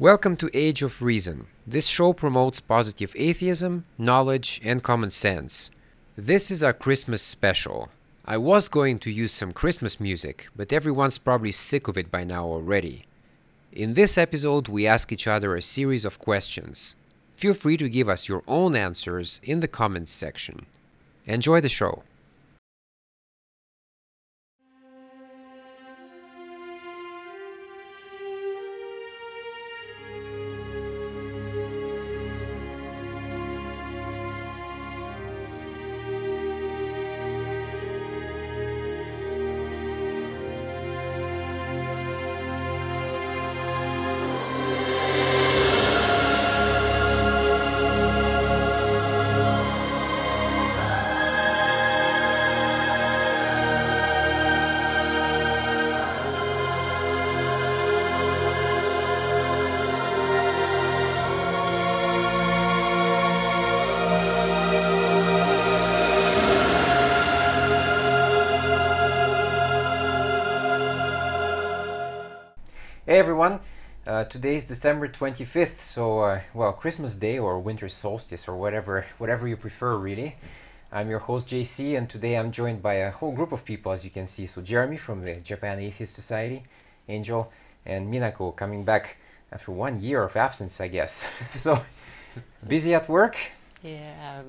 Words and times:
Welcome 0.00 0.36
to 0.36 0.50
Age 0.54 0.84
of 0.84 1.02
Reason. 1.02 1.48
This 1.66 1.88
show 1.88 2.12
promotes 2.12 2.60
positive 2.60 3.12
atheism, 3.16 3.84
knowledge, 3.98 4.60
and 4.62 4.80
common 4.80 5.10
sense. 5.10 5.72
This 6.14 6.52
is 6.52 6.62
our 6.62 6.72
Christmas 6.72 7.20
special. 7.20 7.88
I 8.24 8.36
was 8.36 8.68
going 8.68 9.00
to 9.00 9.10
use 9.10 9.32
some 9.32 9.50
Christmas 9.50 9.98
music, 9.98 10.50
but 10.54 10.72
everyone's 10.72 11.18
probably 11.18 11.50
sick 11.50 11.88
of 11.88 11.98
it 11.98 12.12
by 12.12 12.22
now 12.22 12.44
already. 12.44 13.06
In 13.72 13.94
this 13.94 14.16
episode, 14.16 14.68
we 14.68 14.86
ask 14.86 15.10
each 15.10 15.26
other 15.26 15.56
a 15.56 15.60
series 15.60 16.04
of 16.04 16.20
questions. 16.20 16.94
Feel 17.34 17.54
free 17.54 17.76
to 17.76 17.88
give 17.88 18.08
us 18.08 18.28
your 18.28 18.44
own 18.46 18.76
answers 18.76 19.40
in 19.42 19.58
the 19.58 19.66
comments 19.66 20.12
section. 20.12 20.66
Enjoy 21.26 21.60
the 21.60 21.68
show. 21.68 22.04
Today 74.28 74.56
is 74.56 74.64
December 74.64 75.08
25th, 75.08 75.78
so 75.78 76.20
uh, 76.20 76.40
well, 76.52 76.72
Christmas 76.72 77.14
Day 77.14 77.38
or 77.38 77.58
winter 77.58 77.88
solstice 77.88 78.46
or 78.46 78.56
whatever, 78.56 79.06
whatever 79.16 79.48
you 79.48 79.56
prefer, 79.56 79.96
really. 79.96 80.36
I'm 80.92 81.08
your 81.08 81.20
host 81.20 81.48
JC, 81.48 81.96
and 81.96 82.10
today 82.10 82.36
I'm 82.36 82.52
joined 82.52 82.82
by 82.82 82.94
a 82.94 83.10
whole 83.10 83.32
group 83.32 83.52
of 83.52 83.64
people, 83.64 83.90
as 83.90 84.04
you 84.04 84.10
can 84.10 84.26
see. 84.26 84.46
So 84.46 84.60
Jeremy 84.60 84.98
from 84.98 85.24
the 85.24 85.36
Japan 85.36 85.78
Atheist 85.78 86.14
Society, 86.14 86.62
Angel, 87.08 87.50
and 87.86 88.12
Minako 88.12 88.54
coming 88.54 88.84
back 88.84 89.16
after 89.50 89.72
one 89.72 90.00
year 90.00 90.22
of 90.22 90.36
absence, 90.36 90.78
I 90.78 90.88
guess. 90.88 91.30
so 91.50 91.80
busy 92.66 92.94
at 92.94 93.08
work. 93.08 93.36
Yeah, 93.82 94.42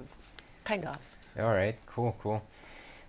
kind 0.66 0.85
of. 0.85 0.97
All 1.39 1.53
right, 1.53 1.77
cool, 1.85 2.17
cool. 2.22 2.41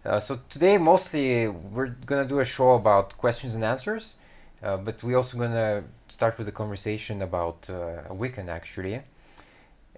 Uh, 0.05 0.21
so 0.21 0.39
today, 0.49 0.79
mostly, 0.79 1.49
we're 1.49 1.97
gonna 2.07 2.29
do 2.29 2.39
a 2.39 2.45
show 2.45 2.73
about 2.75 3.19
questions 3.19 3.57
and 3.57 3.65
answers. 3.65 4.15
Uh, 4.63 4.77
but 4.77 5.03
we're 5.03 5.17
also 5.17 5.39
going 5.39 5.53
to 5.53 5.83
start 6.09 6.39
with 6.39 6.47
a 6.49 6.53
conversation 6.53 7.23
about 7.23 7.69
uh, 7.71 8.03
Wiccan 8.11 8.49
actually. 8.49 9.01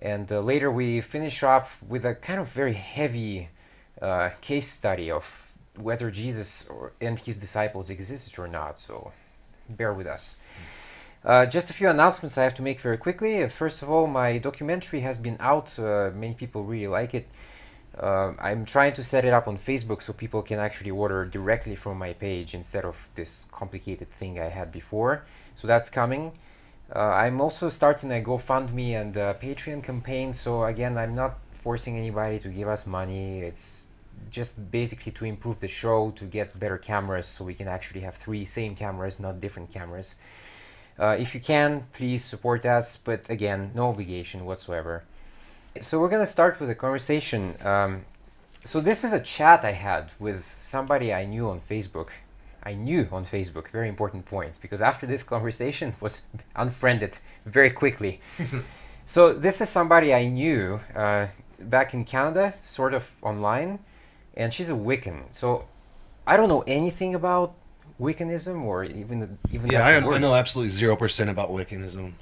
And 0.00 0.30
uh, 0.30 0.40
later 0.40 0.70
we 0.70 1.00
finish 1.00 1.42
up 1.42 1.68
with 1.88 2.04
a 2.04 2.14
kind 2.14 2.40
of 2.40 2.48
very 2.48 2.74
heavy 2.74 3.48
uh, 4.00 4.30
case 4.40 4.68
study 4.68 5.10
of 5.10 5.52
whether 5.76 6.10
Jesus 6.10 6.66
or, 6.68 6.92
and 7.00 7.18
his 7.18 7.36
disciples 7.36 7.90
existed 7.90 8.38
or 8.38 8.46
not. 8.46 8.78
So 8.78 9.12
bear 9.68 9.92
with 9.92 10.06
us. 10.06 10.36
Uh, 11.24 11.46
just 11.46 11.70
a 11.70 11.72
few 11.72 11.88
announcements 11.88 12.36
I 12.36 12.42
have 12.42 12.54
to 12.56 12.62
make 12.62 12.80
very 12.80 12.98
quickly. 12.98 13.48
First 13.48 13.82
of 13.82 13.90
all, 13.90 14.06
my 14.06 14.38
documentary 14.38 15.00
has 15.00 15.18
been 15.18 15.36
out. 15.38 15.78
many 15.78 16.34
people 16.34 16.64
really 16.64 16.88
like 16.88 17.14
it. 17.14 17.28
Uh, 17.98 18.32
I'm 18.38 18.64
trying 18.64 18.94
to 18.94 19.02
set 19.02 19.24
it 19.24 19.32
up 19.32 19.46
on 19.46 19.58
Facebook 19.58 20.00
so 20.00 20.12
people 20.12 20.42
can 20.42 20.58
actually 20.58 20.90
order 20.90 21.24
directly 21.26 21.76
from 21.76 21.98
my 21.98 22.14
page 22.14 22.54
instead 22.54 22.84
of 22.84 23.08
this 23.14 23.46
complicated 23.52 24.10
thing 24.10 24.40
I 24.40 24.48
had 24.48 24.72
before. 24.72 25.24
So 25.54 25.68
that's 25.68 25.90
coming. 25.90 26.32
Uh, 26.94 27.00
I'm 27.00 27.40
also 27.40 27.68
starting 27.68 28.10
a 28.10 28.22
GoFundMe 28.22 29.00
and 29.00 29.16
a 29.16 29.34
Patreon 29.34 29.82
campaign. 29.82 30.32
So 30.32 30.64
again, 30.64 30.96
I'm 30.96 31.14
not 31.14 31.38
forcing 31.52 31.96
anybody 31.96 32.38
to 32.40 32.48
give 32.48 32.68
us 32.68 32.86
money. 32.86 33.40
It's 33.40 33.86
just 34.30 34.70
basically 34.70 35.12
to 35.12 35.24
improve 35.24 35.60
the 35.60 35.68
show, 35.68 36.10
to 36.12 36.24
get 36.24 36.58
better 36.58 36.78
cameras, 36.78 37.26
so 37.26 37.44
we 37.44 37.54
can 37.54 37.68
actually 37.68 38.00
have 38.00 38.14
three 38.14 38.44
same 38.44 38.74
cameras, 38.74 39.20
not 39.20 39.40
different 39.40 39.72
cameras. 39.72 40.16
Uh, 40.98 41.16
if 41.18 41.34
you 41.34 41.40
can, 41.40 41.86
please 41.92 42.24
support 42.24 42.64
us. 42.64 42.96
But 42.96 43.28
again, 43.28 43.72
no 43.74 43.88
obligation 43.88 44.44
whatsoever. 44.44 45.04
So 45.80 45.98
we're 45.98 46.10
gonna 46.10 46.26
start 46.26 46.60
with 46.60 46.68
a 46.68 46.74
conversation. 46.74 47.56
Um, 47.64 48.04
so 48.64 48.80
this 48.80 49.04
is 49.04 49.12
a 49.12 49.20
chat 49.20 49.64
I 49.64 49.72
had 49.72 50.12
with 50.18 50.44
somebody 50.58 51.12
I 51.12 51.24
knew 51.24 51.48
on 51.48 51.60
Facebook. 51.60 52.10
I 52.62 52.74
knew 52.74 53.08
on 53.10 53.24
Facebook. 53.24 53.68
Very 53.68 53.88
important 53.88 54.24
point 54.26 54.60
because 54.60 54.82
after 54.82 55.06
this 55.06 55.22
conversation 55.22 55.94
was 56.00 56.22
unfriended 56.54 57.18
very 57.46 57.70
quickly. 57.70 58.20
so 59.06 59.32
this 59.32 59.60
is 59.60 59.68
somebody 59.68 60.14
I 60.14 60.28
knew 60.28 60.80
uh, 60.94 61.28
back 61.58 61.94
in 61.94 62.04
Canada, 62.04 62.54
sort 62.64 62.92
of 62.92 63.10
online, 63.22 63.78
and 64.34 64.52
she's 64.52 64.70
a 64.70 64.74
Wiccan. 64.74 65.22
So 65.32 65.64
I 66.26 66.36
don't 66.36 66.48
know 66.48 66.64
anything 66.66 67.14
about 67.14 67.54
Wiccanism 67.98 68.62
or 68.62 68.84
even 68.84 69.38
even. 69.50 69.70
Yeah, 69.70 69.86
I, 69.86 69.96
I 69.96 70.18
know 70.18 70.34
absolutely 70.34 70.70
zero 70.70 70.96
percent 70.96 71.30
about 71.30 71.50
Wiccanism. 71.50 72.12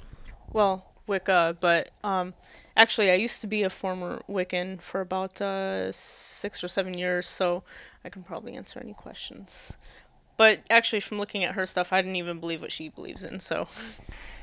Well, 0.53 0.85
Wicca, 1.07 1.57
but 1.59 1.91
um, 2.03 2.33
Actually, 2.75 3.11
I 3.11 3.15
used 3.15 3.41
to 3.41 3.47
be 3.47 3.63
a 3.63 3.69
former 3.69 4.21
Wiccan 4.29 4.81
for 4.81 5.01
about 5.01 5.41
uh, 5.41 5.91
six 5.91 6.63
or 6.63 6.67
seven 6.67 6.97
years, 6.97 7.27
so 7.27 7.63
I 8.05 8.09
can 8.09 8.23
probably 8.23 8.55
answer 8.55 8.79
any 8.79 8.93
questions. 8.93 9.73
But 10.37 10.61
actually, 10.69 11.01
from 11.01 11.17
looking 11.17 11.43
at 11.43 11.55
her 11.55 11.65
stuff, 11.65 11.91
I 11.93 12.01
didn't 12.01 12.15
even 12.15 12.39
believe 12.39 12.61
what 12.61 12.71
she 12.71 12.89
believes 12.89 13.23
in. 13.23 13.39
So. 13.39 13.67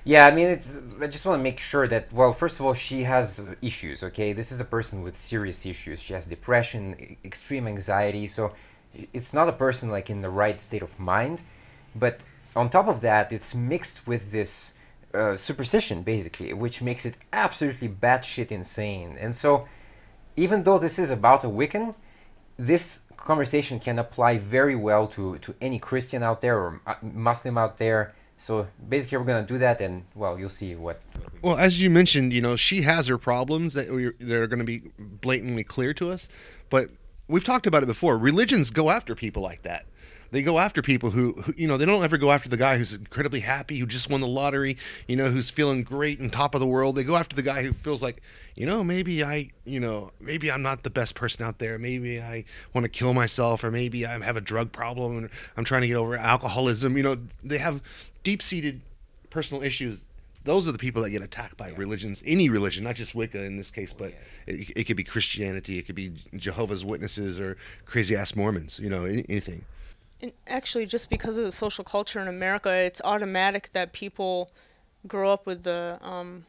Yeah, 0.05 0.27
I 0.27 0.31
mean, 0.31 0.49
it's. 0.49 0.79
I 1.03 1.07
just 1.07 1.27
want 1.27 1.39
to 1.41 1.43
make 1.43 1.59
sure 1.59 1.89
that, 1.89 2.13
well, 2.13 2.33
first 2.33 2.61
of 2.61 2.65
all, 2.65 2.73
she 2.73 3.03
has 3.05 3.45
issues. 3.61 4.03
Okay, 4.03 4.33
this 4.33 4.53
is 4.53 4.61
a 4.61 4.65
person 4.65 5.03
with 5.03 5.17
serious 5.17 5.67
issues. 5.67 6.01
She 6.01 6.15
has 6.15 6.25
depression, 6.25 7.17
extreme 7.25 7.67
anxiety. 7.67 8.27
So, 8.27 8.53
it's 9.13 9.35
not 9.35 9.49
a 9.49 9.53
person 9.53 9.91
like 9.91 10.09
in 10.09 10.23
the 10.23 10.31
right 10.31 10.61
state 10.61 10.83
of 10.83 10.99
mind. 10.99 11.43
But 11.95 12.21
on 12.55 12.71
top 12.71 12.89
of 12.89 13.01
that, 13.01 13.33
it's 13.33 13.55
mixed 13.55 14.07
with 14.07 14.31
this 14.31 14.75
uh, 15.15 15.37
superstition, 15.37 16.03
basically, 16.03 16.53
which 16.53 16.83
makes 16.83 17.07
it 17.07 17.17
absolutely 17.33 17.89
batshit 17.89 18.51
insane. 18.51 19.17
And 19.19 19.35
so, 19.35 19.67
even 20.37 20.63
though 20.63 20.79
this 20.79 20.99
is 20.99 21.11
about 21.11 21.45
a 21.45 21.49
Wiccan, 21.49 21.95
this 22.57 23.03
conversation 23.17 23.79
can 23.81 23.99
apply 23.99 24.39
very 24.39 24.77
well 24.77 25.07
to, 25.09 25.39
to 25.39 25.55
any 25.61 25.79
Christian 25.79 26.23
out 26.23 26.41
there 26.41 26.59
or 26.59 26.81
Muslim 27.03 27.59
out 27.59 27.79
there. 27.79 28.15
So 28.41 28.69
basically, 28.89 29.19
we're 29.19 29.25
to 29.25 29.43
do 29.43 29.59
that, 29.59 29.81
and 29.81 30.05
well, 30.15 30.39
you'll 30.39 30.49
see 30.49 30.75
what. 30.77 31.01
Well, 31.43 31.57
as 31.57 31.83
you 31.83 31.91
mentioned, 31.91 32.33
you 32.33 32.41
know, 32.41 32.55
she 32.55 32.83
has 32.83 33.09
her 33.09 33.19
problems 33.19 33.75
that, 33.75 33.91
we, 33.91 34.13
that 34.21 34.37
are 34.37 34.47
going 34.47 34.61
to 34.61 34.65
be 34.65 34.83
blatantly 34.99 35.65
clear 35.65 35.93
to 35.95 36.11
us, 36.11 36.29
but 36.71 36.89
we've 37.27 37.45
talked 37.45 37.67
about 37.67 37.83
it 37.83 37.87
before. 37.87 38.17
Religions 38.17 38.71
go 38.71 38.91
after 38.91 39.17
people 39.17 39.43
like 39.43 39.63
that 39.63 39.87
they 40.31 40.43
go 40.43 40.59
after 40.59 40.83
people 40.83 41.11
who, 41.11 41.33
who, 41.33 41.55
you 41.57 41.67
know 41.67 41.77
they 41.77 41.87
don't 41.87 42.05
ever 42.05 42.19
go 42.19 42.31
after 42.31 42.49
the 42.49 42.57
guy 42.57 42.77
who's 42.77 42.93
incredibly 42.93 43.41
happy 43.41 43.79
who 43.79 43.87
just 43.87 44.11
won 44.11 44.21
the 44.21 44.27
lottery 44.27 44.77
you 45.07 45.17
know 45.17 45.29
who's 45.29 45.51
feeling 45.51 45.83
great 45.83 46.19
and 46.19 46.33
top 46.33 46.55
of 46.55 46.61
the 46.61 46.67
world 46.67 46.97
they 46.97 47.05
go 47.05 47.17
after 47.17 47.37
the 47.37 47.43
guy 47.43 47.63
who 47.63 47.73
feels 47.73 48.03
like 48.03 48.23
you 48.55 48.67
know 48.67 48.83
maybe 48.85 49.23
i 49.25 49.49
you 49.65 49.81
know 49.81 50.11
maybe 50.21 50.51
i'm 50.51 50.63
not 50.63 50.83
the 50.83 50.91
best 50.91 51.15
person 51.15 51.45
out 51.45 51.59
there 51.59 51.79
maybe 51.79 52.21
i 52.21 52.45
want 52.75 52.85
to 52.85 52.89
kill 52.89 53.15
myself 53.15 53.65
or 53.65 53.71
maybe 53.71 54.07
i 54.07 54.19
have 54.23 54.37
a 54.37 54.41
drug 54.41 54.71
problem 54.73 55.19
and 55.19 55.31
i'm 55.57 55.65
trying 55.65 55.83
to 55.83 55.89
get 55.89 55.97
over 55.97 56.17
alcoholism 56.17 56.97
you 56.97 57.03
know 57.03 57.17
they 57.43 57.59
have 57.59 57.81
deep-seated 58.23 58.81
personal 59.31 59.63
issues 59.63 60.05
those 60.45 60.67
are 60.67 60.73
the 60.73 60.79
people 60.79 61.03
that 61.03 61.11
get 61.11 61.21
attacked 61.21 61.59
by 61.59 61.69
yeah. 61.69 61.75
religions, 61.77 62.23
any 62.25 62.49
religion, 62.49 62.83
not 62.85 62.95
just 62.95 63.15
Wicca 63.15 63.43
in 63.43 63.59
this 63.59 63.71
case, 63.71 63.93
oh, 63.95 63.99
but 63.99 64.13
yeah. 64.47 64.55
it, 64.55 64.71
it, 64.77 64.85
could 64.85 64.97
be 64.97 65.05
Christianity, 65.05 65.79
it 65.79 65.83
could 65.83 65.95
be 65.95 66.13
Jehovah's 66.37 66.87
Witnesses 66.87 67.39
or 67.39 67.59
crazy 67.85 68.17
ass 68.17 68.35
Mormons, 68.35 68.79
you 68.79 68.89
know, 68.89 69.05
anything. 69.05 69.67
And 70.21 70.33
actually, 70.47 70.87
just 70.87 71.11
because 71.11 71.39
of 71.39 71.45
the 71.45 71.53
social 71.53 71.85
culture 71.85 72.21
in 72.21 72.29
America, 72.29 72.73
it's 72.73 73.01
automatic 73.05 73.71
that 73.71 73.93
people 73.93 74.51
grow 75.07 75.33
up 75.33 75.47
with 75.47 75.63
the 75.63 75.99
um, 76.03 76.47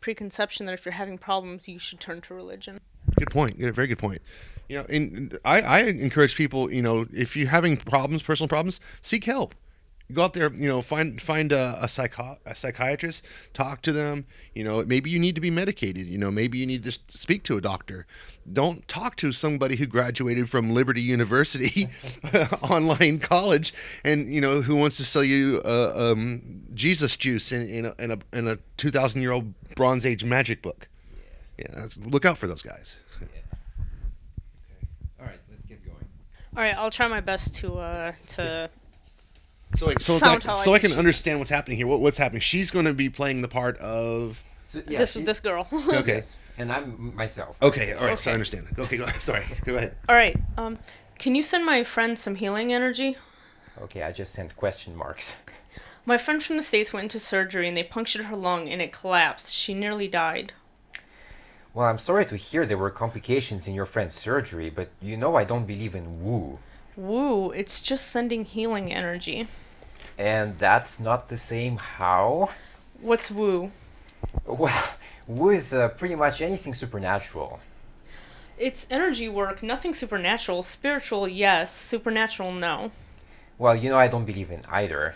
preconception 0.00 0.66
that 0.66 0.72
if 0.72 0.84
you're 0.84 0.92
having 0.92 1.18
problems, 1.18 1.68
you 1.68 1.78
should 1.78 1.98
turn 1.98 2.20
to 2.22 2.34
religion. 2.34 2.80
Good 3.16 3.30
point. 3.30 3.58
Yeah, 3.58 3.72
very 3.72 3.88
good 3.88 3.98
point. 3.98 4.22
You 4.68 4.78
know, 4.78 4.86
and 4.88 5.38
I, 5.44 5.60
I 5.60 5.78
encourage 5.80 6.36
people. 6.36 6.72
You 6.72 6.82
know, 6.82 7.06
if 7.12 7.36
you're 7.36 7.48
having 7.48 7.76
problems, 7.76 8.22
personal 8.22 8.48
problems, 8.48 8.78
seek 9.00 9.24
help 9.24 9.54
go 10.12 10.24
out 10.24 10.32
there, 10.32 10.52
you 10.52 10.68
know, 10.68 10.82
find 10.82 11.20
find 11.20 11.52
a, 11.52 11.78
a, 11.80 11.88
psycho- 11.88 12.38
a 12.46 12.54
psychiatrist, 12.54 13.24
talk 13.52 13.82
to 13.82 13.92
them. 13.92 14.26
You 14.54 14.64
know, 14.64 14.84
maybe 14.84 15.10
you 15.10 15.18
need 15.18 15.34
to 15.34 15.40
be 15.40 15.50
medicated. 15.50 16.06
You 16.06 16.18
know, 16.18 16.30
maybe 16.30 16.58
you 16.58 16.66
need 16.66 16.84
to 16.84 16.92
speak 17.08 17.42
to 17.44 17.56
a 17.56 17.60
doctor. 17.60 18.06
Don't 18.52 18.86
talk 18.88 19.16
to 19.16 19.32
somebody 19.32 19.76
who 19.76 19.86
graduated 19.86 20.48
from 20.48 20.74
Liberty 20.74 21.02
University 21.02 21.88
online 22.62 23.18
college 23.18 23.72
and 24.04 24.32
you 24.32 24.40
know 24.40 24.62
who 24.62 24.76
wants 24.76 24.96
to 24.98 25.04
sell 25.04 25.24
you 25.24 25.60
uh, 25.64 25.92
um, 25.96 26.62
Jesus 26.74 27.16
juice 27.16 27.52
in, 27.52 27.68
in 27.68 27.86
a 27.86 27.94
in 27.98 28.10
a 28.10 28.18
in 28.32 28.48
a 28.48 28.58
two 28.76 28.90
thousand 28.90 29.22
year 29.22 29.32
old 29.32 29.52
Bronze 29.74 30.04
Age 30.06 30.24
magic 30.24 30.62
book. 30.62 30.88
Yeah, 31.58 31.66
that's, 31.74 31.96
look 31.98 32.24
out 32.24 32.38
for 32.38 32.46
those 32.46 32.62
guys. 32.62 32.96
All 35.20 35.26
right, 35.26 35.38
let's 35.50 35.64
get 35.64 35.84
going. 35.84 36.04
All 36.56 36.62
right, 36.62 36.76
I'll 36.76 36.90
try 36.90 37.08
my 37.08 37.20
best 37.20 37.56
to 37.56 37.78
uh 37.78 38.12
to 38.28 38.70
So, 39.76 39.86
wait, 39.86 40.02
so, 40.02 40.18
Sound 40.18 40.42
that- 40.42 40.46
how 40.48 40.52
I 40.54 40.64
so 40.64 40.70
I 40.72 40.74
think 40.74 40.80
can 40.82 40.90
she's- 40.90 40.98
understand 40.98 41.38
what's 41.38 41.50
happening 41.50 41.76
here. 41.78 41.86
What, 41.86 42.00
what's 42.00 42.18
happening? 42.18 42.40
She's 42.40 42.70
going 42.70 42.84
to 42.84 42.92
be 42.92 43.08
playing 43.08 43.42
the 43.42 43.48
part 43.48 43.78
of. 43.78 44.42
So, 44.64 44.82
yeah, 44.86 44.98
this 44.98 45.12
she- 45.12 45.22
this 45.24 45.40
girl. 45.40 45.66
Okay. 45.72 46.16
Yes, 46.16 46.36
and 46.58 46.70
I'm 46.72 47.14
myself. 47.16 47.56
Okay. 47.62 47.92
All 47.94 48.06
right. 48.06 48.18
So 48.18 48.30
I 48.30 48.32
Okay. 48.32 48.34
understand. 48.34 48.66
Okay. 48.78 48.96
Go, 48.98 49.06
sorry. 49.18 49.44
Go 49.64 49.76
ahead. 49.76 49.96
All 50.08 50.14
right. 50.14 50.36
Um, 50.58 50.78
can 51.18 51.34
you 51.34 51.42
send 51.42 51.64
my 51.64 51.84
friend 51.84 52.18
some 52.18 52.34
healing 52.36 52.72
energy? 52.72 53.16
Okay, 53.80 54.02
I 54.02 54.12
just 54.12 54.32
sent 54.32 54.54
question 54.56 54.94
marks. 54.94 55.36
My 56.04 56.18
friend 56.18 56.42
from 56.42 56.56
the 56.56 56.62
states 56.62 56.92
went 56.92 57.04
into 57.04 57.18
surgery 57.18 57.66
and 57.68 57.76
they 57.76 57.84
punctured 57.84 58.26
her 58.26 58.36
lung 58.36 58.68
and 58.68 58.82
it 58.82 58.92
collapsed. 58.92 59.54
She 59.54 59.72
nearly 59.72 60.08
died. 60.08 60.52
Well, 61.72 61.86
I'm 61.86 61.96
sorry 61.98 62.26
to 62.26 62.36
hear 62.36 62.66
there 62.66 62.76
were 62.76 62.90
complications 62.90 63.66
in 63.66 63.74
your 63.74 63.86
friend's 63.86 64.12
surgery, 64.14 64.68
but 64.68 64.90
you 65.00 65.16
know 65.16 65.36
I 65.36 65.44
don't 65.44 65.64
believe 65.64 65.94
in 65.94 66.22
woo. 66.22 66.58
Woo! 66.96 67.50
It's 67.52 67.80
just 67.80 68.08
sending 68.08 68.44
healing 68.44 68.92
energy. 68.92 69.48
And 70.18 70.58
that's 70.58 71.00
not 71.00 71.28
the 71.28 71.36
same 71.36 71.78
how? 71.78 72.50
What's 73.00 73.30
woo? 73.30 73.72
Well, 74.46 74.96
woo 75.26 75.50
is 75.50 75.72
uh, 75.72 75.88
pretty 75.88 76.14
much 76.14 76.42
anything 76.42 76.74
supernatural. 76.74 77.60
It's 78.58 78.86
energy 78.90 79.28
work. 79.28 79.62
Nothing 79.62 79.94
supernatural. 79.94 80.62
Spiritual, 80.62 81.26
yes. 81.26 81.74
Supernatural, 81.74 82.52
no. 82.52 82.92
Well, 83.58 83.74
you 83.74 83.90
know 83.90 83.98
I 83.98 84.08
don't 84.08 84.24
believe 84.24 84.50
in 84.50 84.62
either. 84.70 85.14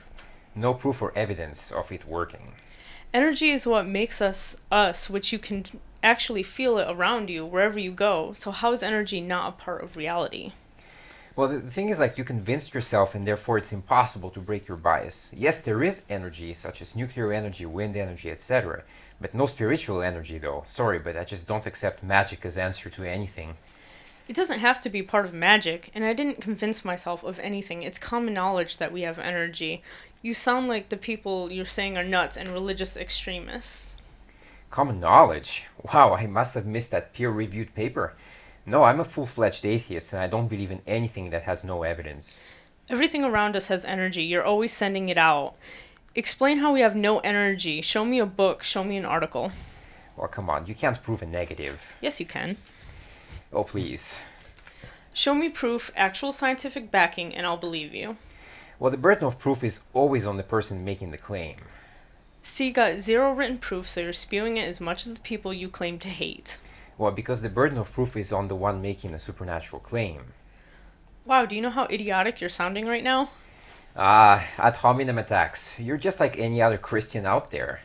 No 0.54 0.72
proof 0.72 1.02
or 1.02 1.12
evidence 1.14 1.70
of 1.70 1.92
it 1.92 2.08
working. 2.08 2.52
Energy 3.12 3.50
is 3.50 3.66
what 3.66 3.86
makes 3.86 4.20
us 4.20 4.56
us, 4.72 5.10
which 5.10 5.32
you 5.32 5.38
can 5.38 5.64
actually 6.02 6.42
feel 6.42 6.78
it 6.78 6.88
around 6.88 7.28
you 7.28 7.44
wherever 7.44 7.78
you 7.78 7.92
go. 7.92 8.32
So 8.32 8.50
how 8.50 8.72
is 8.72 8.82
energy 8.82 9.20
not 9.20 9.48
a 9.48 9.52
part 9.52 9.82
of 9.84 9.96
reality? 9.96 10.52
Well, 11.36 11.48
the, 11.48 11.60
thing 11.60 11.90
is, 11.90 11.98
like, 11.98 12.16
you 12.16 12.24
convinced 12.24 12.72
yourself, 12.72 13.14
and 13.14 13.28
therefore 13.28 13.58
it's 13.58 13.70
impossible 13.70 14.30
to 14.30 14.40
break 14.40 14.66
your 14.66 14.78
bias. 14.78 15.30
Yes, 15.36 15.60
there 15.60 15.82
is 15.82 16.00
energy, 16.08 16.54
such 16.54 16.80
as 16.80 16.96
nuclear 16.96 17.30
energy, 17.30 17.66
wind 17.66 17.94
energy, 17.94 18.30
etc., 18.30 18.84
but 19.20 19.34
no 19.34 19.44
spiritual 19.44 20.00
energy, 20.00 20.38
though. 20.38 20.64
Sorry, 20.66 20.98
but 20.98 21.14
I 21.14 21.24
just 21.24 21.46
don't 21.46 21.66
accept 21.66 22.02
magic 22.02 22.46
as 22.46 22.56
answer 22.56 22.88
to 22.88 23.04
anything. 23.04 23.56
It 24.28 24.34
doesn't 24.34 24.60
have 24.60 24.80
to 24.80 24.88
be 24.88 25.02
part 25.02 25.26
of 25.26 25.34
magic, 25.34 25.90
and 25.94 26.04
I 26.04 26.14
didn't 26.14 26.40
convince 26.40 26.86
myself 26.86 27.22
of 27.22 27.38
anything. 27.40 27.82
It's 27.82 27.98
common 27.98 28.32
knowledge 28.32 28.78
that 28.78 28.90
we 28.90 29.02
have 29.02 29.18
energy. 29.18 29.82
You 30.22 30.32
sound 30.32 30.68
like 30.68 30.88
the 30.88 30.96
people 30.96 31.52
you're 31.52 31.66
saying 31.66 31.98
are 31.98 32.02
nuts 32.02 32.38
and 32.38 32.48
religious 32.48 32.96
extremists. 32.96 33.98
Common 34.70 35.00
knowledge? 35.00 35.64
Wow, 35.92 36.14
I 36.14 36.26
must 36.26 36.54
have 36.54 36.66
missed 36.66 36.90
that 36.92 37.12
peer-reviewed 37.12 37.74
paper. 37.74 38.14
No, 38.68 38.82
I'm 38.82 38.98
a 38.98 39.04
full-fledged 39.04 39.64
atheist, 39.64 40.12
and 40.12 40.20
I 40.20 40.26
don't 40.26 40.48
believe 40.48 40.72
in 40.72 40.82
anything 40.88 41.30
that 41.30 41.44
has 41.44 41.62
no 41.62 41.84
evidence. 41.84 42.42
Everything 42.90 43.22
around 43.24 43.54
us 43.54 43.68
has 43.68 43.84
energy. 43.84 44.24
You're 44.24 44.42
always 44.42 44.72
sending 44.72 45.08
it 45.08 45.16
out. 45.16 45.54
Explain 46.16 46.58
how 46.58 46.72
we 46.72 46.80
have 46.80 46.96
no 46.96 47.20
energy. 47.20 47.80
Show 47.80 48.04
me 48.04 48.18
a 48.18 48.26
book. 48.26 48.64
Show 48.64 48.82
me 48.82 48.96
an 48.96 49.04
article. 49.04 49.52
Well, 50.16 50.28
come 50.28 50.50
on, 50.50 50.66
you 50.66 50.74
can't 50.74 51.00
prove 51.00 51.22
a 51.22 51.26
negative. 51.26 51.94
Yes, 52.00 52.18
you 52.18 52.26
can. 52.26 52.56
Oh, 53.52 53.64
please. 53.64 54.18
Show 55.14 55.34
me 55.34 55.48
proof, 55.48 55.92
actual 55.94 56.32
scientific 56.32 56.90
backing, 56.90 57.34
and 57.34 57.46
I'll 57.46 57.56
believe 57.56 57.94
you. 57.94 58.16
Well, 58.78 58.90
the 58.90 58.96
burden 58.96 59.24
of 59.24 59.38
proof 59.38 59.62
is 59.62 59.82
always 59.94 60.26
on 60.26 60.38
the 60.38 60.42
person 60.42 60.84
making 60.84 61.10
the 61.10 61.18
claim. 61.18 61.56
See, 62.42 62.66
you 62.66 62.72
got 62.72 63.00
zero 63.00 63.32
written 63.32 63.58
proof, 63.58 63.88
so 63.88 64.00
you're 64.00 64.12
spewing 64.12 64.56
it 64.56 64.68
as 64.68 64.80
much 64.80 65.06
as 65.06 65.14
the 65.14 65.20
people 65.20 65.52
you 65.52 65.68
claim 65.68 65.98
to 66.00 66.08
hate. 66.08 66.58
Well, 66.98 67.12
because 67.12 67.42
the 67.42 67.48
burden 67.48 67.78
of 67.78 67.92
proof 67.92 68.16
is 68.16 68.32
on 68.32 68.48
the 68.48 68.56
one 68.56 68.80
making 68.80 69.12
a 69.12 69.18
supernatural 69.18 69.80
claim. 69.80 70.32
Wow, 71.24 71.44
do 71.44 71.56
you 71.56 71.62
know 71.62 71.70
how 71.70 71.84
idiotic 71.86 72.40
you're 72.40 72.48
sounding 72.48 72.86
right 72.86 73.04
now? 73.04 73.30
Ah, 73.96 74.46
ad 74.58 74.76
hominem 74.76 75.18
attacks. 75.18 75.78
You're 75.78 75.96
just 75.96 76.20
like 76.20 76.38
any 76.38 76.62
other 76.62 76.78
Christian 76.78 77.26
out 77.26 77.50
there. 77.50 77.80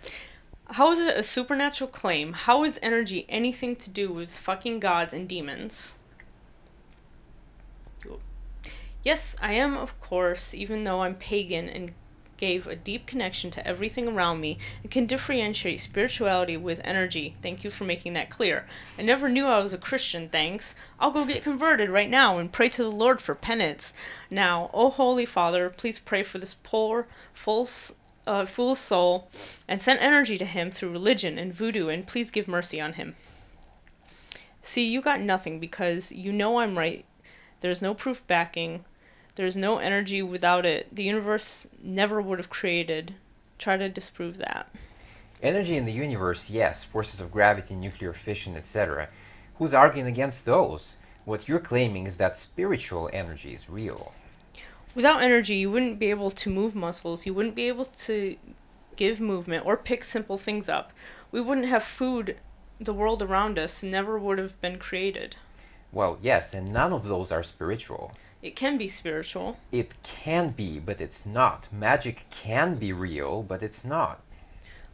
How 0.71 0.91
is 0.91 0.99
it 0.99 1.17
a 1.17 1.23
supernatural 1.23 1.89
claim? 1.89 2.33
How 2.33 2.63
is 2.63 2.79
energy 2.81 3.25
anything 3.27 3.75
to 3.77 3.89
do 3.89 4.13
with 4.13 4.37
fucking 4.37 4.79
gods 4.79 5.13
and 5.13 5.27
demons? 5.27 5.97
Yes, 9.03 9.35
I 9.41 9.53
am, 9.53 9.75
of 9.75 9.99
course, 9.99 10.53
even 10.53 10.83
though 10.83 11.01
I'm 11.01 11.15
pagan 11.15 11.67
and 11.67 11.93
gave 12.41 12.65
a 12.65 12.75
deep 12.75 13.05
connection 13.05 13.51
to 13.51 13.65
everything 13.65 14.07
around 14.07 14.41
me 14.41 14.57
and 14.81 14.91
can 14.91 15.05
differentiate 15.05 15.79
spirituality 15.79 16.57
with 16.57 16.81
energy. 16.83 17.35
Thank 17.43 17.63
you 17.63 17.69
for 17.69 17.85
making 17.85 18.13
that 18.13 18.31
clear. 18.31 18.65
I 18.97 19.03
never 19.03 19.29
knew 19.29 19.45
I 19.45 19.59
was 19.59 19.73
a 19.73 19.77
Christian, 19.77 20.27
thanks. 20.27 20.73
I'll 20.99 21.11
go 21.11 21.23
get 21.23 21.43
converted 21.43 21.91
right 21.91 22.09
now 22.09 22.39
and 22.39 22.51
pray 22.51 22.67
to 22.69 22.83
the 22.83 22.91
Lord 22.91 23.21
for 23.21 23.35
penance. 23.35 23.93
Now, 24.31 24.71
O 24.73 24.89
Holy 24.89 25.25
Father, 25.25 25.69
please 25.69 25.99
pray 25.99 26.23
for 26.23 26.39
this 26.39 26.55
poor, 26.63 27.07
false, 27.31 27.93
uh, 28.25 28.45
fool's 28.45 28.79
soul 28.79 29.29
and 29.67 29.79
send 29.79 29.99
energy 29.99 30.39
to 30.39 30.45
him 30.45 30.71
through 30.71 30.91
religion 30.91 31.37
and 31.37 31.53
voodoo, 31.53 31.89
and 31.89 32.07
please 32.07 32.31
give 32.31 32.47
mercy 32.47 32.81
on 32.81 32.93
him. 32.93 33.15
See, 34.63 34.87
you 34.87 34.99
got 35.01 35.21
nothing 35.21 35.59
because 35.59 36.11
you 36.11 36.33
know 36.33 36.59
I'm 36.59 36.75
right. 36.75 37.05
There's 37.59 37.83
no 37.83 37.93
proof 37.93 38.25
backing. 38.25 38.83
There's 39.35 39.55
no 39.55 39.77
energy 39.77 40.21
without 40.21 40.65
it. 40.65 40.93
The 40.93 41.03
universe 41.03 41.67
never 41.81 42.21
would 42.21 42.39
have 42.39 42.49
created. 42.49 43.15
Try 43.57 43.77
to 43.77 43.87
disprove 43.87 44.37
that. 44.39 44.73
Energy 45.41 45.77
in 45.77 45.85
the 45.85 45.91
universe, 45.91 46.49
yes, 46.49 46.83
forces 46.83 47.19
of 47.19 47.31
gravity, 47.31 47.73
nuclear 47.73 48.13
fission, 48.13 48.55
etc. 48.55 49.09
Who's 49.55 49.73
arguing 49.73 50.07
against 50.07 50.45
those? 50.45 50.97
What 51.23 51.47
you're 51.47 51.59
claiming 51.59 52.05
is 52.05 52.17
that 52.17 52.37
spiritual 52.37 53.09
energy 53.13 53.53
is 53.53 53.69
real. 53.69 54.13
Without 54.93 55.21
energy, 55.21 55.55
you 55.55 55.71
wouldn't 55.71 55.99
be 55.99 56.09
able 56.09 56.31
to 56.31 56.49
move 56.49 56.75
muscles. 56.75 57.25
You 57.25 57.33
wouldn't 57.33 57.55
be 57.55 57.67
able 57.67 57.85
to 57.85 58.35
give 58.95 59.21
movement 59.21 59.65
or 59.65 59.77
pick 59.77 60.03
simple 60.03 60.37
things 60.37 60.67
up. 60.67 60.91
We 61.31 61.39
wouldn't 61.39 61.67
have 61.67 61.83
food. 61.83 62.37
The 62.79 62.93
world 62.93 63.21
around 63.21 63.57
us 63.57 63.81
never 63.81 64.19
would 64.19 64.37
have 64.37 64.59
been 64.59 64.77
created. 64.77 65.37
Well, 65.91 66.17
yes, 66.21 66.53
and 66.53 66.73
none 66.73 66.91
of 66.91 67.05
those 67.05 67.31
are 67.31 67.43
spiritual. 67.43 68.13
It 68.41 68.55
can 68.55 68.77
be 68.77 68.87
spiritual. 68.87 69.57
It 69.71 69.91
can 70.03 70.49
be, 70.49 70.79
but 70.79 70.99
it's 70.99 71.25
not. 71.25 71.67
Magic 71.71 72.25
can 72.31 72.75
be 72.75 72.91
real, 72.91 73.43
but 73.43 73.61
it's 73.61 73.85
not. 73.85 74.21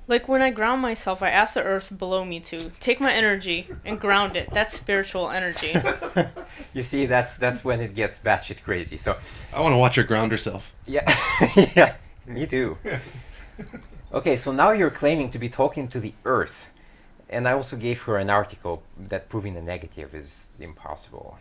Like 0.09 0.27
when 0.29 0.41
I 0.41 0.51
ground 0.51 0.81
myself, 0.81 1.21
I 1.21 1.29
ask 1.29 1.53
the 1.53 1.63
earth 1.63 1.97
below 1.97 2.23
me 2.23 2.39
to 2.41 2.69
take 2.79 2.99
my 3.01 3.11
energy 3.13 3.67
and 3.85 3.99
ground 3.99 4.37
it. 4.37 4.49
That's 4.51 4.73
spiritual 4.73 5.29
energy. 5.29 5.75
You 6.73 6.83
see, 6.83 7.07
that's 7.07 7.37
that's 7.37 7.63
when 7.63 7.81
it 7.81 7.95
gets 7.95 8.19
batshit 8.19 8.61
crazy. 8.63 8.97
So, 8.97 9.17
I 9.51 9.61
want 9.61 9.73
to 9.73 9.77
watch 9.77 9.95
her 9.95 10.03
ground 10.03 10.31
herself. 10.31 10.73
yeah, 10.85 11.03
yeah, 11.75 11.95
me 12.27 12.45
too. 12.45 12.77
Okay, 14.13 14.37
so 14.37 14.51
now 14.51 14.71
you're 14.71 14.91
claiming 14.91 15.31
to 15.31 15.39
be 15.39 15.49
talking 15.49 15.87
to 15.87 15.99
the 15.99 16.13
Earth, 16.23 16.69
and 17.29 17.47
I 17.47 17.53
also 17.53 17.75
gave 17.77 18.03
her 18.03 18.17
an 18.17 18.29
article 18.29 18.83
that 19.09 19.27
proving 19.27 19.55
the 19.55 19.61
negative 19.61 20.13
is 20.13 20.49
impossible. 20.59 21.39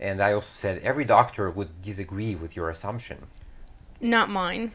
And 0.00 0.20
I 0.22 0.32
also 0.32 0.52
said 0.52 0.80
every 0.82 1.04
doctor 1.04 1.50
would 1.50 1.82
disagree 1.82 2.34
with 2.34 2.54
your 2.54 2.70
assumption. 2.70 3.26
Not 4.00 4.30
mine. 4.30 4.72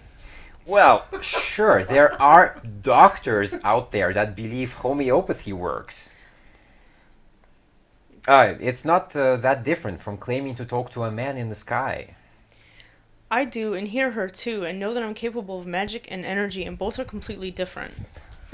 Well, 0.65 1.05
sure, 1.21 1.83
there 1.83 2.21
are 2.21 2.61
doctors 2.81 3.55
out 3.63 3.91
there 3.91 4.13
that 4.13 4.35
believe 4.35 4.73
homeopathy 4.73 5.51
works. 5.53 6.13
Uh, 8.27 8.55
it's 8.59 8.85
not 8.85 9.13
uh, 9.15 9.35
that 9.37 9.63
different 9.65 9.99
from 9.99 10.17
claiming 10.17 10.55
to 10.55 10.63
talk 10.63 10.91
to 10.91 11.03
a 11.03 11.11
man 11.11 11.37
in 11.37 11.49
the 11.49 11.55
sky. 11.55 12.15
I 13.29 13.43
do 13.43 13.73
and 13.73 13.87
hear 13.87 14.11
her 14.11 14.29
too, 14.29 14.63
and 14.63 14.79
know 14.79 14.93
that 14.93 15.03
I'm 15.03 15.13
capable 15.13 15.59
of 15.59 15.67
magic 15.67 16.07
and 16.09 16.23
energy, 16.23 16.63
and 16.63 16.77
both 16.77 16.99
are 16.99 17.03
completely 17.03 17.51
different. 17.51 17.95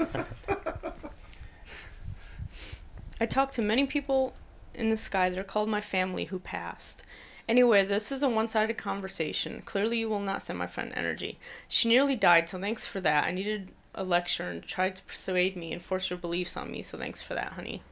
I 3.20 3.26
talk 3.26 3.52
to 3.52 3.62
many 3.62 3.86
people 3.86 4.32
in 4.74 4.88
the 4.88 4.96
sky 4.96 5.28
that 5.28 5.38
are 5.38 5.44
called 5.44 5.68
my 5.68 5.80
family 5.80 6.26
who 6.26 6.38
passed. 6.38 7.04
Anyway, 7.48 7.84
this 7.84 8.12
is 8.12 8.22
a 8.22 8.28
one 8.28 8.48
sided 8.48 8.76
conversation. 8.76 9.62
Clearly, 9.64 9.98
you 9.98 10.08
will 10.08 10.20
not 10.20 10.42
send 10.42 10.58
my 10.58 10.66
friend 10.66 10.92
energy. 10.94 11.38
She 11.66 11.88
nearly 11.88 12.14
died, 12.14 12.48
so 12.48 12.60
thanks 12.60 12.86
for 12.86 13.00
that. 13.00 13.24
I 13.24 13.32
needed 13.32 13.70
a 13.94 14.04
lecture 14.04 14.44
and 14.44 14.62
tried 14.62 14.96
to 14.96 15.02
persuade 15.02 15.56
me 15.56 15.72
and 15.72 15.82
force 15.82 16.10
your 16.10 16.18
beliefs 16.18 16.56
on 16.56 16.70
me, 16.70 16.82
so 16.82 16.96
thanks 16.96 17.22
for 17.22 17.34
that, 17.34 17.54
honey. 17.54 17.82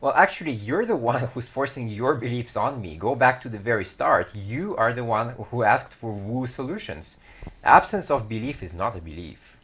Well, 0.00 0.14
actually, 0.14 0.52
you're 0.52 0.86
the 0.86 0.96
one 0.96 1.20
who's 1.20 1.46
forcing 1.46 1.88
your 1.88 2.14
beliefs 2.14 2.56
on 2.56 2.80
me. 2.80 2.96
Go 2.96 3.14
back 3.14 3.40
to 3.42 3.50
the 3.50 3.58
very 3.58 3.84
start. 3.84 4.34
You 4.34 4.74
are 4.76 4.94
the 4.94 5.04
one 5.04 5.34
who 5.50 5.62
asked 5.62 5.92
for 5.92 6.12
woo 6.12 6.46
solutions. 6.46 7.18
Absence 7.62 8.10
of 8.10 8.28
belief 8.28 8.62
is 8.62 8.72
not 8.72 8.96
a 8.96 9.00
belief. 9.00 9.58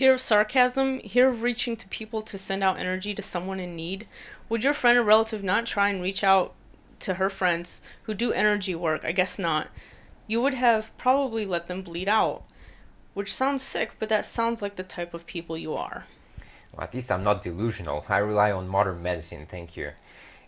Hear 0.00 0.14
of 0.14 0.22
sarcasm, 0.22 1.00
hear 1.00 1.28
of 1.28 1.42
reaching 1.42 1.76
to 1.76 1.86
people 1.88 2.22
to 2.22 2.38
send 2.38 2.64
out 2.64 2.80
energy 2.80 3.12
to 3.14 3.20
someone 3.20 3.60
in 3.60 3.76
need. 3.76 4.08
Would 4.48 4.64
your 4.64 4.72
friend 4.72 4.96
or 4.96 5.02
relative 5.02 5.44
not 5.44 5.66
try 5.66 5.90
and 5.90 6.00
reach 6.00 6.24
out 6.24 6.54
to 7.00 7.16
her 7.16 7.28
friends 7.28 7.82
who 8.04 8.14
do 8.14 8.32
energy 8.32 8.74
work? 8.74 9.04
I 9.04 9.12
guess 9.12 9.38
not. 9.38 9.68
You 10.26 10.40
would 10.40 10.54
have 10.54 10.96
probably 10.96 11.44
let 11.44 11.66
them 11.66 11.82
bleed 11.82 12.08
out. 12.08 12.44
which 13.12 13.34
sounds 13.34 13.62
sick, 13.62 13.96
but 13.98 14.08
that 14.08 14.24
sounds 14.24 14.62
like 14.62 14.76
the 14.76 14.82
type 14.82 15.12
of 15.12 15.26
people 15.26 15.58
you 15.58 15.74
are. 15.74 16.06
Well, 16.74 16.84
at 16.84 16.94
least 16.94 17.10
I'm 17.10 17.22
not 17.22 17.44
delusional. 17.44 18.06
I 18.08 18.16
rely 18.18 18.50
on 18.52 18.68
modern 18.68 19.02
medicine, 19.02 19.44
thank 19.44 19.76
you. 19.76 19.90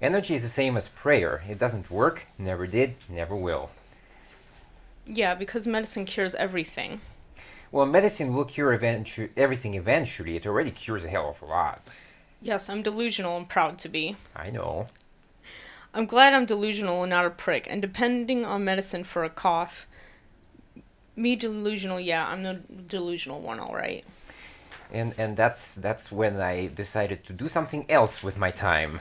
Energy 0.00 0.35
is 0.35 0.44
the 0.44 0.49
same 0.49 0.78
as 0.78 0.88
prayer. 0.88 1.42
It 1.47 1.59
doesn't 1.59 1.90
work, 1.90 2.25
never 2.38 2.66
did, 2.66 2.94
never 3.06 3.37
will. 3.37 3.68
Yeah, 5.06 5.35
because 5.35 5.66
medicine 5.66 6.06
cures 6.06 6.35
everything. 6.37 7.02
Well, 7.72 7.86
medicine 7.86 8.34
will 8.34 8.44
cure 8.44 8.76
eventu- 8.78 9.30
everything 9.36 9.74
eventually. 9.74 10.36
It 10.36 10.46
already 10.46 10.70
cures 10.70 11.04
a 11.04 11.08
hell 11.08 11.30
of 11.30 11.40
a 11.40 11.46
lot. 11.46 11.82
Yes, 12.40 12.68
I'm 12.68 12.82
delusional 12.82 13.36
and 13.36 13.48
proud 13.48 13.78
to 13.78 13.88
be. 13.88 14.16
I 14.36 14.50
know. 14.50 14.86
I'm 15.94 16.06
glad 16.06 16.34
I'm 16.34 16.44
delusional 16.46 17.02
and 17.02 17.10
not 17.10 17.24
a 17.24 17.30
prick, 17.30 17.66
and 17.70 17.80
depending 17.82 18.44
on 18.44 18.64
medicine 18.64 19.04
for 19.04 19.24
a 19.24 19.30
cough. 19.30 19.86
Me 21.16 21.36
delusional, 21.36 22.00
yeah, 22.00 22.26
I'm 22.26 22.42
the 22.42 22.54
delusional 22.86 23.40
one, 23.40 23.60
alright. 23.60 24.04
and 24.90 25.14
and 25.18 25.36
that's 25.36 25.74
that's 25.74 26.10
when 26.10 26.40
I 26.40 26.68
decided 26.68 27.24
to 27.26 27.32
do 27.34 27.48
something 27.48 27.84
else 27.90 28.22
with 28.22 28.36
my 28.38 28.50
time. 28.50 29.00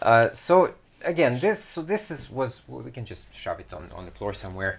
Uh, 0.00 0.28
so 0.34 0.74
again, 1.02 1.40
this 1.40 1.64
so 1.64 1.80
this 1.82 2.10
is 2.10 2.30
was 2.30 2.60
well, 2.68 2.82
we 2.82 2.90
can 2.90 3.06
just 3.06 3.32
shove 3.34 3.58
it 3.60 3.72
on 3.72 3.90
on 3.94 4.04
the 4.04 4.10
floor 4.10 4.34
somewhere. 4.34 4.78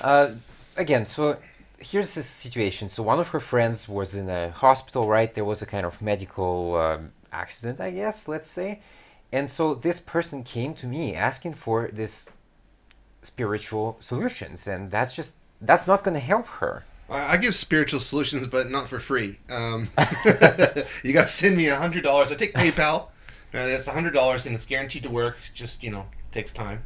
Uh, 0.00 0.30
again, 0.76 1.04
so 1.04 1.36
here's 1.82 2.14
the 2.14 2.22
situation. 2.22 2.88
So 2.88 3.02
one 3.02 3.18
of 3.20 3.28
her 3.28 3.40
friends 3.40 3.88
was 3.88 4.14
in 4.14 4.28
a 4.28 4.50
hospital, 4.50 5.08
right? 5.08 5.32
There 5.32 5.44
was 5.44 5.62
a 5.62 5.66
kind 5.66 5.84
of 5.84 6.00
medical 6.00 6.76
um, 6.76 7.12
accident, 7.32 7.80
I 7.80 7.90
guess, 7.90 8.28
let's 8.28 8.50
say, 8.50 8.80
and 9.32 9.50
so 9.50 9.74
this 9.74 9.98
person 9.98 10.44
came 10.44 10.74
to 10.74 10.86
me 10.86 11.14
asking 11.14 11.54
for 11.54 11.88
this 11.90 12.28
spiritual 13.22 13.96
solutions, 14.00 14.68
and 14.68 14.90
that's 14.90 15.16
just 15.16 15.34
that's 15.60 15.86
not 15.86 16.04
going 16.04 16.14
to 16.14 16.20
help 16.20 16.46
her. 16.60 16.84
I 17.08 17.36
give 17.36 17.54
spiritual 17.54 18.00
solutions, 18.00 18.46
but 18.46 18.70
not 18.70 18.88
for 18.88 18.98
free. 18.98 19.38
Um, 19.50 19.90
you 21.02 21.12
got 21.12 21.28
to 21.28 21.28
send 21.28 21.56
me 21.56 21.68
a 21.68 21.76
hundred 21.76 22.02
dollars. 22.02 22.30
I 22.30 22.34
take 22.34 22.52
PayPal, 22.52 23.08
and 23.52 23.70
it's 23.70 23.86
a 23.86 23.92
hundred 23.92 24.12
dollars, 24.12 24.44
and 24.44 24.54
it's 24.54 24.66
guaranteed 24.66 25.04
to 25.04 25.10
work. 25.10 25.38
Just 25.54 25.82
you 25.82 25.90
know, 25.90 26.06
takes 26.30 26.52
time, 26.52 26.82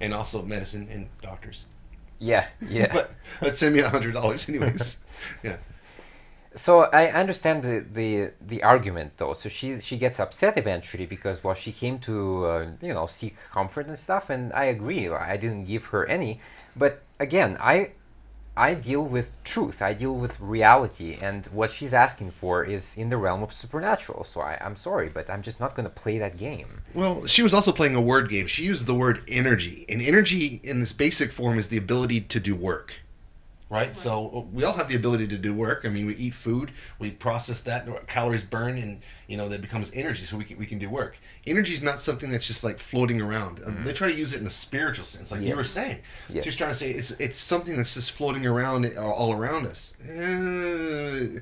and 0.00 0.14
also 0.14 0.42
medicine 0.42 0.88
and 0.90 1.08
doctors. 1.20 1.66
Yeah, 2.22 2.46
yeah. 2.68 2.92
But 2.92 3.10
but 3.40 3.56
send 3.56 3.74
me 3.74 3.80
a 3.80 3.88
hundred 3.88 4.14
dollars 4.14 4.48
anyways. 4.48 4.98
yeah. 5.42 5.56
So 6.54 6.82
I 6.82 7.06
understand 7.10 7.62
the, 7.64 7.84
the 7.92 8.32
the 8.40 8.62
argument 8.62 9.14
though. 9.16 9.32
So 9.32 9.48
she 9.48 9.80
she 9.80 9.96
gets 9.98 10.20
upset 10.20 10.56
eventually 10.56 11.06
because 11.06 11.42
well 11.42 11.54
she 11.54 11.72
came 11.72 11.98
to 12.00 12.46
uh, 12.46 12.66
you 12.80 12.94
know 12.94 13.06
seek 13.06 13.34
comfort 13.50 13.86
and 13.86 13.98
stuff, 13.98 14.30
and 14.30 14.52
I 14.52 14.64
agree. 14.66 15.08
I 15.08 15.36
didn't 15.36 15.64
give 15.64 15.86
her 15.86 16.06
any, 16.06 16.40
but 16.76 17.02
again 17.18 17.56
I 17.58 17.92
I 18.56 18.74
deal 18.74 19.02
with 19.02 19.32
truth. 19.44 19.80
I 19.80 19.94
deal 19.94 20.14
with 20.14 20.38
reality, 20.38 21.16
and 21.22 21.46
what 21.46 21.70
she's 21.70 21.94
asking 21.94 22.32
for 22.32 22.62
is 22.62 22.96
in 22.98 23.08
the 23.08 23.16
realm 23.16 23.42
of 23.42 23.50
supernatural. 23.52 24.24
So 24.24 24.42
I, 24.42 24.58
I'm 24.60 24.76
sorry, 24.76 25.08
but 25.08 25.30
I'm 25.30 25.40
just 25.40 25.58
not 25.58 25.74
going 25.74 25.84
to 25.84 25.90
play 25.90 26.18
that 26.18 26.36
game. 26.36 26.82
Well, 26.92 27.24
she 27.26 27.42
was 27.42 27.54
also 27.54 27.72
playing 27.72 27.94
a 27.94 28.00
word 28.00 28.28
game. 28.28 28.46
She 28.46 28.64
used 28.64 28.86
the 28.86 28.94
word 28.94 29.22
energy, 29.26 29.86
and 29.88 30.02
energy 30.02 30.60
in 30.62 30.80
this 30.80 30.92
basic 30.92 31.32
form 31.32 31.58
is 31.58 31.68
the 31.68 31.78
ability 31.78 32.20
to 32.20 32.40
do 32.40 32.54
work. 32.54 32.94
Right? 33.72 33.96
So 33.96 34.30
uh, 34.36 34.40
we 34.52 34.64
all 34.64 34.74
have 34.74 34.88
the 34.88 34.96
ability 34.96 35.28
to 35.28 35.38
do 35.38 35.54
work. 35.54 35.86
I 35.86 35.88
mean, 35.88 36.04
we 36.04 36.14
eat 36.16 36.34
food, 36.34 36.72
we 36.98 37.10
process 37.10 37.62
that, 37.62 38.06
calories 38.06 38.44
burn, 38.44 38.76
and 38.76 39.00
you 39.28 39.38
know 39.38 39.48
that 39.48 39.62
becomes 39.62 39.90
energy, 39.94 40.26
so 40.26 40.36
we 40.36 40.44
can 40.44 40.58
we 40.58 40.66
can 40.66 40.78
do 40.78 40.90
work. 40.90 41.16
Energy 41.46 41.72
is 41.72 41.82
not 41.82 41.98
something 41.98 42.30
that's 42.30 42.46
just 42.46 42.64
like 42.64 42.78
floating 42.78 43.22
around. 43.22 43.62
Um, 43.64 43.82
They 43.82 43.94
try 43.94 44.08
to 44.12 44.14
use 44.14 44.34
it 44.34 44.42
in 44.42 44.46
a 44.46 44.50
spiritual 44.50 45.06
sense, 45.06 45.32
like 45.32 45.40
you 45.40 45.56
were 45.56 45.64
saying. 45.64 46.00
Yes. 46.28 46.44
Just 46.44 46.58
trying 46.58 46.72
to 46.72 46.74
say 46.74 46.90
it's 46.90 47.12
it's 47.12 47.38
something 47.38 47.74
that's 47.74 47.94
just 47.94 48.12
floating 48.12 48.44
around 48.46 48.84
all- 48.98 49.12
all 49.12 49.32
around 49.32 49.66
us. 49.66 49.94
Uh, 50.04 51.40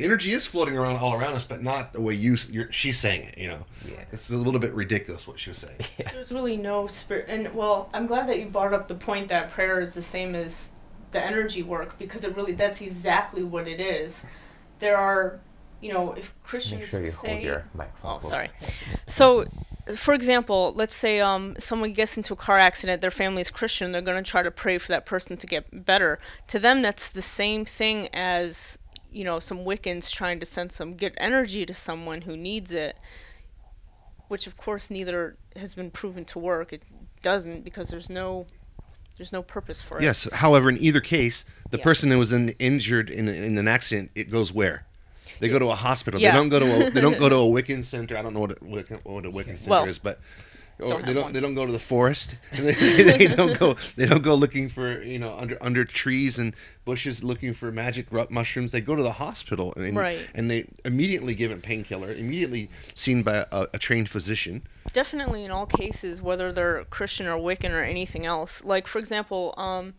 energy 0.00 0.32
is 0.32 0.46
floating 0.46 0.76
around 0.76 0.96
all 0.96 1.14
around 1.14 1.34
us, 1.34 1.44
but 1.44 1.62
not 1.62 1.92
the 1.92 2.00
way 2.00 2.14
you 2.14 2.36
you're, 2.50 2.72
she's 2.72 2.98
saying 2.98 3.28
it. 3.28 3.38
You 3.38 3.46
know, 3.48 3.66
Yeah. 3.88 4.02
it's 4.10 4.28
a 4.30 4.36
little 4.36 4.58
bit 4.60 4.72
ridiculous 4.74 5.28
what 5.28 5.38
she 5.38 5.50
was 5.50 5.58
saying. 5.58 5.78
There's 6.12 6.32
really 6.32 6.56
no 6.56 6.88
spirit, 6.88 7.26
and 7.28 7.54
well, 7.54 7.88
I'm 7.94 8.08
glad 8.08 8.28
that 8.28 8.40
you 8.40 8.46
brought 8.46 8.72
up 8.74 8.88
the 8.88 8.96
point 8.96 9.28
that 9.28 9.50
prayer 9.50 9.78
is 9.80 9.94
the 9.94 10.02
same 10.02 10.34
as 10.34 10.72
the 11.12 11.24
energy 11.24 11.62
work 11.62 11.98
because 11.98 12.24
it 12.24 12.34
really 12.36 12.52
that's 12.52 12.80
exactly 12.80 13.42
what 13.42 13.66
it 13.66 13.80
is. 13.80 14.24
There 14.78 14.96
are, 14.96 15.40
you 15.80 15.92
know, 15.92 16.12
if 16.12 16.32
Christians 16.42 16.82
Make 16.82 16.90
sure 16.90 17.04
you 17.04 17.10
say, 17.10 17.28
hold 17.28 17.42
your 17.42 17.64
microphone. 17.74 18.20
Oh, 18.24 18.28
sorry. 18.28 18.50
So, 19.06 19.44
for 19.94 20.14
example, 20.14 20.72
let's 20.76 20.94
say 20.94 21.20
um, 21.20 21.56
someone 21.58 21.92
gets 21.92 22.16
into 22.16 22.32
a 22.34 22.36
car 22.36 22.58
accident, 22.58 23.00
their 23.00 23.10
family 23.10 23.40
is 23.40 23.50
Christian, 23.50 23.92
they're 23.92 24.02
going 24.02 24.22
to 24.22 24.30
try 24.30 24.42
to 24.42 24.50
pray 24.50 24.78
for 24.78 24.88
that 24.88 25.06
person 25.06 25.36
to 25.36 25.46
get 25.46 25.84
better. 25.84 26.18
To 26.48 26.58
them, 26.58 26.82
that's 26.82 27.08
the 27.08 27.22
same 27.22 27.64
thing 27.64 28.08
as, 28.12 28.78
you 29.10 29.24
know, 29.24 29.38
some 29.40 29.58
Wiccans 29.58 30.12
trying 30.12 30.40
to 30.40 30.46
send 30.46 30.72
some 30.72 30.94
good 30.94 31.14
energy 31.16 31.66
to 31.66 31.74
someone 31.74 32.22
who 32.22 32.36
needs 32.36 32.72
it, 32.72 32.96
which 34.28 34.46
of 34.46 34.56
course 34.56 34.90
neither 34.90 35.36
has 35.56 35.74
been 35.74 35.90
proven 35.90 36.24
to 36.26 36.38
work. 36.38 36.72
It 36.72 36.82
doesn't 37.22 37.64
because 37.64 37.88
there's 37.88 38.10
no. 38.10 38.46
There's 39.20 39.34
no 39.34 39.42
purpose 39.42 39.82
for 39.82 39.98
it. 39.98 40.02
Yes. 40.02 40.26
However, 40.32 40.70
in 40.70 40.78
either 40.78 41.02
case, 41.02 41.44
the 41.68 41.76
Yeah. 41.76 41.84
person 41.84 42.10
who 42.10 42.18
was 42.18 42.32
in, 42.32 42.48
injured 42.58 43.10
in, 43.10 43.28
in 43.28 43.58
an 43.58 43.68
accident, 43.68 44.10
it 44.14 44.30
goes 44.30 44.50
where? 44.50 44.86
They 45.40 45.48
go 45.48 45.58
to 45.58 45.68
a 45.68 45.74
hospital. 45.74 46.18
Yeah. 46.18 46.30
They 46.30 46.38
don't 46.38 46.48
go 46.48 46.58
to 46.58 46.86
a, 46.86 46.90
they 46.90 47.02
don't 47.02 47.18
go 47.18 47.28
to 47.28 47.34
a 47.36 47.38
Wiccan 47.62 47.84
center. 47.84 48.16
I 48.16 48.22
don't 48.22 48.32
know 48.32 48.40
what 48.40 48.52
a 48.52 48.54
Wiccan, 48.54 49.04
what 49.04 49.26
a 49.26 49.30
Wiccan 49.30 49.58
center 49.58 49.70
Well, 49.72 49.84
is, 49.84 49.98
but 49.98 50.20
or 50.80 50.88
don't 50.90 51.06
they 51.06 51.12
don't 51.12 51.22
one. 51.24 51.32
they 51.32 51.40
don't 51.40 51.54
go 51.54 51.66
to 51.66 51.72
the 51.72 51.78
forest. 51.78 52.36
And 52.52 52.66
they, 52.68 53.02
they 53.18 53.26
don't 53.28 53.58
go 53.58 53.74
they 53.96 54.06
don't 54.06 54.22
go 54.22 54.34
looking 54.34 54.68
for 54.68 55.02
you 55.02 55.18
know 55.18 55.36
under 55.38 55.56
under 55.60 55.84
trees 55.84 56.38
and 56.38 56.54
bushes 56.84 57.22
looking 57.22 57.52
for 57.54 57.70
magic 57.70 58.06
mushrooms. 58.30 58.72
They 58.72 58.80
go 58.80 58.96
to 58.96 59.02
the 59.02 59.12
hospital 59.12 59.72
and 59.76 59.96
Right. 59.96 60.26
and 60.34 60.50
they 60.50 60.66
immediately 60.84 61.34
give 61.34 61.50
a 61.50 61.56
painkiller. 61.56 62.10
Immediately 62.12 62.70
seen 62.94 63.22
by 63.22 63.46
a, 63.52 63.66
a 63.74 63.78
trained 63.78 64.08
physician. 64.08 64.62
definitely 64.92 65.44
in 65.44 65.50
all 65.50 65.66
cases, 65.66 66.20
whether 66.22 66.52
they're 66.52 66.84
Christian 66.84 67.26
or 67.26 67.36
Wiccan 67.38 67.70
or 67.70 67.82
anything 67.84 68.26
else. 68.26 68.64
Like 68.64 68.86
for 68.86 68.98
example, 68.98 69.54
um, 69.56 69.94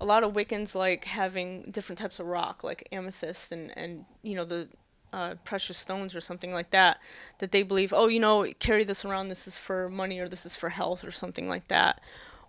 a 0.00 0.04
lot 0.04 0.22
of 0.22 0.32
Wiccans 0.34 0.74
like 0.76 1.04
having 1.06 1.62
different 1.70 1.98
types 1.98 2.20
of 2.20 2.26
rock, 2.26 2.62
like 2.62 2.86
amethyst 2.92 3.50
and 3.52 3.76
and 3.76 4.04
you 4.22 4.34
know 4.36 4.44
the 4.44 4.68
uh, 5.12 5.34
precious 5.44 5.78
stones 5.78 6.14
or 6.14 6.20
something 6.20 6.52
like 6.52 6.70
that. 6.70 7.00
That 7.38 7.52
they 7.52 7.62
believe, 7.62 7.92
oh, 7.92 8.08
you 8.08 8.20
know, 8.20 8.46
carry 8.58 8.84
this 8.84 9.04
around. 9.04 9.28
This 9.28 9.46
is 9.46 9.56
for 9.56 9.88
money 9.88 10.18
or 10.18 10.28
this 10.28 10.46
is 10.46 10.56
for 10.56 10.68
health 10.68 11.04
or 11.04 11.10
something 11.10 11.48
like 11.48 11.68
that. 11.68 12.00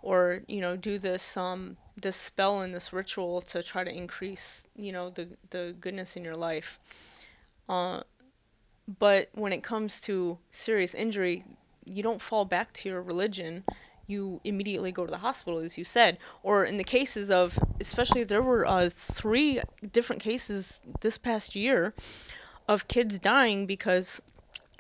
Or 0.02 0.42
you 0.48 0.62
know, 0.62 0.76
do 0.76 0.98
this 0.98 1.36
um 1.38 1.78
this 2.02 2.16
spell 2.16 2.62
and 2.62 2.74
this 2.74 2.94
ritual 2.94 3.42
to 3.42 3.62
try 3.62 3.84
to 3.84 3.94
increase 3.94 4.68
you 4.76 4.92
know 4.92 5.10
the 5.10 5.30
the 5.50 5.76
goodness 5.80 6.16
in 6.16 6.24
your 6.24 6.38
life. 6.38 6.80
Uh, 7.68 8.02
but 8.98 9.30
when 9.34 9.54
it 9.54 9.62
comes 9.62 10.02
to 10.02 10.40
serious 10.50 10.96
injury, 10.96 11.46
you 11.86 12.02
don't 12.02 12.22
fall 12.22 12.46
back 12.46 12.74
to 12.74 12.90
your 12.90 13.02
religion. 13.02 13.64
You 14.08 14.42
immediately 14.44 14.92
go 14.92 15.06
to 15.06 15.12
the 15.12 15.20
hospital, 15.20 15.60
as 15.60 15.78
you 15.78 15.84
said. 15.84 16.18
Or 16.42 16.66
in 16.66 16.78
the 16.78 16.84
cases 16.84 17.30
of, 17.30 17.60
especially 17.80 18.24
there 18.24 18.42
were 18.42 18.66
uh, 18.66 18.90
three 18.92 19.62
different 19.92 20.22
cases 20.22 20.82
this 21.02 21.20
past 21.20 21.56
year 21.56 21.94
of 22.70 22.88
kids 22.88 23.18
dying 23.18 23.66
because, 23.66 24.22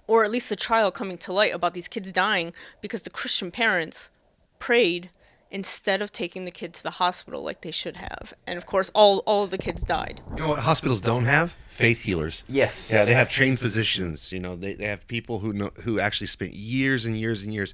or 0.05 0.23
at 0.23 0.29
least 0.29 0.47
the 0.47 0.55
trial 0.55 0.91
coming 0.91 1.17
to 1.17 1.33
light 1.33 1.53
about 1.53 1.73
these 1.73 1.87
kids 1.87 2.11
dying 2.11 2.53
because 2.81 3.01
the 3.01 3.09
Christian 3.09 3.49
parents 3.49 4.11
prayed 4.59 5.09
instead 5.51 5.99
of 5.99 6.11
taking 6.11 6.45
the 6.45 6.51
kid 6.51 6.71
to 6.75 6.83
the 6.83 6.91
hospital 6.91 7.41
like 7.41 7.61
they 7.61 7.71
should 7.71 7.97
have. 7.97 8.31
And 8.45 8.57
of 8.57 8.67
course, 8.67 8.91
all, 8.93 9.23
all 9.25 9.43
of 9.43 9.49
the 9.49 9.57
kids 9.57 9.83
died. 9.83 10.21
You 10.29 10.43
know 10.43 10.49
what 10.49 10.59
hospitals 10.59 11.01
don't 11.01 11.25
have? 11.25 11.55
Faith 11.67 12.03
healers. 12.03 12.43
Yes. 12.47 12.91
Yeah, 12.91 13.05
they 13.05 13.15
have 13.15 13.27
trained 13.27 13.59
physicians. 13.59 14.31
You 14.31 14.39
know, 14.39 14.55
they, 14.55 14.75
they 14.75 14.85
have 14.85 15.07
people 15.07 15.39
who 15.39 15.51
know 15.51 15.71
who 15.83 15.99
actually 15.99 16.27
spent 16.27 16.53
years 16.53 17.05
and 17.05 17.17
years 17.17 17.43
and 17.43 17.51
years 17.51 17.73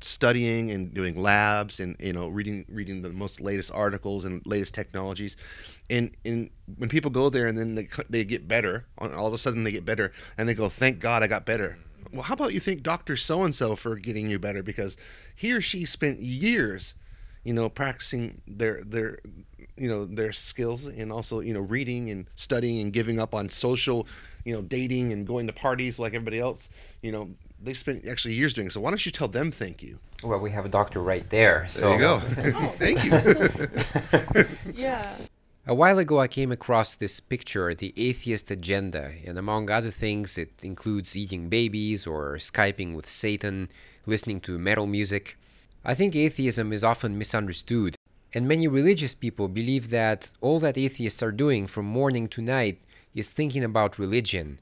studying 0.00 0.70
and 0.70 0.94
doing 0.94 1.20
labs 1.20 1.80
and 1.80 1.96
you 1.98 2.12
know 2.12 2.28
reading 2.28 2.64
reading 2.68 3.02
the 3.02 3.10
most 3.10 3.40
latest 3.40 3.70
articles 3.72 4.24
and 4.24 4.42
latest 4.46 4.74
technologies. 4.74 5.36
And 5.90 6.14
and 6.24 6.50
when 6.76 6.88
people 6.88 7.10
go 7.10 7.30
there 7.30 7.46
and 7.46 7.56
then 7.56 7.74
they 7.74 7.88
they 8.08 8.24
get 8.24 8.48
better, 8.48 8.86
all 8.98 9.26
of 9.26 9.32
a 9.32 9.38
sudden 9.38 9.64
they 9.64 9.72
get 9.72 9.84
better 9.84 10.12
and 10.36 10.48
they 10.48 10.54
go, 10.54 10.68
"Thank 10.68 10.98
God 10.98 11.22
I 11.22 11.26
got 11.26 11.44
better." 11.44 11.78
Well, 12.12 12.22
how 12.22 12.34
about 12.34 12.54
you 12.54 12.60
thank 12.60 12.82
Doctor 12.82 13.16
So 13.16 13.42
and 13.44 13.54
So 13.54 13.76
for 13.76 13.96
getting 13.96 14.30
you 14.30 14.38
better 14.38 14.62
because 14.62 14.96
he 15.34 15.52
or 15.52 15.60
she 15.60 15.84
spent 15.84 16.20
years, 16.20 16.94
you 17.44 17.52
know, 17.52 17.68
practicing 17.68 18.40
their 18.46 18.82
their 18.82 19.18
you 19.76 19.88
know 19.88 20.04
their 20.04 20.32
skills 20.32 20.86
and 20.86 21.12
also 21.12 21.40
you 21.40 21.54
know 21.54 21.60
reading 21.60 22.10
and 22.10 22.26
studying 22.34 22.80
and 22.80 22.92
giving 22.92 23.20
up 23.20 23.34
on 23.34 23.48
social 23.48 24.06
you 24.44 24.54
know 24.54 24.62
dating 24.62 25.12
and 25.12 25.26
going 25.26 25.46
to 25.46 25.52
parties 25.52 25.98
like 25.98 26.14
everybody 26.14 26.38
else 26.38 26.68
you 27.02 27.12
know 27.12 27.30
they 27.62 27.74
spent 27.74 28.06
actually 28.06 28.34
years 28.34 28.52
doing 28.54 28.66
it. 28.68 28.72
so 28.72 28.80
why 28.80 28.90
don't 28.90 29.04
you 29.04 29.12
tell 29.12 29.28
them 29.28 29.50
thank 29.50 29.82
you 29.82 29.98
Well, 30.22 30.38
we 30.40 30.50
have 30.52 30.64
a 30.64 30.68
doctor 30.68 31.00
right 31.00 31.28
there. 31.30 31.60
there 31.60 31.68
So 31.68 31.92
you 31.92 31.98
go 31.98 32.18
thank 32.78 33.04
you 33.04 33.12
Yeah. 34.74 35.14
A 35.66 35.74
while 35.74 35.98
ago, 35.98 36.18
I 36.18 36.28
came 36.28 36.50
across 36.50 36.94
this 36.94 37.20
picture, 37.20 37.74
the 37.74 37.92
atheist 37.94 38.50
agenda, 38.50 39.12
and 39.26 39.36
among 39.36 39.68
other 39.68 39.90
things, 39.90 40.38
it 40.38 40.52
includes 40.62 41.14
eating 41.14 41.50
babies 41.50 42.06
or 42.06 42.36
Skyping 42.38 42.94
with 42.96 43.06
Satan, 43.06 43.68
listening 44.06 44.40
to 44.46 44.58
metal 44.58 44.86
music. 44.86 45.36
I 45.84 45.92
think 45.92 46.16
atheism 46.16 46.72
is 46.72 46.82
often 46.82 47.18
misunderstood. 47.18 47.96
And 48.32 48.48
many 48.48 48.66
religious 48.66 49.14
people 49.14 49.46
believe 49.48 49.90
that 49.90 50.30
all 50.40 50.58
that 50.60 50.78
atheists 50.78 51.22
are 51.22 51.32
doing 51.32 51.66
from 51.66 51.84
morning 51.84 52.28
to 52.28 52.40
night 52.40 52.80
is 53.14 53.28
thinking 53.30 53.62
about 53.62 53.98
religion. 53.98 54.60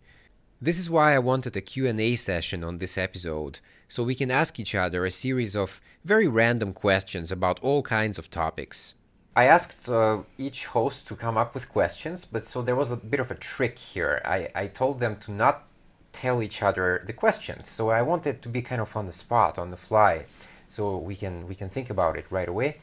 This 0.58 0.78
is 0.78 0.88
why 0.88 1.14
I 1.14 1.18
wanted 1.18 1.54
a 1.54 1.60
Q&A 1.60 2.16
session 2.16 2.64
on 2.64 2.78
this 2.78 2.96
episode, 2.96 3.60
so 3.88 4.02
we 4.02 4.14
can 4.14 4.30
ask 4.30 4.58
each 4.58 4.74
other 4.74 5.04
a 5.04 5.10
series 5.10 5.54
of 5.54 5.82
very 6.02 6.26
random 6.26 6.72
questions 6.72 7.30
about 7.30 7.60
all 7.60 7.82
kinds 7.82 8.18
of 8.18 8.30
topics. 8.30 8.94
I 9.36 9.44
asked 9.44 9.86
uh, 9.86 10.20
each 10.38 10.64
host 10.64 11.06
to 11.08 11.14
come 11.14 11.36
up 11.36 11.52
with 11.52 11.68
questions, 11.68 12.24
but 12.24 12.48
so 12.48 12.62
there 12.62 12.74
was 12.74 12.90
a 12.90 12.96
bit 12.96 13.20
of 13.20 13.30
a 13.30 13.34
trick 13.34 13.78
here. 13.78 14.22
I, 14.24 14.48
I 14.54 14.68
told 14.68 14.98
them 14.98 15.16
to 15.26 15.30
not 15.30 15.64
tell 16.14 16.42
each 16.42 16.62
other 16.62 17.04
the 17.06 17.12
questions, 17.12 17.68
so 17.68 17.90
I 17.90 18.00
wanted 18.00 18.40
to 18.40 18.48
be 18.48 18.62
kind 18.62 18.80
of 18.80 18.96
on 18.96 19.04
the 19.04 19.12
spot, 19.12 19.58
on 19.58 19.70
the 19.70 19.76
fly, 19.76 20.24
so 20.68 20.96
we 20.96 21.16
can 21.16 21.46
we 21.46 21.54
can 21.54 21.68
think 21.68 21.90
about 21.90 22.16
it 22.16 22.24
right 22.30 22.48
away. 22.48 22.78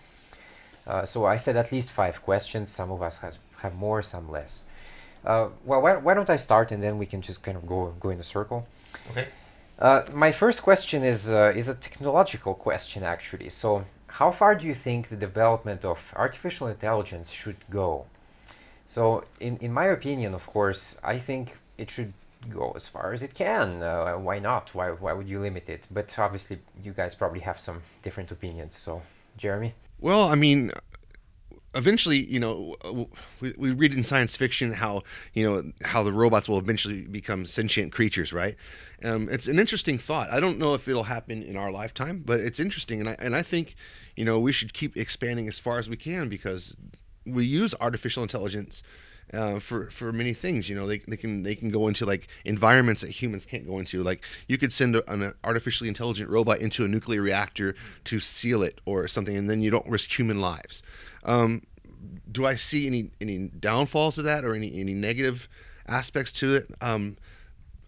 Uh, 0.85 1.05
so 1.05 1.25
I 1.25 1.37
said 1.37 1.55
at 1.55 1.71
least 1.71 1.89
five 1.89 2.21
questions. 2.21 2.69
Some 2.69 2.91
of 2.91 3.01
us 3.01 3.17
has, 3.19 3.39
have 3.61 3.73
more, 3.73 4.03
some 4.03 4.29
less. 4.29 4.65
Uh, 5.25 5.49
well, 5.63 5.81
why, 5.81 5.95
why 5.95 6.13
don't 6.13 6.29
I 6.29 6.35
start 6.35 6.71
and 6.71 6.83
then 6.83 6.97
we 6.97 7.05
can 7.05 7.21
just 7.21 7.43
kind 7.43 7.57
of 7.57 7.65
go 7.65 7.93
go 7.99 8.09
in 8.09 8.19
a 8.19 8.23
circle. 8.23 8.67
Okay. 9.11 9.27
Uh, 9.79 10.03
my 10.13 10.31
first 10.31 10.61
question 10.61 11.03
is 11.03 11.31
uh, 11.31 11.53
is 11.55 11.67
a 11.67 11.75
technological 11.75 12.53
question 12.53 13.03
actually. 13.03 13.49
So 13.49 13.85
how 14.07 14.31
far 14.31 14.55
do 14.55 14.65
you 14.67 14.75
think 14.75 15.09
the 15.09 15.15
development 15.15 15.83
of 15.85 16.13
artificial 16.15 16.67
intelligence 16.67 17.31
should 17.31 17.57
go? 17.69 18.05
So 18.85 19.23
in 19.39 19.57
in 19.57 19.71
my 19.73 19.85
opinion, 19.85 20.33
of 20.33 20.45
course, 20.45 20.97
I 21.03 21.17
think 21.17 21.57
it 21.77 21.89
should 21.89 22.13
go 22.49 22.73
as 22.75 22.87
far 22.87 23.13
as 23.13 23.23
it 23.23 23.33
can. 23.33 23.81
Uh, 23.81 24.13
why 24.15 24.39
not? 24.39 24.75
Why 24.75 24.89
why 24.91 25.13
would 25.13 25.27
you 25.27 25.39
limit 25.39 25.69
it? 25.69 25.87
But 25.89 26.17
obviously, 26.19 26.59
you 26.83 26.91
guys 26.91 27.15
probably 27.15 27.41
have 27.41 27.59
some 27.59 27.81
different 28.03 28.31
opinions. 28.31 28.75
So, 28.75 29.01
Jeremy. 29.37 29.73
Well, 29.99 30.27
I 30.27 30.35
mean, 30.35 30.71
eventually, 31.75 32.25
you 32.25 32.39
know, 32.39 32.75
we, 33.39 33.53
we 33.57 33.71
read 33.71 33.93
in 33.93 34.03
science 34.03 34.35
fiction 34.35 34.73
how 34.73 35.03
you 35.33 35.49
know 35.49 35.71
how 35.83 36.03
the 36.03 36.13
robots 36.13 36.47
will 36.47 36.57
eventually 36.57 37.01
become 37.01 37.45
sentient 37.45 37.91
creatures, 37.91 38.33
right? 38.33 38.55
Um, 39.03 39.27
it's 39.29 39.47
an 39.47 39.59
interesting 39.59 39.97
thought. 39.97 40.31
I 40.31 40.39
don't 40.39 40.57
know 40.57 40.73
if 40.73 40.87
it'll 40.87 41.03
happen 41.03 41.43
in 41.43 41.57
our 41.57 41.71
lifetime, 41.71 42.23
but 42.25 42.39
it's 42.39 42.59
interesting, 42.59 42.99
and 42.99 43.09
I 43.09 43.15
and 43.19 43.35
I 43.35 43.41
think 43.41 43.75
you 44.15 44.25
know 44.25 44.39
we 44.39 44.51
should 44.51 44.73
keep 44.73 44.97
expanding 44.97 45.47
as 45.47 45.59
far 45.59 45.79
as 45.79 45.89
we 45.89 45.97
can 45.97 46.29
because 46.29 46.77
we 47.25 47.45
use 47.45 47.73
artificial 47.79 48.23
intelligence 48.23 48.83
uh, 49.33 49.59
for 49.59 49.89
for 49.89 50.11
many 50.11 50.33
things. 50.33 50.69
You 50.69 50.75
know, 50.75 50.87
they, 50.87 50.99
they 50.99 51.17
can 51.17 51.43
they 51.43 51.55
can 51.55 51.69
go 51.69 51.87
into 51.87 52.05
like 52.05 52.27
environments 52.45 53.01
that 53.01 53.09
humans 53.09 53.45
can't 53.45 53.65
go 53.65 53.79
into. 53.79 54.03
Like 54.03 54.25
you 54.47 54.57
could 54.57 54.71
send 54.71 54.95
a, 54.95 55.11
an 55.11 55.33
artificially 55.43 55.87
intelligent 55.87 56.29
robot 56.29 56.59
into 56.59 56.85
a 56.85 56.87
nuclear 56.87 57.21
reactor 57.21 57.75
to 58.05 58.19
seal 58.19 58.63
it 58.63 58.79
or 58.85 59.07
something, 59.07 59.35
and 59.35 59.49
then 59.49 59.61
you 59.61 59.71
don't 59.71 59.87
risk 59.87 60.17
human 60.17 60.39
lives. 60.39 60.83
Um, 61.23 61.63
do 62.31 62.45
I 62.45 62.55
see 62.55 62.87
any 62.87 63.11
any 63.21 63.47
downfalls 63.47 64.15
to 64.15 64.23
that 64.23 64.43
or 64.45 64.55
any 64.55 64.79
any 64.79 64.93
negative 64.93 65.47
aspects 65.87 66.31
to 66.33 66.55
it? 66.55 66.71
Um, 66.81 67.17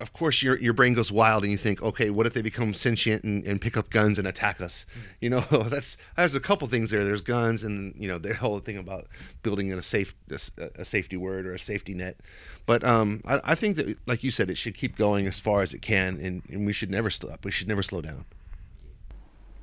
of 0.02 0.12
course 0.12 0.44
your 0.44 0.58
your 0.58 0.74
brain 0.74 0.94
goes 0.94 1.12
wild 1.12 1.44
and 1.44 1.52
you 1.52 1.58
think, 1.58 1.82
okay, 1.82 2.10
what 2.10 2.26
if 2.26 2.34
they 2.34 2.42
become 2.42 2.74
sentient 2.74 3.24
and, 3.24 3.46
and 3.46 3.62
pick 3.62 3.78
up 3.78 3.90
guns 3.90 4.20
and 4.20 4.28
attack 4.28 4.60
us? 4.62 4.86
Mm. 4.86 5.02
You 5.22 5.30
know, 5.30 5.40
that's 5.70 5.98
there's 6.18 6.36
a 6.36 6.40
couple 6.40 6.68
things 6.68 6.92
there. 6.92 7.04
There's 7.04 7.22
guns 7.22 7.64
and 7.64 7.96
you 7.96 8.08
know 8.08 8.18
the 8.18 8.34
whole 8.34 8.60
thing 8.60 8.78
about 8.78 9.08
building 9.42 9.70
in 9.70 9.80
a 9.80 9.84
safe 9.84 10.16
a, 10.30 10.82
a, 10.82 10.86
safety 10.86 11.18
word 11.18 11.46
or 11.46 11.54
a 11.54 11.60
safety 11.60 11.94
net. 11.94 12.20
But 12.66 12.84
um, 12.84 13.22
I, 13.26 13.40
I, 13.44 13.56
think 13.56 13.76
that, 13.78 13.98
like 14.08 14.24
you 14.24 14.32
said, 14.32 14.50
it 14.50 14.58
should 14.58 14.76
keep 14.76 14.98
going 14.98 15.28
as 15.28 15.40
far 15.40 15.62
as 15.62 15.74
it 15.74 15.84
can, 15.84 16.20
and, 16.20 16.42
and 16.50 16.66
we 16.66 16.74
should 16.74 16.90
never 16.90 17.12
stop. 17.12 17.46
We 17.46 17.52
should 17.52 17.68
never 17.68 17.84
slow 17.84 18.02
down. 18.02 18.26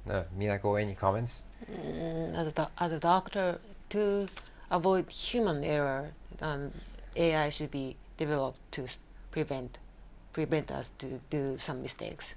Uh, 0.08 0.22
Minako, 0.38 0.80
any 0.80 0.94
comments? 0.94 1.42
Mm, 1.70 2.34
as, 2.34 2.54
a, 2.56 2.70
as 2.78 2.92
a 2.92 2.98
doctor, 2.98 3.58
to 3.90 4.28
avoid 4.70 5.10
human 5.10 5.62
error, 5.64 6.10
um, 6.40 6.70
AI 7.16 7.50
should 7.50 7.70
be 7.70 7.96
developed 8.16 8.58
to 8.72 8.86
prevent 9.30 9.78
prevent 10.32 10.70
us 10.70 10.90
to 10.98 11.20
do 11.30 11.56
some 11.58 11.82
mistakes. 11.82 12.34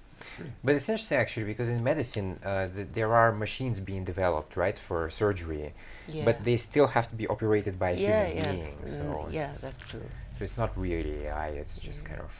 But 0.63 0.75
it's 0.75 0.89
interesting 0.89 1.17
actually 1.17 1.45
because 1.45 1.69
in 1.69 1.83
medicine 1.83 2.39
uh, 2.43 2.67
th- 2.67 2.87
there 2.93 3.13
are 3.13 3.31
machines 3.31 3.79
being 3.79 4.03
developed, 4.03 4.57
right, 4.57 4.77
for 4.77 5.09
surgery, 5.09 5.73
yeah. 6.07 6.25
but 6.25 6.43
they 6.43 6.57
still 6.57 6.87
have 6.87 7.09
to 7.09 7.15
be 7.15 7.27
operated 7.27 7.77
by 7.77 7.91
a 7.91 7.95
yeah, 7.95 8.25
human 8.25 8.43
yeah. 8.43 8.51
being. 8.51 8.77
Mm, 8.83 8.89
so 8.89 9.27
yeah, 9.31 9.51
that's 9.61 9.89
true. 9.89 10.07
So 10.37 10.43
it's 10.43 10.57
not 10.57 10.77
really 10.77 11.25
AI. 11.25 11.49
It's 11.49 11.77
just 11.77 12.03
mm. 12.03 12.07
kind 12.09 12.21
of, 12.21 12.33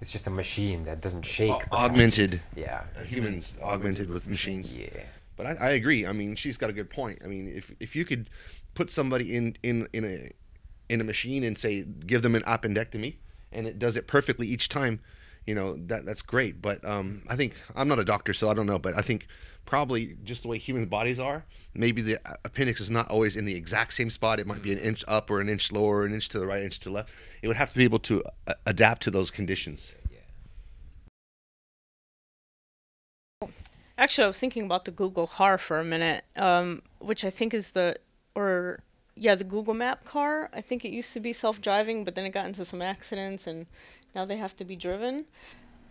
it's 0.00 0.10
just 0.10 0.26
a 0.26 0.30
machine 0.30 0.84
that 0.84 1.00
doesn't 1.00 1.22
shake. 1.22 1.62
A- 1.70 1.74
augmented. 1.74 2.40
Yeah. 2.56 2.82
Humans 3.06 3.52
augmented 3.62 4.08
with 4.10 4.26
machines. 4.26 4.72
Yeah. 4.72 4.88
But 5.40 5.58
I, 5.58 5.68
I 5.68 5.70
agree. 5.70 6.04
I 6.04 6.12
mean, 6.12 6.36
she's 6.36 6.58
got 6.58 6.68
a 6.68 6.72
good 6.74 6.90
point. 6.90 7.20
I 7.24 7.26
mean, 7.26 7.48
if 7.48 7.72
if 7.80 7.96
you 7.96 8.04
could 8.04 8.28
put 8.74 8.90
somebody 8.90 9.34
in 9.34 9.56
in 9.62 9.88
in 9.94 10.04
a 10.04 10.30
in 10.92 11.00
a 11.00 11.04
machine 11.04 11.44
and 11.44 11.56
say 11.56 11.82
give 11.82 12.20
them 12.20 12.34
an 12.34 12.42
appendectomy 12.42 13.16
and 13.50 13.66
it 13.66 13.78
does 13.78 13.96
it 13.96 14.06
perfectly 14.06 14.46
each 14.46 14.68
time, 14.68 15.00
you 15.46 15.54
know 15.54 15.76
that 15.86 16.04
that's 16.04 16.20
great. 16.20 16.60
But 16.60 16.84
um, 16.84 17.22
I 17.26 17.36
think 17.36 17.54
I'm 17.74 17.88
not 17.88 17.98
a 17.98 18.04
doctor, 18.04 18.34
so 18.34 18.50
I 18.50 18.54
don't 18.54 18.66
know. 18.66 18.78
But 18.78 18.98
I 18.98 19.00
think 19.00 19.28
probably 19.64 20.18
just 20.24 20.42
the 20.42 20.48
way 20.48 20.58
human 20.58 20.84
bodies 20.84 21.18
are, 21.18 21.46
maybe 21.72 22.02
the 22.02 22.18
appendix 22.44 22.78
is 22.78 22.90
not 22.90 23.08
always 23.08 23.34
in 23.34 23.46
the 23.46 23.54
exact 23.54 23.94
same 23.94 24.10
spot. 24.10 24.40
It 24.40 24.46
might 24.46 24.62
be 24.62 24.72
an 24.72 24.78
inch 24.78 25.02
up 25.08 25.30
or 25.30 25.40
an 25.40 25.48
inch 25.48 25.72
lower, 25.72 26.04
an 26.04 26.12
inch 26.12 26.28
to 26.30 26.38
the 26.38 26.46
right, 26.46 26.62
inch 26.62 26.80
to 26.80 26.90
the 26.90 26.94
left. 26.96 27.08
It 27.40 27.48
would 27.48 27.56
have 27.56 27.70
to 27.70 27.78
be 27.78 27.84
able 27.84 28.00
to 28.00 28.22
uh, 28.46 28.52
adapt 28.66 29.04
to 29.04 29.10
those 29.10 29.30
conditions. 29.30 29.94
Actually, 34.00 34.24
I 34.24 34.28
was 34.28 34.38
thinking 34.38 34.64
about 34.64 34.86
the 34.86 34.90
Google 34.90 35.26
car 35.26 35.58
for 35.58 35.78
a 35.78 35.84
minute, 35.84 36.24
um, 36.34 36.80
which 37.00 37.22
I 37.22 37.28
think 37.28 37.52
is 37.52 37.72
the 37.72 37.96
or 38.34 38.80
yeah, 39.14 39.34
the 39.34 39.44
Google 39.44 39.74
Map 39.74 40.06
car. 40.06 40.48
I 40.54 40.62
think 40.62 40.86
it 40.86 40.90
used 40.90 41.12
to 41.12 41.20
be 41.20 41.34
self-driving, 41.34 42.04
but 42.04 42.14
then 42.14 42.24
it 42.24 42.30
got 42.30 42.46
into 42.46 42.64
some 42.64 42.80
accidents, 42.80 43.46
and 43.46 43.66
now 44.14 44.24
they 44.24 44.38
have 44.38 44.56
to 44.56 44.64
be 44.64 44.74
driven. 44.74 45.26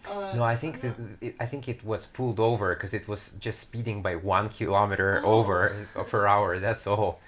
Uh, 0.10 0.34
no, 0.36 0.42
I 0.42 0.56
think 0.56 0.82
that 0.82 0.96
it, 1.22 1.36
I 1.40 1.46
think 1.46 1.70
it 1.70 1.86
was 1.86 2.08
pulled 2.08 2.40
over 2.40 2.74
because 2.74 2.96
it 2.96 3.08
was 3.08 3.34
just 3.40 3.60
speeding 3.60 4.02
by 4.02 4.16
one 4.16 4.50
kilometer 4.50 5.22
oh. 5.24 5.40
over 5.40 5.88
per 6.08 6.26
hour. 6.26 6.58
That's 6.58 6.88
all. 6.88 7.20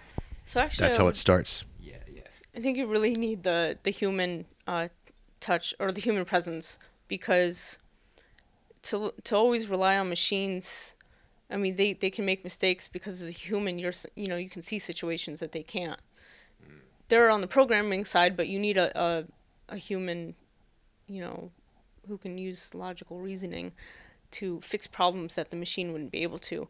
So 0.46 0.62
actually, 0.62 0.86
that's 0.86 0.98
how 0.98 1.08
it 1.08 1.15
starts. 1.15 1.63
Yeah, 1.80 1.98
yeah. 2.12 2.22
I 2.56 2.60
think 2.60 2.76
you 2.76 2.88
really 2.88 3.13
need 3.13 3.44
the 3.44 3.78
the 3.84 3.91
human 3.91 4.46
uh, 4.65 4.88
touch 5.39 5.76
or 5.80 5.91
the 5.91 6.02
human 6.02 6.26
presence 6.26 6.80
because 7.08 7.78
to 8.84 9.13
to 9.24 9.36
always 9.36 9.67
rely 9.67 9.98
on 9.98 10.10
machines 10.10 10.96
I 11.52 11.58
mean, 11.58 11.76
they, 11.76 11.94
they 11.94 12.10
can 12.10 12.26
make 12.26 12.44
mistakes 12.44 12.88
because 12.88 13.22
as 13.22 13.28
a 13.28 13.32
human, 13.32 13.78
you're 13.78 13.94
you 14.15 14.28
know 14.28 14.38
you 14.38 14.50
can 14.50 14.62
see 14.62 14.80
situations 14.80 15.41
that 15.41 15.52
they 15.52 15.63
can't. 15.63 16.00
Mm. 16.63 16.80
They're 17.10 17.30
on 17.30 17.41
the 17.41 17.48
programming 17.48 18.06
side, 18.06 18.38
but 18.38 18.48
you 18.48 18.58
need 18.58 18.78
a, 18.78 18.98
a 19.00 19.26
a 19.67 19.78
human, 19.78 20.36
you 21.08 21.22
know, 21.22 21.52
who 22.08 22.17
can 22.17 22.38
use 22.38 22.74
logical 22.74 23.20
reasoning 23.20 23.74
to 24.32 24.62
fix 24.62 24.88
problems 24.88 25.36
that 25.36 25.52
the 25.52 25.58
machine 25.58 25.91
wouldn't 25.91 26.12
be 26.12 26.24
able 26.24 26.39
to. 26.39 26.70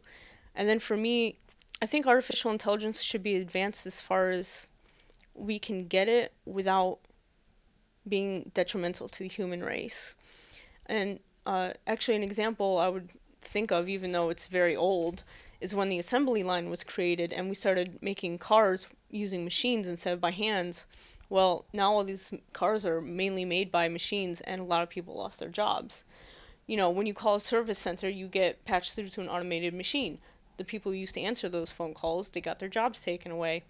And 0.54 0.68
then 0.68 0.80
for 0.80 0.96
me, 0.96 1.38
I 1.80 1.86
think 1.86 2.06
artificial 2.06 2.50
intelligence 2.50 3.02
should 3.02 3.22
be 3.22 3.36
advanced 3.36 3.86
as 3.86 4.00
far 4.00 4.30
as 4.30 4.70
we 5.34 5.58
can 5.60 5.86
get 5.86 6.08
it 6.08 6.32
without 6.44 6.98
being 8.06 8.50
detrimental 8.52 9.08
to 9.08 9.20
the 9.20 9.28
human 9.28 9.62
race. 9.62 10.16
And 10.86 11.20
uh, 11.46 11.72
actually, 11.86 12.16
an 12.16 12.22
example 12.22 12.78
I 12.78 12.88
would 12.88 13.10
think 13.40 13.70
of, 13.70 13.88
even 13.88 14.12
though 14.12 14.30
it's 14.30 14.46
very 14.46 14.76
old, 14.76 15.24
is 15.60 15.74
when 15.74 15.88
the 15.88 15.98
assembly 15.98 16.42
line 16.42 16.70
was 16.70 16.84
created 16.84 17.32
and 17.32 17.48
we 17.48 17.54
started 17.54 17.98
making 18.00 18.38
cars 18.38 18.88
using 19.10 19.44
machines 19.44 19.86
instead 19.86 20.12
of 20.12 20.20
by 20.20 20.30
hands. 20.30 20.86
Well, 21.28 21.64
now 21.72 21.92
all 21.92 22.04
these 22.04 22.32
cars 22.52 22.84
are 22.84 23.00
mainly 23.00 23.44
made 23.44 23.72
by 23.72 23.88
machines, 23.88 24.40
and 24.42 24.60
a 24.60 24.64
lot 24.64 24.82
of 24.82 24.90
people 24.90 25.16
lost 25.16 25.40
their 25.40 25.48
jobs. 25.48 26.04
You 26.66 26.76
know, 26.76 26.90
when 26.90 27.06
you 27.06 27.14
call 27.14 27.36
a 27.36 27.40
service 27.40 27.78
center, 27.78 28.08
you 28.08 28.28
get 28.28 28.64
patched 28.64 28.94
through 28.94 29.08
to 29.08 29.20
an 29.20 29.28
automated 29.28 29.74
machine. 29.74 30.18
The 30.58 30.64
people 30.64 30.92
who 30.92 30.98
used 30.98 31.14
to 31.14 31.20
answer 31.20 31.48
those 31.48 31.72
phone 31.72 31.94
calls, 31.94 32.30
they 32.30 32.40
got 32.40 32.58
their 32.58 32.68
jobs 32.68 33.02
taken 33.02 33.32
away. 33.32 33.64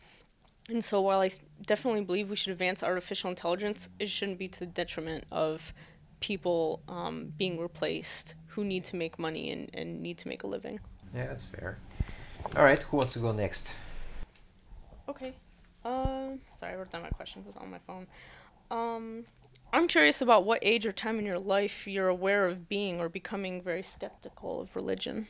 And 0.68 0.84
so, 0.84 1.00
while 1.00 1.20
I 1.20 1.30
definitely 1.64 2.02
believe 2.02 2.30
we 2.30 2.36
should 2.36 2.52
advance 2.52 2.82
artificial 2.82 3.30
intelligence, 3.30 3.88
it 3.98 4.08
shouldn't 4.08 4.38
be 4.38 4.48
to 4.48 4.58
the 4.60 4.66
detriment 4.66 5.24
of 5.30 5.72
people 6.22 6.80
um, 6.88 7.34
being 7.36 7.58
replaced 7.58 8.36
who 8.46 8.64
need 8.64 8.84
to 8.84 8.96
make 8.96 9.18
money 9.18 9.50
and, 9.50 9.68
and 9.74 10.00
need 10.00 10.16
to 10.18 10.28
make 10.28 10.42
a 10.44 10.46
living. 10.46 10.80
Yeah, 11.14 11.26
that's 11.26 11.44
fair. 11.44 11.78
All 12.56 12.64
right, 12.64 12.82
who 12.82 12.96
wants 12.96 13.12
to 13.12 13.18
go 13.18 13.32
next? 13.32 13.68
Okay. 15.08 15.34
Um, 15.84 16.40
sorry, 16.58 16.72
I 16.72 16.76
wrote 16.76 16.90
down 16.90 17.02
my 17.02 17.10
questions. 17.10 17.46
It's 17.48 17.56
on 17.56 17.70
my 17.70 17.78
phone. 17.86 18.06
Um, 18.70 19.24
I'm 19.72 19.88
curious 19.88 20.22
about 20.22 20.44
what 20.44 20.60
age 20.62 20.86
or 20.86 20.92
time 20.92 21.18
in 21.18 21.26
your 21.26 21.38
life 21.38 21.86
you're 21.86 22.08
aware 22.08 22.46
of 22.46 22.68
being 22.68 23.00
or 23.00 23.08
becoming 23.08 23.62
very 23.62 23.82
skeptical 23.82 24.60
of 24.60 24.74
religion. 24.76 25.28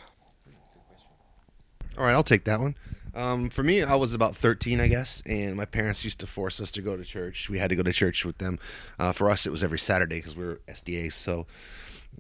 All 1.97 2.05
right, 2.05 2.13
I'll 2.13 2.23
take 2.23 2.45
that 2.45 2.61
one. 2.61 2.75
Um, 3.15 3.51
for 3.51 3.63
me, 3.63 3.83
I 3.83 3.95
was 3.95 4.15
about 4.15 4.37
13, 4.37 4.81
I 4.81 4.89
guess, 4.89 5.23
and 5.27 5.55
my 5.55 5.67
parents 5.67 6.05
used 6.05 6.21
to 6.21 6.27
force 6.27 6.61
us 6.61 6.71
to 6.73 6.83
go 6.83 6.97
to 6.97 7.05
church. 7.05 7.51
We 7.51 7.59
had 7.59 7.69
to 7.71 7.77
go 7.77 7.83
to 7.83 7.93
church 7.93 8.25
with 8.25 8.39
them. 8.39 8.59
Uh, 8.99 9.13
for 9.13 9.31
us, 9.31 9.47
it 9.47 9.51
was 9.51 9.63
every 9.63 9.79
Saturday 9.79 10.17
because 10.17 10.35
we 10.37 10.45
were 10.45 10.61
SDA. 10.69 11.13
So, 11.13 11.47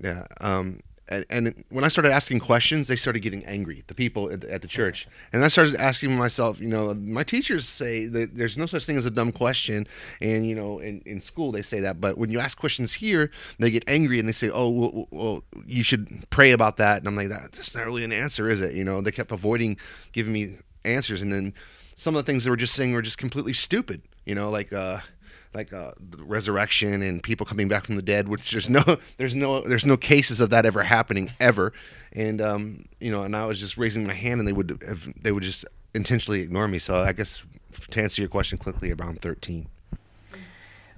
yeah. 0.02 0.26
Um, 0.40 0.80
and, 1.08 1.24
and 1.30 1.64
when 1.68 1.84
I 1.84 1.88
started 1.88 2.12
asking 2.12 2.40
questions, 2.40 2.88
they 2.88 2.96
started 2.96 3.20
getting 3.20 3.44
angry. 3.44 3.84
The 3.86 3.94
people 3.94 4.30
at, 4.30 4.44
at 4.44 4.62
the 4.62 4.68
church, 4.68 5.06
and 5.32 5.44
I 5.44 5.48
started 5.48 5.76
asking 5.76 6.16
myself, 6.16 6.60
you 6.60 6.68
know, 6.68 6.94
my 6.94 7.22
teachers 7.22 7.66
say 7.66 8.06
that 8.06 8.36
there's 8.36 8.58
no 8.58 8.66
such 8.66 8.84
thing 8.84 8.96
as 8.96 9.06
a 9.06 9.10
dumb 9.10 9.32
question, 9.32 9.86
and 10.20 10.46
you 10.46 10.54
know, 10.54 10.78
in, 10.78 11.02
in 11.06 11.20
school 11.20 11.52
they 11.52 11.62
say 11.62 11.80
that, 11.80 12.00
but 12.00 12.18
when 12.18 12.30
you 12.30 12.38
ask 12.38 12.58
questions 12.58 12.94
here, 12.94 13.30
they 13.58 13.70
get 13.70 13.84
angry 13.86 14.18
and 14.18 14.28
they 14.28 14.32
say, 14.32 14.50
oh, 14.50 14.68
well, 14.68 15.08
well, 15.10 15.44
you 15.66 15.82
should 15.82 16.26
pray 16.30 16.52
about 16.52 16.76
that, 16.76 16.98
and 16.98 17.08
I'm 17.08 17.16
like, 17.16 17.28
that 17.28 17.52
that's 17.52 17.74
not 17.74 17.86
really 17.86 18.04
an 18.04 18.12
answer, 18.12 18.48
is 18.48 18.60
it? 18.60 18.74
You 18.74 18.84
know, 18.84 19.00
they 19.00 19.10
kept 19.10 19.32
avoiding 19.32 19.78
giving 20.12 20.32
me 20.32 20.58
answers, 20.84 21.22
and 21.22 21.32
then 21.32 21.54
some 21.94 22.16
of 22.16 22.24
the 22.24 22.30
things 22.30 22.44
they 22.44 22.50
were 22.50 22.56
just 22.56 22.74
saying 22.74 22.92
were 22.92 23.02
just 23.02 23.18
completely 23.18 23.52
stupid. 23.52 24.02
You 24.24 24.34
know, 24.34 24.50
like. 24.50 24.72
uh 24.72 25.00
like 25.54 25.72
uh, 25.72 25.92
the 26.00 26.22
resurrection 26.24 27.02
and 27.02 27.22
people 27.22 27.44
coming 27.44 27.68
back 27.68 27.84
from 27.84 27.96
the 27.96 28.02
dead, 28.02 28.28
which 28.28 28.50
there's 28.52 28.70
no 28.70 28.82
there's 29.18 29.34
no 29.34 29.60
there's 29.60 29.86
no 29.86 29.96
cases 29.96 30.40
of 30.40 30.50
that 30.50 30.64
ever 30.66 30.82
happening 30.82 31.32
ever, 31.40 31.72
and 32.12 32.40
um, 32.40 32.86
you 33.00 33.10
know, 33.10 33.22
and 33.22 33.36
I 33.36 33.46
was 33.46 33.60
just 33.60 33.76
raising 33.76 34.06
my 34.06 34.14
hand, 34.14 34.40
and 34.40 34.48
they 34.48 34.52
would 34.52 34.82
have, 34.86 35.12
they 35.20 35.32
would 35.32 35.42
just 35.42 35.64
intentionally 35.94 36.40
ignore 36.40 36.68
me. 36.68 36.78
So 36.78 37.00
I 37.00 37.12
guess 37.12 37.42
to 37.90 38.02
answer 38.02 38.22
your 38.22 38.28
question 38.28 38.58
quickly, 38.58 38.92
around 38.92 39.20
thirteen. 39.20 39.68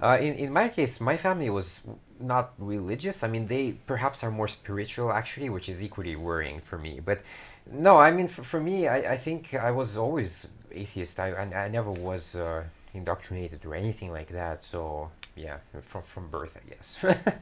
Uh, 0.01 0.17
in 0.19 0.35
in 0.35 0.53
my 0.53 0.69
case, 0.69 0.99
my 0.99 1.17
family 1.17 1.49
was 1.49 1.81
not 2.19 2.53
religious. 2.57 3.23
I 3.23 3.27
mean, 3.27 3.47
they 3.47 3.73
perhaps 3.87 4.23
are 4.23 4.31
more 4.31 4.47
spiritual 4.47 5.11
actually, 5.11 5.49
which 5.49 5.67
is 5.67 5.83
equally 5.83 6.15
worrying 6.15 6.59
for 6.59 6.77
me. 6.77 7.01
But 7.03 7.21
no, 7.71 7.97
I 7.97 8.11
mean, 8.11 8.27
for, 8.27 8.43
for 8.43 8.59
me, 8.59 8.87
I, 8.87 9.13
I 9.13 9.17
think 9.17 9.53
I 9.53 9.71
was 9.71 9.97
always 9.97 10.47
atheist. 10.71 11.19
I 11.19 11.31
I, 11.31 11.65
I 11.65 11.67
never 11.69 11.91
was. 11.91 12.35
Uh, 12.35 12.63
indoctrinated 12.95 13.65
or 13.65 13.75
anything 13.75 14.11
like 14.11 14.29
that. 14.29 14.63
So 14.63 15.11
yeah, 15.35 15.57
from 15.81 16.03
from 16.03 16.29
birth, 16.29 16.57
I 16.57 16.69
guess. 16.69 16.97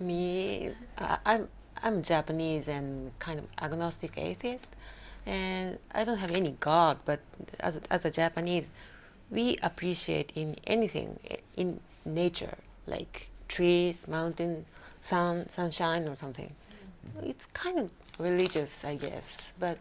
Me, 0.00 0.70
uh, 0.96 1.16
I'm 1.26 1.48
I'm 1.82 2.02
Japanese 2.02 2.68
and 2.68 3.10
kind 3.18 3.38
of 3.40 3.46
agnostic 3.60 4.16
atheist, 4.16 4.68
and 5.26 5.78
I 5.92 6.04
don't 6.04 6.18
have 6.18 6.30
any 6.30 6.52
God. 6.60 6.98
But 7.04 7.20
as 7.60 7.76
a, 7.76 7.80
as 7.90 8.04
a 8.04 8.10
Japanese, 8.10 8.70
we 9.30 9.58
appreciate 9.62 10.32
in 10.34 10.56
anything 10.66 11.18
in 11.56 11.80
nature, 12.04 12.56
like 12.86 13.28
trees, 13.48 14.06
mountain, 14.06 14.64
sun, 15.02 15.48
sunshine, 15.50 16.06
or 16.06 16.14
something. 16.14 16.54
It's 17.22 17.46
kind 17.46 17.78
of 17.78 17.90
religious, 18.18 18.84
I 18.84 18.96
guess, 18.96 19.52
but 19.58 19.78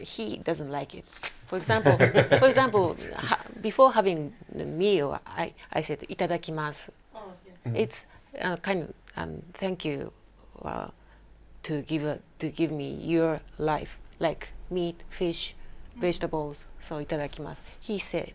he 0.00 0.38
doesn't 0.38 0.70
like 0.70 0.94
it. 0.94 1.04
For 1.46 1.56
example, 1.56 1.96
for 1.96 2.48
example, 2.48 2.96
ha, 3.16 3.40
before 3.62 3.92
having 3.92 4.32
the 4.54 4.64
meal, 4.64 5.18
I, 5.26 5.52
I 5.72 5.82
said 5.82 6.00
itadakimasu. 6.00 6.90
Oh, 7.14 7.32
yeah. 7.46 7.52
mm-hmm. 7.66 7.76
It's 7.76 8.06
uh, 8.40 8.56
kind 8.56 8.82
of 8.82 8.92
um, 9.16 9.42
thank 9.54 9.84
you 9.84 10.12
uh, 10.62 10.88
to 11.64 11.82
give 11.82 12.04
a, 12.04 12.20
to 12.38 12.48
give 12.50 12.70
me 12.70 12.92
your 12.92 13.40
life, 13.58 13.98
like 14.18 14.50
meat, 14.70 15.02
fish, 15.08 15.54
mm-hmm. 15.90 16.00
vegetables. 16.00 16.64
So 16.86 17.02
itadakimasu. 17.04 17.58
He 17.80 17.98
said 17.98 18.34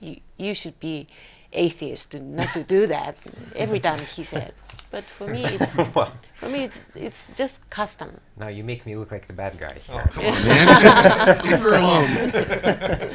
you, 0.00 0.20
you 0.36 0.54
should 0.54 0.78
be 0.78 1.06
atheist 1.52 2.14
not 2.14 2.52
to 2.52 2.62
do 2.64 2.86
that 2.86 3.16
every 3.56 3.80
time 3.80 3.98
he 4.00 4.24
said. 4.24 4.54
But 4.92 5.04
for 5.04 5.26
me, 5.26 5.44
it's 5.46 5.74
for 5.74 6.48
me 6.48 6.64
it's 6.64 6.80
it's 6.94 7.24
just 7.34 7.58
custom. 7.70 8.20
Now 8.36 8.48
you 8.48 8.62
make 8.62 8.84
me 8.84 8.94
look 8.94 9.10
like 9.10 9.26
the 9.26 9.32
bad 9.32 9.58
guy. 9.58 9.78
Oh, 9.88 9.98
come 10.12 10.26
on, 10.26 10.44
man! 10.44 11.44
Leave 11.44 11.60
her 11.60 11.74
alone. 11.74 13.10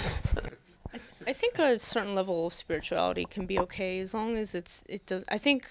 I 1.27 1.33
think 1.33 1.59
a 1.59 1.77
certain 1.77 2.15
level 2.15 2.47
of 2.47 2.53
spirituality 2.53 3.25
can 3.25 3.45
be 3.45 3.59
okay 3.59 3.99
as 3.99 4.13
long 4.13 4.35
as 4.35 4.55
it's 4.55 4.83
it 4.89 5.05
does. 5.05 5.23
I 5.29 5.37
think 5.37 5.69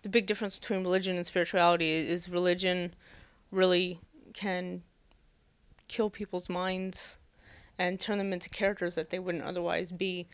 the 0.00 0.08
big 0.08 0.26
difference 0.26 0.58
between 0.58 0.82
religion 0.82 1.16
and 1.16 1.26
spirituality 1.26 1.90
is 1.90 2.30
religion 2.30 2.94
really 3.50 4.00
can 4.32 4.82
kill 5.86 6.08
people's 6.08 6.48
minds 6.48 7.18
and 7.78 8.00
turn 8.00 8.16
them 8.16 8.32
into 8.32 8.48
characters 8.48 8.94
that 8.94 9.10
they 9.10 9.18
wouldn't 9.18 9.44
otherwise 9.44 9.90
be 9.90 10.28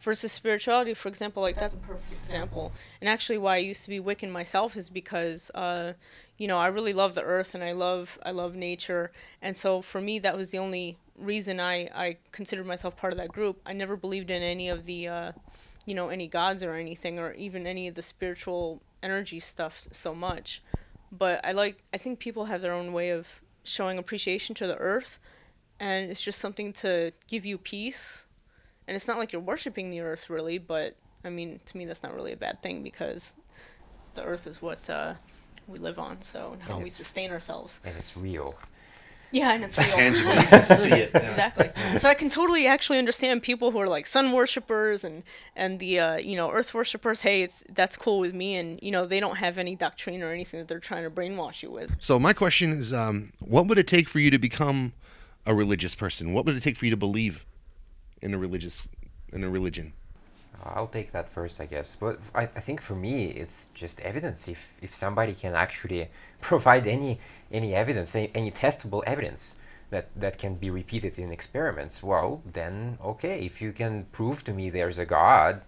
versus 0.00 0.32
spirituality 0.32 0.94
for 0.94 1.08
example 1.08 1.42
like 1.42 1.56
that's, 1.58 1.74
that's 1.74 1.84
a 1.84 1.88
perfect 1.88 2.12
example. 2.12 2.72
and 3.00 3.08
actually 3.08 3.38
why 3.38 3.54
i 3.54 3.58
used 3.58 3.84
to 3.84 3.90
be 3.90 4.00
wiccan 4.00 4.30
myself 4.30 4.76
is 4.76 4.88
because 4.88 5.50
uh, 5.54 5.92
you 6.40 6.48
know 6.48 6.58
i 6.58 6.66
really 6.66 6.92
love 6.92 7.14
the 7.14 7.22
earth 7.22 7.54
and 7.54 7.62
i 7.62 7.72
love 7.72 8.18
i 8.24 8.30
love 8.30 8.54
nature. 8.56 9.12
And 9.42 9.56
so 9.56 9.82
for 9.82 10.00
me 10.00 10.18
that 10.20 10.36
was 10.36 10.50
the 10.50 10.58
only 10.58 10.96
reason 11.18 11.60
i 11.60 11.88
i 11.94 12.16
considered 12.32 12.66
myself 12.66 12.96
part 12.96 13.12
of 13.12 13.18
that 13.18 13.28
group. 13.28 13.60
I 13.66 13.74
never 13.74 13.96
believed 13.96 14.30
in 14.30 14.42
any 14.42 14.68
of 14.70 14.86
the 14.86 15.06
uh, 15.06 15.32
you 15.84 15.94
know 15.94 16.08
any 16.08 16.26
gods 16.26 16.62
or 16.62 16.74
anything 16.74 17.18
or 17.18 17.34
even 17.34 17.66
any 17.66 17.86
of 17.88 17.94
the 17.94 18.02
spiritual 18.02 18.80
energy 19.02 19.38
stuff 19.38 19.86
so 19.92 20.14
much. 20.14 20.62
But 21.12 21.44
i 21.44 21.52
like 21.52 21.82
i 21.92 21.98
think 21.98 22.18
people 22.18 22.46
have 22.46 22.62
their 22.62 22.72
own 22.72 22.92
way 22.92 23.10
of 23.10 23.42
showing 23.62 23.98
appreciation 23.98 24.54
to 24.56 24.66
the 24.66 24.76
earth. 24.76 25.18
And 25.78 26.10
it's 26.10 26.22
just 26.22 26.38
something 26.38 26.72
to 26.84 27.12
give 27.28 27.44
you 27.44 27.56
peace 27.56 28.26
and 28.90 28.96
it's 28.96 29.06
not 29.06 29.18
like 29.18 29.32
you're 29.32 29.40
worshiping 29.40 29.90
the 29.90 30.00
earth 30.00 30.28
really, 30.28 30.58
but 30.58 30.96
I 31.24 31.30
mean, 31.30 31.60
to 31.66 31.76
me, 31.76 31.84
that's 31.84 32.02
not 32.02 32.12
really 32.12 32.32
a 32.32 32.36
bad 32.36 32.60
thing 32.60 32.82
because 32.82 33.34
the 34.14 34.24
earth 34.24 34.48
is 34.48 34.60
what 34.60 34.90
uh, 34.90 35.14
we 35.68 35.78
live 35.78 36.00
on, 36.00 36.20
so 36.22 36.54
and 36.54 36.62
how 36.62 36.74
and 36.74 36.82
we 36.82 36.90
sustain 36.90 37.30
ourselves. 37.30 37.78
And 37.84 37.94
it's 37.96 38.16
real. 38.16 38.56
Yeah, 39.30 39.52
and 39.52 39.62
it's 39.62 39.78
real. 39.78 39.86
tangible. 39.90 40.32
You 40.34 40.42
can 40.42 40.64
see 40.64 40.90
it. 40.90 41.10
Yeah. 41.14 41.20
Exactly. 41.20 41.70
So 41.98 42.08
I 42.08 42.14
can 42.14 42.30
totally 42.30 42.66
actually 42.66 42.98
understand 42.98 43.44
people 43.44 43.70
who 43.70 43.78
are 43.78 43.86
like 43.86 44.06
sun 44.08 44.32
worshippers 44.32 45.04
and 45.04 45.22
and 45.54 45.78
the 45.78 46.00
uh, 46.00 46.16
you 46.16 46.34
know 46.34 46.50
earth 46.50 46.74
worshippers. 46.74 47.20
Hey, 47.20 47.42
it's 47.42 47.62
that's 47.68 47.96
cool 47.96 48.18
with 48.18 48.34
me, 48.34 48.56
and 48.56 48.80
you 48.82 48.90
know 48.90 49.04
they 49.04 49.20
don't 49.20 49.36
have 49.36 49.56
any 49.56 49.76
doctrine 49.76 50.20
or 50.20 50.32
anything 50.32 50.58
that 50.58 50.66
they're 50.66 50.80
trying 50.80 51.04
to 51.04 51.10
brainwash 51.10 51.62
you 51.62 51.70
with. 51.70 51.94
So 52.00 52.18
my 52.18 52.32
question 52.32 52.72
is, 52.72 52.92
um, 52.92 53.32
what 53.38 53.68
would 53.68 53.78
it 53.78 53.86
take 53.86 54.08
for 54.08 54.18
you 54.18 54.32
to 54.32 54.38
become 54.38 54.94
a 55.46 55.54
religious 55.54 55.94
person? 55.94 56.32
What 56.32 56.44
would 56.44 56.56
it 56.56 56.62
take 56.64 56.76
for 56.76 56.86
you 56.86 56.90
to 56.90 56.96
believe 56.96 57.46
in 58.22 58.34
a 58.34 58.38
religious 58.38 58.88
in 59.32 59.44
a 59.44 59.50
religion? 59.50 59.92
I'll 60.62 60.88
take 60.88 61.12
that 61.12 61.30
first, 61.30 61.60
I 61.60 61.66
guess. 61.66 61.96
But 61.96 62.20
I, 62.34 62.42
I 62.42 62.60
think 62.60 62.80
for 62.80 62.94
me, 62.94 63.26
it's 63.28 63.68
just 63.74 64.00
evidence. 64.00 64.48
If 64.48 64.74
if 64.82 64.94
somebody 64.94 65.34
can 65.34 65.54
actually 65.54 66.08
provide 66.40 66.86
any 66.86 67.20
any 67.50 67.74
evidence, 67.74 68.14
any, 68.14 68.30
any 68.34 68.50
testable 68.50 69.02
evidence 69.06 69.56
that 69.90 70.08
that 70.14 70.38
can 70.38 70.54
be 70.54 70.70
repeated 70.70 71.18
in 71.18 71.32
experiments, 71.32 72.02
well, 72.02 72.42
then 72.44 72.98
okay. 73.02 73.44
If 73.44 73.60
you 73.62 73.72
can 73.72 74.06
prove 74.12 74.44
to 74.44 74.52
me 74.52 74.70
there's 74.70 74.98
a 74.98 75.06
God, 75.06 75.62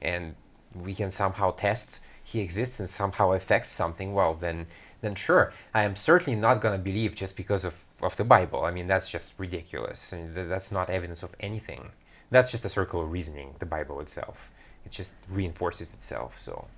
and 0.00 0.34
we 0.74 0.94
can 0.94 1.10
somehow 1.10 1.50
test 1.50 2.00
he 2.22 2.40
exists 2.40 2.78
and 2.78 2.88
somehow 2.88 3.32
affects 3.32 3.72
something, 3.72 4.14
well, 4.14 4.34
then 4.34 4.66
then 5.00 5.14
sure. 5.14 5.52
I 5.74 5.82
am 5.82 5.96
certainly 5.96 6.38
not 6.38 6.60
gonna 6.60 6.78
believe 6.78 7.14
just 7.14 7.36
because 7.36 7.64
of 7.64 7.74
of 8.02 8.16
the 8.16 8.24
Bible. 8.24 8.64
I 8.64 8.70
mean, 8.70 8.86
that's 8.86 9.08
just 9.08 9.34
ridiculous. 9.38 10.12
I 10.12 10.18
mean, 10.18 10.48
that's 10.48 10.70
not 10.70 10.90
evidence 10.90 11.22
of 11.22 11.34
anything 11.40 11.92
that's 12.30 12.50
just 12.50 12.64
a 12.64 12.68
circle 12.68 13.02
of 13.02 13.12
reasoning, 13.12 13.56
the 13.58 13.66
Bible 13.66 14.00
itself. 14.00 14.50
It 14.86 14.92
just 14.92 15.12
reinforces 15.28 15.92
itself. 15.92 16.40
So 16.40 16.68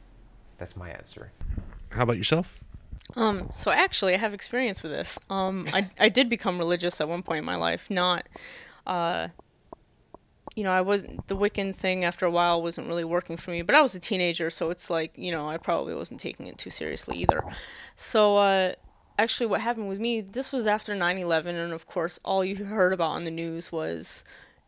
that's 0.59 0.77
my 0.77 0.91
answer. 0.91 1.31
How 1.91 2.03
about 2.03 2.17
yourself? 2.17 2.59
Um, 3.17 3.51
so 3.55 3.71
actually, 3.71 4.15
I 4.15 4.17
have 4.17 4.33
experience 4.33 4.83
with 4.83 4.93
this. 4.93 5.19
Um, 5.29 5.69
I, 5.73 5.89
I 6.01 6.09
did 6.09 6.29
become 6.29 6.59
religious 6.59 7.01
at 7.01 7.09
one 7.09 7.23
point 7.23 7.41
in 7.41 7.45
my 7.45 7.57
life. 7.57 7.91
Not, 7.91 8.27
uh, 8.87 9.29
you 10.57 10.65
know, 10.65 10.73
I 10.73 10.81
was 10.81 11.03
the 11.27 11.37
Wiccan 11.37 11.75
thing 11.75 12.05
after 12.05 12.25
a 12.25 12.31
while 12.31 12.63
wasn't 12.63 12.89
really 12.89 13.05
working 13.05 13.37
for 13.37 13.51
me. 13.51 13.61
But 13.61 13.75
I 13.75 13.83
was 13.83 13.95
a 13.95 14.01
teenager, 14.01 14.49
so 14.49 14.71
it's 14.71 14.89
like 14.89 15.13
you 15.17 15.31
know 15.31 15.49
I 15.49 15.59
probably 15.59 15.95
wasn't 15.95 16.21
taking 16.21 16.47
it 16.47 16.57
too 16.57 16.71
seriously 16.71 17.19
either. 17.19 17.43
So 17.97 18.37
uh, 18.39 18.73
actually, 19.23 19.47
what 19.47 19.61
happened 19.61 19.89
with 19.89 20.01
me? 20.01 20.21
This 20.21 20.53
was 20.53 20.67
after 20.67 20.95
9/11, 20.95 21.55
and 21.55 21.73
of 21.73 21.87
course, 21.87 22.19
all 22.25 22.45
you 22.45 22.65
heard 22.65 22.93
about 22.93 23.13
on 23.13 23.25
the 23.25 23.31
news 23.31 23.71
was 23.71 24.25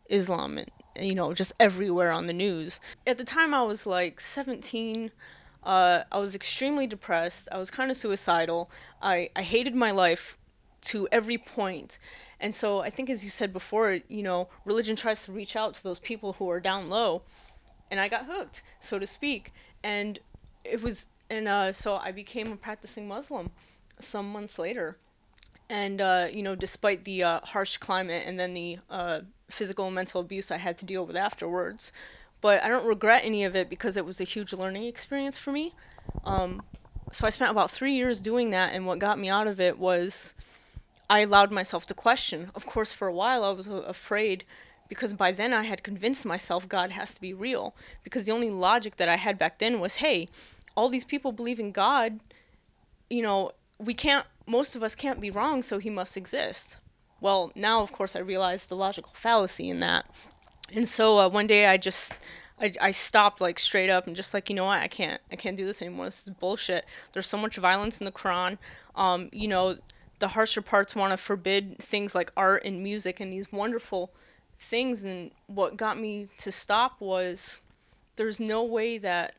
Islam 0.07 0.57
and 0.57 0.71
you 0.97 1.13
know 1.13 1.33
just 1.33 1.53
everywhere 1.59 2.11
on 2.11 2.27
the 2.27 2.33
news. 2.33 2.79
At 3.05 3.17
the 3.17 3.23
time 3.23 3.53
I 3.53 3.63
was 3.63 3.85
like 3.85 4.19
17. 4.19 5.11
Uh, 5.63 6.03
I 6.11 6.19
was 6.19 6.35
extremely 6.35 6.85
depressed. 6.85 7.49
I 7.51 7.57
was 7.57 7.71
kind 7.71 7.89
of 7.89 7.97
suicidal. 7.97 8.69
I, 9.01 9.31
I 9.35 9.41
hated 9.41 9.73
my 9.73 9.89
life 9.89 10.37
to 10.81 11.07
every 11.11 11.39
point. 11.39 11.97
And 12.39 12.53
so 12.53 12.81
I 12.81 12.91
think, 12.91 13.09
as 13.09 13.23
you 13.23 13.31
said 13.31 13.51
before, 13.51 13.99
you 14.07 14.21
know, 14.21 14.47
religion 14.63 14.95
tries 14.95 15.25
to 15.25 15.31
reach 15.31 15.55
out 15.55 15.73
to 15.73 15.83
those 15.83 15.97
people 15.97 16.33
who 16.33 16.47
are 16.51 16.59
down 16.59 16.87
low. 16.87 17.23
And 17.89 17.99
I 17.99 18.07
got 18.09 18.27
hooked, 18.27 18.61
so 18.79 18.99
to 18.99 19.07
speak. 19.07 19.53
And 19.83 20.19
it 20.63 20.83
was, 20.83 21.07
and 21.31 21.47
uh, 21.47 21.73
so 21.73 21.95
I 21.95 22.11
became 22.11 22.51
a 22.51 22.55
practicing 22.55 23.07
Muslim 23.07 23.49
some 23.99 24.31
months 24.31 24.59
later. 24.59 24.97
And, 25.69 25.99
uh, 25.99 26.27
you 26.31 26.43
know, 26.43 26.55
despite 26.55 27.03
the 27.03 27.23
uh, 27.23 27.39
harsh 27.43 27.77
climate 27.77 28.23
and 28.25 28.37
then 28.37 28.53
the 28.53 28.79
uh, 28.89 29.21
physical 29.49 29.85
and 29.85 29.95
mental 29.95 30.21
abuse 30.21 30.51
I 30.51 30.57
had 30.57 30.77
to 30.79 30.85
deal 30.85 31.05
with 31.05 31.15
afterwards. 31.15 31.91
But 32.41 32.63
I 32.63 32.67
don't 32.67 32.85
regret 32.85 33.21
any 33.23 33.43
of 33.43 33.55
it 33.55 33.69
because 33.69 33.97
it 33.97 34.05
was 34.05 34.21
a 34.21 34.25
huge 34.25 34.53
learning 34.53 34.83
experience 34.83 35.37
for 35.37 35.51
me. 35.51 35.73
Um, 36.23 36.61
so 37.11 37.25
I 37.25 37.31
spent 37.31 37.49
about 37.49 37.71
three 37.71 37.95
years 37.95 38.21
doing 38.21 38.51
that, 38.51 38.73
and 38.73 38.85
what 38.85 38.99
got 38.99 39.17
me 39.17 39.29
out 39.29 39.47
of 39.47 39.59
it 39.59 39.79
was 39.79 40.33
I 41.09 41.21
allowed 41.21 41.51
myself 41.51 41.87
to 41.87 41.93
question. 41.93 42.51
Of 42.53 42.65
course, 42.65 42.93
for 42.93 43.07
a 43.07 43.13
while 43.13 43.43
I 43.43 43.51
was 43.51 43.67
afraid 43.67 44.43
because 44.87 45.13
by 45.13 45.31
then 45.31 45.51
I 45.51 45.63
had 45.63 45.81
convinced 45.81 46.25
myself 46.25 46.69
God 46.69 46.91
has 46.91 47.15
to 47.15 47.21
be 47.21 47.33
real. 47.33 47.73
Because 48.03 48.25
the 48.25 48.31
only 48.31 48.51
logic 48.51 48.97
that 48.97 49.09
I 49.09 49.15
had 49.15 49.39
back 49.39 49.57
then 49.57 49.79
was 49.79 49.95
hey, 49.95 50.29
all 50.75 50.89
these 50.89 51.05
people 51.05 51.31
believe 51.31 51.59
in 51.59 51.71
God 51.71 52.19
you 53.09 53.21
know, 53.21 53.51
we 53.79 53.93
can't. 53.93 54.25
Most 54.47 54.75
of 54.75 54.83
us 54.83 54.95
can't 54.95 55.19
be 55.19 55.31
wrong, 55.31 55.61
so 55.61 55.79
he 55.79 55.89
must 55.89 56.17
exist. 56.17 56.79
Well, 57.21 57.51
now 57.55 57.81
of 57.81 57.91
course 57.91 58.15
I 58.15 58.19
realize 58.19 58.67
the 58.67 58.75
logical 58.75 59.11
fallacy 59.13 59.69
in 59.69 59.79
that, 59.79 60.05
and 60.73 60.87
so 60.87 61.19
uh, 61.19 61.29
one 61.29 61.47
day 61.47 61.67
I 61.67 61.77
just. 61.77 62.17
I, 62.57 62.71
I 62.79 62.91
stopped 62.91 63.41
like 63.41 63.59
straight 63.59 63.89
up 63.89 64.07
and 64.07 64.15
just 64.15 64.33
like 64.33 64.49
you 64.49 64.55
know 64.55 64.63
what 64.63 64.81
I 64.81 64.87
can't 64.87 65.19
I 65.29 65.35
can't 65.35 65.57
do 65.57 65.65
this 65.65 65.81
anymore 65.81 66.05
this 66.05 66.25
is 66.25 66.33
bullshit 66.33 66.85
there's 67.11 67.27
so 67.27 67.37
much 67.37 67.57
violence 67.57 67.99
in 67.99 68.05
the 68.05 68.13
Quran 68.13 68.57
um 68.95 69.27
you 69.33 69.49
know 69.49 69.75
the 70.19 70.29
harsher 70.29 70.61
parts 70.61 70.95
want 70.95 71.11
to 71.11 71.17
forbid 71.17 71.77
things 71.79 72.15
like 72.15 72.31
art 72.37 72.63
and 72.63 72.81
music 72.81 73.19
and 73.19 73.31
these 73.31 73.51
wonderful 73.51 74.11
things 74.55 75.03
and 75.03 75.31
what 75.47 75.75
got 75.75 75.99
me 75.99 76.29
to 76.37 76.51
stop 76.51 76.99
was 77.01 77.61
there's 78.15 78.39
no 78.39 78.63
way 78.63 78.97
that 78.97 79.35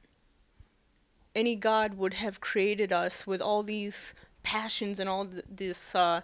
any 1.35 1.57
god 1.57 1.95
would 1.95 2.15
have 2.15 2.41
created 2.41 2.93
us 2.93 3.27
with 3.27 3.41
all 3.41 3.63
these 3.63 4.15
passions 4.47 5.01
and 5.01 5.09
all 5.09 5.27
th- 5.27 5.45
this 5.63 5.95
uh, 5.95 6.21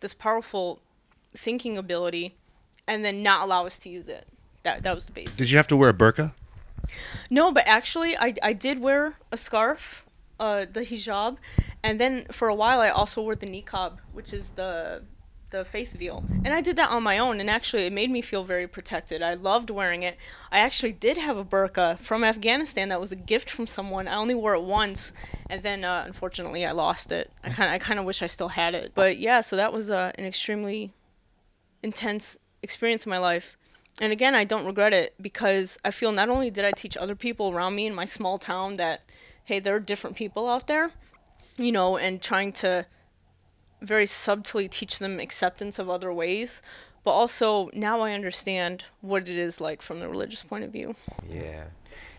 this 0.00 0.14
powerful 0.14 0.80
thinking 1.36 1.76
ability 1.76 2.26
and 2.86 3.04
then 3.04 3.22
not 3.22 3.42
allow 3.44 3.66
us 3.66 3.78
to 3.80 3.88
use 3.88 4.08
it 4.08 4.26
that 4.62 4.82
that 4.84 4.94
was 4.94 5.06
the 5.06 5.12
basic 5.12 5.36
Did 5.36 5.50
you 5.50 5.56
have 5.56 5.66
to 5.68 5.76
wear 5.76 5.90
a 5.90 5.94
burqa? 5.94 6.32
no, 7.30 7.50
but 7.50 7.64
actually, 7.66 8.16
I, 8.16 8.34
I 8.42 8.52
did 8.52 8.78
wear 8.78 9.14
a 9.32 9.36
scarf, 9.36 10.04
uh, 10.38 10.66
the 10.70 10.82
hijab, 10.90 11.38
and 11.82 11.98
then 11.98 12.26
for 12.30 12.48
a 12.48 12.54
while 12.54 12.80
I 12.80 12.90
also 12.90 13.22
wore 13.22 13.34
the 13.34 13.46
niqab, 13.46 13.92
which 14.12 14.32
is 14.32 14.50
the 14.50 15.02
the 15.54 15.64
face 15.64 15.94
veil, 15.94 16.24
and 16.44 16.52
I 16.52 16.60
did 16.60 16.76
that 16.76 16.90
on 16.90 17.02
my 17.02 17.18
own, 17.18 17.38
and 17.38 17.48
actually 17.48 17.86
it 17.86 17.92
made 17.92 18.10
me 18.10 18.20
feel 18.20 18.44
very 18.44 18.66
protected. 18.66 19.22
I 19.22 19.34
loved 19.34 19.70
wearing 19.70 20.02
it. 20.02 20.16
I 20.50 20.58
actually 20.58 20.92
did 20.92 21.16
have 21.16 21.36
a 21.36 21.44
burqa 21.44 21.98
from 21.98 22.24
Afghanistan 22.24 22.88
that 22.88 23.00
was 23.00 23.12
a 23.12 23.16
gift 23.16 23.48
from 23.48 23.66
someone. 23.66 24.08
I 24.08 24.16
only 24.16 24.34
wore 24.34 24.54
it 24.54 24.62
once, 24.62 25.12
and 25.48 25.62
then 25.62 25.84
uh, 25.84 26.02
unfortunately 26.06 26.66
I 26.66 26.72
lost 26.72 27.12
it. 27.12 27.30
I 27.44 27.50
kind 27.50 27.70
I 27.70 27.78
kind 27.78 28.00
of 28.00 28.04
wish 28.04 28.20
I 28.20 28.26
still 28.26 28.48
had 28.48 28.74
it, 28.74 28.92
but 28.94 29.18
yeah, 29.18 29.40
so 29.40 29.54
that 29.56 29.72
was 29.72 29.90
uh, 29.90 30.10
an 30.18 30.24
extremely 30.24 30.92
intense 31.82 32.36
experience 32.62 33.06
in 33.06 33.10
my 33.10 33.18
life. 33.18 33.56
And 34.00 34.12
again, 34.12 34.34
I 34.34 34.42
don't 34.42 34.66
regret 34.66 34.92
it 34.92 35.14
because 35.20 35.78
I 35.84 35.92
feel 35.92 36.10
not 36.10 36.28
only 36.28 36.50
did 36.50 36.64
I 36.64 36.72
teach 36.72 36.96
other 36.96 37.14
people 37.14 37.52
around 37.52 37.76
me 37.76 37.86
in 37.86 37.94
my 37.94 38.06
small 38.06 38.38
town 38.38 38.76
that, 38.76 39.02
hey, 39.44 39.60
there 39.60 39.76
are 39.76 39.80
different 39.80 40.16
people 40.16 40.48
out 40.48 40.66
there, 40.66 40.90
you 41.58 41.70
know, 41.70 41.96
and 41.96 42.20
trying 42.20 42.52
to 42.54 42.86
very 43.84 44.06
subtly 44.06 44.68
teach 44.68 44.98
them 44.98 45.20
acceptance 45.20 45.78
of 45.78 45.88
other 45.88 46.12
ways, 46.12 46.62
but 47.04 47.12
also 47.12 47.70
now 47.72 48.00
I 48.00 48.12
understand 48.12 48.84
what 49.00 49.22
it 49.22 49.36
is 49.36 49.60
like 49.60 49.82
from 49.82 50.00
the 50.00 50.08
religious 50.08 50.42
point 50.42 50.64
of 50.64 50.70
view. 50.72 50.96
Yeah, 51.30 51.64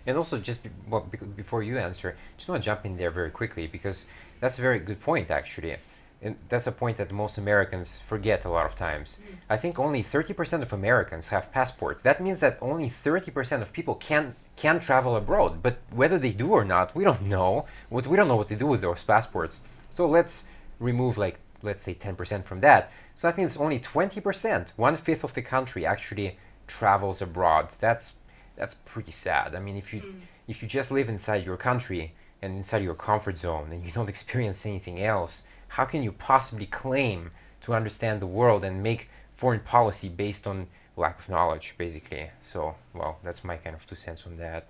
and 0.05 0.17
also 0.17 0.37
just 0.37 0.63
be, 0.63 0.69
well, 0.89 1.07
bec- 1.09 1.35
before 1.35 1.63
you 1.63 1.77
answer, 1.77 2.15
just 2.37 2.47
want 2.47 2.61
to 2.61 2.65
jump 2.65 2.85
in 2.85 2.97
there 2.97 3.11
very 3.11 3.31
quickly 3.31 3.67
because 3.67 4.05
that's 4.39 4.59
a 4.59 4.61
very 4.61 4.79
good 4.79 4.99
point 4.99 5.31
actually, 5.31 5.75
and 6.21 6.35
that's 6.49 6.67
a 6.67 6.71
point 6.71 6.97
that 6.97 7.11
most 7.11 7.37
Americans 7.37 7.99
forget 7.99 8.45
a 8.45 8.49
lot 8.49 8.65
of 8.65 8.75
times. 8.75 9.17
Mm. 9.17 9.35
I 9.49 9.57
think 9.57 9.79
only 9.79 10.01
thirty 10.01 10.33
percent 10.33 10.63
of 10.63 10.71
Americans 10.71 11.29
have 11.29 11.51
passports. 11.51 12.01
That 12.03 12.21
means 12.21 12.39
that 12.39 12.57
only 12.61 12.89
thirty 12.89 13.31
percent 13.31 13.63
of 13.63 13.73
people 13.73 13.95
can 13.95 14.35
can 14.55 14.79
travel 14.79 15.15
abroad. 15.15 15.61
But 15.61 15.79
whether 15.91 16.17
they 16.19 16.31
do 16.31 16.51
or 16.51 16.63
not, 16.63 16.95
we 16.95 17.03
don't 17.03 17.21
know. 17.35 17.65
What 17.89 18.07
we 18.07 18.15
don't 18.15 18.27
know 18.27 18.35
what 18.35 18.49
they 18.49 18.55
do 18.55 18.67
with 18.67 18.81
those 18.81 19.03
passports. 19.03 19.61
So 19.93 20.07
let's 20.07 20.43
remove 20.79 21.17
like 21.17 21.39
let's 21.65 21.83
say 21.83 21.93
ten 21.93 22.15
percent 22.15 22.45
from 22.45 22.61
that. 22.61 22.91
So 23.15 23.27
that 23.27 23.37
means 23.37 23.57
only 23.57 23.79
twenty 23.79 24.21
percent, 24.21 24.73
one 24.75 24.97
fifth 24.97 25.23
of 25.23 25.33
the 25.33 25.41
country 25.41 25.85
actually 25.85 26.37
travels 26.67 27.21
abroad. 27.21 27.69
That's 27.79 28.13
that's 28.55 28.75
pretty 28.85 29.11
sad. 29.11 29.55
I 29.55 29.59
mean, 29.59 29.77
if 29.77 29.93
you 29.93 30.01
mm. 30.01 30.21
if 30.47 30.61
you 30.61 30.67
just 30.67 30.91
live 30.91 31.09
inside 31.09 31.45
your 31.45 31.57
country 31.57 32.13
and 32.41 32.57
inside 32.57 32.83
your 32.83 32.95
comfort 32.95 33.37
zone 33.37 33.71
and 33.71 33.85
you 33.85 33.91
don't 33.91 34.09
experience 34.15 34.65
anything 34.65 35.01
else, 35.01 35.43
how 35.69 35.85
can 35.85 36.03
you 36.03 36.11
possibly 36.11 36.65
claim 36.65 37.31
to 37.61 37.73
understand 37.73 38.21
the 38.21 38.27
world 38.27 38.63
and 38.63 38.83
make 38.83 39.09
foreign 39.33 39.59
policy 39.59 40.07
based 40.07 40.47
on 40.47 40.67
lack 40.95 41.19
of 41.19 41.29
knowledge, 41.29 41.75
basically? 41.77 42.29
So, 42.41 42.75
well, 42.93 43.19
that's 43.23 43.43
my 43.43 43.57
kind 43.57 43.75
of 43.75 43.85
two 43.85 43.95
cents 43.95 44.25
on 44.25 44.37
that. 44.37 44.67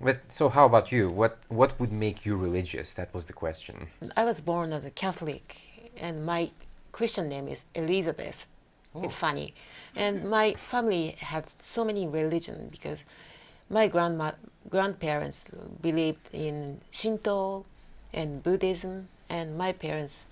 But 0.00 0.20
so, 0.32 0.48
how 0.48 0.66
about 0.66 0.92
you? 0.92 1.10
What 1.10 1.38
what 1.48 1.78
would 1.80 1.92
make 1.92 2.24
you 2.24 2.36
religious? 2.36 2.92
That 2.92 3.12
was 3.12 3.24
the 3.24 3.32
question. 3.32 3.88
I 4.16 4.24
was 4.24 4.40
born 4.40 4.72
as 4.72 4.84
a 4.84 4.90
Catholic, 4.90 5.56
and 6.00 6.24
my 6.24 6.50
Christian 6.92 7.28
name 7.28 7.48
is 7.48 7.64
Elizabeth. 7.74 8.46
It's 9.02 9.16
funny, 9.16 9.54
and 9.94 10.28
my 10.28 10.54
family 10.54 11.14
had 11.18 11.44
so 11.60 11.84
many 11.84 12.06
religion 12.08 12.68
because 12.70 13.04
my 13.70 13.86
grandma 13.86 14.32
grandparents 14.70 15.44
believed 15.80 16.28
in 16.32 16.80
Shinto 16.90 17.64
and 18.12 18.42
Buddhism, 18.42 19.08
and 19.28 19.56
my 19.56 19.72
parents 19.72 20.22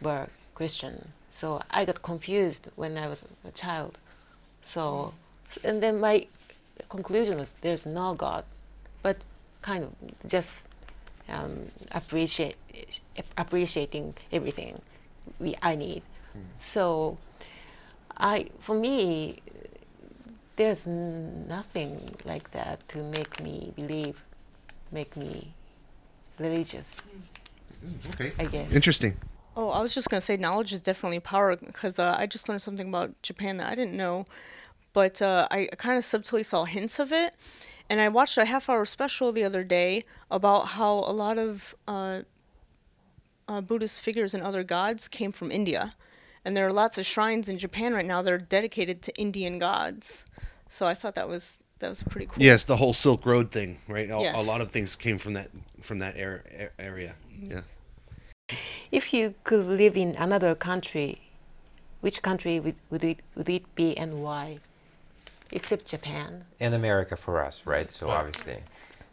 were 0.00 0.28
Christian. 0.54 1.12
So 1.30 1.60
I 1.70 1.84
got 1.84 2.02
confused 2.02 2.68
when 2.76 2.96
I 2.96 3.06
was 3.06 3.24
a 3.44 3.52
child. 3.52 3.98
So, 4.62 5.14
and 5.62 5.82
then 5.82 6.00
my 6.00 6.26
conclusion 6.88 7.38
was 7.38 7.52
there's 7.60 7.86
no 7.86 8.14
God, 8.14 8.44
but 9.02 9.18
kind 9.62 9.84
of 9.84 9.92
just 10.26 10.54
um, 11.28 11.66
appreciate 11.92 12.56
appreciating 13.36 14.14
everything 14.32 14.80
we 15.38 15.54
I 15.62 15.74
need. 15.76 16.02
So, 16.58 17.18
I 18.16 18.48
for 18.60 18.74
me, 18.74 19.42
there's 20.56 20.86
nothing 20.86 22.14
like 22.24 22.50
that 22.52 22.86
to 22.90 23.02
make 23.02 23.42
me 23.42 23.72
believe, 23.74 24.22
make 24.92 25.16
me 25.16 25.54
religious. 26.38 26.96
Okay. 28.10 28.32
I 28.38 28.44
guess. 28.46 28.72
Interesting. 28.72 29.16
Oh, 29.56 29.70
I 29.70 29.80
was 29.80 29.94
just 29.94 30.08
gonna 30.08 30.20
say 30.20 30.36
knowledge 30.36 30.72
is 30.72 30.82
definitely 30.82 31.20
power 31.20 31.56
because 31.56 31.98
uh, 31.98 32.14
I 32.18 32.26
just 32.26 32.48
learned 32.48 32.62
something 32.62 32.88
about 32.88 33.20
Japan 33.22 33.56
that 33.56 33.70
I 33.72 33.74
didn't 33.74 33.96
know, 33.96 34.26
but 34.92 35.20
uh, 35.20 35.48
I 35.50 35.68
kind 35.76 35.98
of 35.98 36.04
subtly 36.04 36.44
saw 36.44 36.64
hints 36.64 37.00
of 37.00 37.12
it, 37.12 37.34
and 37.90 38.00
I 38.00 38.08
watched 38.08 38.38
a 38.38 38.44
half-hour 38.44 38.84
special 38.84 39.32
the 39.32 39.42
other 39.42 39.64
day 39.64 40.02
about 40.30 40.68
how 40.68 40.92
a 40.92 41.12
lot 41.12 41.38
of 41.38 41.74
uh, 41.88 42.20
uh, 43.48 43.60
Buddhist 43.60 44.00
figures 44.00 44.34
and 44.34 44.42
other 44.42 44.62
gods 44.62 45.08
came 45.08 45.32
from 45.32 45.50
India, 45.50 45.92
and 46.44 46.56
there 46.56 46.66
are 46.66 46.72
lots 46.72 46.98
of 46.98 47.06
shrines 47.06 47.48
in 47.48 47.58
Japan 47.58 47.94
right 47.94 48.04
now 48.04 48.22
that 48.22 48.32
are 48.32 48.38
dedicated 48.38 49.02
to 49.02 49.16
Indian 49.16 49.58
gods. 49.58 50.24
So 50.68 50.86
I 50.86 50.94
thought 50.94 51.14
that 51.14 51.28
was 51.28 51.60
that 51.78 51.88
was 51.88 52.02
pretty 52.02 52.26
cool. 52.26 52.42
Yes, 52.42 52.64
the 52.64 52.76
whole 52.76 52.92
Silk 52.92 53.24
Road 53.24 53.50
thing, 53.50 53.78
right? 53.88 54.10
A, 54.10 54.16
a 54.16 54.42
lot 54.42 54.60
of 54.60 54.70
things 54.70 54.94
came 54.94 55.18
from 55.18 55.32
that 55.32 55.50
from 55.80 55.98
that 56.00 56.20
ar- 56.20 56.44
ar- 56.60 56.72
area. 56.78 57.14
Yeah. 57.42 57.62
If 58.90 59.12
you 59.12 59.34
could 59.44 59.66
live 59.66 59.96
in 59.96 60.14
another 60.16 60.54
country, 60.54 61.20
which 62.00 62.22
country 62.22 62.60
would, 62.60 62.76
would 62.90 63.04
it 63.04 63.20
would 63.34 63.48
it 63.48 63.74
be 63.74 63.96
and 63.96 64.22
why? 64.22 64.58
Except 65.50 65.86
Japan. 65.86 66.44
And 66.60 66.74
America 66.74 67.16
for 67.16 67.42
us, 67.42 67.62
right? 67.64 67.90
So 67.90 68.10
obviously, 68.10 68.58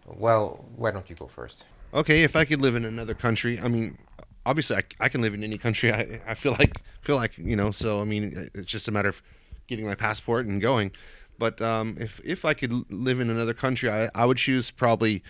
well, 0.06 0.66
why 0.76 0.92
don't 0.92 1.10
you 1.10 1.16
go 1.16 1.28
first? 1.28 1.64
Okay, 1.94 2.24
if 2.24 2.36
I 2.36 2.44
could 2.44 2.62
live 2.62 2.76
in 2.76 2.84
another 2.84 3.14
country, 3.14 3.58
I 3.58 3.70
mean, 3.70 3.98
obviously 4.46 4.78
I, 4.78 4.84
I 5.00 5.10
can 5.10 5.22
live 5.22 5.34
in 5.34 5.44
any 5.44 5.58
country. 5.58 5.92
I, 5.92 6.22
I 6.28 6.34
feel 6.34 6.54
like 6.54 6.82
feel 7.02 7.16
like 7.16 7.38
you 7.38 7.56
know. 7.56 7.72
So 7.72 8.02
I 8.02 8.06
mean, 8.06 8.50
it's 8.54 8.68
just 8.68 8.88
a 8.88 8.92
matter 8.92 9.10
of 9.10 9.22
getting 9.68 9.86
my 9.86 9.96
passport 9.96 10.46
and 10.46 10.62
going. 10.62 10.92
But 11.38 11.62
um, 11.62 11.98
if 12.00 12.22
if 12.24 12.46
I 12.46 12.54
could 12.54 12.92
live 12.92 13.20
in 13.20 13.30
another 13.30 13.54
country, 13.54 13.90
I, 13.90 14.10
I 14.16 14.26
would 14.26 14.38
choose 14.38 14.72
probably. 14.72 15.24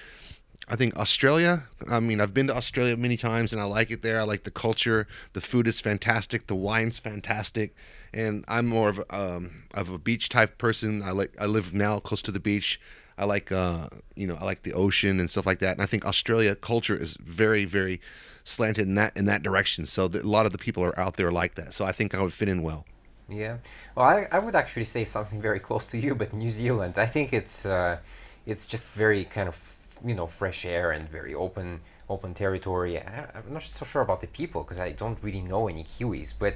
I 0.68 0.76
think 0.76 0.98
Australia. 0.98 1.64
I 1.92 2.00
mean, 2.00 2.20
I've 2.20 2.34
been 2.34 2.48
to 2.48 2.56
Australia 2.56 2.98
many 2.98 3.18
times, 3.18 3.54
and 3.54 3.62
I 3.62 3.66
like 3.66 3.92
it 3.92 4.02
there. 4.02 4.20
I 4.20 4.24
like 4.24 4.44
the 4.44 4.52
culture. 4.52 5.06
The 5.34 5.42
food 5.42 5.68
is 5.68 5.80
fantastic. 5.80 6.48
The 6.48 6.56
wine's 6.56 6.98
fantastic, 6.98 7.76
and 8.12 8.44
I'm 8.48 8.66
more 8.66 8.90
of 8.90 9.04
um, 9.12 9.66
of 9.76 9.92
a 9.92 10.00
beach 10.00 10.28
type 10.30 10.58
person. 10.58 11.04
I 11.04 11.12
like. 11.12 11.36
I 11.40 11.46
live 11.46 11.76
now 11.76 12.00
close 12.00 12.24
to 12.24 12.32
the 12.32 12.40
beach. 12.40 12.80
I 13.18 13.26
like, 13.26 13.52
uh, 13.52 13.88
you 14.16 14.28
know, 14.28 14.36
I 14.36 14.44
like 14.44 14.64
the 14.64 14.74
ocean 14.74 15.20
and 15.20 15.30
stuff 15.30 15.46
like 15.46 15.60
that. 15.60 15.72
And 15.72 15.82
I 15.82 15.86
think 15.86 16.06
Australia 16.06 16.56
culture 16.56 16.98
is 16.98 17.16
very, 17.22 17.64
very 17.66 18.02
slanted 18.46 18.88
in 18.88 18.96
that 18.96 19.18
in 19.18 19.26
that 19.26 19.44
direction. 19.44 19.86
So 19.86 20.08
that 20.08 20.24
a 20.24 20.28
lot 20.28 20.46
of 20.46 20.54
the 20.54 20.58
people 20.58 20.84
are 20.84 20.98
out 20.98 21.18
there 21.18 21.32
like 21.32 21.56
that. 21.56 21.74
So 21.74 21.84
I 21.84 21.92
think 21.92 22.16
I 22.16 22.22
would 22.22 22.32
fit 22.32 22.48
in 22.48 22.62
well. 22.64 22.86
Yeah. 23.28 23.58
Well, 23.96 24.06
I, 24.06 24.28
I 24.32 24.40
would 24.40 24.56
actually 24.56 24.86
say 24.86 25.04
something 25.04 25.42
very 25.42 25.60
close 25.60 25.86
to 25.88 25.98
you, 25.98 26.16
but 26.16 26.32
New 26.32 26.52
Zealand. 26.52 26.98
I 26.98 27.08
think 27.08 27.34
it's 27.34 27.66
uh, 27.66 27.98
it's 28.46 28.66
just 28.68 28.86
very 28.86 29.26
kind 29.26 29.50
of 29.50 29.58
you 30.06 30.16
know 30.16 30.28
fresh 30.28 30.64
air 30.66 30.92
and 30.92 31.10
very 31.10 31.34
open 31.34 31.82
open 32.08 32.34
territory. 32.34 33.00
I, 33.00 33.28
I'm 33.36 33.54
not 33.54 33.64
so 33.64 33.84
sure 33.84 34.04
about 34.04 34.22
the 34.22 34.28
people 34.28 34.64
because 34.64 34.80
I 34.80 34.92
don't 34.92 35.22
really 35.22 35.42
know 35.42 35.68
any 35.68 35.84
Kiwis, 35.84 36.34
but 36.38 36.54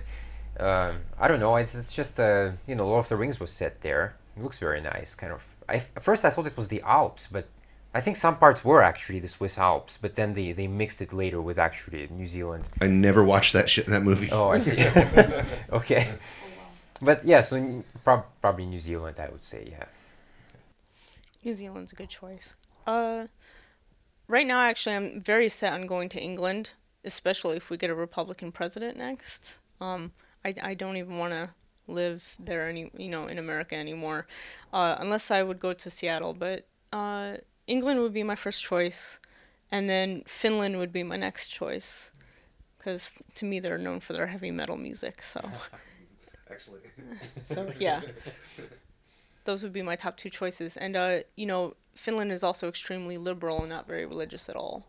um, 0.60 1.00
I 1.20 1.28
don't 1.28 1.40
know. 1.40 1.56
It's, 1.56 1.74
it's 1.74 1.94
just 1.94 2.20
uh, 2.20 2.52
you 2.68 2.76
know 2.76 2.88
Lord 2.88 3.06
of 3.06 3.10
the 3.10 3.18
Rings 3.18 3.40
was 3.40 3.52
set 3.52 3.82
there. 3.82 4.16
It 4.38 4.44
looks 4.44 4.60
very 4.60 4.82
nice. 4.82 5.16
Kind 5.16 5.34
of. 5.34 5.44
I 5.68 5.76
at 5.96 6.04
first 6.04 6.24
I 6.24 6.30
thought 6.30 6.46
it 6.46 6.56
was 6.56 6.68
the 6.68 6.82
Alps, 6.82 7.28
but 7.32 7.48
I 7.94 8.02
think 8.02 8.18
some 8.18 8.38
parts 8.38 8.64
were 8.64 8.84
actually 8.84 9.20
the 9.20 9.28
Swiss 9.28 9.58
Alps, 9.58 9.98
but 10.00 10.16
then 10.16 10.36
they, 10.36 10.52
they 10.52 10.68
mixed 10.68 11.02
it 11.02 11.12
later 11.12 11.42
with 11.42 11.58
actually 11.58 12.08
New 12.12 12.28
Zealand. 12.28 12.66
I 12.80 12.88
never 12.88 13.24
watched 13.24 13.54
that 13.54 13.70
shit 13.70 13.88
that 13.88 14.04
movie. 14.04 14.30
Oh, 14.32 14.50
I 14.50 14.60
see. 14.60 14.86
okay. 15.72 16.14
But 17.02 17.26
yeah, 17.26 17.42
so 17.42 17.56
n- 17.56 17.84
prob- 18.04 18.26
probably 18.42 18.66
New 18.68 18.80
Zealand, 18.80 19.18
I 19.20 19.30
would 19.30 19.44
say, 19.44 19.70
yeah. 19.72 19.86
New 21.44 21.54
Zealand's 21.54 21.92
a 21.92 21.96
good 21.96 22.10
choice. 22.10 22.56
Uh, 22.86 23.28
right 24.28 24.46
now, 24.46 24.62
actually, 24.62 24.96
I'm 24.96 25.22
very 25.22 25.50
set 25.50 25.74
on 25.74 25.88
going 25.88 26.10
to 26.10 26.20
England. 26.22 26.74
especially 27.06 27.56
if 27.56 27.70
we 27.70 27.78
get 27.78 27.90
a 27.90 27.96
Republican 27.96 28.52
president 28.52 28.98
next. 28.98 29.58
Um, 29.80 30.12
I, 30.44 30.54
I 30.62 30.74
don't 30.74 30.98
even 30.98 31.18
want 31.18 31.32
to 31.34 31.50
live 31.88 32.36
there 32.38 32.68
any 32.70 32.92
you 32.98 33.10
know 33.10 33.26
in 33.28 33.40
America 33.40 33.76
anymore, 33.76 34.28
uh, 34.74 34.96
unless 35.00 35.32
I 35.32 35.42
would 35.42 35.60
go 35.60 35.74
to 35.74 35.90
Seattle. 35.90 36.34
But 36.34 36.68
uh, 36.92 37.38
England 37.70 38.00
would 38.02 38.14
be 38.14 38.24
my 38.24 38.36
first 38.36 38.64
choice, 38.64 39.20
and 39.72 39.88
then 39.90 40.24
Finland 40.28 40.78
would 40.80 40.92
be 40.92 41.04
my 41.04 41.16
next 41.18 41.50
choice, 41.50 42.12
because 42.78 43.10
to 43.36 43.46
me 43.46 43.60
they're 43.60 43.78
known 43.78 44.00
for 44.00 44.14
their 44.14 44.28
heavy 44.28 44.52
metal 44.52 44.78
music. 44.78 45.24
So 45.24 45.40
Excellent. 46.50 46.84
so 47.46 47.72
yeah, 47.80 48.02
those 49.46 49.62
would 49.64 49.74
be 49.74 49.82
my 49.84 49.96
top 49.96 50.18
two 50.18 50.30
choices. 50.30 50.78
And 50.78 50.96
uh, 50.96 51.20
you 51.36 51.46
know, 51.46 51.76
Finland 51.96 52.32
is 52.32 52.44
also 52.44 52.68
extremely 52.68 53.18
liberal 53.18 53.60
and 53.62 53.70
not 53.70 53.88
very 53.88 54.06
religious 54.06 54.50
at 54.50 54.56
all. 54.56 54.86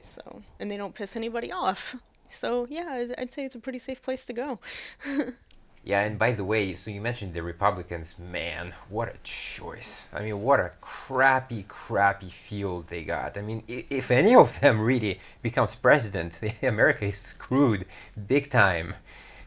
So 0.00 0.42
and 0.58 0.70
they 0.70 0.76
don't 0.78 0.94
piss 0.94 1.16
anybody 1.16 1.52
off. 1.52 1.96
So 2.28 2.66
yeah, 2.70 2.88
I'd- 2.98 3.14
I'd 3.18 3.30
say 3.32 3.44
it's 3.44 3.54
a 3.54 3.60
pretty 3.60 3.78
safe 3.78 4.00
place 4.02 4.24
to 4.26 4.32
go. 4.32 4.58
Yeah, 5.84 6.00
and 6.02 6.16
by 6.16 6.30
the 6.32 6.44
way, 6.44 6.76
so 6.76 6.92
you 6.92 7.00
mentioned 7.00 7.34
the 7.34 7.42
Republicans. 7.42 8.14
Man, 8.16 8.72
what 8.88 9.08
a 9.12 9.18
choice! 9.24 10.06
I 10.12 10.22
mean, 10.22 10.40
what 10.40 10.60
a 10.60 10.70
crappy, 10.80 11.64
crappy 11.66 12.30
field 12.30 12.86
they 12.88 13.02
got. 13.02 13.36
I 13.36 13.40
mean, 13.40 13.64
i- 13.68 13.84
if 13.90 14.10
any 14.12 14.34
of 14.34 14.60
them 14.60 14.80
really 14.80 15.18
becomes 15.42 15.74
president, 15.74 16.38
America 16.62 17.06
is 17.06 17.18
screwed 17.18 17.84
big 18.28 18.48
time. 18.48 18.94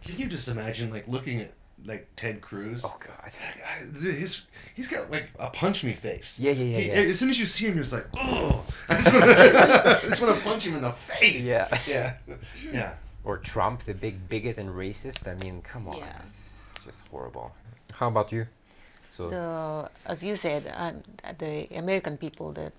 Can 0.03 0.17
you 0.19 0.27
just 0.27 0.49
imagine 0.49 0.91
like 0.91 1.07
looking 1.07 1.39
at 1.39 1.53
like 1.85 2.09
Ted 2.17 2.41
Cruz? 2.41 2.81
Oh 2.83 2.97
God. 2.99 3.31
His 4.01 4.43
he's 4.75 4.87
got 4.89 5.09
like 5.09 5.29
a 5.39 5.49
punch 5.49 5.85
me 5.85 5.93
face. 5.93 6.37
Yeah, 6.37 6.51
yeah, 6.51 6.63
yeah, 6.65 6.77
He- 6.79 6.87
yeah. 6.87 7.09
As 7.11 7.17
soon 7.19 7.29
as 7.29 7.39
you 7.39 7.45
see 7.45 7.67
him, 7.67 7.75
you're 7.75 7.83
just 7.85 7.93
like, 7.93 8.07
oh, 8.17 8.65
I 8.89 8.95
just 8.95 9.13
want 9.13 9.25
to, 9.25 9.99
I 10.03 10.07
just 10.09 10.21
want 10.21 10.35
to 10.35 10.41
punch 10.43 10.65
him 10.67 10.75
in 10.75 10.81
the 10.81 10.91
face. 10.91 11.45
Yeah. 11.45 11.69
yeah, 11.87 12.13
yeah. 12.73 12.93
Or 13.25 13.37
Trump, 13.37 13.83
the 13.85 13.93
big 13.93 14.29
bigot 14.29 14.57
and 14.57 14.69
racist. 14.69 15.27
I 15.27 15.33
mean, 15.43 15.61
come 15.61 15.87
on, 15.87 15.97
Yeah. 15.97 16.21
it's 16.23 16.59
just 16.85 17.07
horrible. 17.09 17.51
How 17.93 18.07
about 18.07 18.31
you? 18.31 18.45
So 19.09 19.29
The, 19.29 19.89
as 20.05 20.23
you 20.23 20.35
said, 20.35 20.71
um, 20.75 21.01
the 21.39 21.67
American 21.75 22.17
people, 22.17 22.51
that 22.53 22.73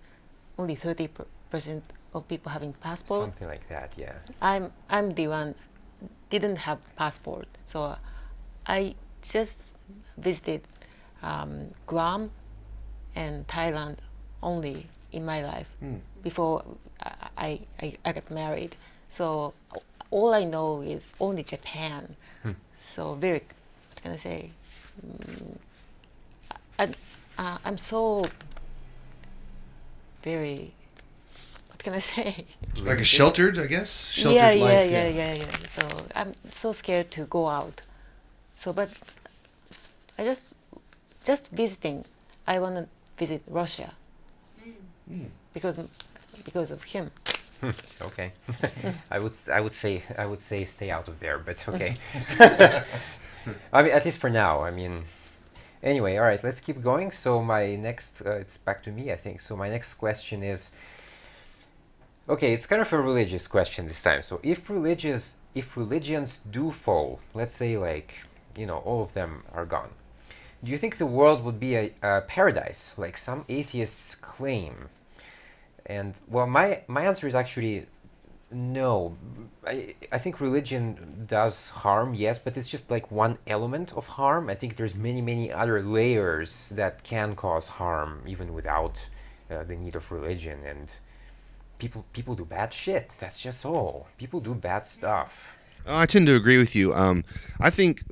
only 0.58 0.74
30 0.76 1.08
percent 1.50 1.82
of 2.14 2.26
people 2.28 2.50
having 2.52 2.72
passport. 2.74 3.22
something 3.22 3.48
like 3.48 3.68
that. 3.68 3.92
Yeah. 3.96 4.12
I'm 4.40 4.72
I'm 4.88 5.10
the 5.14 5.28
one 5.28 5.54
didn't 6.30 6.56
have 6.56 6.78
passport, 6.96 7.46
so 7.66 7.96
I 8.66 8.94
just 9.22 9.72
visited 10.18 10.62
um, 11.22 11.70
Guam 11.86 12.30
and 13.14 13.46
Thailand 13.46 13.96
only 14.42 14.86
in 15.12 15.24
my 15.24 15.42
life 15.42 15.70
before 16.22 16.62
I, 17.02 17.12
I, 17.38 17.60
I, 17.82 17.94
I 18.04 18.12
got 18.12 18.30
married. 18.30 18.76
So 19.08 19.54
all 20.10 20.34
I 20.34 20.44
know 20.44 20.82
is 20.82 21.06
only 21.20 21.42
Japan. 21.42 22.16
So 22.78 23.14
very, 23.14 23.40
what 23.40 24.02
can 24.02 24.12
I 24.12 24.16
say? 24.16 24.50
Mm, 25.04 25.58
I, 26.78 26.84
uh, 27.38 27.58
I'm 27.64 27.78
so 27.78 28.26
very, 30.22 30.72
what 31.68 31.82
can 31.82 31.94
I 31.94 31.98
say? 31.98 32.46
Like 32.80 33.00
a 33.00 33.04
sheltered, 33.04 33.58
I 33.58 33.66
guess. 33.66 34.10
Sheltered 34.10 34.36
yeah, 34.36 34.64
life. 34.64 34.90
yeah, 34.90 35.08
yeah, 35.08 35.08
yeah, 35.08 35.34
yeah. 35.34 35.56
So 35.70 35.88
I'm 36.14 36.32
so 36.50 36.72
scared 36.72 37.10
to 37.12 37.24
go 37.24 37.48
out. 37.48 37.82
So, 38.56 38.72
but 38.72 38.90
I 40.18 40.24
just, 40.24 40.42
just 41.24 41.48
visiting. 41.48 42.04
I 42.46 42.58
want 42.60 42.76
to 42.76 42.86
visit 43.18 43.42
Russia 43.48 43.94
because, 45.52 45.76
because 46.44 46.70
of 46.70 46.84
him. 46.84 47.10
Okay. 48.02 48.32
I 49.10 49.18
would 49.18 49.32
I 49.52 49.60
would 49.60 49.74
say 49.74 50.02
I 50.18 50.26
would 50.26 50.42
say 50.42 50.64
stay 50.64 50.90
out 50.90 51.08
of 51.08 51.20
there, 51.20 51.38
but 51.38 51.66
okay. 51.68 51.96
I 53.72 53.82
mean, 53.82 53.92
at 53.92 54.04
least 54.04 54.18
for 54.18 54.30
now. 54.30 54.62
I 54.62 54.70
mean, 54.70 55.04
anyway, 55.82 56.16
all 56.16 56.24
right. 56.24 56.42
Let's 56.42 56.60
keep 56.60 56.82
going. 56.82 57.10
So 57.10 57.42
my 57.42 57.76
next, 57.76 58.22
uh, 58.24 58.32
it's 58.32 58.56
back 58.56 58.82
to 58.84 58.90
me, 58.90 59.12
I 59.12 59.16
think. 59.16 59.40
So 59.40 59.56
my 59.56 59.68
next 59.68 59.94
question 59.94 60.42
is, 60.42 60.72
okay, 62.28 62.52
it's 62.52 62.66
kind 62.66 62.82
of 62.82 62.92
a 62.92 63.00
religious 63.00 63.46
question 63.46 63.86
this 63.86 64.02
time. 64.02 64.22
So 64.22 64.40
if 64.42 64.68
religious, 64.68 65.34
if 65.54 65.76
religions 65.76 66.40
do 66.50 66.70
fall, 66.72 67.20
let's 67.34 67.54
say 67.54 67.76
like, 67.78 68.22
you 68.56 68.66
know, 68.66 68.78
all 68.78 69.02
of 69.02 69.14
them 69.14 69.44
are 69.52 69.64
gone, 69.66 69.90
do 70.62 70.70
you 70.72 70.78
think 70.78 70.98
the 70.98 71.06
world 71.06 71.44
would 71.44 71.60
be 71.60 71.76
a, 71.76 71.92
a 72.02 72.22
paradise, 72.22 72.94
like 72.96 73.16
some 73.16 73.44
atheists 73.48 74.14
claim? 74.14 74.88
And 75.86 76.14
well, 76.28 76.46
my 76.46 76.82
my 76.88 77.04
answer 77.04 77.26
is 77.28 77.34
actually 77.34 77.86
no. 78.50 79.16
I 79.66 79.94
I 80.10 80.18
think 80.18 80.40
religion 80.40 81.24
does 81.28 81.68
harm, 81.68 82.14
yes, 82.14 82.38
but 82.38 82.56
it's 82.56 82.70
just 82.70 82.90
like 82.90 83.10
one 83.10 83.38
element 83.46 83.92
of 83.96 84.06
harm. 84.06 84.50
I 84.50 84.54
think 84.54 84.76
there's 84.76 84.94
many 84.94 85.22
many 85.22 85.52
other 85.52 85.82
layers 85.82 86.70
that 86.70 87.04
can 87.04 87.36
cause 87.36 87.68
harm 87.80 88.22
even 88.26 88.52
without 88.52 89.06
uh, 89.50 89.62
the 89.64 89.76
need 89.76 89.94
of 89.94 90.10
religion. 90.10 90.58
And 90.64 90.90
people 91.78 92.04
people 92.12 92.34
do 92.34 92.44
bad 92.44 92.72
shit. 92.72 93.10
That's 93.18 93.40
just 93.40 93.64
all. 93.64 94.08
People 94.18 94.40
do 94.40 94.54
bad 94.54 94.86
stuff. 94.86 95.56
I 95.86 96.06
tend 96.06 96.26
to 96.26 96.34
agree 96.34 96.58
with 96.58 96.74
you. 96.74 96.92
Um, 96.94 97.24
I 97.60 97.70
think 97.70 98.02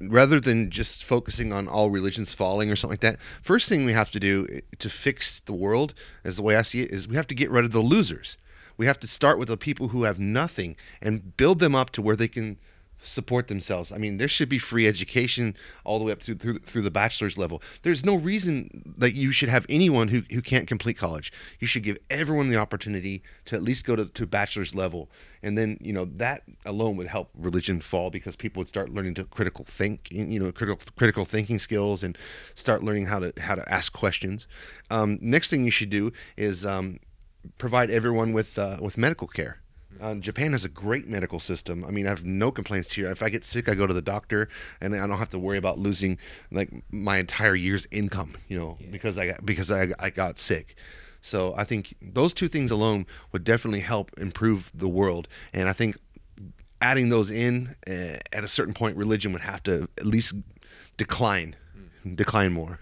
rather 0.00 0.40
than 0.40 0.70
just 0.70 1.04
focusing 1.04 1.52
on 1.52 1.68
all 1.68 1.90
religions 1.90 2.34
falling 2.34 2.70
or 2.70 2.76
something 2.76 2.92
like 2.92 3.00
that, 3.00 3.20
first 3.20 3.68
thing 3.68 3.84
we 3.84 3.92
have 3.92 4.10
to 4.12 4.20
do 4.20 4.46
to 4.78 4.88
fix 4.88 5.40
the 5.40 5.52
world, 5.52 5.94
as 6.24 6.36
the 6.36 6.42
way 6.42 6.56
I 6.56 6.62
see 6.62 6.82
it, 6.82 6.90
is 6.90 7.08
we 7.08 7.16
have 7.16 7.26
to 7.28 7.34
get 7.34 7.50
rid 7.50 7.64
of 7.64 7.72
the 7.72 7.80
losers. 7.80 8.36
We 8.76 8.86
have 8.86 8.98
to 9.00 9.06
start 9.06 9.38
with 9.38 9.48
the 9.48 9.56
people 9.56 9.88
who 9.88 10.02
have 10.04 10.18
nothing 10.18 10.76
and 11.00 11.36
build 11.36 11.60
them 11.60 11.74
up 11.74 11.90
to 11.90 12.02
where 12.02 12.16
they 12.16 12.28
can 12.28 12.58
support 13.04 13.46
themselves. 13.46 13.92
I 13.92 13.98
mean, 13.98 14.16
there 14.16 14.28
should 14.28 14.48
be 14.48 14.58
free 14.58 14.86
education 14.86 15.56
all 15.84 15.98
the 15.98 16.04
way 16.04 16.12
up 16.12 16.20
to 16.22 16.34
through, 16.34 16.58
through 16.58 16.82
the 16.82 16.90
bachelor's 16.90 17.38
level. 17.38 17.62
There's 17.82 18.04
no 18.04 18.16
reason 18.16 18.94
that 18.96 19.14
you 19.14 19.32
should 19.32 19.48
have 19.48 19.66
anyone 19.68 20.08
who, 20.08 20.22
who 20.32 20.42
can't 20.42 20.66
complete 20.66 20.94
college. 20.94 21.32
You 21.60 21.66
should 21.66 21.82
give 21.82 21.98
everyone 22.10 22.48
the 22.48 22.56
opportunity 22.56 23.22
to 23.46 23.56
at 23.56 23.62
least 23.62 23.84
go 23.84 23.96
to, 23.96 24.06
to 24.06 24.26
bachelor's 24.26 24.74
level. 24.74 25.10
And 25.42 25.58
then, 25.58 25.78
you 25.80 25.92
know, 25.92 26.06
that 26.16 26.42
alone 26.64 26.96
would 26.96 27.06
help 27.06 27.30
religion 27.34 27.80
fall 27.80 28.10
because 28.10 28.34
people 28.34 28.60
would 28.60 28.68
start 28.68 28.90
learning 28.90 29.14
to 29.14 29.24
critical 29.24 29.64
think, 29.64 30.08
you 30.10 30.40
know, 30.40 30.50
critical 30.50 30.80
critical 30.96 31.24
thinking 31.24 31.58
skills 31.58 32.02
and 32.02 32.16
start 32.54 32.82
learning 32.82 33.06
how 33.06 33.18
to 33.18 33.32
how 33.38 33.54
to 33.54 33.72
ask 33.72 33.92
questions. 33.92 34.48
Um, 34.90 35.18
next 35.20 35.50
thing 35.50 35.64
you 35.64 35.70
should 35.70 35.90
do 35.90 36.12
is 36.36 36.64
um, 36.64 36.98
provide 37.58 37.90
everyone 37.90 38.32
with 38.32 38.58
uh, 38.58 38.78
with 38.80 38.96
medical 38.96 39.26
care. 39.26 39.60
Uh, 40.00 40.14
Japan 40.16 40.52
has 40.52 40.64
a 40.64 40.68
great 40.68 41.06
medical 41.06 41.40
system. 41.40 41.84
I 41.84 41.90
mean, 41.90 42.06
I 42.06 42.10
have 42.10 42.24
no 42.24 42.50
complaints 42.50 42.92
here. 42.92 43.10
If 43.10 43.22
I 43.22 43.28
get 43.28 43.44
sick, 43.44 43.68
I 43.68 43.74
go 43.74 43.86
to 43.86 43.94
the 43.94 44.02
doctor, 44.02 44.48
and 44.80 44.94
I 44.94 45.06
don't 45.06 45.18
have 45.18 45.30
to 45.30 45.38
worry 45.38 45.58
about 45.58 45.78
losing 45.78 46.18
like 46.50 46.70
my 46.90 47.18
entire 47.18 47.54
year's 47.54 47.86
income. 47.90 48.36
You 48.48 48.58
know, 48.58 48.78
because 48.90 49.18
I 49.18 49.26
got, 49.28 49.46
because 49.46 49.70
I, 49.70 49.88
I 49.98 50.10
got 50.10 50.38
sick. 50.38 50.76
So 51.20 51.54
I 51.56 51.64
think 51.64 51.94
those 52.02 52.34
two 52.34 52.48
things 52.48 52.70
alone 52.70 53.06
would 53.32 53.44
definitely 53.44 53.80
help 53.80 54.10
improve 54.18 54.70
the 54.74 54.88
world. 54.88 55.26
And 55.54 55.68
I 55.68 55.72
think 55.72 55.96
adding 56.82 57.08
those 57.08 57.30
in 57.30 57.74
uh, 57.88 58.18
at 58.32 58.44
a 58.44 58.48
certain 58.48 58.74
point, 58.74 58.96
religion 58.96 59.32
would 59.32 59.40
have 59.40 59.62
to 59.62 59.88
at 59.96 60.04
least 60.04 60.34
decline, 60.98 61.56
decline 62.14 62.52
more. 62.52 62.78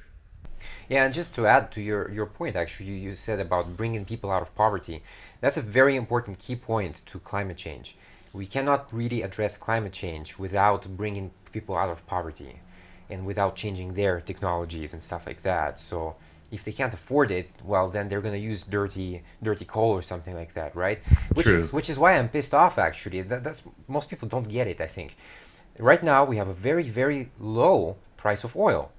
Yeah, 0.92 1.06
and 1.06 1.14
just 1.14 1.34
to 1.36 1.46
add 1.46 1.72
to 1.72 1.80
your, 1.80 2.10
your 2.10 2.26
point, 2.26 2.54
actually, 2.54 2.90
you, 2.90 2.96
you 2.96 3.14
said 3.14 3.40
about 3.40 3.78
bringing 3.78 4.04
people 4.04 4.30
out 4.30 4.42
of 4.42 4.54
poverty. 4.54 5.02
That's 5.40 5.56
a 5.56 5.62
very 5.62 5.96
important 5.96 6.38
key 6.38 6.54
point 6.54 7.00
to 7.06 7.18
climate 7.18 7.56
change. 7.56 7.96
We 8.34 8.44
cannot 8.44 8.92
really 8.92 9.22
address 9.22 9.56
climate 9.56 9.94
change 9.94 10.38
without 10.38 10.82
bringing 10.94 11.30
people 11.50 11.78
out 11.78 11.88
of 11.88 12.06
poverty 12.06 12.60
and 13.08 13.24
without 13.24 13.56
changing 13.56 13.94
their 13.94 14.20
technologies 14.20 14.92
and 14.92 15.02
stuff 15.02 15.26
like 15.26 15.42
that. 15.44 15.80
So 15.80 16.16
if 16.50 16.62
they 16.62 16.72
can't 16.72 16.92
afford 16.92 17.30
it, 17.30 17.48
well, 17.64 17.88
then 17.88 18.10
they're 18.10 18.20
going 18.20 18.34
to 18.34 18.46
use 18.52 18.62
dirty 18.62 19.22
dirty 19.42 19.64
coal 19.64 19.92
or 19.92 20.02
something 20.02 20.34
like 20.34 20.52
that, 20.52 20.76
right? 20.76 21.00
Which 21.32 21.46
True. 21.46 21.56
is 21.56 21.72
which 21.72 21.88
is 21.88 21.98
why 21.98 22.18
I'm 22.18 22.28
pissed 22.28 22.52
off. 22.52 22.76
Actually, 22.78 23.22
that, 23.22 23.42
that's 23.44 23.62
most 23.88 24.10
people 24.10 24.28
don't 24.28 24.46
get 24.46 24.66
it. 24.66 24.78
I 24.78 24.88
think 24.88 25.16
right 25.78 26.02
now 26.02 26.22
we 26.24 26.36
have 26.36 26.48
a 26.48 26.58
very 26.70 26.90
very 26.90 27.30
low 27.40 27.96
price 28.18 28.44
of 28.44 28.54
oil 28.54 28.92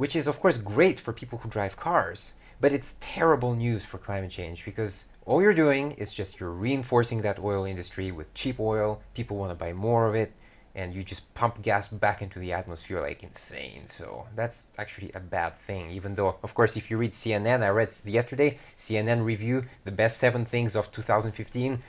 which 0.00 0.16
is 0.16 0.26
of 0.26 0.40
course 0.40 0.56
great 0.56 0.98
for 0.98 1.12
people 1.12 1.40
who 1.40 1.48
drive 1.50 1.76
cars, 1.76 2.32
but 2.58 2.72
it's 2.72 2.96
terrible 3.00 3.54
news 3.54 3.84
for 3.84 3.98
climate 3.98 4.30
change 4.30 4.64
because 4.64 5.04
all 5.26 5.42
you're 5.42 5.52
doing 5.52 5.92
is 5.92 6.14
just 6.14 6.40
you're 6.40 6.58
reinforcing 6.66 7.20
that 7.20 7.38
oil 7.38 7.66
industry 7.66 8.10
with 8.10 8.32
cheap 8.32 8.58
oil. 8.58 9.02
People 9.12 9.36
want 9.36 9.50
to 9.50 9.54
buy 9.54 9.74
more 9.74 10.08
of 10.08 10.14
it, 10.14 10.32
and 10.74 10.94
you 10.94 11.02
just 11.04 11.34
pump 11.34 11.60
gas 11.60 11.88
back 11.88 12.22
into 12.22 12.38
the 12.38 12.50
atmosphere 12.50 13.02
like 13.02 13.22
insane. 13.22 13.82
So 13.88 14.26
that's 14.34 14.68
actually 14.78 15.10
a 15.14 15.20
bad 15.20 15.54
thing. 15.54 15.90
Even 15.90 16.14
though, 16.14 16.36
of 16.42 16.54
course, 16.54 16.78
if 16.78 16.90
you 16.90 16.96
read 16.96 17.12
CNN, 17.12 17.62
I 17.62 17.68
read 17.68 17.90
yesterday 18.06 18.56
CNN 18.78 19.22
review 19.22 19.64
the 19.84 19.92
best 19.92 20.18
seven 20.18 20.46
things 20.46 20.74
of 20.74 20.90
2015. 20.92 21.82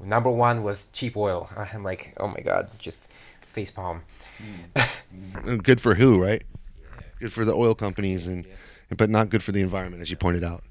Number 0.00 0.32
one 0.32 0.64
was 0.64 0.88
cheap 0.92 1.16
oil. 1.16 1.48
I'm 1.72 1.84
like, 1.84 2.12
oh 2.16 2.26
my 2.26 2.40
god, 2.40 2.70
just 2.80 3.06
face 3.46 3.70
palm. 3.70 4.02
Uh, 4.74 4.88
Good 5.62 5.80
for 5.80 5.94
who, 5.94 6.20
right? 6.20 6.42
Good 7.18 7.32
for 7.32 7.44
the 7.44 7.54
oil 7.54 7.74
companies, 7.74 8.26
and 8.26 8.46
but 8.96 9.10
not 9.10 9.30
good 9.30 9.42
for 9.42 9.52
the 9.52 9.62
environment, 9.62 10.02
as 10.02 10.10
you 10.10 10.16
pointed 10.16 10.44
out. 10.44 10.62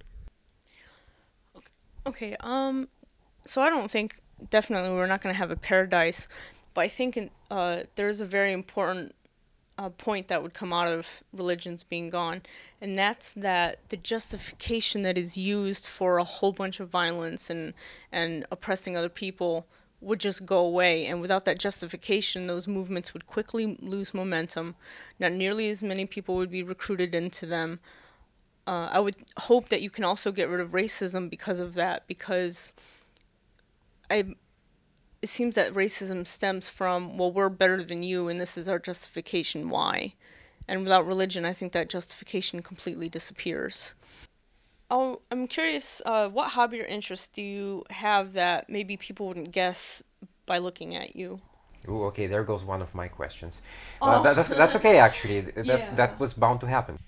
Okay, 2.08 2.36
um, 2.42 2.88
so 3.46 3.62
I 3.62 3.70
don't 3.70 3.90
think 3.90 4.20
definitely 4.50 4.90
we're 4.92 5.08
not 5.08 5.22
going 5.22 5.34
to 5.34 5.38
have 5.38 5.50
a 5.50 5.56
paradise, 5.56 6.28
but 6.74 6.82
I 6.82 6.88
think 6.88 7.32
uh, 7.50 7.84
there's 7.96 8.22
a 8.22 8.26
very 8.26 8.54
important 8.54 9.16
uh, 9.78 9.90
point 9.90 10.28
that 10.28 10.44
would 10.44 10.54
come 10.54 10.72
out 10.72 10.88
of 10.88 11.24
religions 11.34 11.84
being 11.84 12.10
gone, 12.10 12.44
and 12.80 12.98
that's 12.98 13.34
that 13.34 13.80
the 13.90 13.98
justification 13.98 15.02
that 15.02 15.18
is 15.18 15.36
used 15.38 15.88
for 15.88 16.18
a 16.18 16.24
whole 16.24 16.52
bunch 16.52 16.80
of 16.80 16.90
violence 16.90 17.50
and 17.50 17.74
and 18.12 18.46
oppressing 18.52 18.96
other 18.96 19.10
people 19.10 19.66
would 20.02 20.20
just 20.20 20.46
go 20.46 20.58
away. 20.58 21.06
And 21.06 21.22
without 21.22 21.46
that 21.46 21.60
justification, 21.60 22.48
those 22.48 22.68
movements 22.68 23.14
would 23.14 23.28
quickly 23.28 23.78
lose 23.82 24.14
momentum. 24.14 24.76
Not 25.20 25.32
nearly 25.32 25.70
as 25.70 25.82
many 25.82 26.06
people 26.06 26.36
would 26.36 26.52
be 26.52 26.64
recruited 26.64 27.16
into 27.16 27.46
them. 27.46 27.80
Uh, 28.68 28.90
I 28.92 29.00
would 29.00 29.16
hope 29.38 29.70
that 29.70 29.82
you 29.82 29.90
can 29.90 30.04
also 30.04 30.32
get 30.32 30.50
rid 30.50 30.60
of 30.60 30.72
racism 30.72 31.30
because 31.30 31.60
of 31.60 31.76
that, 31.76 32.08
because 32.08 32.74
I 34.10 34.36
it 35.26 35.30
seems 35.30 35.56
that 35.56 35.74
racism 35.74 36.28
stems 36.28 36.70
from 36.70 37.18
well 37.18 37.32
we're 37.32 37.50
better 37.50 37.84
than 37.84 38.04
you 38.04 38.28
and 38.28 38.40
this 38.40 38.60
is 38.60 38.68
our 38.68 38.78
justification 38.78 39.70
why 39.72 40.14
and 40.68 40.84
without 40.84 41.08
religion 41.08 41.46
i 41.46 41.52
think 41.52 41.72
that 41.72 41.90
justification 41.90 42.62
completely 42.62 43.10
disappears 43.10 43.96
oh 44.92 45.20
i'm 45.32 45.48
curious 45.48 46.02
uh, 46.06 46.30
what 46.30 46.52
hobby 46.52 46.82
or 46.82 46.86
interest 46.86 47.34
do 47.34 47.42
you 47.42 47.84
have 47.90 48.34
that 48.34 48.70
maybe 48.70 48.98
people 48.98 49.28
wouldn't 49.28 49.52
guess 49.52 50.04
by 50.46 50.58
looking 50.58 50.96
at 50.96 51.16
you 51.16 51.40
Ooh, 51.88 52.04
okay 52.06 52.28
there 52.28 52.44
goes 52.44 52.64
one 52.64 52.82
of 52.82 52.94
my 52.96 53.08
questions 53.08 53.62
uh, 54.02 54.22
that, 54.24 54.36
that's, 54.36 54.50
that's 54.50 54.76
okay 54.76 54.98
actually 55.10 55.42
that, 55.42 55.66
Yeah. 55.66 55.96
that 55.96 56.20
was 56.20 56.34
bound 56.34 56.60
to 56.62 56.68
happen 56.68 57.00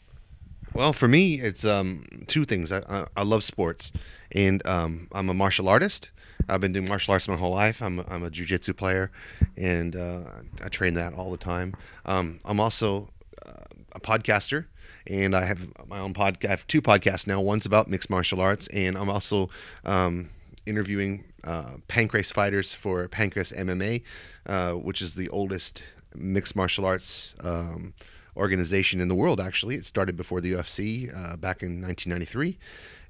Well, 0.73 0.93
for 0.93 1.07
me, 1.07 1.39
it's 1.41 1.65
um, 1.65 2.05
two 2.27 2.43
things. 2.45 2.71
I, 2.71 2.79
I, 2.89 3.05
I 3.15 3.23
love 3.23 3.43
sports, 3.43 3.91
and 4.31 4.61
um, 4.67 5.07
I'm 5.11 5.29
a 5.29 5.33
martial 5.33 5.67
artist. 5.69 6.11
I've 6.47 6.61
been 6.61 6.73
doing 6.73 6.87
martial 6.87 7.13
arts 7.13 7.27
my 7.27 7.35
whole 7.35 7.53
life. 7.55 7.81
I'm 7.81 7.99
a, 7.99 8.05
I'm 8.07 8.23
a 8.23 8.29
jujitsu 8.29 8.75
player, 8.75 9.09
and 9.55 9.95
uh, 9.95 10.23
I 10.63 10.69
train 10.69 10.93
that 10.95 11.13
all 11.13 11.31
the 11.31 11.37
time. 11.37 11.73
Um, 12.05 12.37
I'm 12.45 12.59
also 12.59 13.09
uh, 13.45 13.63
a 13.93 13.99
podcaster, 13.99 14.65
and 15.07 15.35
I 15.35 15.45
have 15.45 15.67
my 15.87 15.99
own 15.99 16.13
podcast. 16.13 16.45
I 16.45 16.49
have 16.51 16.67
two 16.67 16.81
podcasts 16.81 17.27
now. 17.27 17.41
One's 17.41 17.65
about 17.65 17.87
mixed 17.87 18.09
martial 18.09 18.41
arts, 18.41 18.67
and 18.67 18.97
I'm 18.97 19.09
also 19.09 19.49
um, 19.85 20.29
interviewing 20.65 21.23
uh, 21.43 21.77
pancrase 21.87 22.31
fighters 22.33 22.73
for 22.73 23.07
Pancrase 23.07 23.55
MMA, 23.57 24.03
uh, 24.45 24.73
which 24.73 25.01
is 25.01 25.15
the 25.15 25.29
oldest 25.29 25.83
mixed 26.15 26.55
martial 26.55 26.85
arts 26.85 27.33
um, 27.43 27.93
organization 28.35 28.99
in 29.01 29.07
the 29.07 29.15
world. 29.15 29.39
Actually, 29.39 29.75
it 29.75 29.85
started 29.85 30.17
before 30.17 30.41
the 30.41 30.53
UFC 30.53 31.09
uh, 31.09 31.37
back 31.37 31.63
in 31.63 31.81
1993, 31.81 32.57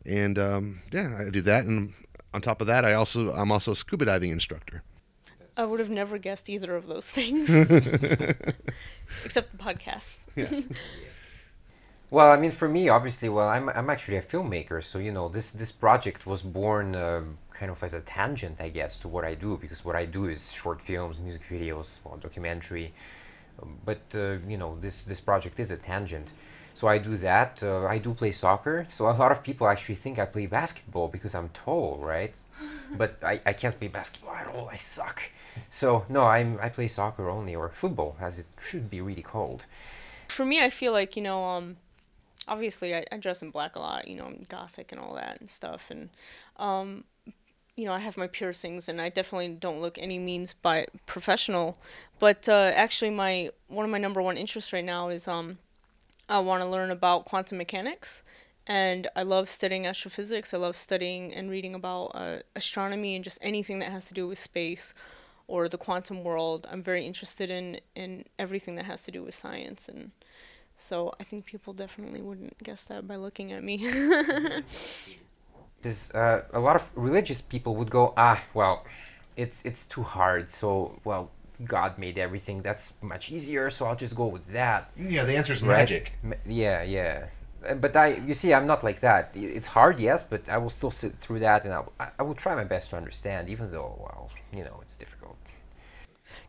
and 0.05 0.37
um, 0.37 0.81
yeah, 0.91 1.17
I 1.25 1.29
do 1.29 1.41
that. 1.41 1.65
And 1.65 1.93
on 2.33 2.41
top 2.41 2.61
of 2.61 2.67
that, 2.67 2.85
I 2.85 2.93
also 2.93 3.33
I'm 3.33 3.51
also 3.51 3.71
a 3.71 3.75
scuba 3.75 4.05
diving 4.05 4.31
instructor. 4.31 4.83
i 5.57 5.65
would 5.65 5.79
have 5.79 5.89
never 5.89 6.19
guessed 6.19 6.49
either 6.49 6.75
of 6.75 6.85
those 6.85 7.09
things 7.09 7.49
except 9.25 9.51
the 9.51 9.57
podcast 9.57 10.19
Yes. 10.35 10.67
Well, 12.09 12.31
I 12.31 12.37
mean, 12.37 12.51
for 12.51 12.69
me, 12.69 12.87
obviously, 12.89 13.27
well, 13.27 13.49
I'm, 13.49 13.67
I'm 13.69 13.89
actually 13.89 14.17
a 14.17 14.21
filmmaker, 14.21 14.81
so 14.83 14.97
you 14.97 15.11
know, 15.11 15.27
this 15.27 15.51
this 15.51 15.71
project 15.73 16.25
was 16.25 16.41
born 16.41 16.95
um, 16.95 17.37
kind 17.53 17.69
of 17.71 17.83
as 17.83 17.93
a 17.93 17.99
tangent, 18.01 18.57
I 18.61 18.69
guess, 18.69 18.97
to 18.99 19.07
what 19.09 19.25
I 19.25 19.35
do 19.35 19.57
because 19.57 19.83
what 19.83 19.95
I 19.95 20.05
do 20.05 20.25
is 20.27 20.51
short 20.53 20.81
films, 20.81 21.19
music 21.19 21.41
videos, 21.49 21.97
well, 22.05 22.17
documentary. 22.17 22.93
Um, 23.61 23.79
But 23.85 24.01
uh, 24.15 24.37
you 24.47 24.57
know, 24.57 24.77
this 24.81 25.03
this 25.03 25.21
project 25.21 25.59
is 25.59 25.71
a 25.71 25.77
tangent, 25.77 26.27
so 26.75 26.87
I 26.87 26.97
do 26.99 27.17
that. 27.17 27.61
Uh, 27.63 27.85
I 27.95 27.97
do 27.99 28.13
play 28.13 28.31
soccer, 28.31 28.85
so 28.89 29.07
a 29.09 29.15
lot 29.23 29.31
of 29.31 29.43
people 29.43 29.67
actually 29.67 29.95
think 30.03 30.17
I 30.19 30.25
play 30.25 30.47
basketball 30.47 31.07
because 31.09 31.35
I'm 31.35 31.49
tall, 31.49 31.97
right? 31.99 32.33
but 32.97 33.11
I, 33.23 33.41
I 33.45 33.53
can't 33.53 33.77
play 33.79 33.89
basketball 33.89 34.35
at 34.35 34.47
all. 34.47 34.69
I 34.73 34.77
suck. 34.77 35.21
So 35.71 36.05
no, 36.09 36.21
I'm 36.23 36.59
I 36.61 36.69
play 36.69 36.87
soccer 36.87 37.29
only 37.29 37.55
or 37.55 37.69
football, 37.69 38.15
as 38.21 38.39
it 38.39 38.47
should 38.61 38.89
be 38.89 39.01
really 39.01 39.23
called. 39.23 39.65
for 40.27 40.45
me 40.45 40.61
i 40.63 40.69
feel 40.69 40.91
like 40.91 41.15
you 41.15 41.21
know 41.23 41.43
um 41.45 41.77
obviously 42.47 42.95
I, 42.95 43.05
I 43.11 43.17
dress 43.17 43.41
in 43.41 43.51
black 43.51 43.75
a 43.75 43.79
lot 43.79 44.07
you 44.07 44.15
know 44.15 44.25
i'm 44.25 44.45
gothic 44.49 44.91
and 44.91 44.99
all 45.01 45.15
that 45.15 45.39
and 45.39 45.49
stuff 45.49 45.89
and 45.89 46.09
um 46.57 47.03
you 47.75 47.85
know 47.85 47.93
i 47.93 47.99
have 47.99 48.17
my 48.17 48.27
piercings 48.27 48.89
and 48.89 49.01
i 49.01 49.09
definitely 49.09 49.49
don't 49.49 49.81
look 49.81 49.97
any 49.97 50.19
means 50.19 50.53
by 50.53 50.87
professional 51.05 51.77
but 52.19 52.47
uh, 52.49 52.71
actually 52.73 53.11
my 53.11 53.49
one 53.67 53.85
of 53.85 53.91
my 53.91 53.97
number 53.97 54.21
one 54.21 54.37
interests 54.37 54.73
right 54.73 54.85
now 54.85 55.09
is 55.09 55.27
um 55.27 55.57
i 56.29 56.39
want 56.39 56.61
to 56.61 56.67
learn 56.67 56.91
about 56.91 57.25
quantum 57.25 57.57
mechanics 57.57 58.23
and 58.65 59.07
i 59.15 59.23
love 59.23 59.47
studying 59.49 59.85
astrophysics 59.85 60.53
i 60.53 60.57
love 60.57 60.75
studying 60.75 61.33
and 61.33 61.51
reading 61.51 61.75
about 61.75 62.11
uh, 62.15 62.37
astronomy 62.55 63.15
and 63.15 63.23
just 63.23 63.37
anything 63.41 63.79
that 63.79 63.91
has 63.91 64.07
to 64.07 64.13
do 64.13 64.27
with 64.27 64.39
space 64.39 64.93
or 65.47 65.69
the 65.69 65.77
quantum 65.77 66.23
world. 66.23 66.67
I'm 66.71 66.83
very 66.83 67.05
interested 67.05 67.49
in 67.49 67.79
in 67.95 68.25
everything 68.37 68.75
that 68.75 68.85
has 68.85 69.03
to 69.03 69.11
do 69.11 69.23
with 69.23 69.33
science 69.33 69.89
and 69.89 70.11
so 70.77 71.13
I 71.19 71.23
think 71.23 71.45
people 71.45 71.73
definitely 71.73 72.21
wouldn't 72.21 72.57
guess 72.63 72.83
that 72.85 73.07
by 73.07 73.17
looking 73.17 73.51
at 73.51 73.63
me. 73.63 73.77
This 75.81 76.13
uh, 76.15 76.43
a 76.53 76.59
lot 76.59 76.75
of 76.75 76.89
religious 76.95 77.41
people 77.41 77.75
would 77.75 77.91
go 77.91 78.13
ah 78.17 78.43
well, 78.53 78.85
it's 79.35 79.63
it's 79.65 79.85
too 79.85 80.03
hard. 80.03 80.49
So 80.51 80.99
well, 81.03 81.31
God 81.63 81.97
made 81.99 82.17
everything. 82.17 82.61
That's 82.63 82.93
much 83.01 83.31
easier. 83.31 83.69
So 83.69 83.85
I'll 83.85 83.95
just 83.95 84.15
go 84.15 84.25
with 84.27 84.47
that. 84.53 84.91
Yeah, 84.97 85.23
the 85.25 85.35
answer 85.37 85.53
is 85.53 85.61
right? 85.63 85.93
Ma- 86.23 86.35
Yeah, 86.45 86.81
yeah. 86.83 87.27
Uh, 87.67 87.75
But 87.75 87.95
I, 87.95 88.07
you 88.27 88.33
see, 88.33 88.53
I'm 88.53 88.67
not 88.67 88.83
like 88.83 88.99
that. 89.01 89.31
It's 89.35 89.69
hard, 89.69 89.99
yes, 89.99 90.23
but 90.23 90.47
I 90.49 90.57
will 90.57 90.69
still 90.69 90.91
sit 90.91 91.17
through 91.19 91.39
that, 91.39 91.63
and 91.65 91.73
I, 91.73 91.79
will, 91.79 91.93
I 92.19 92.23
will 92.23 92.35
try 92.35 92.55
my 92.55 92.63
best 92.63 92.89
to 92.91 92.97
understand, 92.97 93.49
even 93.49 93.71
though, 93.71 93.95
well, 93.99 94.29
you 94.53 94.63
know, 94.63 94.79
it's 94.83 94.95
difficult. 94.95 95.37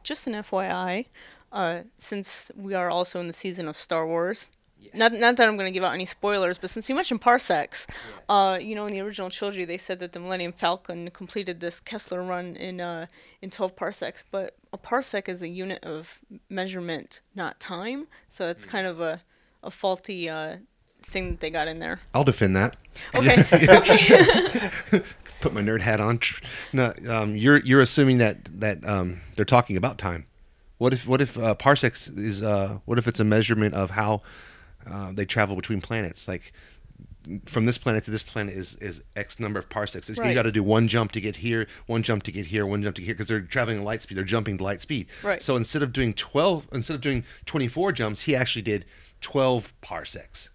Just 0.02 0.26
an 0.26 0.34
FYI, 0.34 1.06
uh, 1.52 1.80
since 1.98 2.50
we 2.56 2.74
are 2.74 2.90
also 2.90 3.20
in 3.20 3.26
the 3.26 3.32
season 3.32 3.68
of 3.68 3.76
Star 3.76 4.06
Wars, 4.06 4.50
not, 4.94 5.12
not 5.12 5.36
that 5.36 5.48
I'm 5.48 5.56
going 5.56 5.66
to 5.66 5.72
give 5.72 5.84
out 5.84 5.92
any 5.92 6.04
spoilers, 6.04 6.58
but 6.58 6.70
since 6.70 6.88
you 6.88 6.94
mentioned 6.94 7.20
parsecs, 7.20 7.86
uh, 8.28 8.58
you 8.60 8.74
know, 8.74 8.86
in 8.86 8.92
the 8.92 9.00
original 9.00 9.30
trilogy, 9.30 9.64
they 9.64 9.76
said 9.76 9.98
that 10.00 10.12
the 10.12 10.20
Millennium 10.20 10.52
Falcon 10.52 11.10
completed 11.10 11.60
this 11.60 11.80
Kessel 11.80 12.18
run 12.18 12.56
in 12.56 12.80
uh, 12.80 13.06
in 13.42 13.50
12 13.50 13.76
parsecs, 13.76 14.24
but 14.30 14.56
a 14.72 14.78
parsec 14.78 15.28
is 15.28 15.42
a 15.42 15.48
unit 15.48 15.82
of 15.84 16.18
measurement, 16.48 17.20
not 17.34 17.58
time. 17.60 18.06
So 18.28 18.48
it's 18.48 18.64
kind 18.64 18.86
of 18.86 19.00
a, 19.00 19.20
a 19.62 19.70
faulty 19.70 20.28
uh, 20.28 20.56
thing 21.02 21.30
that 21.30 21.40
they 21.40 21.50
got 21.50 21.68
in 21.68 21.78
there. 21.78 22.00
I'll 22.14 22.24
defend 22.24 22.56
that. 22.56 22.76
Okay. 23.14 23.36
Put 25.40 25.54
my 25.54 25.60
nerd 25.60 25.82
hat 25.82 26.00
on. 26.00 26.20
No, 26.72 26.92
um, 27.08 27.36
you're 27.36 27.60
you're 27.64 27.80
assuming 27.80 28.18
that 28.18 28.60
that 28.60 28.86
um, 28.86 29.20
they're 29.36 29.44
talking 29.44 29.76
about 29.76 29.98
time. 29.98 30.26
What 30.78 30.92
if 30.92 31.06
what 31.06 31.20
if 31.20 31.36
uh, 31.38 31.54
parsecs 31.54 32.08
is 32.08 32.42
uh, 32.42 32.78
what 32.84 32.98
if 32.98 33.06
it's 33.08 33.20
a 33.20 33.24
measurement 33.24 33.74
of 33.74 33.90
how 33.90 34.20
uh, 34.90 35.12
they 35.12 35.24
travel 35.24 35.56
between 35.56 35.80
planets? 35.80 36.28
Like 36.28 36.52
from 37.44 37.66
this 37.66 37.76
planet 37.76 38.04
to 38.04 38.10
this 38.10 38.22
planet 38.22 38.54
is 38.54 38.76
is 38.76 39.02
X 39.16 39.38
number 39.40 39.58
of 39.58 39.68
parsecs. 39.68 40.08
It's- 40.08 40.16
You 40.16 40.22
Right. 40.30 40.34
got 40.34 40.42
to 40.44 40.52
do 40.52 40.62
one 40.62 40.88
jump 40.88 41.12
to 41.12 41.20
get 41.20 41.36
here, 41.36 41.66
one 41.86 42.02
jump 42.02 42.22
to 42.22 42.32
get 42.32 42.46
here, 42.46 42.64
one 42.64 42.82
jump 42.82 42.94
to 42.96 43.02
get 43.02 43.06
here 43.06 43.14
because 43.14 43.28
they're 43.28 43.40
traveling 43.40 43.78
at 43.78 43.84
light 43.84 44.02
speed. 44.02 44.16
They're 44.16 44.24
jumping 44.24 44.56
to 44.58 44.64
light 44.64 44.80
speed. 44.80 45.08
Right. 45.22 45.42
So 45.42 45.56
instead 45.56 45.82
of 45.82 45.92
doing 45.92 46.14
twelve, 46.14 46.68
instead 46.72 46.94
of 46.94 47.00
doing 47.00 47.24
twenty 47.44 47.68
four 47.68 47.92
jumps, 47.92 48.22
he 48.22 48.34
actually 48.36 48.62
did 48.62 48.84
twelve 49.20 49.78
parsecs. 49.80 50.48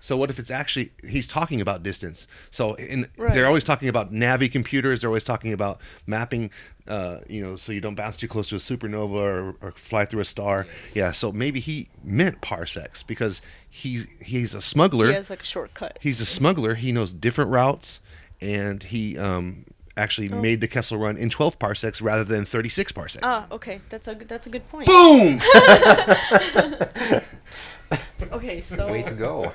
So 0.00 0.16
what 0.16 0.30
if 0.30 0.38
it's 0.38 0.50
actually 0.52 0.92
he's 1.06 1.26
talking 1.26 1.60
about 1.60 1.82
distance? 1.82 2.28
So 2.52 2.74
in, 2.74 3.08
Right. 3.18 3.34
they're 3.34 3.46
always 3.48 3.64
talking 3.64 3.88
about 3.88 4.12
Navi 4.12 4.50
computers. 4.50 5.00
They're 5.00 5.10
always 5.10 5.24
talking 5.24 5.52
about 5.52 5.80
mapping, 6.06 6.50
uh, 6.88 7.18
you 7.28 7.44
know, 7.44 7.56
so 7.56 7.70
you 7.72 7.80
don't 7.80 7.94
bounce 7.94 8.16
too 8.16 8.28
close 8.28 8.48
to 8.48 8.56
a 8.56 8.58
supernova 8.58 9.10
or, 9.10 9.54
or 9.60 9.72
fly 9.72 10.04
through 10.06 10.20
a 10.20 10.24
star. 10.24 10.66
Yeah. 10.94 11.12
So 11.12 11.30
maybe 11.32 11.60
he 11.60 11.88
meant 12.02 12.40
parsecs 12.40 13.02
because 13.02 13.40
he's 13.68 14.06
he's 14.22 14.54
a 14.54 14.62
smuggler. 14.62 15.08
he 15.08 15.12
has 15.14 15.30
like 15.30 15.42
a 15.42 15.46
shortcut. 15.46 15.98
He's 16.00 16.20
a 16.20 16.26
smuggler. 16.26 16.74
He 16.74 16.90
knows 16.92 17.12
different 17.12 17.50
routes, 17.50 18.00
and 18.40 18.82
he 18.82 19.18
um, 19.18 19.64
actually 19.96 20.30
Oh. 20.32 20.40
made 20.40 20.60
the 20.60 20.68
Kessel 20.68 20.96
Run 20.98 21.16
in 21.18 21.28
12 21.30 21.58
parsecs 21.58 22.00
rather 22.00 22.24
than 22.24 22.44
36 22.44 22.92
parsecs. 22.92 23.22
Ah, 23.24 23.46
okay, 23.52 23.80
that's 23.88 24.08
a 24.08 24.14
that's 24.14 24.46
a 24.46 24.50
good 24.50 24.66
point. 24.68 24.86
Boom! 24.86 25.40
Okay, 28.32 28.60
so 28.60 28.90
Way 28.92 29.02
to 29.02 29.14
go. 29.14 29.50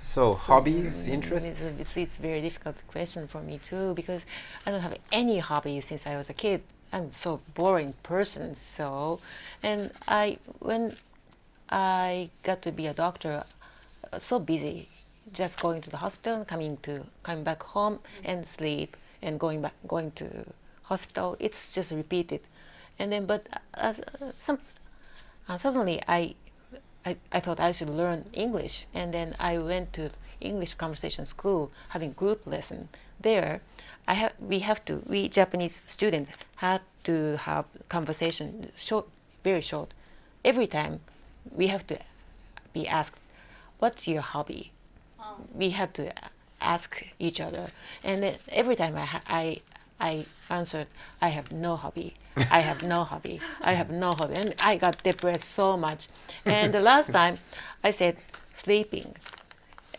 So, 0.00 0.34
hobbies, 0.34 1.08
interests? 1.08 1.70
It's, 1.78 1.96
it's, 1.96 2.16
very 2.16 2.40
difficult 2.40 2.76
question 2.88 3.26
for 3.26 3.40
me 3.40 3.58
too 3.58 3.94
because 3.94 4.24
I 4.66 4.70
don't 4.70 4.80
have 4.80 4.96
any 5.12 5.38
hobby 5.38 5.80
since 5.80 6.06
I 6.06 6.16
was 6.16 6.30
a 6.30 6.34
kid. 6.34 6.62
I'm 6.92 7.10
so 7.12 7.40
boring 7.54 7.94
person. 8.02 8.54
So, 8.54 9.20
and 9.62 9.90
I 10.06 10.38
when 10.60 10.96
I 11.68 12.30
got 12.42 12.62
to 12.62 12.72
be 12.72 12.86
a 12.86 12.94
doctor, 12.94 13.44
uh, 14.12 14.18
so 14.18 14.38
busy, 14.38 14.88
just 15.32 15.60
going 15.60 15.82
to 15.82 15.90
the 15.90 15.96
hospital, 15.96 16.36
and 16.36 16.46
coming 16.46 16.76
to 16.82 17.04
coming 17.22 17.44
back 17.44 17.62
home 17.62 17.98
and 18.24 18.46
sleep, 18.46 18.96
and 19.22 19.40
going 19.40 19.62
back 19.62 19.74
going 19.86 20.12
to 20.12 20.46
hospital. 20.84 21.36
It's 21.40 21.74
just 21.74 21.90
repeated, 21.90 22.42
and 22.98 23.10
then 23.12 23.26
but 23.26 23.46
as 23.74 24.00
uh, 24.00 24.32
some 24.38 24.58
uh, 25.48 25.58
suddenly 25.58 26.00
I 26.06 26.34
I, 27.06 27.16
I 27.30 27.38
thought 27.38 27.60
I 27.60 27.70
should 27.70 27.88
learn 27.88 28.24
English, 28.32 28.84
and 28.92 29.14
then 29.14 29.36
I 29.38 29.58
went 29.58 29.92
to 29.92 30.10
English 30.40 30.74
conversation 30.74 31.24
school 31.24 31.70
having 31.90 32.12
group 32.12 32.46
lesson. 32.46 32.88
There, 33.20 33.60
I 34.08 34.14
have 34.14 34.34
we 34.40 34.58
have 34.58 34.84
to 34.86 35.02
we 35.06 35.28
Japanese 35.28 35.82
students 35.86 36.32
had 36.56 36.80
to 37.04 37.36
have 37.36 37.64
conversation 37.88 38.72
short, 38.76 39.06
very 39.44 39.60
short. 39.60 39.94
Every 40.44 40.66
time, 40.66 41.00
we 41.52 41.68
have 41.68 41.86
to 41.86 41.98
be 42.72 42.88
asked, 42.88 43.20
"What's 43.78 44.08
your 44.08 44.22
hobby?" 44.22 44.72
Um. 45.20 45.48
We 45.54 45.70
have 45.70 45.92
to 45.94 46.12
ask 46.60 47.06
each 47.20 47.40
other, 47.40 47.66
and 48.02 48.22
then 48.22 48.34
every 48.50 48.76
time 48.76 48.96
I 48.96 49.06
I 49.28 49.44
I 50.00 50.26
answered, 50.50 50.88
"I 51.20 51.28
have 51.28 51.50
no 51.52 51.76
hobby. 51.76 52.14
I 52.50 52.60
have 52.60 52.82
no 52.82 53.04
hobby. 53.04 53.40
I 53.60 53.72
have 53.74 53.90
no 53.90 54.12
hobby," 54.12 54.34
and 54.34 54.54
I 54.62 54.76
got 54.76 55.02
depressed 55.02 55.44
so 55.44 55.76
much. 55.76 56.08
And 56.44 56.72
the 56.72 56.80
last 56.80 57.12
time, 57.12 57.38
I 57.82 57.90
said, 57.90 58.16
"Sleeping," 58.52 59.14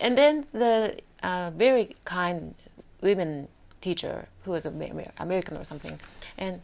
and 0.00 0.16
then 0.16 0.46
the 0.52 0.98
uh, 1.22 1.50
very 1.54 1.96
kind 2.04 2.54
women 3.00 3.48
teacher 3.80 4.28
who 4.44 4.52
was 4.52 4.64
American 4.64 5.56
or 5.56 5.64
something, 5.64 5.98
and 6.36 6.60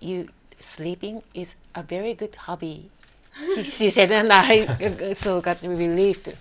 you 0.00 0.28
sleeping 0.60 1.22
is 1.34 1.54
a 1.74 1.82
very 1.82 2.14
good 2.14 2.34
hobby. 2.34 2.90
He, 3.54 3.62
she 3.62 3.90
said, 3.90 4.12
and 4.12 4.32
I 4.32 5.14
so 5.14 5.40
got 5.40 5.62
relieved. 5.62 6.32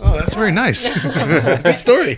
Oh, 0.00 0.16
that's 0.16 0.34
very 0.34 0.52
nice. 0.52 0.88
Good 1.62 1.76
story. 1.76 2.16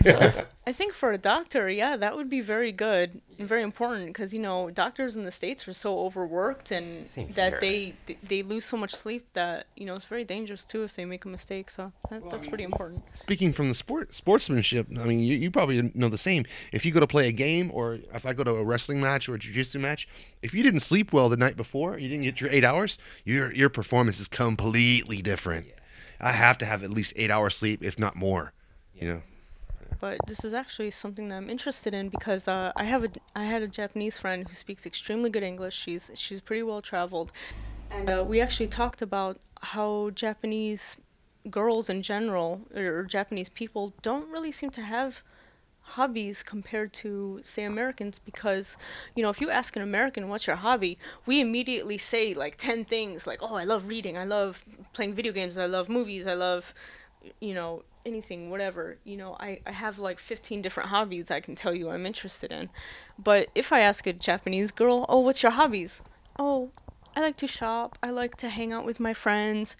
I 0.65 0.71
think 0.71 0.93
for 0.93 1.11
a 1.11 1.17
doctor, 1.17 1.69
yeah, 1.69 1.97
that 1.97 2.15
would 2.15 2.29
be 2.29 2.41
very 2.41 2.71
good 2.71 3.09
and 3.11 3.21
very 3.39 3.63
important 3.63 4.07
because 4.07 4.33
you 4.33 4.39
know 4.39 4.69
doctors 4.69 5.15
in 5.15 5.23
the 5.23 5.31
states 5.31 5.67
are 5.67 5.73
so 5.73 5.99
overworked 5.99 6.71
and 6.71 7.05
that 7.35 7.59
they 7.59 7.93
they 8.27 8.43
lose 8.43 8.65
so 8.65 8.77
much 8.77 8.93
sleep 8.93 9.27
that 9.33 9.67
you 9.75 9.85
know 9.85 9.95
it's 9.95 10.05
very 10.05 10.23
dangerous 10.23 10.63
too 10.63 10.83
if 10.83 10.95
they 10.95 11.05
make 11.05 11.25
a 11.25 11.27
mistake. 11.27 11.69
So 11.69 11.91
that, 12.09 12.29
that's 12.29 12.47
pretty 12.47 12.63
important. 12.63 13.03
Speaking 13.19 13.51
from 13.51 13.69
the 13.69 13.75
sport 13.75 14.13
sportsmanship, 14.13 14.87
I 14.99 15.05
mean, 15.05 15.19
you, 15.19 15.35
you 15.35 15.51
probably 15.51 15.91
know 15.93 16.09
the 16.09 16.17
same. 16.17 16.45
If 16.71 16.85
you 16.85 16.91
go 16.91 16.99
to 16.99 17.07
play 17.07 17.27
a 17.27 17.31
game, 17.31 17.71
or 17.73 17.99
if 18.13 18.25
I 18.25 18.33
go 18.33 18.43
to 18.43 18.51
a 18.51 18.63
wrestling 18.63 19.01
match 19.01 19.27
or 19.29 19.35
a 19.35 19.39
jiu-jitsu 19.39 19.79
match, 19.79 20.07
if 20.41 20.53
you 20.53 20.63
didn't 20.63 20.81
sleep 20.81 21.13
well 21.13 21.29
the 21.29 21.37
night 21.37 21.57
before, 21.57 21.97
you 21.97 22.09
didn't 22.09 22.23
get 22.23 22.41
your 22.41 22.49
eight 22.49 22.63
hours, 22.63 22.97
your 23.25 23.51
your 23.53 23.69
performance 23.69 24.19
is 24.19 24.27
completely 24.27 25.21
different. 25.21 25.67
I 26.19 26.31
have 26.31 26.57
to 26.59 26.65
have 26.65 26.83
at 26.83 26.89
least 26.89 27.13
eight 27.15 27.31
hours 27.31 27.55
sleep, 27.55 27.83
if 27.83 27.99
not 27.99 28.15
more. 28.15 28.53
You 28.93 29.07
know. 29.07 29.21
But 30.03 30.17
this 30.27 30.43
is 30.43 30.53
actually 30.53 30.91
something 30.91 31.29
that 31.29 31.37
I'm 31.37 31.49
interested 31.49 31.93
in 31.93 32.09
because 32.09 32.45
uh, 32.45 32.73
I 32.75 32.83
have 32.83 33.05
a 33.05 33.09
I 33.37 33.45
had 33.45 33.61
a 33.61 33.69
Japanese 33.69 34.17
friend 34.19 34.45
who 34.45 34.53
speaks 34.53 34.85
extremely 34.85 35.29
good 35.29 35.43
English. 35.43 35.75
She's 35.75 36.11
she's 36.15 36.41
pretty 36.41 36.61
well 36.61 36.81
traveled, 36.81 37.31
and 37.89 38.09
uh, 38.09 38.25
we 38.27 38.41
actually 38.41 38.67
talked 38.67 39.01
about 39.01 39.37
how 39.61 40.09
Japanese 40.09 40.97
girls 41.49 41.89
in 41.89 42.01
general 42.01 42.63
or 42.75 43.05
Japanese 43.05 43.47
people 43.47 43.93
don't 44.01 44.27
really 44.27 44.51
seem 44.51 44.71
to 44.71 44.81
have 44.81 45.23
hobbies 45.95 46.43
compared 46.43 46.91
to 47.03 47.39
say 47.41 47.63
Americans 47.63 48.19
because 48.19 48.75
you 49.15 49.23
know 49.23 49.29
if 49.29 49.39
you 49.39 49.49
ask 49.49 49.77
an 49.77 49.81
American 49.81 50.27
what's 50.27 50.47
your 50.47 50.57
hobby? 50.57 50.97
we 51.25 51.39
immediately 51.39 51.97
say 51.97 52.33
like 52.33 52.57
10 52.57 52.83
things 52.83 53.25
like 53.25 53.39
oh 53.41 53.55
I 53.55 53.63
love 53.63 53.87
reading. 53.87 54.17
I 54.17 54.25
love 54.25 54.65
playing 54.91 55.13
video 55.13 55.31
games. 55.31 55.57
I 55.57 55.67
love 55.67 55.87
movies. 55.87 56.27
I 56.27 56.33
love 56.33 56.73
you 57.39 57.53
know 57.53 57.83
anything 58.05 58.49
whatever 58.49 58.97
you 59.03 59.17
know 59.17 59.35
I, 59.39 59.59
I 59.65 59.71
have 59.71 59.99
like 59.99 60.19
15 60.19 60.61
different 60.61 60.89
hobbies 60.89 61.31
i 61.31 61.39
can 61.39 61.55
tell 61.55 61.73
you 61.73 61.89
i'm 61.89 62.05
interested 62.05 62.51
in. 62.51 62.69
But 63.17 63.49
if 63.55 63.71
i 63.71 63.79
ask 63.79 64.05
a 64.07 64.13
japanese 64.13 64.71
girl 64.71 65.05
oh 65.09 65.19
what's 65.19 65.43
your 65.43 65.53
hobbies? 65.53 66.01
Oh 66.37 66.71
i 67.15 67.21
like 67.21 67.37
to 67.37 67.47
shop. 67.47 67.97
I 68.01 68.09
like 68.09 68.35
to 68.37 68.49
hang 68.49 68.71
out 68.71 68.85
with 68.85 68.99
my 68.99 69.13
friends 69.13 69.75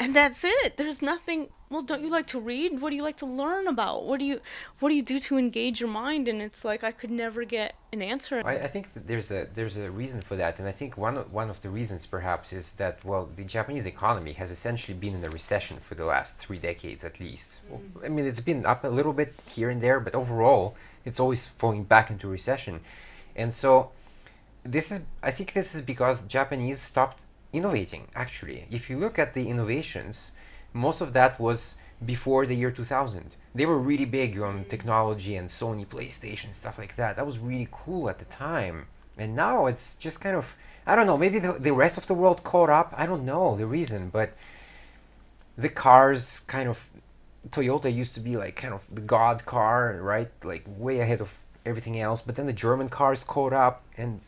and 0.00 0.16
that's 0.16 0.42
it. 0.44 0.78
There's 0.78 1.02
nothing 1.02 1.50
well 1.68 1.82
don't 1.82 2.02
you 2.02 2.10
like 2.10 2.26
to 2.28 2.40
read? 2.40 2.80
What 2.80 2.90
do 2.90 2.96
you 2.96 3.02
like 3.02 3.18
to 3.18 3.26
learn 3.26 3.68
about? 3.68 4.06
What 4.06 4.18
do 4.18 4.24
you 4.24 4.40
what 4.80 4.88
do 4.88 4.96
you 4.96 5.02
do 5.02 5.20
to 5.20 5.36
engage 5.36 5.78
your 5.78 5.90
mind? 5.90 6.26
And 6.26 6.40
it's 6.40 6.64
like 6.64 6.82
i 6.82 6.90
could 6.90 7.10
never 7.10 7.44
get 7.44 7.76
an 7.92 8.00
answer. 8.00 8.42
I, 8.44 8.54
I 8.54 8.66
think 8.66 8.94
that 8.94 9.06
there's 9.06 9.30
a 9.30 9.46
there's 9.54 9.76
a 9.76 9.90
reason 9.90 10.22
for 10.22 10.36
that, 10.36 10.58
and 10.58 10.66
I 10.66 10.72
think 10.72 10.96
one 10.96 11.18
of, 11.18 11.32
one 11.32 11.50
of 11.50 11.60
the 11.60 11.68
reasons 11.68 12.06
perhaps 12.06 12.52
is 12.52 12.72
that 12.72 13.04
well 13.04 13.28
the 13.36 13.44
Japanese 13.44 13.86
economy 13.86 14.32
has 14.32 14.50
essentially 14.50 14.96
been 14.96 15.14
in 15.14 15.22
a 15.22 15.30
recession 15.30 15.76
for 15.76 15.94
the 15.94 16.06
last 16.06 16.38
three 16.38 16.58
decades 16.58 17.04
at 17.04 17.20
least. 17.20 17.60
Well, 17.68 17.80
mm-hmm. 17.80 18.06
I 18.06 18.08
mean 18.08 18.24
it's 18.24 18.40
been 18.40 18.64
up 18.64 18.82
a 18.84 18.88
little 18.88 19.12
bit 19.12 19.34
here 19.46 19.68
and 19.68 19.82
there, 19.82 20.00
but 20.00 20.14
overall 20.14 20.76
it's 21.04 21.20
always 21.20 21.46
falling 21.46 21.84
back 21.84 22.10
into 22.10 22.26
recession, 22.26 22.80
and 23.36 23.54
so 23.54 23.90
this 24.64 24.90
is 24.90 25.04
I 25.22 25.30
think 25.30 25.52
this 25.52 25.74
is 25.74 25.82
because 25.82 26.22
Japanese 26.22 26.80
stopped 26.80 27.20
innovating. 27.52 28.08
Actually, 28.14 28.66
if 28.70 28.88
you 28.88 28.98
look 28.98 29.18
at 29.18 29.34
the 29.34 29.48
innovations, 29.48 30.32
most 30.72 31.00
of 31.00 31.12
that 31.12 31.40
was 31.40 31.76
before 32.04 32.46
the 32.46 32.56
year 32.56 32.70
2000. 32.70 33.36
They 33.54 33.66
were 33.66 33.78
really 33.78 34.04
big 34.04 34.40
on 34.40 34.64
technology 34.64 35.36
and 35.36 35.48
Sony 35.48 35.86
PlayStation 35.86 36.54
stuff 36.54 36.78
like 36.78 36.96
that. 36.96 37.16
That 37.16 37.26
was 37.26 37.38
really 37.38 37.68
cool 37.70 38.08
at 38.08 38.18
the 38.18 38.24
time. 38.26 38.86
And 39.18 39.34
now 39.34 39.66
it's 39.66 39.96
just 39.96 40.20
kind 40.20 40.36
of 40.36 40.54
I 40.86 40.96
don't 40.96 41.06
know, 41.06 41.18
maybe 41.18 41.38
the, 41.38 41.52
the 41.52 41.72
rest 41.72 41.98
of 41.98 42.06
the 42.06 42.14
world 42.14 42.42
caught 42.42 42.70
up. 42.70 42.94
I 42.96 43.06
don't 43.06 43.24
know 43.24 43.56
the 43.56 43.66
reason, 43.66 44.08
but 44.08 44.32
the 45.56 45.68
cars 45.68 46.40
kind 46.46 46.68
of 46.68 46.88
Toyota 47.50 47.94
used 47.94 48.14
to 48.14 48.20
be 48.20 48.34
like 48.36 48.56
kind 48.56 48.74
of 48.74 48.84
the 48.92 49.00
god 49.00 49.44
car, 49.44 49.98
right? 50.00 50.30
Like 50.42 50.64
way 50.66 51.00
ahead 51.00 51.20
of 51.20 51.34
everything 51.64 52.00
else. 52.00 52.22
But 52.22 52.36
then 52.36 52.46
the 52.46 52.52
German 52.52 52.88
cars 52.88 53.24
caught 53.24 53.52
up, 53.52 53.82
and 53.96 54.20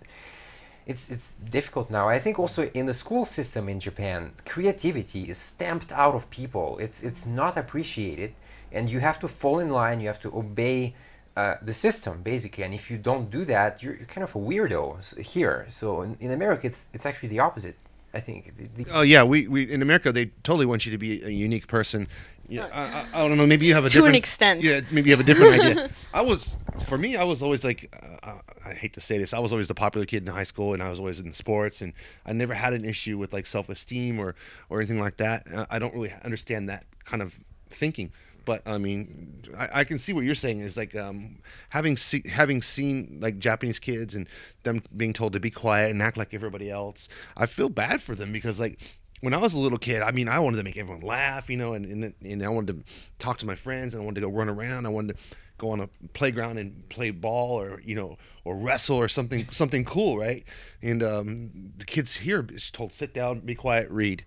it's 0.86 1.10
it's 1.10 1.34
difficult 1.50 1.90
now. 1.90 2.08
I 2.08 2.18
think 2.18 2.38
also 2.38 2.70
in 2.74 2.86
the 2.86 2.94
school 2.94 3.24
system 3.24 3.68
in 3.68 3.80
Japan, 3.80 4.32
creativity 4.44 5.30
is 5.30 5.38
stamped 5.38 5.92
out 5.92 6.14
of 6.14 6.30
people. 6.30 6.78
It's 6.78 7.02
it's 7.02 7.26
not 7.26 7.56
appreciated, 7.56 8.34
and 8.72 8.88
you 8.88 9.00
have 9.00 9.18
to 9.20 9.28
fall 9.28 9.58
in 9.60 9.70
line. 9.70 10.00
You 10.00 10.08
have 10.08 10.20
to 10.20 10.36
obey. 10.36 10.94
Uh, 11.34 11.56
the 11.62 11.72
system 11.72 12.20
basically, 12.22 12.62
and 12.62 12.74
if 12.74 12.90
you 12.90 12.98
don't 12.98 13.30
do 13.30 13.42
that, 13.46 13.82
you're, 13.82 13.94
you're 13.94 14.04
kind 14.04 14.22
of 14.22 14.36
a 14.36 14.38
weirdo 14.38 15.18
here. 15.18 15.64
So 15.70 16.02
in, 16.02 16.18
in 16.20 16.30
America, 16.30 16.66
it's 16.66 16.84
it's 16.92 17.06
actually 17.06 17.30
the 17.30 17.38
opposite. 17.38 17.76
I 18.14 18.20
think. 18.20 18.56
The, 18.56 18.84
the, 18.84 18.90
Oh 18.90 19.02
yeah, 19.02 19.22
we, 19.22 19.48
we 19.48 19.70
in 19.70 19.82
America 19.82 20.12
they 20.12 20.26
totally 20.42 20.66
want 20.66 20.84
you 20.84 20.92
to 20.92 20.98
be 20.98 21.22
a 21.22 21.30
unique 21.30 21.66
person. 21.66 22.08
Yeah, 22.48 22.68
I, 22.72 22.82
I, 22.82 23.06
I 23.24 23.28
don't 23.28 23.38
know. 23.38 23.46
Maybe 23.46 23.66
you 23.66 23.74
have 23.74 23.86
a 23.86 23.88
To 23.88 23.98
an 23.98 24.00
different 24.02 24.16
extent. 24.16 24.62
Yeah, 24.62 24.80
maybe 24.90 25.08
you 25.10 25.16
have 25.16 25.24
a 25.24 25.28
different 25.28 25.54
idea. 25.54 25.90
I 26.14 26.20
was 26.20 26.56
for 26.84 26.98
me, 26.98 27.16
I 27.16 27.24
was 27.24 27.42
always 27.42 27.64
like, 27.64 27.94
uh, 28.22 28.38
I 28.64 28.74
hate 28.74 28.92
to 28.94 29.00
say 29.00 29.16
this, 29.16 29.32
I 29.32 29.38
was 29.38 29.52
always 29.52 29.68
the 29.68 29.74
popular 29.74 30.06
kid 30.06 30.26
in 30.26 30.32
high 30.32 30.42
school, 30.44 30.74
and 30.74 30.82
I 30.82 30.90
was 30.90 30.98
always 30.98 31.20
in 31.20 31.32
sports, 31.32 31.80
and 31.80 31.94
I 32.26 32.32
never 32.32 32.52
had 32.52 32.74
an 32.74 32.84
issue 32.84 33.16
with 33.16 33.32
like 33.32 33.46
self 33.46 33.68
esteem 33.68 34.18
or 34.18 34.34
or 34.68 34.80
anything 34.80 35.00
like 35.00 35.16
that. 35.16 35.46
I 35.70 35.78
don't 35.78 35.94
really 35.94 36.12
understand 36.24 36.68
that 36.68 36.84
kind 37.04 37.22
of 37.22 37.38
thinking. 37.70 38.12
But 38.44 38.62
I 38.66 38.78
mean, 38.78 39.42
I, 39.56 39.80
I 39.80 39.84
can 39.84 39.98
see 39.98 40.12
what 40.12 40.24
you're 40.24 40.34
saying 40.34 40.60
is 40.60 40.76
like 40.76 40.94
um, 40.96 41.38
having 41.70 41.96
see, 41.96 42.22
having 42.28 42.62
seen 42.62 43.18
like 43.20 43.38
Japanese 43.38 43.78
kids 43.78 44.14
and 44.14 44.28
them 44.62 44.82
being 44.96 45.12
told 45.12 45.32
to 45.34 45.40
be 45.40 45.50
quiet 45.50 45.90
and 45.90 46.02
act 46.02 46.16
like 46.16 46.34
everybody 46.34 46.70
else. 46.70 47.08
I 47.36 47.46
feel 47.46 47.68
bad 47.68 48.02
for 48.02 48.14
them 48.14 48.32
because 48.32 48.58
like 48.60 48.80
when 49.22 49.34
I 49.34 49.38
was 49.38 49.54
a 49.54 49.58
little 49.58 49.78
kid, 49.78 50.02
I 50.02 50.10
mean, 50.10 50.28
I 50.28 50.40
wanted 50.40 50.56
to 50.56 50.64
make 50.64 50.76
everyone 50.76 51.02
laugh, 51.02 51.48
you 51.48 51.56
know, 51.56 51.74
and, 51.74 51.86
and, 51.86 52.14
and 52.22 52.42
I 52.42 52.48
wanted 52.48 52.84
to 52.84 52.92
talk 53.20 53.38
to 53.38 53.46
my 53.46 53.54
friends 53.54 53.94
and 53.94 54.02
I 54.02 54.04
wanted 54.04 54.20
to 54.20 54.26
go 54.26 54.32
run 54.32 54.48
around. 54.48 54.84
I 54.84 54.88
wanted 54.88 55.16
to 55.16 55.36
go 55.58 55.70
on 55.70 55.80
a 55.80 55.88
playground 56.12 56.58
and 56.58 56.88
play 56.88 57.10
ball 57.10 57.60
or, 57.60 57.80
you 57.84 57.94
know, 57.94 58.18
or 58.44 58.56
wrestle 58.56 58.96
or 58.96 59.06
something, 59.06 59.46
something 59.52 59.84
cool. 59.84 60.18
Right. 60.18 60.44
And, 60.82 61.04
um, 61.04 61.72
the 61.78 61.84
kids 61.84 62.16
here 62.16 62.44
is 62.50 62.68
told, 62.72 62.92
sit 62.92 63.14
down, 63.14 63.40
be 63.40 63.54
quiet, 63.54 63.88
read, 63.90 64.24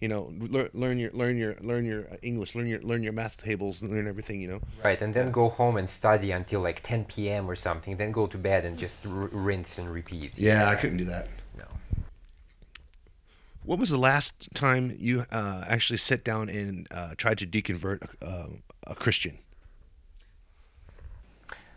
you 0.00 0.08
know, 0.08 0.32
learn, 0.38 0.70
learn 0.74 0.98
your, 0.98 1.10
learn 1.12 1.36
your, 1.36 1.56
learn 1.60 1.84
your 1.84 2.06
English, 2.22 2.54
learn 2.54 2.66
your, 2.66 2.80
learn 2.82 3.02
your 3.02 3.12
math 3.12 3.42
tables, 3.42 3.82
and 3.82 3.90
learn 3.90 4.06
everything, 4.06 4.40
you 4.40 4.48
know? 4.48 4.60
Right, 4.84 5.00
and 5.02 5.12
then 5.12 5.30
go 5.32 5.48
home 5.48 5.76
and 5.76 5.90
study 5.90 6.30
until 6.30 6.60
like 6.60 6.82
10 6.82 7.06
p.m. 7.06 7.50
or 7.50 7.56
something. 7.56 7.96
Then 7.96 8.12
go 8.12 8.26
to 8.26 8.38
bed 8.38 8.64
and 8.64 8.78
just 8.78 9.04
r- 9.06 9.28
rinse 9.32 9.78
and 9.78 9.92
repeat. 9.92 10.38
Yeah, 10.38 10.68
I 10.68 10.76
couldn't 10.76 10.98
do 10.98 11.04
that. 11.04 11.28
No. 11.56 11.64
What 13.64 13.78
was 13.78 13.90
the 13.90 13.98
last 13.98 14.54
time 14.54 14.94
you 14.98 15.24
uh, 15.32 15.64
actually 15.66 15.98
sat 15.98 16.22
down 16.22 16.48
and 16.48 16.86
uh, 16.92 17.14
tried 17.16 17.38
to 17.38 17.46
deconvert 17.46 18.06
uh, 18.22 18.46
a 18.86 18.94
Christian? 18.94 19.38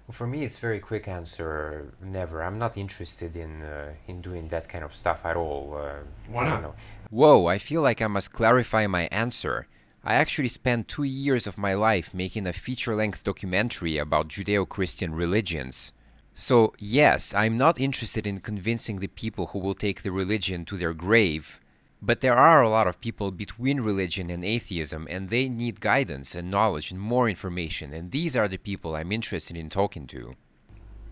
Well, 0.08 0.14
for 0.14 0.28
me, 0.28 0.44
it's 0.44 0.58
very 0.58 0.80
quick 0.80 1.08
answer. 1.08 1.94
Never. 2.04 2.44
I'm 2.44 2.60
not 2.60 2.78
interested 2.78 3.36
in 3.36 3.62
uh, 3.62 3.94
in 4.08 4.22
doing 4.22 4.50
that 4.50 4.68
kind 4.68 4.84
of 4.84 4.96
stuff 4.96 5.26
at 5.26 5.38
all. 5.38 5.78
Uh, 5.78 6.00
Why 6.30 6.44
not? 6.44 6.76
Whoa, 7.12 7.46
I 7.48 7.58
feel 7.58 7.82
like 7.82 8.02
I 8.02 8.08
must 8.08 8.32
clarify 8.32 8.88
my 8.88 9.10
answer. 9.12 9.68
I 10.02 10.14
actually 10.14 10.48
spent 10.48 10.88
two 10.88 11.04
years 11.04 11.46
of 11.46 11.58
my 11.58 11.74
life 11.74 12.14
making 12.14 12.48
a 12.48 12.54
feature 12.54 12.96
length 12.96 13.26
documentary 13.26 13.98
about 13.98 14.30
Judeo 14.30 14.68
Christian 14.68 15.14
religions. 15.14 15.92
So, 16.34 16.74
yes, 16.80 17.34
I'm 17.34 17.58
not 17.58 17.82
interested 17.82 18.26
in 18.26 18.40
convincing 18.40 19.00
the 19.00 19.08
people 19.08 19.48
who 19.48 19.60
will 19.60 19.74
take 19.74 20.04
the 20.04 20.14
religion 20.14 20.64
to 20.64 20.78
their 20.78 20.94
grave, 20.94 21.60
but 22.02 22.22
there 22.22 22.38
are 22.38 22.62
a 22.62 22.70
lot 22.70 22.88
of 22.88 23.02
people 23.02 23.30
between 23.32 23.82
religion 23.82 24.30
and 24.30 24.46
atheism, 24.46 25.06
and 25.10 25.28
they 25.28 25.50
need 25.50 25.82
guidance 25.82 26.34
and 26.34 26.50
knowledge 26.50 26.92
and 26.92 27.02
more 27.02 27.28
information, 27.28 27.94
and 27.94 28.12
these 28.12 28.38
are 28.38 28.48
the 28.48 28.56
people 28.56 28.96
I'm 28.96 29.12
interested 29.12 29.58
in 29.58 29.70
talking 29.70 30.08
to. 30.08 30.36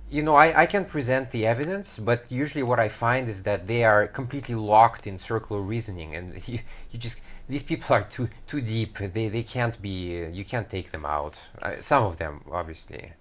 You 0.09 0.23
know, 0.23 0.35
I, 0.35 0.61
I 0.61 0.65
can 0.65 0.85
present 0.85 1.31
the 1.31 1.45
evidence, 1.45 1.99
but 1.99 2.25
usually 2.29 2.63
what 2.63 2.79
I 2.79 2.89
find 2.89 3.29
is 3.29 3.43
that 3.43 3.67
they 3.67 3.83
are 3.83 4.07
completely 4.07 4.55
locked 4.55 5.05
in 5.05 5.19
circular 5.19 5.61
reasoning, 5.61 6.15
and 6.15 6.47
you, 6.47 6.59
you 6.91 6.99
just 6.99 7.21
these 7.47 7.63
people 7.63 7.95
are 7.95 8.03
too 8.03 8.29
too 8.47 8.61
deep. 8.61 8.97
They 8.97 9.27
they 9.29 9.43
can't 9.43 9.81
be. 9.81 10.27
You 10.31 10.45
can't 10.45 10.69
take 10.69 10.91
them 10.91 11.05
out. 11.05 11.39
Uh, 11.61 11.75
some 11.81 12.03
of 12.03 12.17
them, 12.17 12.41
obviously. 12.51 13.13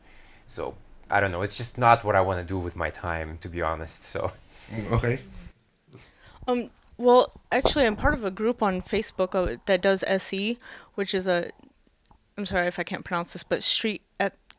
So 0.46 0.74
I 1.10 1.20
don't 1.20 1.32
know. 1.32 1.42
It's 1.42 1.56
just 1.56 1.78
not 1.78 2.04
what 2.04 2.16
I 2.16 2.20
want 2.20 2.40
to 2.40 2.46
do 2.46 2.58
with 2.58 2.76
my 2.76 2.90
time, 2.90 3.38
to 3.42 3.48
be 3.48 3.62
honest. 3.62 4.04
So 4.04 4.32
Okay. 4.92 5.20
Um, 6.46 6.70
well, 6.96 7.32
actually, 7.52 7.86
I'm 7.86 7.96
part 7.96 8.14
of 8.14 8.24
a 8.24 8.30
group 8.30 8.62
on 8.62 8.82
Facebook 8.82 9.34
uh, 9.34 9.58
that 9.66 9.80
does 9.80 10.04
SE, 10.06 10.58
which 10.94 11.14
is 11.14 11.26
a, 11.26 11.50
I'm 12.36 12.46
sorry 12.46 12.66
if 12.66 12.78
I 12.78 12.82
can't 12.82 13.04
pronounce 13.04 13.32
this, 13.32 13.42
but 13.42 13.62
street 13.62 14.02
ep- 14.02 14.07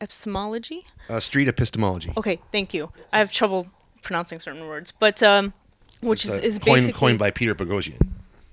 epistemology. 0.00 0.86
Uh, 1.08 1.20
street 1.20 1.48
epistemology. 1.48 2.12
Okay, 2.16 2.38
thank 2.52 2.72
you. 2.74 2.90
I 3.12 3.18
have 3.18 3.32
trouble 3.32 3.66
pronouncing 4.02 4.40
certain 4.40 4.66
words, 4.66 4.92
but 4.98 5.22
um, 5.22 5.52
which 6.00 6.24
It's, 6.24 6.34
is, 6.34 6.40
uh, 6.40 6.42
is 6.42 6.58
coined, 6.58 6.76
basically 6.76 6.92
coined 6.98 7.18
by 7.18 7.30
Peter 7.30 7.54
Boghossian. 7.54 8.00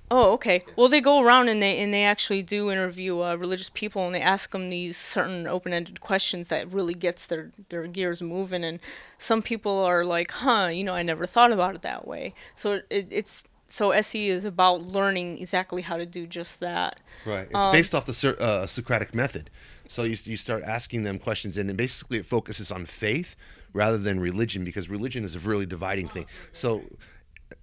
Oh, 0.10 0.32
okay. 0.34 0.64
Well, 0.78 0.88
they 0.88 1.02
go 1.02 1.22
around 1.22 1.50
and 1.50 1.62
they 1.62 1.82
and 1.82 1.94
they 1.94 2.06
actually 2.06 2.42
do 2.42 2.72
interview 2.72 3.20
uh, 3.22 3.36
religious 3.36 3.70
people 3.70 4.06
and 4.06 4.16
they 4.16 4.22
ask 4.22 4.52
them 4.52 4.70
these 4.70 4.96
certain 4.96 5.48
open-ended 5.48 6.00
questions 6.00 6.48
that 6.48 6.72
really 6.72 6.94
gets 6.94 7.28
their 7.28 7.52
their 7.70 7.86
gears 7.88 8.22
moving. 8.22 8.64
And 8.64 8.80
some 9.18 9.42
people 9.42 9.78
are 9.80 10.06
like, 10.06 10.32
"Huh, 10.32 10.70
you 10.72 10.86
know, 10.86 10.94
I 10.94 11.04
never 11.04 11.26
thought 11.26 11.52
about 11.52 11.76
it 11.76 11.82
that 11.82 12.08
way." 12.08 12.34
So 12.56 12.82
it, 12.90 13.08
it's 13.12 13.44
so 13.68 13.92
SE 13.92 14.30
is 14.30 14.46
about 14.46 14.82
learning 14.82 15.40
exactly 15.40 15.82
how 15.82 15.98
to 15.98 16.06
do 16.06 16.26
just 16.26 16.62
that. 16.62 17.02
Right. 17.26 17.48
It's 17.50 17.56
Um, 17.56 17.74
based 17.74 17.94
off 17.94 18.06
the 18.06 18.38
uh, 18.40 18.66
Socratic 18.66 19.14
method. 19.14 19.50
So 19.88 20.04
you, 20.04 20.18
you 20.24 20.38
start 20.38 20.64
asking 20.64 21.04
them 21.04 21.20
questions, 21.20 21.58
and 21.58 21.76
basically 21.78 22.18
it 22.18 22.26
focuses 22.26 22.72
on 22.72 22.86
faith 22.86 23.36
rather 23.74 23.98
than 23.98 24.20
religion 24.20 24.64
because 24.64 24.90
religion 24.90 25.24
is 25.24 25.36
a 25.36 25.40
really 25.40 25.66
dividing 25.66 26.08
thing. 26.08 26.26
So 26.54 26.84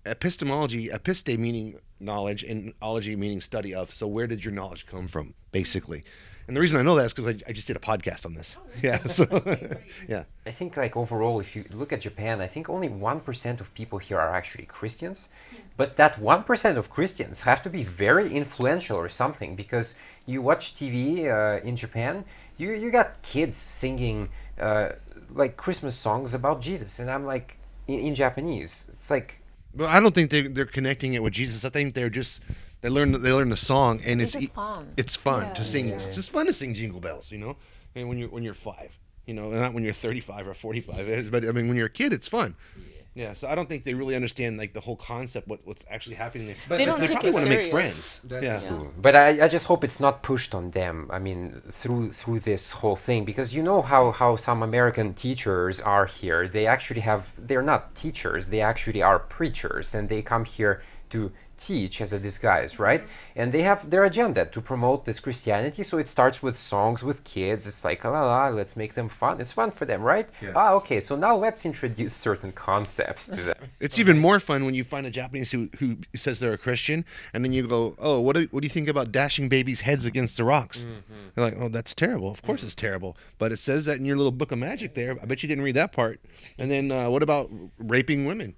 epistemology, 0.07 0.89
episte 0.89 1.39
meaning 1.39 1.79
knowledge, 2.01 2.43
and 2.43 2.73
ology 2.83 3.17
meaning 3.17 3.41
study 3.41 3.75
of. 3.75 3.91
So 3.91 4.07
where 4.07 4.27
did 4.27 4.45
your 4.45 4.53
knowledge 4.53 4.87
come 4.87 5.09
from, 5.09 5.35
basically? 5.53 6.05
And 6.47 6.55
the 6.55 6.61
reason 6.61 6.79
I 6.79 6.83
know 6.83 6.95
that 6.97 7.07
is 7.07 7.15
because 7.15 7.43
I, 7.43 7.51
I 7.51 7.53
just 7.53 7.67
did 7.67 7.77
a 7.77 7.81
podcast 7.81 8.27
on 8.27 8.35
this. 8.35 8.59
Oh, 8.59 8.71
yeah. 8.83 8.99
So 9.09 9.25
yeah. 10.09 10.25
I 10.45 10.51
think 10.51 10.77
like 10.77 10.95
overall, 10.97 11.41
if 11.41 11.57
you 11.57 11.65
look 11.71 11.93
at 11.93 12.03
Japan, 12.03 12.41
I 12.41 12.47
think 12.47 12.69
only 12.69 12.89
one 12.89 13.21
percent 13.21 13.61
of 13.61 13.73
people 13.75 13.99
here 13.99 14.19
are 14.19 14.35
actually 14.35 14.67
Christians, 14.67 15.31
but 15.77 15.97
that 15.97 16.19
one 16.19 16.43
percent 16.43 16.77
of 16.77 16.91
Christians 16.91 17.43
have 17.43 17.63
to 17.63 17.71
be 17.71 17.83
very 17.83 18.31
influential 18.31 18.99
or 18.99 19.09
something 19.09 19.57
because 19.57 19.97
you 20.27 20.43
watch 20.43 20.75
TV 20.75 21.27
uh, 21.27 21.63
in 21.65 21.77
Japan, 21.77 22.25
you 22.57 22.73
you 22.73 22.91
got 22.91 23.23
kids 23.23 23.57
singing 23.57 24.29
uh, 24.61 24.91
like 25.35 25.57
Christmas 25.57 25.95
songs 25.97 26.35
about 26.35 26.61
Jesus, 26.61 26.99
and 26.99 27.11
I'm 27.11 27.25
like 27.27 27.59
in, 27.89 28.01
in 28.01 28.15
Japanese, 28.15 28.87
it's 28.93 29.11
like 29.11 29.41
But 29.75 29.89
I 29.91 30.01
don't 30.01 30.15
think 30.15 30.31
they 30.31 30.43
they're 30.49 30.65
connecting 30.79 31.15
it 31.15 31.23
with 31.23 31.33
Jesus. 31.35 31.65
I 31.65 31.71
think 31.71 31.95
they're 31.95 32.11
just 32.11 32.41
they 32.81 32.89
learn 32.89 33.13
they 33.23 33.33
learn 33.33 33.49
the 33.51 33.57
song 33.57 34.01
and 34.05 34.21
It's 34.23 34.35
it's 34.35 34.53
fun. 34.55 34.93
It's 34.97 35.17
fun 35.17 35.43
Yeah. 35.43 35.55
to 35.55 35.65
sing. 35.65 35.89
It's 35.89 36.15
just 36.15 36.31
fun 36.31 36.47
to 36.47 36.53
sing 36.53 36.75
Jingle 36.75 37.01
Bells, 37.01 37.31
you 37.33 37.39
know. 37.39 37.57
And 37.95 38.09
when 38.09 38.19
you're 38.19 38.29
when 38.31 38.43
you're 38.43 38.55
five, 38.55 38.91
you 39.27 39.35
know, 39.35 39.51
not 39.51 39.73
when 39.75 39.85
you're 39.85 39.93
35 39.93 40.49
or 40.49 40.55
45. 40.55 41.31
But 41.31 41.45
I 41.45 41.53
mean, 41.53 41.69
when 41.69 41.77
you're 41.77 41.87
a 41.87 41.91
kid, 41.91 42.13
it's 42.13 42.29
fun. 42.29 42.57
Yeah. 42.77 42.94
Yeah, 43.15 43.35
so 43.35 43.47
I 43.49 43.55
don't 43.55 43.69
think 43.69 43.85
they 43.85 43.95
really 43.95 44.17
understand 44.17 44.59
like 44.59 44.73
the 44.75 44.81
whole 44.81 44.97
concept, 44.97 45.47
what 45.47 45.61
what's 45.65 45.85
actually 45.89 46.17
happening. 46.17 46.49
there. 46.49 46.57
But- 46.69 46.79
They 46.79 46.85
don't 46.85 47.01
they 47.01 47.07
take 47.07 47.21
probably 47.21 47.31
it 47.31 47.35
want 47.35 47.45
to 47.45 47.51
make 47.51 47.63
serious. 47.71 48.19
friends. 48.19 48.43
yeah. 48.43 48.59
true. 48.69 48.93
But 49.01 49.15
I, 49.15 49.45
I 49.45 49.49
just 49.49 49.67
hope 49.67 49.85
it's 49.85 50.01
not 50.01 50.23
pushed 50.23 50.53
on 50.55 50.73
them. 50.73 51.09
I 51.13 51.19
mean, 51.21 51.63
through 51.71 52.11
through 52.13 52.41
this 52.41 52.73
whole 52.73 52.97
thing, 52.97 53.25
because 53.25 53.55
you 53.55 53.63
know 53.63 53.83
how 53.83 54.11
how 54.11 54.35
some 54.37 54.63
American 54.65 55.15
teachers 55.15 55.81
are 55.81 56.07
here. 56.07 56.49
They 56.49 56.67
actually 56.67 57.03
have 57.03 57.33
they're 57.39 57.63
not 57.63 57.95
teachers. 57.95 58.49
They 58.49 58.61
actually 58.61 59.01
are 59.03 59.19
preachers, 59.21 59.95
and 59.95 60.09
they 60.09 60.21
come 60.23 60.45
here 60.45 60.83
to 61.11 61.31
teach 61.57 62.01
as 62.01 62.13
a 62.13 62.19
disguise, 62.19 62.79
right? 62.79 63.05
And 63.37 63.53
they 63.53 63.63
have 63.63 63.91
their 63.91 64.05
agenda 64.05 64.45
to 64.47 64.61
promote 64.61 65.05
this 65.05 65.21
Christianity. 65.21 65.83
So 65.83 65.99
it 65.99 66.09
starts 66.09 66.43
with 66.43 66.57
songs 66.57 67.03
with 67.03 67.25
kids. 67.25 67.67
It's 67.67 67.85
like 67.85 68.05
la 68.05 68.11
la, 68.11 68.49
let's 68.49 68.77
make 68.77 68.95
them 68.95 69.09
fun. 69.09 69.41
It's 69.41 69.53
fun 69.53 69.71
for 69.71 69.85
them, 69.85 70.03
right? 70.03 70.29
Yeah. 70.41 70.53
Ah, 70.57 70.73
okay. 70.75 71.01
So 71.01 71.17
now 71.17 71.37
let's 71.37 71.65
introduce 71.65 72.15
certain 72.15 72.53
concepts 72.53 73.27
to 73.29 73.43
them. 73.43 73.55
It's 73.81 73.99
even 73.99 74.19
more 74.19 74.41
fun 74.41 74.65
when 74.65 74.75
you 74.75 74.85
find 74.85 75.07
a 75.07 75.11
Japanese 75.11 75.51
who, 75.51 75.69
who 75.79 75.99
says 76.15 76.41
they're 76.41 76.53
a 76.53 76.59
Christian, 76.59 77.05
and 77.33 77.45
then 77.45 77.53
you 77.53 77.67
go, 77.67 77.95
"Oh, 77.99 78.21
what 78.21 78.37
do, 78.37 78.49
what 78.51 78.61
do 78.63 78.67
you 78.67 78.71
think 78.71 78.89
about 78.89 79.13
dashing 79.13 79.49
babies' 79.49 79.83
heads 79.83 80.07
against 80.07 80.37
the 80.37 80.45
rocks?" 80.45 80.79
Mm-hmm. 80.79 81.15
They're 81.35 81.45
like, 81.45 81.57
"Oh, 81.59 81.69
that's 81.69 81.95
terrible. 81.95 82.31
Of 82.31 82.43
course, 82.43 82.63
it's 82.63 82.75
terrible." 82.75 83.17
But 83.39 83.53
it 83.53 83.59
says 83.59 83.85
that 83.85 83.99
in 83.99 84.05
your 84.05 84.17
little 84.17 84.33
book 84.33 84.53
of 84.53 84.59
magic 84.59 84.95
there. 84.95 85.17
I 85.21 85.27
bet 85.27 85.43
you 85.43 85.49
didn't 85.49 85.65
read 85.65 85.77
that 85.77 85.93
part. 85.93 86.21
And 86.59 86.71
then, 86.71 86.91
uh, 86.91 87.11
what 87.11 87.23
about 87.23 87.51
raping 87.79 88.25
women? 88.27 88.55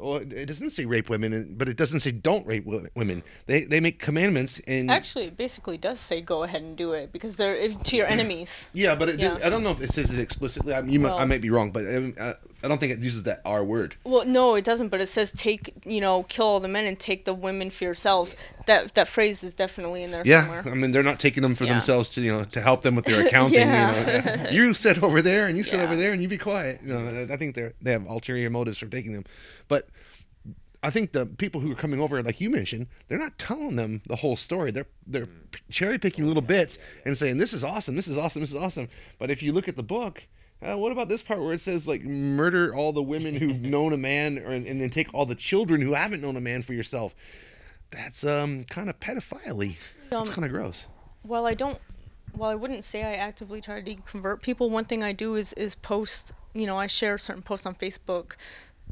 Well, 0.00 0.16
it 0.16 0.46
doesn't 0.46 0.70
say 0.70 0.86
rape 0.86 1.08
women, 1.08 1.54
but 1.56 1.68
it 1.68 1.76
doesn't 1.76 2.00
say 2.00 2.10
don't 2.10 2.46
rape 2.46 2.64
women. 2.94 3.22
They 3.46 3.64
they 3.64 3.80
make 3.80 3.98
commandments 3.98 4.60
and 4.66 4.90
Actually, 4.90 5.26
it 5.26 5.36
basically 5.36 5.78
does 5.78 6.00
say 6.00 6.20
go 6.20 6.42
ahead 6.42 6.62
and 6.62 6.76
do 6.76 6.92
it 6.92 7.12
because 7.12 7.36
they're 7.36 7.68
to 7.74 7.96
your 7.96 8.06
enemies. 8.06 8.70
yeah, 8.72 8.94
but 8.94 9.08
it, 9.10 9.20
Yeah. 9.20 9.38
I 9.44 9.50
don't 9.50 9.62
know 9.62 9.70
if 9.72 9.80
it 9.80 9.92
says 9.92 10.10
it 10.12 10.18
explicitly. 10.18 10.74
I, 10.74 10.80
you 10.80 11.00
might, 11.00 11.12
I 11.12 11.24
might 11.24 11.42
be 11.42 11.50
wrong, 11.50 11.70
but 11.70 11.84
um, 11.86 12.14
uh, 12.18 12.34
I 12.62 12.68
don't 12.68 12.78
think 12.78 12.92
it 12.92 12.98
uses 12.98 13.22
that 13.24 13.40
R 13.44 13.64
word. 13.64 13.96
Well, 14.04 14.26
no, 14.26 14.54
it 14.54 14.64
doesn't. 14.64 14.88
But 14.88 15.00
it 15.00 15.06
says 15.06 15.32
take, 15.32 15.72
you 15.84 16.00
know, 16.00 16.24
kill 16.24 16.46
all 16.46 16.60
the 16.60 16.68
men 16.68 16.84
and 16.86 16.98
take 16.98 17.24
the 17.24 17.32
women 17.34 17.70
for 17.70 17.84
yourselves. 17.84 18.36
That 18.66 18.94
that 18.94 19.08
phrase 19.08 19.42
is 19.42 19.54
definitely 19.54 20.02
in 20.02 20.10
there 20.10 20.22
Yeah, 20.24 20.42
somewhere. 20.42 20.62
I 20.66 20.74
mean 20.74 20.90
they're 20.90 21.02
not 21.02 21.18
taking 21.20 21.42
them 21.42 21.54
for 21.54 21.64
Yeah. 21.64 21.72
themselves 21.72 22.10
to 22.14 22.20
you 22.20 22.32
know 22.32 22.44
to 22.44 22.60
help 22.60 22.82
them 22.82 22.94
with 22.94 23.06
their 23.06 23.26
accounting. 23.26 23.60
Yeah. 23.60 24.36
You 24.38 24.44
know, 24.44 24.50
you 24.68 24.74
sit 24.74 25.02
over 25.02 25.22
there 25.22 25.46
and 25.46 25.56
you 25.56 25.64
sit 25.64 25.78
Yeah. 25.78 25.84
over 25.84 25.96
there 25.96 26.12
and 26.12 26.20
you 26.22 26.28
be 26.28 26.38
quiet. 26.38 26.80
You 26.84 26.92
know, 26.92 27.28
I 27.32 27.36
think 27.36 27.54
they're 27.54 27.72
they 27.80 27.92
have 27.92 28.06
ulterior 28.06 28.50
motives 28.50 28.78
for 28.78 28.86
taking 28.86 29.12
them, 29.12 29.24
but 29.68 29.88
I 30.82 30.88
think 30.88 31.12
the 31.12 31.26
people 31.26 31.60
who 31.60 31.70
are 31.72 31.74
coming 31.74 32.00
over, 32.00 32.22
like 32.22 32.40
you 32.40 32.48
mentioned, 32.48 32.86
they're 33.08 33.18
not 33.18 33.38
telling 33.38 33.76
them 33.76 34.00
the 34.06 34.16
whole 34.16 34.36
story. 34.36 34.70
They're 34.70 34.86
they're 35.06 35.28
cherry 35.70 35.98
picking 35.98 36.26
little 36.26 36.42
bits 36.42 36.78
and 37.04 37.16
saying 37.18 37.36
this 37.38 37.52
is 37.52 37.62
awesome, 37.62 37.96
this 37.96 38.08
is 38.08 38.16
awesome, 38.16 38.40
this 38.40 38.50
is 38.50 38.56
awesome. 38.56 38.88
But 39.18 39.30
if 39.30 39.42
you 39.42 39.52
look 39.52 39.68
at 39.68 39.76
the 39.76 39.82
book. 39.82 40.24
Uh, 40.62 40.76
what 40.76 40.92
about 40.92 41.08
this 41.08 41.22
part 41.22 41.40
where 41.40 41.54
it 41.54 41.60
says 41.60 41.88
like 41.88 42.02
murder 42.02 42.74
all 42.74 42.92
the 42.92 43.02
women 43.02 43.34
who've 43.34 43.60
known 43.62 43.92
a 43.92 43.96
man, 43.96 44.38
or, 44.38 44.50
and 44.50 44.66
then 44.66 44.90
take 44.90 45.12
all 45.14 45.26
the 45.26 45.34
children 45.34 45.80
who 45.80 45.94
haven't 45.94 46.20
known 46.20 46.36
a 46.36 46.40
man 46.40 46.62
for 46.62 46.74
yourself? 46.74 47.14
That's 47.90 48.22
um 48.24 48.64
kind 48.64 48.88
of 48.88 49.00
pedophile 49.00 49.76
That's 50.10 50.28
Um, 50.28 50.34
kind 50.34 50.44
of 50.44 50.50
gross. 50.52 50.86
Well, 51.24 51.46
I 51.46 51.54
don't, 51.54 51.78
Well, 52.36 52.50
I 52.50 52.54
wouldn't 52.54 52.84
say 52.84 53.02
I 53.02 53.14
actively 53.14 53.60
try 53.60 53.80
to 53.80 53.94
convert 54.06 54.42
people, 54.42 54.70
one 54.70 54.84
thing 54.84 55.02
I 55.02 55.12
do 55.12 55.34
is 55.34 55.52
is 55.54 55.74
post. 55.74 56.32
You 56.52 56.66
know, 56.66 56.76
I 56.76 56.88
share 56.88 57.16
certain 57.16 57.42
posts 57.42 57.64
on 57.64 57.74
Facebook 57.76 58.32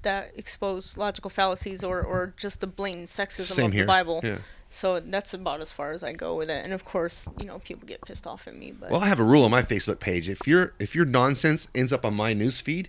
that 0.03 0.32
expose 0.36 0.96
logical 0.96 1.30
fallacies 1.30 1.82
or 1.84 2.03
or 2.03 2.34
just 2.36 2.61
the 2.61 2.66
blatant 2.66 3.09
sexism 3.09 3.53
Same 3.53 3.66
of 3.66 3.72
here. 3.72 3.82
the 3.84 3.86
Bible. 3.86 4.20
Yeah. 4.22 4.38
So 4.70 5.01
that's 5.01 5.32
about 5.32 5.61
as 5.62 5.72
far 5.72 5.92
as 5.92 6.03
I 6.03 6.12
go 6.12 6.36
with 6.36 6.51
it. 6.51 6.62
And 6.62 6.72
of 6.74 6.84
course, 6.84 7.26
you 7.40 7.46
know, 7.46 7.59
people 7.59 7.86
get 7.88 8.03
pissed 8.03 8.26
off 8.26 8.46
at 8.46 8.55
me, 8.55 8.72
but 8.72 8.90
Well, 8.90 9.03
I 9.03 9.07
have 9.09 9.18
a 9.20 9.24
rule 9.24 9.44
on 9.44 9.51
my 9.51 9.62
Facebook 9.62 9.99
page. 9.99 10.28
If 10.28 10.46
your 10.46 10.74
if 10.78 10.94
your 10.94 11.07
nonsense 11.07 11.68
ends 11.74 11.92
up 11.92 12.05
on 12.05 12.14
my 12.14 12.34
newsfeed, 12.34 12.86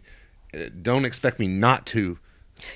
uh, 0.53 0.69
don't 0.81 1.05
expect 1.05 1.39
me 1.39 1.47
not 1.47 1.85
to, 1.87 1.99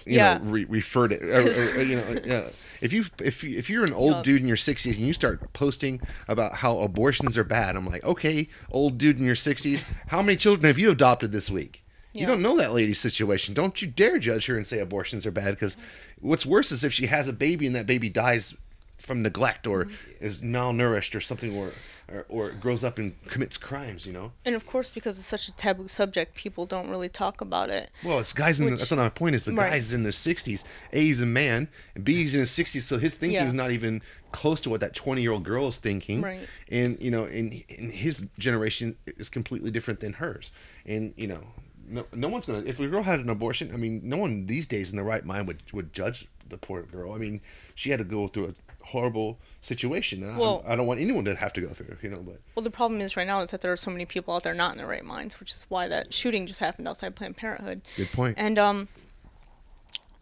you 0.06 0.16
Yeah. 0.16 0.38
know, 0.38 0.46
re- 0.46 0.66
refer 0.66 1.10
to. 1.10 1.16
Or, 1.18 1.42
or, 1.42 1.80
or, 1.80 1.82
you 1.82 1.96
know, 1.98 2.22
yeah. 2.24 2.48
If 2.82 2.94
you 2.94 3.04
if 3.22 3.44
you, 3.44 3.58
if 3.58 3.70
you're 3.70 3.84
an 3.84 3.94
old 3.94 4.12
Yup. 4.16 4.24
dude 4.24 4.42
in 4.42 4.48
your 4.48 4.58
60s 4.58 4.96
and 4.96 5.06
you 5.06 5.14
start 5.14 5.52
posting 5.54 6.00
about 6.30 6.56
how 6.56 6.80
abortions 6.80 7.38
are 7.38 7.44
bad, 7.44 7.76
I'm 7.76 7.86
like, 7.86 8.04
okay, 8.06 8.48
old 8.72 8.98
dude 8.98 9.20
in 9.20 9.26
your 9.26 9.36
60s, 9.36 9.84
how 10.08 10.22
many 10.22 10.38
children 10.38 10.66
have 10.68 10.78
you 10.80 10.92
adopted 10.92 11.32
this 11.34 11.50
week? 11.50 11.83
You 12.14 12.26
don't 12.28 12.42
know 12.42 12.58
that 12.58 12.74
lady's 12.74 13.00
situation. 13.00 13.54
Don't 13.54 13.82
you 13.82 13.88
dare 13.88 14.20
judge 14.20 14.46
her 14.46 14.56
and 14.56 14.66
say 14.68 14.80
abortions 14.80 15.26
are 15.26 15.32
bad 15.32 15.52
because 15.56 15.76
what's 16.20 16.46
worse 16.46 16.72
is 16.72 16.84
if 16.84 16.94
she 16.94 17.08
has 17.08 17.28
a 17.28 17.34
baby 17.34 17.66
and 17.68 17.76
that 17.76 17.88
baby 17.88 18.10
dies 18.10 18.56
from 18.98 19.22
neglect 19.22 19.68
or 19.68 19.86
Mm-hmm. 19.86 20.26
is 20.26 20.42
malnourished 20.42 21.14
or 21.16 21.20
something 21.20 21.58
or, 21.58 21.72
or 22.08 22.26
or 22.30 22.52
grows 22.52 22.84
up 22.86 22.98
and 23.00 23.14
commits 23.26 23.58
crimes, 23.58 24.06
you 24.06 24.14
know. 24.14 24.32
and 24.46 24.56
of 24.56 24.66
course 24.66 24.88
because 24.90 25.18
it's 25.18 25.28
such 25.28 25.48
a 25.50 25.56
taboo 25.58 25.88
subject, 25.90 26.36
people 26.36 26.66
don't 26.66 26.90
really 26.90 27.10
talk 27.10 27.42
about 27.42 27.70
it. 27.70 27.90
Well, 28.04 28.20
it's 28.20 28.32
guys 28.32 28.60
in 28.62 28.66
the, 28.68 28.72
that's 28.76 28.90
not 28.92 29.00
my 29.00 29.10
point. 29.10 29.36
Is 29.36 29.44
the 29.46 29.54
Right. 29.54 29.72
guys 29.72 29.92
in 29.92 30.04
their 30.04 30.12
sixties. 30.14 30.64
A, 30.94 31.02
he's 31.02 31.20
a 31.20 31.26
man, 31.26 31.68
and 31.96 32.06
B, 32.06 32.16
he's 32.16 32.34
in 32.34 32.40
his 32.42 32.52
sixties, 32.52 32.86
so 32.86 32.98
his 32.98 33.18
thinking 33.18 33.36
Yeah. 33.42 33.48
is 33.48 33.54
not 33.54 33.72
even 33.72 34.02
close 34.32 34.62
to 34.62 34.70
what 34.70 34.80
that 34.82 34.94
twenty-year-old 34.94 35.44
girl 35.44 35.68
is 35.68 35.80
thinking. 35.80 36.22
Right. 36.22 36.48
And 36.72 36.98
you 37.02 37.12
know, 37.12 37.26
in 37.26 37.64
in 37.68 37.90
his 37.90 38.28
generation 38.40 38.96
is 39.06 39.28
completely 39.28 39.72
different 39.72 40.00
than 40.00 40.14
hers. 40.14 40.52
And 40.86 41.14
you 41.18 41.28
know, 41.28 41.42
no, 41.88 42.06
no 42.14 42.28
one's 42.30 42.46
gonna. 42.46 42.64
If 42.66 42.80
a 42.80 42.88
girl 42.88 43.04
had 43.04 43.20
an 43.20 43.30
abortion, 43.30 43.72
I 43.74 43.78
mean, 43.78 44.02
no 44.04 44.18
one 44.18 44.46
these 44.48 44.68
days 44.68 44.92
in 44.92 44.98
the 44.98 45.04
right 45.04 45.24
mind 45.26 45.48
would 45.48 45.62
would 45.74 45.94
judge 45.94 46.28
the 46.48 46.58
poor 46.58 46.84
girl. 46.84 47.14
I 47.14 47.18
mean, 47.18 47.42
she 47.76 47.90
had 47.90 48.00
to 48.00 48.06
go 48.06 48.28
through 48.28 48.48
a 48.48 48.86
horrible 48.86 49.38
situation. 49.62 50.24
And 50.24 50.34
I- 50.34 50.38
Well- 50.38 50.64
I, 50.68 50.76
don't 50.76 50.86
want 50.88 51.00
anyone 51.00 51.24
to 51.26 51.36
have 51.36 51.54
to 51.54 51.62
go 51.62 51.70
through. 51.70 51.98
You 52.02 52.10
know, 52.10 52.22
but 52.22 52.40
Well, 52.56 52.64
the 52.64 52.70
problem 52.72 53.00
is 53.02 53.16
right 53.16 53.26
now 53.26 53.40
is 53.42 53.52
that 53.52 53.62
there 53.62 53.72
are 53.72 53.78
so 53.78 53.90
many 53.92 54.06
people 54.06 54.36
out 54.36 54.44
there 54.44 54.54
not 54.54 54.74
in 54.74 54.78
their 54.78 54.88
right 54.88 55.06
minds, 55.06 55.40
which 55.40 55.52
is 55.52 55.66
why 55.70 55.88
that 55.88 56.14
shooting 56.14 56.46
just 56.48 56.60
happened 56.60 56.88
outside 56.88 57.16
Planned 57.16 57.38
Parenthood. 57.38 57.82
good 57.96 58.12
point. 58.12 58.36
And 58.38 58.60
um, 58.60 58.90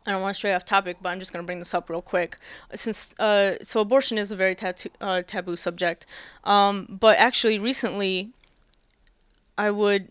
I 0.06 0.12
don't 0.12 0.22
want 0.22 0.34
to 0.36 0.38
stray 0.38 0.54
off 0.54 0.64
topic, 0.64 0.98
but 1.02 1.10
I'm 1.10 1.20
just 1.20 1.34
going 1.34 1.44
to 1.44 1.46
bring 1.46 1.60
this 1.60 1.74
up 1.74 1.90
real 1.90 2.02
quick. 2.04 2.38
Since 2.74 3.16
uh, 3.20 3.56
so 3.64 3.82
abortion 3.82 4.18
is 4.20 4.32
a 4.32 4.36
very 4.36 4.54
tattoo, 4.56 4.90
uh, 5.02 5.24
taboo 5.26 5.56
subject, 5.56 6.06
um, 6.44 6.86
but 6.90 7.18
actually 7.18 7.58
recently, 7.60 8.30
I 9.58 9.70
would 9.72 10.10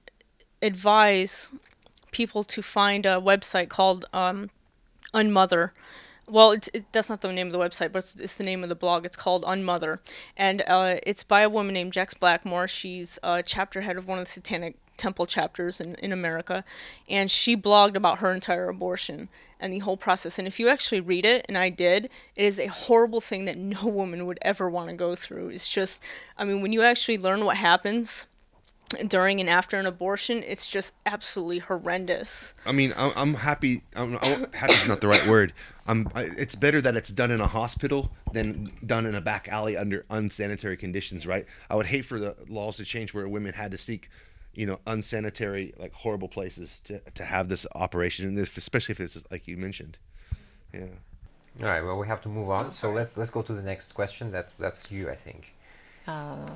advise 0.63 1.53
people 2.11 2.45
to 2.45 2.63
find 2.63 3.07
a 3.07 3.21
website 3.21 3.69
called 3.69 4.05
um, 4.13 4.51
Unmother. 5.15 5.73
Well, 6.29 6.53
it's, 6.53 6.71
it, 6.73 6.85
that's 6.93 7.09
not 7.09 7.23
the 7.23 7.33
name 7.33 7.49
of 7.49 7.53
the 7.53 7.59
website, 7.59 7.93
but 7.93 7.99
it's, 7.99 8.15
it's 8.17 8.37
the 8.37 8.45
name 8.45 8.63
of 8.63 8.69
the 8.69 8.77
blog. 8.77 9.05
It's 9.05 9.17
called 9.17 9.45
Unmother, 9.47 10.01
and 10.37 10.63
uh, 10.67 10.97
it's 11.05 11.25
by 11.25 11.41
a 11.41 11.49
woman 11.49 11.75
named 11.75 11.93
Jex 11.93 12.15
Blackmore. 12.15 12.69
She's 12.69 13.19
a 13.23 13.43
chapter 13.43 13.81
head 13.81 13.97
of 13.97 14.07
one 14.07 14.19
of 14.19 14.27
the 14.27 14.31
Satanic 14.31 14.77
Temple 14.97 15.27
chapters 15.27 15.81
in, 15.81 15.97
in 15.97 16.13
America, 16.13 16.63
and 17.09 17.31
she 17.31 17.57
blogged 17.57 17.97
about 17.97 18.19
her 18.19 18.33
entire 18.33 18.69
abortion 18.69 19.29
and 19.59 19.73
the 19.73 19.81
whole 19.81 19.97
process. 19.97 20.39
And 20.39 20.47
if 20.47 20.61
you 20.61 20.69
actually 20.69 21.01
read 21.01 21.25
it, 21.25 21.45
and 21.49 21.59
I 21.59 21.69
did, 21.69 22.07
it 22.37 22.45
is 22.45 22.61
a 22.61 22.67
horrible 22.67 23.21
thing 23.21 23.45
that 23.47 23.59
no 23.59 23.85
woman 23.87 24.27
would 24.27 24.39
ever 24.43 24.71
want 24.71 24.89
to 24.89 24.95
go 24.95 25.17
through. 25.17 25.49
It's 25.49 25.69
just, 25.69 26.05
I 26.39 26.45
mean, 26.45 26.63
when 26.63 26.73
you 26.73 26.83
actually 26.83 27.19
learn 27.19 27.45
what 27.45 27.57
happens 27.57 28.27
during 29.07 29.41
and 29.41 29.49
after 29.49 29.79
an 29.79 29.87
abortion, 29.87 30.43
it's 30.47 30.69
just 30.69 30.93
absolutely 31.07 31.61
horrendous. 31.61 32.55
I 32.67 32.73
mean, 32.73 32.93
I'm, 32.97 33.13
I'm 33.17 33.35
happy. 33.35 33.83
I'm, 33.95 34.19
I'm 34.21 34.53
happy 34.53 34.75
is 34.75 34.87
not 34.87 35.01
the 35.01 35.09
right 35.09 35.27
word. 35.27 35.53
I'm. 35.87 36.09
I, 36.15 36.23
it's 36.37 36.55
better 36.55 36.81
that 36.81 36.97
it's 36.97 37.11
done 37.11 37.31
in 37.31 37.41
a 37.41 37.47
hospital 37.47 38.11
than 38.33 38.73
done 38.85 39.07
in 39.07 39.15
a 39.15 39.21
back 39.21 39.49
alley 39.49 39.77
under 39.77 40.05
unsanitary 40.11 40.77
conditions, 40.77 41.27
right? 41.27 41.47
I 41.69 41.77
would 41.77 41.87
hate 41.87 42.05
for 42.05 42.19
the 42.19 42.37
laws 42.49 42.77
to 42.79 42.85
change 42.85 43.15
where 43.15 43.29
women 43.29 43.55
had 43.55 43.71
to 43.71 43.79
seek, 43.79 44.11
you 44.55 44.67
know, 44.67 44.81
unsanitary, 44.87 45.75
like 45.79 45.93
horrible 45.93 46.29
places 46.29 46.81
to 46.85 46.99
to 46.99 47.25
have 47.25 47.49
this 47.49 47.67
operation, 47.75 48.27
and 48.27 48.37
this, 48.37 48.57
especially 48.57 48.93
if 48.93 49.01
it's 49.01 49.19
like 49.31 49.47
you 49.47 49.57
mentioned. 49.57 49.99
Yeah. 50.75 50.87
All 51.61 51.67
right. 51.67 51.83
Well, 51.83 51.99
we 51.99 52.07
have 52.07 52.23
to 52.23 52.29
move 52.29 52.51
on. 52.51 52.71
So 52.71 52.91
let's 52.93 53.17
let's 53.17 53.31
go 53.31 53.43
to 53.43 53.53
the 53.53 53.63
next 53.63 53.93
question. 53.93 54.33
That 54.33 54.51
that's 54.59 54.91
you, 54.91 55.11
I 55.11 55.15
think. 55.15 55.53
Uh, 56.07 56.51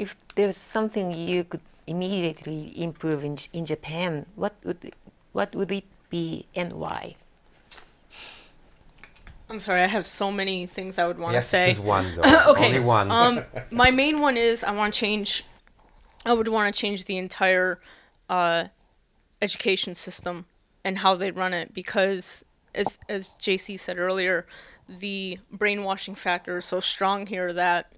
if 0.00 0.16
there's 0.34 0.56
something 0.56 1.12
you 1.12 1.44
could 1.44 1.60
immediately 1.86 2.72
improve 2.80 3.22
in, 3.22 3.36
in 3.52 3.64
Japan, 3.66 4.26
what 4.34 4.54
would 4.64 4.92
what 5.32 5.54
would 5.54 5.70
it 5.70 5.84
be 6.08 6.46
and 6.56 6.72
why? 6.72 7.14
I'm 9.48 9.60
sorry, 9.60 9.82
I 9.82 9.86
have 9.86 10.06
so 10.06 10.30
many 10.30 10.66
things 10.66 10.98
I 10.98 11.06
would 11.06 11.18
want 11.18 11.32
to 11.32 11.36
have 11.36 11.44
to 11.44 11.50
say. 11.50 11.68
choose 11.72 11.80
one 11.80 12.06
though. 12.14 12.22
okay. 12.52 12.66
Only 12.66 12.80
one. 12.80 13.10
Um, 13.10 13.44
my 13.70 13.90
main 13.90 14.20
one 14.20 14.36
is 14.36 14.64
I 14.64 14.72
want 14.72 14.94
to 14.94 15.00
change. 15.00 15.44
I 16.24 16.32
would 16.32 16.48
want 16.48 16.72
to 16.72 16.80
change 16.80 17.04
the 17.04 17.18
entire 17.18 17.80
uh, 18.28 18.64
education 19.42 19.94
system 19.94 20.46
and 20.84 20.98
how 20.98 21.14
they 21.14 21.30
run 21.30 21.52
it 21.52 21.74
because, 21.74 22.44
as 22.74 22.98
as 23.08 23.36
JC 23.40 23.78
said 23.78 23.98
earlier, 23.98 24.46
the 24.88 25.38
brainwashing 25.52 26.14
factor 26.14 26.58
is 26.58 26.64
so 26.64 26.80
strong 26.80 27.26
here 27.26 27.52
that, 27.52 27.92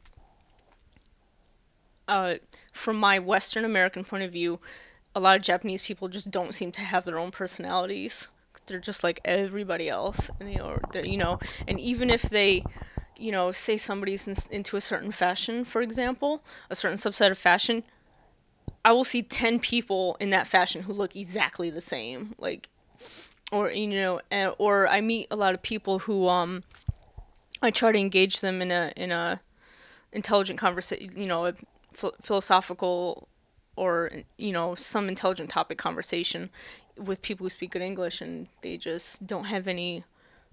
uh, 2.13 2.37
from 2.73 2.97
my 2.97 3.19
Western 3.19 3.65
American 3.65 4.05
point 4.05 4.23
of 4.23 4.31
view, 4.31 4.61
a 5.15 5.21
lot 5.21 5.37
of 5.37 5.43
Japanese 5.43 5.83
people 5.83 6.09
just 6.09 6.31
don't 6.31 6.55
seem 6.55 6.71
to 6.73 6.83
have 6.83 7.05
their 7.05 7.19
own 7.19 7.31
personalities. 7.31 8.29
They're 8.67 8.79
just 8.79 9.03
like 9.03 9.21
everybody 9.25 9.89
else, 9.89 10.31
and 10.39 10.49
they 10.49 10.59
are, 10.59 10.81
you 11.03 11.17
know, 11.17 11.39
and 11.67 11.81
even 11.81 12.11
if 12.11 12.23
they 12.23 12.65
you 13.17 13.31
know, 13.31 13.53
say 13.53 13.77
somebody's 13.77 14.27
in, 14.27 14.35
into 14.51 14.77
a 14.77 14.81
certain 14.81 15.13
fashion, 15.13 15.65
for 15.65 15.81
example, 15.81 16.43
a 16.69 16.75
certain 16.75 16.99
subset 16.99 17.31
of 17.31 17.39
fashion, 17.39 17.85
I 18.85 18.93
will 18.93 19.05
see 19.05 19.23
10 19.23 19.61
people 19.61 20.17
in 20.19 20.31
that 20.31 20.49
fashion 20.49 20.83
who 20.83 20.93
look 20.93 21.15
exactly 21.15 21.71
the 21.71 21.81
same. 21.81 22.35
Like, 22.39 22.69
or, 23.53 23.71
you 23.71 23.87
know, 23.87 24.21
or 24.59 24.89
I 24.89 25.01
meet 25.01 25.29
a 25.31 25.37
lot 25.37 25.55
of 25.55 25.63
people 25.63 26.01
who, 26.01 26.27
um, 26.29 26.65
I 27.61 27.71
try 27.71 27.93
to 27.93 27.99
engage 27.99 28.41
them 28.41 28.61
in 28.61 28.73
a, 28.73 28.93
in 28.97 29.13
a 29.13 29.41
intelligent 30.13 30.59
conversation, 30.59 31.13
you 31.17 31.27
know, 31.27 31.47
a 31.47 31.55
ph- 31.93 32.15
philosophical 32.23 33.29
or, 33.77 34.11
you 34.37 34.53
know, 34.53 34.75
some 34.75 35.09
intelligent 35.09 35.51
topic 35.51 35.79
conversation 35.79 36.51
with 36.97 37.23
people 37.23 37.45
who 37.45 37.51
speak 37.51 37.71
good 37.71 37.83
English 37.83 38.21
and 38.21 38.49
they 38.61 38.77
just 38.77 39.27
don't 39.27 39.45
have 39.45 39.67
any 39.67 40.03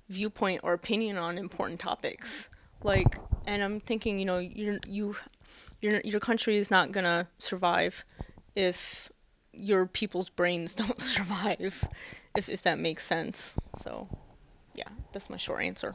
viewpoint 0.07 0.61
or 0.63 0.73
opinion 0.73 1.17
on 1.17 1.37
important 1.37 1.79
topics. 1.79 2.49
Like 2.83 3.17
and 3.45 3.63
i'm 3.63 3.79
thinking 3.79 4.19
you 4.19 4.25
know 4.25 4.37
you're 4.37 4.77
you 4.87 5.15
your 5.81 6.01
your 6.01 6.19
country 6.19 6.57
is 6.57 6.69
not 6.69 6.91
gonna 6.91 7.27
survive 7.39 8.05
if 8.55 9.11
your 9.53 9.85
people's 9.85 10.29
brains 10.29 10.75
don't 10.81 11.01
survive 11.01 11.83
if 12.35 12.47
if 12.49 12.61
that 12.63 12.79
makes 12.79 13.05
sense. 13.05 13.57
So 13.77 14.07
yeah 14.75 14.89
that's 15.11 15.29
my 15.29 15.37
short 15.37 15.63
answer 15.63 15.93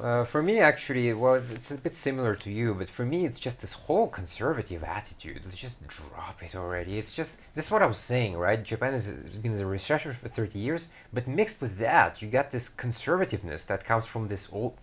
Uh, 0.00 0.24
for 0.24 0.44
me, 0.44 0.60
actually, 0.60 1.12
well, 1.12 1.34
it's, 1.34 1.50
it's 1.50 1.70
a 1.72 1.76
bit 1.76 1.94
similar 1.94 2.36
to 2.36 2.52
you, 2.52 2.72
but 2.72 2.88
for 2.88 3.04
me, 3.04 3.26
it's 3.26 3.40
just 3.40 3.60
this 3.60 3.72
whole 3.72 4.06
conservative 4.06 4.84
attitude. 4.84 5.42
Let's 5.44 5.58
just 5.58 5.84
drop 5.88 6.40
it 6.40 6.54
already. 6.54 6.98
It's 6.98 7.12
just 7.12 7.40
that's 7.56 7.70
what 7.70 7.82
I 7.82 7.86
was 7.86 7.98
saying, 7.98 8.36
right? 8.36 8.62
Japan 8.62 8.92
has 8.92 9.08
been 9.08 9.54
in 9.54 9.60
a 9.60 9.66
recession 9.66 10.12
for 10.12 10.28
thirty 10.28 10.60
years, 10.60 10.90
but 11.12 11.26
mixed 11.26 11.60
with 11.60 11.78
that, 11.78 12.22
you 12.22 12.28
got 12.28 12.52
this 12.52 12.68
conservativeness 12.68 13.66
that 13.66 13.84
comes 13.84 14.06
from 14.06 14.28
this 14.28 14.48
old, 14.52 14.76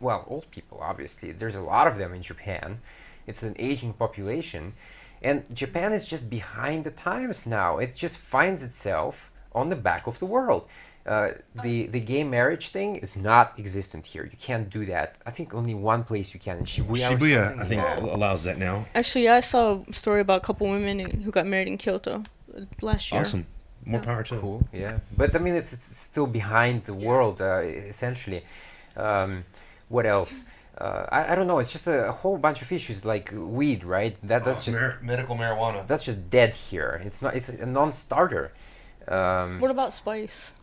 well, 0.00 0.24
old 0.26 0.50
people. 0.50 0.78
Obviously, 0.80 1.32
there's 1.32 1.56
a 1.56 1.60
lot 1.60 1.86
of 1.86 1.98
them 1.98 2.14
in 2.14 2.22
Japan. 2.22 2.80
It's 3.26 3.42
an 3.42 3.54
aging 3.58 3.92
population, 3.92 4.72
and 5.20 5.44
Japan 5.52 5.92
is 5.92 6.08
just 6.08 6.30
behind 6.30 6.84
the 6.84 6.90
times 6.90 7.44
now. 7.44 7.76
It 7.76 7.94
just 7.94 8.16
finds 8.16 8.62
itself 8.62 9.30
on 9.54 9.68
the 9.68 9.76
back 9.76 10.06
of 10.06 10.18
the 10.18 10.24
world. 10.26 10.66
Uh, 11.04 11.30
the 11.62 11.86
the 11.86 11.98
gay 11.98 12.22
marriage 12.22 12.68
thing 12.68 12.94
is 12.96 13.16
not 13.16 13.58
existent 13.58 14.06
here. 14.06 14.24
You 14.24 14.38
can't 14.38 14.70
do 14.70 14.86
that. 14.86 15.16
I 15.26 15.32
think 15.32 15.52
only 15.52 15.74
one 15.74 16.04
place 16.04 16.32
you 16.32 16.38
can 16.38 16.58
in 16.58 16.64
Shibuya. 16.64 17.10
or 17.10 17.16
Shibuya. 17.18 17.58
I 17.58 17.64
think, 17.64 17.82
Yeah. 17.82 17.98
allows 18.18 18.44
that 18.44 18.56
now. 18.56 18.86
actually 18.94 19.28
i 19.28 19.40
saw 19.40 19.82
a 19.88 19.92
story 19.92 20.20
about 20.20 20.38
a 20.42 20.46
couple 20.48 20.68
women 20.70 21.00
who 21.24 21.30
got 21.32 21.44
married 21.46 21.66
in 21.66 21.76
kyoto 21.76 22.22
uh, 22.56 22.60
last 22.80 23.10
year 23.10 23.20
Awesome. 23.20 23.46
More 23.84 24.00
power 24.00 24.22
to 24.22 24.34
them. 24.34 24.40
Cool. 24.42 24.68
Yeah, 24.72 24.98
but 25.16 25.34
I 25.34 25.40
mean, 25.40 25.56
it's, 25.56 25.72
it's 25.72 25.98
still 25.98 26.28
behind 26.28 26.84
the 26.84 26.94
world 26.94 27.40
uh, 27.40 27.62
essentially. 27.94 28.44
Um, 28.96 29.44
what 29.88 30.06
else? 30.06 30.44
Uh, 30.78 31.04
I, 31.10 31.32
I 31.32 31.34
don't 31.34 31.48
know. 31.48 31.58
It's 31.58 31.72
just 31.72 31.88
a, 31.88 32.08
a 32.08 32.12
whole 32.12 32.38
bunch 32.38 32.62
of 32.62 32.70
issues 32.70 33.04
like 33.04 33.32
weed, 33.34 33.82
right? 33.82 34.14
That 34.22 34.44
that's 34.44 34.64
just 34.64 34.78
medical 35.02 35.34
marijuana. 35.36 35.84
that's 35.88 36.04
just 36.04 36.30
dead 36.30 36.54
here. 36.54 37.02
It's 37.04 37.20
not. 37.22 37.34
It's 37.34 37.48
a 37.48 37.66
non-starter. 37.66 38.52
Um, 39.08 39.58
what 39.60 39.72
about 39.72 39.92
spice 39.92 40.54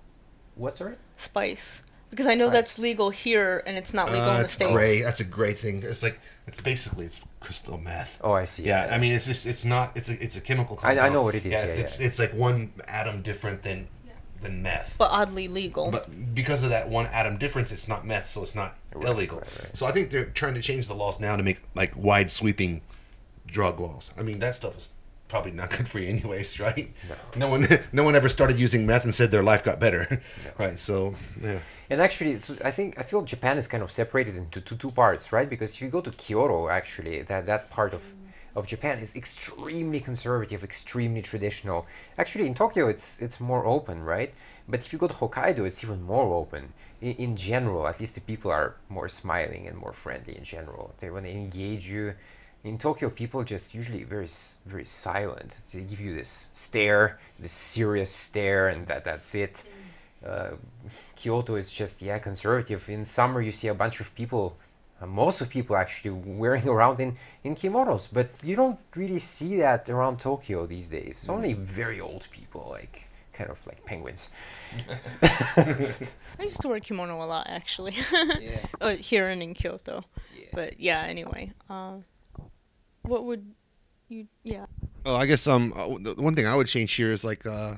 what's 0.56 0.82
it? 0.82 0.98
spice 1.16 1.84
because 2.10 2.26
i 2.28 2.34
know 2.36 2.50
that's 2.50 2.80
legal 2.80 3.10
here 3.12 3.62
and 3.68 3.78
it's 3.78 3.94
not 3.94 4.08
legal 4.12 4.30
in 4.32 4.38
the 4.38 4.44
ah, 4.46 4.48
states 4.48 4.72
gray. 4.72 5.02
That's 5.02 5.20
a 5.20 5.24
gray 5.24 5.54
thing. 5.54 5.84
It's 5.84 6.02
like 6.02 6.20
it's 6.48 6.60
basically 6.60 7.06
it's 7.06 7.22
crystal 7.40 7.78
meth. 7.78 8.20
Oh, 8.24 8.32
I 8.32 8.46
see. 8.46 8.64
Yeah, 8.64 8.90
I 8.92 8.98
mean 8.98 9.14
it's 9.14 9.28
just 9.28 9.46
it's 9.46 9.64
not 9.64 9.92
it's 9.96 10.10
a 10.10 10.24
it's 10.24 10.36
a 10.36 10.42
chemical. 10.42 10.80
I- 10.82 11.00
I 11.00 11.10
know 11.10 11.22
what 11.22 11.36
it 11.36 11.46
is, 11.46 11.52
Yeah, 11.52 11.62
it's, 11.64 11.76
yeah, 11.76 11.82
it's 11.82 12.00
yeah. 12.00 12.08
it's 12.08 12.20
like 12.20 12.34
one 12.34 12.74
atom 12.88 13.22
different 13.22 13.62
than 13.62 13.88
than 14.42 14.64
meth. 14.64 14.96
but 14.98 15.12
oddly 15.12 15.48
legal 15.48 15.92
But 15.92 16.34
because 16.34 16.64
of 16.64 16.70
that 16.70 16.90
one 16.90 17.06
atom 17.08 17.38
difference, 17.38 17.72
it's 17.72 17.88
not 17.88 18.08
meth, 18.08 18.30
so 18.30 18.42
it's 18.42 18.56
not 18.56 18.76
illegal. 18.96 19.38
right, 19.40 19.60
right. 19.64 19.78
So 19.78 19.86
I 19.86 19.92
think 19.92 20.10
they're 20.10 20.26
trying 20.26 20.56
to 20.56 20.62
change 20.62 20.88
the 20.88 20.96
laws 20.96 21.20
now 21.20 21.36
to 21.36 21.44
make 21.44 21.60
like 21.76 21.96
wide 21.96 22.32
sweeping 22.32 22.82
drug 23.46 23.80
laws. 23.80 24.14
I 24.18 24.24
mean 24.24 24.40
that 24.40 24.56
stuff 24.56 24.78
is 24.78 24.94
probably 25.30 25.52
not 25.52 25.70
good 25.78 25.88
for 25.88 26.00
you 26.00 26.10
anyways, 26.10 26.60
right? 26.60 26.94
No, 27.38 27.48
one 27.48 27.68
no 27.94 28.04
one 28.04 28.16
ever 28.16 28.28
started 28.28 28.60
using 28.60 28.86
meth 28.86 29.06
and 29.06 29.16
said 29.16 29.32
their 29.32 29.44
life 29.44 29.64
got 29.64 29.80
better. 29.80 30.22
Right. 30.58 30.78
So 30.78 31.16
yeah. 31.42 31.60
And 31.90 32.02
actually, 32.02 32.36
I 32.66 32.72
think 32.72 33.00
I 33.00 33.04
feel 33.04 33.22
Japan 33.22 33.58
is 33.58 33.68
kind 33.68 33.82
of 33.82 33.92
separated 33.92 34.36
into 34.36 34.60
two, 34.60 34.76
two 34.76 34.92
parts, 34.92 35.32
right? 35.32 35.50
Because 35.50 35.74
if 35.76 35.82
you 35.82 35.90
go 35.90 36.02
to 36.02 36.12
Kyoto, 36.12 36.68
actually, 36.68 37.22
that 37.22 37.46
that 37.46 37.70
part 37.70 37.94
of 37.94 38.02
of 38.56 38.68
Japan 38.68 39.00
is 39.00 39.16
extremely 39.16 40.02
conservative, 40.02 40.64
extremely 40.64 41.22
traditional. 41.22 41.86
Actually, 42.18 42.48
in 42.48 42.56
Tokyo, 42.56 42.90
it's 42.90 43.20
it's 43.22 43.40
more 43.40 43.66
open, 43.66 44.04
right? 44.04 44.34
But 44.68 44.82
if 44.82 44.92
you 44.92 45.00
go 45.00 45.08
to 45.08 45.14
Hokkaido, 45.14 45.66
it's 45.66 45.84
even 45.84 46.02
more 46.04 46.34
open. 46.42 46.74
In, 47.02 47.14
in 47.16 47.36
general, 47.38 47.88
at 47.88 48.00
least 48.00 48.16
the 48.16 48.22
people 48.22 48.52
are 48.52 48.76
more 48.90 49.08
smiling 49.08 49.66
and 49.68 49.78
more 49.78 49.94
friendly 49.94 50.36
in 50.38 50.44
general. 50.44 50.94
They 51.00 51.10
want 51.10 51.26
to 51.26 51.32
engage 51.32 51.88
you. 51.88 52.16
In 52.64 52.78
Tokyo, 52.78 53.10
people 53.10 53.44
just 53.44 53.74
usually 53.74 54.04
very 54.04 54.28
very 54.66 54.86
silent. 54.86 55.62
They 55.72 55.82
give 55.82 56.02
you 56.02 56.14
this 56.14 56.50
stare, 56.54 57.18
this 57.40 57.54
serious 57.54 58.12
stare, 58.14 58.68
and 58.68 58.86
that 58.88 59.06
that's 59.06 59.34
it. 59.34 59.64
Uh, 60.26 60.52
Kyoto 61.16 61.56
is 61.56 61.72
just 61.72 62.02
yeah 62.02 62.20
conservative. 62.20 62.90
In 62.90 63.06
summer, 63.06 63.42
you 63.42 63.54
see 63.54 63.70
a 63.70 63.74
bunch 63.74 64.02
of 64.02 64.14
people, 64.14 64.58
uh, 65.02 65.06
most 65.06 65.40
of 65.40 65.50
people 65.50 65.78
actually 65.78 66.12
wearing 66.12 66.68
around 66.76 67.00
in 67.00 67.16
in 67.46 67.56
kimonos, 67.56 68.10
but 68.12 68.28
you 68.44 68.58
don't 68.58 68.80
really 68.94 69.20
see 69.20 69.56
that 69.58 69.90
around 69.90 70.20
Tokyo 70.20 70.66
these 70.66 70.90
days. 70.90 71.08
It's 71.22 71.30
only 71.30 71.54
very 71.54 72.02
old 72.02 72.28
people, 72.30 72.68
like 72.70 73.08
kind 73.32 73.50
of 73.50 73.66
like 73.66 73.86
penguins. 73.86 74.30
I 75.22 76.44
used 76.44 76.60
to 76.62 76.68
wear 76.68 76.82
kimono 76.82 77.24
a 77.24 77.26
lot 77.26 77.48
actually. 77.48 77.96
uh, 78.82 78.96
here 79.00 79.30
and 79.30 79.42
in 79.42 79.54
Kyoto. 79.54 80.04
But 80.52 80.80
yeah, 80.80 81.04
anyway. 81.04 81.54
Um, 81.70 82.04
what 83.10 83.26
would 83.26 83.46
you? 84.08 84.28
Yeah. 84.44 84.66
Oh, 85.06 85.16
I 85.16 85.26
guess 85.26 85.48
um 85.48 85.74
uh, 85.76 85.88
the 86.00 86.22
one 86.22 86.36
thing 86.36 86.48
I 86.48 86.56
would 86.56 86.68
change 86.68 86.94
here 86.94 87.12
is 87.12 87.24
like 87.24 87.46
uh 87.46 87.76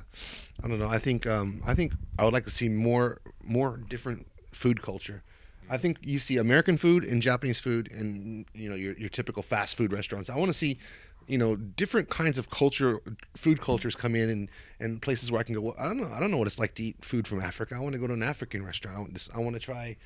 I 0.62 0.68
don't 0.68 0.78
know. 0.78 0.88
I 0.88 0.98
think 0.98 1.26
um 1.26 1.62
I 1.66 1.74
think 1.74 1.92
I 2.18 2.24
would 2.24 2.34
like 2.34 2.44
to 2.44 2.50
see 2.50 2.68
more 2.68 3.20
more 3.42 3.78
different 3.88 4.26
food 4.52 4.82
culture. 4.82 5.22
I 5.70 5.78
think 5.78 5.98
you 6.02 6.18
see 6.18 6.36
American 6.36 6.76
food 6.76 7.04
and 7.04 7.22
Japanese 7.22 7.60
food 7.60 7.90
and 7.90 8.44
you 8.54 8.68
know 8.68 8.76
your 8.76 8.96
your 8.98 9.08
typical 9.08 9.42
fast 9.42 9.76
food 9.76 9.92
restaurants. 9.92 10.28
I 10.28 10.36
want 10.36 10.50
to 10.50 10.58
see 10.58 10.78
you 11.26 11.38
know, 11.38 11.56
different 11.56 12.08
kinds 12.08 12.38
of 12.38 12.50
culture, 12.50 13.00
food 13.36 13.60
cultures 13.60 13.94
come 13.94 14.14
in, 14.14 14.28
and 14.28 14.48
and 14.80 15.00
places 15.00 15.30
where 15.30 15.40
I 15.40 15.44
can 15.44 15.54
go. 15.54 15.60
Well, 15.60 15.74
I 15.78 15.86
don't 15.86 15.96
know. 15.96 16.10
I 16.12 16.20
don't 16.20 16.30
know 16.30 16.36
what 16.36 16.46
it's 16.46 16.58
like 16.58 16.74
to 16.76 16.82
eat 16.82 17.04
food 17.04 17.26
from 17.26 17.40
Africa. 17.40 17.74
I 17.74 17.80
want 17.80 17.94
to 17.94 17.98
go 17.98 18.06
to 18.06 18.14
an 18.14 18.22
African 18.22 18.64
restaurant. 18.64 18.96
I 18.96 19.00
want, 19.00 19.12
this, 19.14 19.30
I 19.34 19.38
want 19.38 19.54
to 19.54 19.60
try. 19.60 19.96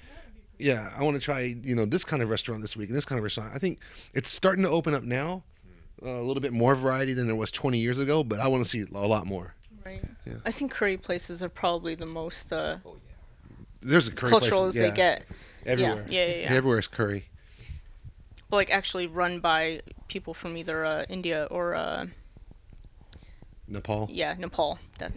Yeah, 0.58 0.90
I 0.96 1.02
want 1.02 1.16
to 1.16 1.20
try. 1.20 1.40
You 1.40 1.74
know, 1.74 1.84
this 1.84 2.04
kind 2.04 2.22
of 2.22 2.30
restaurant 2.30 2.62
this 2.62 2.76
week 2.76 2.88
and 2.88 2.96
this 2.96 3.04
kind 3.04 3.18
of 3.18 3.22
restaurant. 3.24 3.52
I 3.54 3.58
think 3.58 3.78
it's 4.14 4.30
starting 4.30 4.62
to 4.64 4.70
open 4.70 4.94
up 4.94 5.02
now. 5.02 5.42
Uh, 6.04 6.10
a 6.10 6.22
little 6.22 6.42
bit 6.42 6.52
more 6.52 6.74
variety 6.74 7.14
than 7.14 7.26
there 7.26 7.36
was 7.36 7.50
20 7.50 7.78
years 7.78 7.98
ago, 7.98 8.22
but 8.22 8.38
I 8.38 8.48
want 8.48 8.62
to 8.62 8.68
see 8.68 8.82
a 8.82 8.98
lot 8.98 9.26
more. 9.26 9.54
Right. 9.84 10.04
Yeah. 10.26 10.34
I 10.44 10.50
think 10.50 10.70
curry 10.70 10.98
places 10.98 11.42
are 11.42 11.48
probably 11.48 11.94
the 11.94 12.04
most 12.04 12.52
uh, 12.52 12.76
There's 13.80 14.06
a 14.08 14.12
curry 14.12 14.28
cultural 14.30 14.62
places, 14.62 14.76
as 14.76 14.82
yeah, 14.82 14.90
they 14.90 14.96
get. 14.96 15.26
everywhere. 15.64 16.04
Yeah, 16.08 16.26
yeah, 16.26 16.34
yeah, 16.34 16.40
yeah. 16.42 16.52
Everywhere 16.52 16.78
is 16.78 16.86
curry. 16.86 17.24
But 18.50 18.56
like 18.56 18.70
actually 18.70 19.06
run 19.06 19.40
by 19.40 19.80
people 20.08 20.34
from 20.34 20.56
either 20.58 20.84
uh, 20.84 21.04
India 21.08 21.48
or 21.50 21.74
uh, 21.74 22.06
Nepal. 23.68 24.08
yeah 24.10 24.34
Nepal. 24.38 24.78
That 24.98 25.12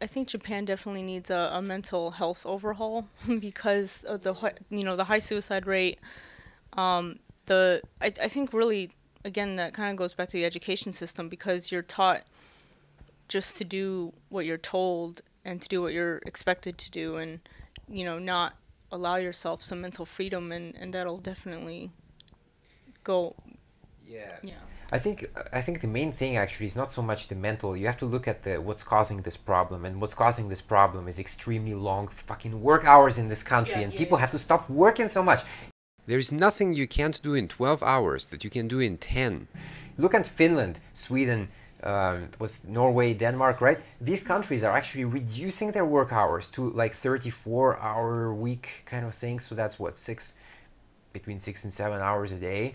I 0.00 0.06
think 0.06 0.28
Japan 0.28 0.64
definitely 0.64 1.02
needs 1.02 1.30
a, 1.30 1.50
a 1.52 1.62
mental 1.62 2.12
health 2.12 2.44
overhaul 2.44 3.06
because 3.40 4.04
of 4.04 4.22
the 4.22 4.34
you 4.70 4.84
know 4.84 4.96
the 4.96 5.04
high 5.04 5.18
suicide 5.18 5.66
rate. 5.66 5.98
Um, 6.74 7.18
the 7.46 7.80
I, 8.00 8.12
I 8.22 8.28
think 8.28 8.52
really 8.52 8.90
again 9.24 9.56
that 9.56 9.72
kind 9.74 9.90
of 9.90 9.96
goes 9.96 10.14
back 10.14 10.28
to 10.28 10.32
the 10.34 10.44
education 10.44 10.92
system 10.92 11.28
because 11.28 11.72
you're 11.72 11.82
taught 11.82 12.22
just 13.28 13.56
to 13.56 13.64
do 13.64 14.12
what 14.28 14.44
you're 14.46 14.58
told 14.58 15.22
and 15.44 15.60
to 15.62 15.68
do 15.68 15.82
what 15.82 15.92
you're 15.92 16.18
expected 16.26 16.78
to 16.78 16.90
do 16.90 17.16
and 17.16 17.40
you 17.88 18.04
know 18.04 18.18
not 18.18 18.54
allow 18.92 19.16
yourself 19.16 19.62
some 19.62 19.80
mental 19.80 20.04
freedom 20.06 20.52
and, 20.52 20.74
and 20.76 20.92
that'll 20.92 21.18
definitely 21.18 21.90
go 23.02 23.34
Yeah. 24.08 24.36
yeah 24.42 24.54
I 24.92 24.98
think 24.98 25.28
I 25.52 25.60
think 25.60 25.80
the 25.80 25.88
main 25.88 26.12
thing 26.12 26.36
actually 26.36 26.66
is 26.66 26.76
not 26.76 26.92
so 26.92 27.02
much 27.02 27.28
the 27.28 27.34
mental. 27.34 27.76
You 27.76 27.86
have 27.86 27.98
to 27.98 28.06
look 28.06 28.28
at 28.28 28.44
the 28.44 28.60
what's 28.60 28.84
causing 28.84 29.22
this 29.22 29.36
problem, 29.36 29.84
and 29.84 30.00
what's 30.00 30.14
causing 30.14 30.48
this 30.48 30.60
problem 30.60 31.08
is 31.08 31.18
extremely 31.18 31.74
long 31.74 32.08
fucking 32.08 32.62
work 32.62 32.84
hours 32.84 33.18
in 33.18 33.28
this 33.28 33.42
country, 33.42 33.80
Yeah, 33.80 33.84
and 33.84 33.92
yeah, 33.92 33.98
people 33.98 34.18
have 34.18 34.30
to 34.30 34.38
stop 34.38 34.70
working 34.70 35.08
so 35.08 35.22
much. 35.22 35.42
There's 36.06 36.30
nothing 36.30 36.72
you 36.72 36.86
can't 36.86 37.20
do 37.20 37.34
in 37.34 37.48
12 37.48 37.82
hours 37.82 38.26
that 38.26 38.44
you 38.44 38.50
can 38.50 38.68
do 38.68 38.78
in 38.78 38.96
10. 38.96 39.48
Look 39.98 40.14
at 40.14 40.24
Finland, 40.24 40.78
Sweden, 40.94 41.48
um, 41.82 42.28
was 42.38 42.62
Norway, 42.64 43.12
Denmark, 43.12 43.60
right? 43.60 43.78
These 44.00 44.24
countries 44.24 44.62
are 44.62 44.76
actually 44.76 45.04
reducing 45.04 45.72
their 45.72 45.84
work 45.84 46.12
hours 46.12 46.48
to 46.48 46.70
like 46.70 46.94
34 46.94 47.78
hour 47.80 48.32
week 48.32 48.84
kind 48.86 49.04
of 49.04 49.14
thing. 49.14 49.40
So 49.40 49.54
that's 49.54 49.78
what 49.78 49.98
six, 49.98 50.34
between 51.18 51.40
six 51.40 51.64
and 51.64 51.72
seven 51.72 52.00
hours 52.00 52.30
a 52.32 52.36
day. 52.36 52.74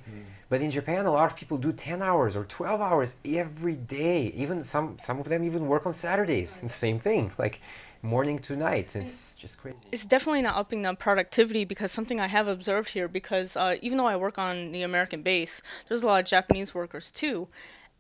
But 0.50 0.62
in 0.62 0.72
Japan, 0.72 1.06
a 1.06 1.12
lot 1.12 1.32
of 1.32 1.38
people 1.38 1.58
do 1.58 1.72
10 1.72 2.02
hours 2.02 2.36
or 2.36 2.44
12 2.44 2.82
hours 2.82 3.16
every 3.24 3.76
day. 3.76 4.34
Even 4.36 4.64
some 4.64 4.98
some 5.00 5.20
of 5.20 5.28
them 5.30 5.44
even 5.44 5.68
work 5.68 5.86
on 5.86 5.94
Saturdays. 5.94 6.58
And 6.62 6.70
same 6.70 7.00
thing, 7.00 7.32
like 7.38 7.62
morning 8.02 8.40
to 8.40 8.56
night. 8.56 8.96
It's 8.96 9.36
just 9.36 9.56
crazy. 9.62 9.78
it's 9.92 10.06
definitely 10.06 10.42
not 10.42 10.56
upping 10.56 10.82
the 10.82 10.94
productivity 10.96 11.64
because 11.66 11.92
something 11.92 12.20
I 12.20 12.28
have 12.28 12.48
observed 12.48 12.90
here 12.90 13.08
because 13.08 13.56
uh, 13.56 13.76
even 13.82 13.98
though 13.98 14.08
I 14.08 14.18
work 14.18 14.38
on 14.38 14.72
the 14.72 14.84
American 14.84 15.22
base, 15.22 15.62
there's 15.88 16.04
a 16.04 16.08
lot 16.08 16.20
of 16.22 16.26
Japanese 16.26 16.74
workers 16.74 17.12
too, 17.12 17.48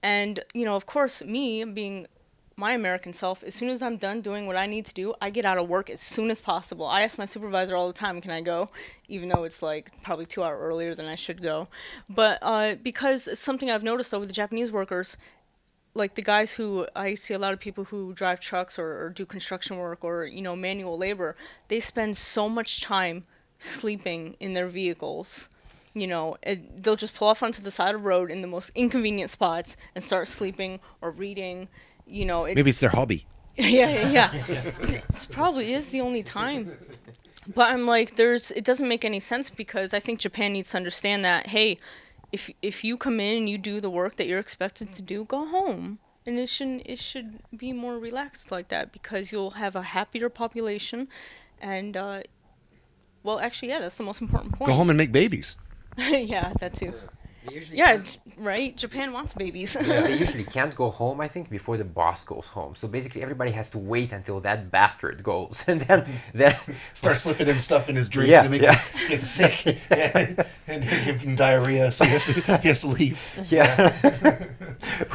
and 0.02 0.39
you 0.54 0.66
know 0.66 0.76
of 0.76 0.86
course 0.86 1.24
me 1.24 1.64
being 1.64 2.08
my 2.56 2.74
American 2.74 3.14
self, 3.14 3.43
as 3.43 3.56
soon 3.56 3.70
as 3.70 3.82
I'm 3.82 3.97
done 3.97 4.22
doing 4.22 4.45
what 4.45 4.56
I 4.56 4.66
need 4.66 4.86
to 4.86 4.93
do, 4.93 5.14
I 5.22 5.30
get 5.30 5.45
out 5.45 5.58
of 5.58 5.68
work 5.70 5.89
as 5.89 6.02
soon 6.02 6.30
as 6.30 6.41
possible. 6.41 6.86
I 6.86 7.02
ask 7.02 7.18
my 7.18 7.26
supervisor 7.26 7.76
all 7.76 7.88
the 7.88 7.93
time, 7.93 8.22
"Can 8.22 8.32
I 8.32 8.41
go?" 8.41 8.70
Even 9.08 9.30
though 9.30 9.43
it's 9.43 9.62
like 9.62 9.91
probably 10.04 10.26
two 10.26 10.43
hours 10.43 10.60
earlier 10.62 10.93
than 10.95 11.06
I 11.06 11.16
should 11.16 11.41
go, 11.41 11.68
but 12.10 12.39
uh, 12.41 12.76
because 12.76 13.39
something 13.39 13.72
I've 13.72 13.84
noticed 13.84 14.12
though 14.12 14.20
with 14.20 14.30
the 14.30 14.34
Japanese 14.34 14.72
workers, 14.72 15.18
like 15.93 16.16
the 16.16 16.22
guys 16.22 16.54
who 16.54 16.88
I 16.95 17.16
see 17.16 17.34
a 17.34 17.39
lot 17.39 17.54
of 17.54 17.60
people 17.60 17.86
who 17.86 18.14
drive 18.14 18.39
trucks 18.39 18.80
or, 18.80 19.06
or 19.06 19.10
do 19.10 19.26
construction 19.26 19.78
work 19.78 20.04
or 20.04 20.26
you 20.26 20.41
know 20.41 20.56
manual 20.56 20.97
labor, 20.97 21.36
they 21.68 21.80
spend 21.80 22.18
so 22.18 22.47
much 22.47 22.82
time 22.82 23.24
sleeping 23.60 24.36
in 24.39 24.54
their 24.54 24.68
vehicles. 24.68 25.49
You 25.93 26.08
know, 26.08 26.38
it, 26.41 26.84
they'll 26.84 26.95
just 26.95 27.14
pull 27.14 27.28
off 27.28 27.43
onto 27.43 27.62
the 27.62 27.72
side 27.72 27.93
of 27.95 28.02
the 28.02 28.08
road 28.08 28.32
in 28.32 28.41
the 28.41 28.47
most 28.47 28.72
inconvenient 28.76 29.30
spots 29.30 29.76
and 29.93 30.02
start 30.02 30.28
sleeping 30.30 30.80
or 31.02 31.12
reading. 31.12 31.68
You 32.06 32.26
know, 32.26 32.45
it, 32.45 32.56
Maybe 32.56 32.70
it's 32.70 32.80
their 32.80 32.89
hobby. 32.89 33.26
yeah, 33.56 34.10
yeah. 34.10 34.32
It, 34.82 35.28
probably 35.32 35.74
is 35.74 35.89
the 35.89 36.02
only 36.02 36.24
time. 36.24 36.72
But 37.54 37.72
I'm 37.72 37.86
like, 37.86 38.16
there's. 38.16 38.52
It 38.52 38.64
doesn't 38.64 38.88
make 38.88 39.04
any 39.04 39.20
sense 39.20 39.49
because 39.49 39.93
I 39.93 39.99
think 39.99 40.20
Japan 40.20 40.54
needs 40.54 40.72
to 40.72 40.78
understand 40.78 41.26
that. 41.26 41.47
Hey, 41.47 41.80
if 42.32 42.49
if 42.62 42.84
you 42.84 42.97
come 42.97 43.20
in 43.20 43.38
and 43.38 43.49
you 43.49 43.58
do 43.58 43.82
the 43.82 43.89
work 43.89 44.16
that 44.18 44.28
you're 44.28 44.39
expected 44.39 44.93
to 44.93 45.02
do, 45.02 45.26
go 45.26 45.45
home. 45.45 45.99
And 46.26 46.38
it 46.38 46.49
shouldn't. 46.49 46.84
It 46.86 46.99
should 46.99 47.39
be 47.56 47.74
more 47.74 47.97
relaxed 47.97 48.52
like 48.52 48.68
that 48.70 48.91
because 48.91 49.32
you'll 49.32 49.52
have 49.52 49.76
a 49.76 49.82
happier 49.82 50.30
population, 50.30 51.08
and 51.60 51.97
uh, 51.97 52.22
well, 53.24 53.39
actually, 53.39 53.70
yeah, 53.70 53.80
that's 53.80 53.97
the 53.97 54.04
most 54.04 54.22
important 54.22 54.54
point. 54.54 54.70
Go 54.70 54.76
home 54.76 54.89
and 54.89 54.97
make 54.97 55.12
babies. 55.12 55.56
yeah, 55.97 56.54
that 56.60 56.74
too. 56.74 56.93
Yeah, 57.72 57.98
j- 57.98 58.20
right. 58.38 58.78
Japan 58.78 59.14
wants 59.14 59.34
babies. 59.34 59.76
Yeah, 59.76 60.02
they 60.02 60.16
usually 60.26 60.44
can't 60.44 60.76
go 60.76 60.92
home, 60.92 61.20
I 61.22 61.28
think, 61.28 61.50
before 61.50 61.76
the 61.76 61.84
boss 61.84 62.24
goes 62.24 62.46
home. 62.48 62.76
So 62.76 62.88
basically, 62.88 63.24
everybody 63.24 63.50
has 63.52 63.70
to 63.72 63.80
wait 63.80 64.12
until 64.12 64.39
that 64.42 64.70
bastard 64.70 65.24
goes, 65.24 65.64
and 65.68 65.82
then 65.82 66.08
then 66.34 66.56
Start 66.94 67.18
slipping 67.18 67.48
him 67.48 67.58
stuff 67.60 67.89
in 67.89 67.96
his 67.96 68.10
drinks 68.10 68.30
Yeah, 68.30 68.44
to 68.44 68.50
make 68.50 68.62
yeah. 68.62 68.76
him 68.78 69.10
get 69.10 69.22
sick 69.22 69.66
and, 69.89 70.46
and 70.68 70.84
give 71.06 71.22
him 71.22 71.36
diarrhea, 71.36 71.92
so 71.92 72.06
he 72.06 72.12
has 72.12 72.26
to, 72.26 72.58
he 72.58 72.68
has 72.68 72.80
to 72.82 72.88
leave. 72.88 73.20
yeah, 73.50 73.92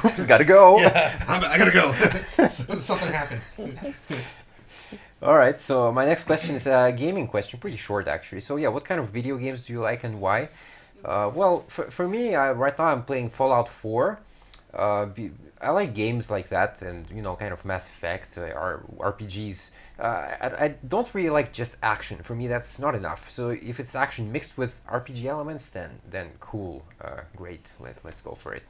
oops, 0.05 0.25
gotta 0.27 0.45
go. 0.45 0.79
Yeah, 0.81 1.25
I'm, 1.29 1.45
I 1.45 1.59
gotta 1.59 1.71
go. 1.71 1.93
Something 2.49 3.13
happened. 3.13 3.95
All 5.23 5.37
right. 5.37 5.61
So 5.61 5.91
my 5.93 6.05
next 6.05 6.25
question 6.25 6.55
is 6.55 6.67
a 6.67 6.93
gaming 6.97 7.27
question, 7.27 7.59
pretty 7.59 7.77
short 7.77 8.07
actually. 8.09 8.41
So 8.41 8.57
yeah, 8.57 8.69
what 8.69 8.85
kind 8.85 9.01
of 9.01 9.11
video 9.11 9.37
games 9.39 9.63
do 9.63 9.73
you 9.73 9.81
like 9.81 10.05
and 10.05 10.21
why? 10.21 10.49
Uh, 11.07 11.31
well, 11.33 11.65
for, 11.69 11.85
for 11.91 12.09
me, 12.09 12.35
I, 12.35 12.51
right 12.51 12.77
now 12.77 12.87
I'm 12.87 13.05
playing 13.05 13.31
Fallout 13.31 13.69
4. 13.69 14.19
Uh, 14.75 15.07
I 15.61 15.71
like 15.71 15.95
games 15.95 16.31
like 16.31 16.49
that, 16.51 16.83
and 16.83 17.07
you 17.11 17.23
know, 17.23 17.37
kind 17.37 17.53
of 17.53 17.65
Mass 17.65 17.89
Effect, 17.89 18.37
uh, 18.37 18.79
RPGs. 18.99 19.71
Uh, 19.99 20.03
I, 20.03 20.65
I 20.65 20.69
don't 20.87 21.09
really 21.15 21.31
like 21.31 21.53
just 21.53 21.77
action. 21.83 22.19
For 22.23 22.35
me, 22.35 22.47
that's 22.47 22.79
not 22.79 22.95
enough. 22.95 23.31
So 23.31 23.51
if 23.51 23.81
it's 23.81 23.95
action 23.95 24.31
mixed 24.31 24.59
with 24.59 24.83
RPG 24.87 25.25
elements, 25.25 25.71
then 25.71 26.01
then 26.11 26.33
cool, 26.41 26.85
uh, 27.01 27.21
great. 27.35 27.69
Let 27.81 28.05
let's 28.05 28.21
go 28.21 28.35
for 28.35 28.53
it. 28.53 28.65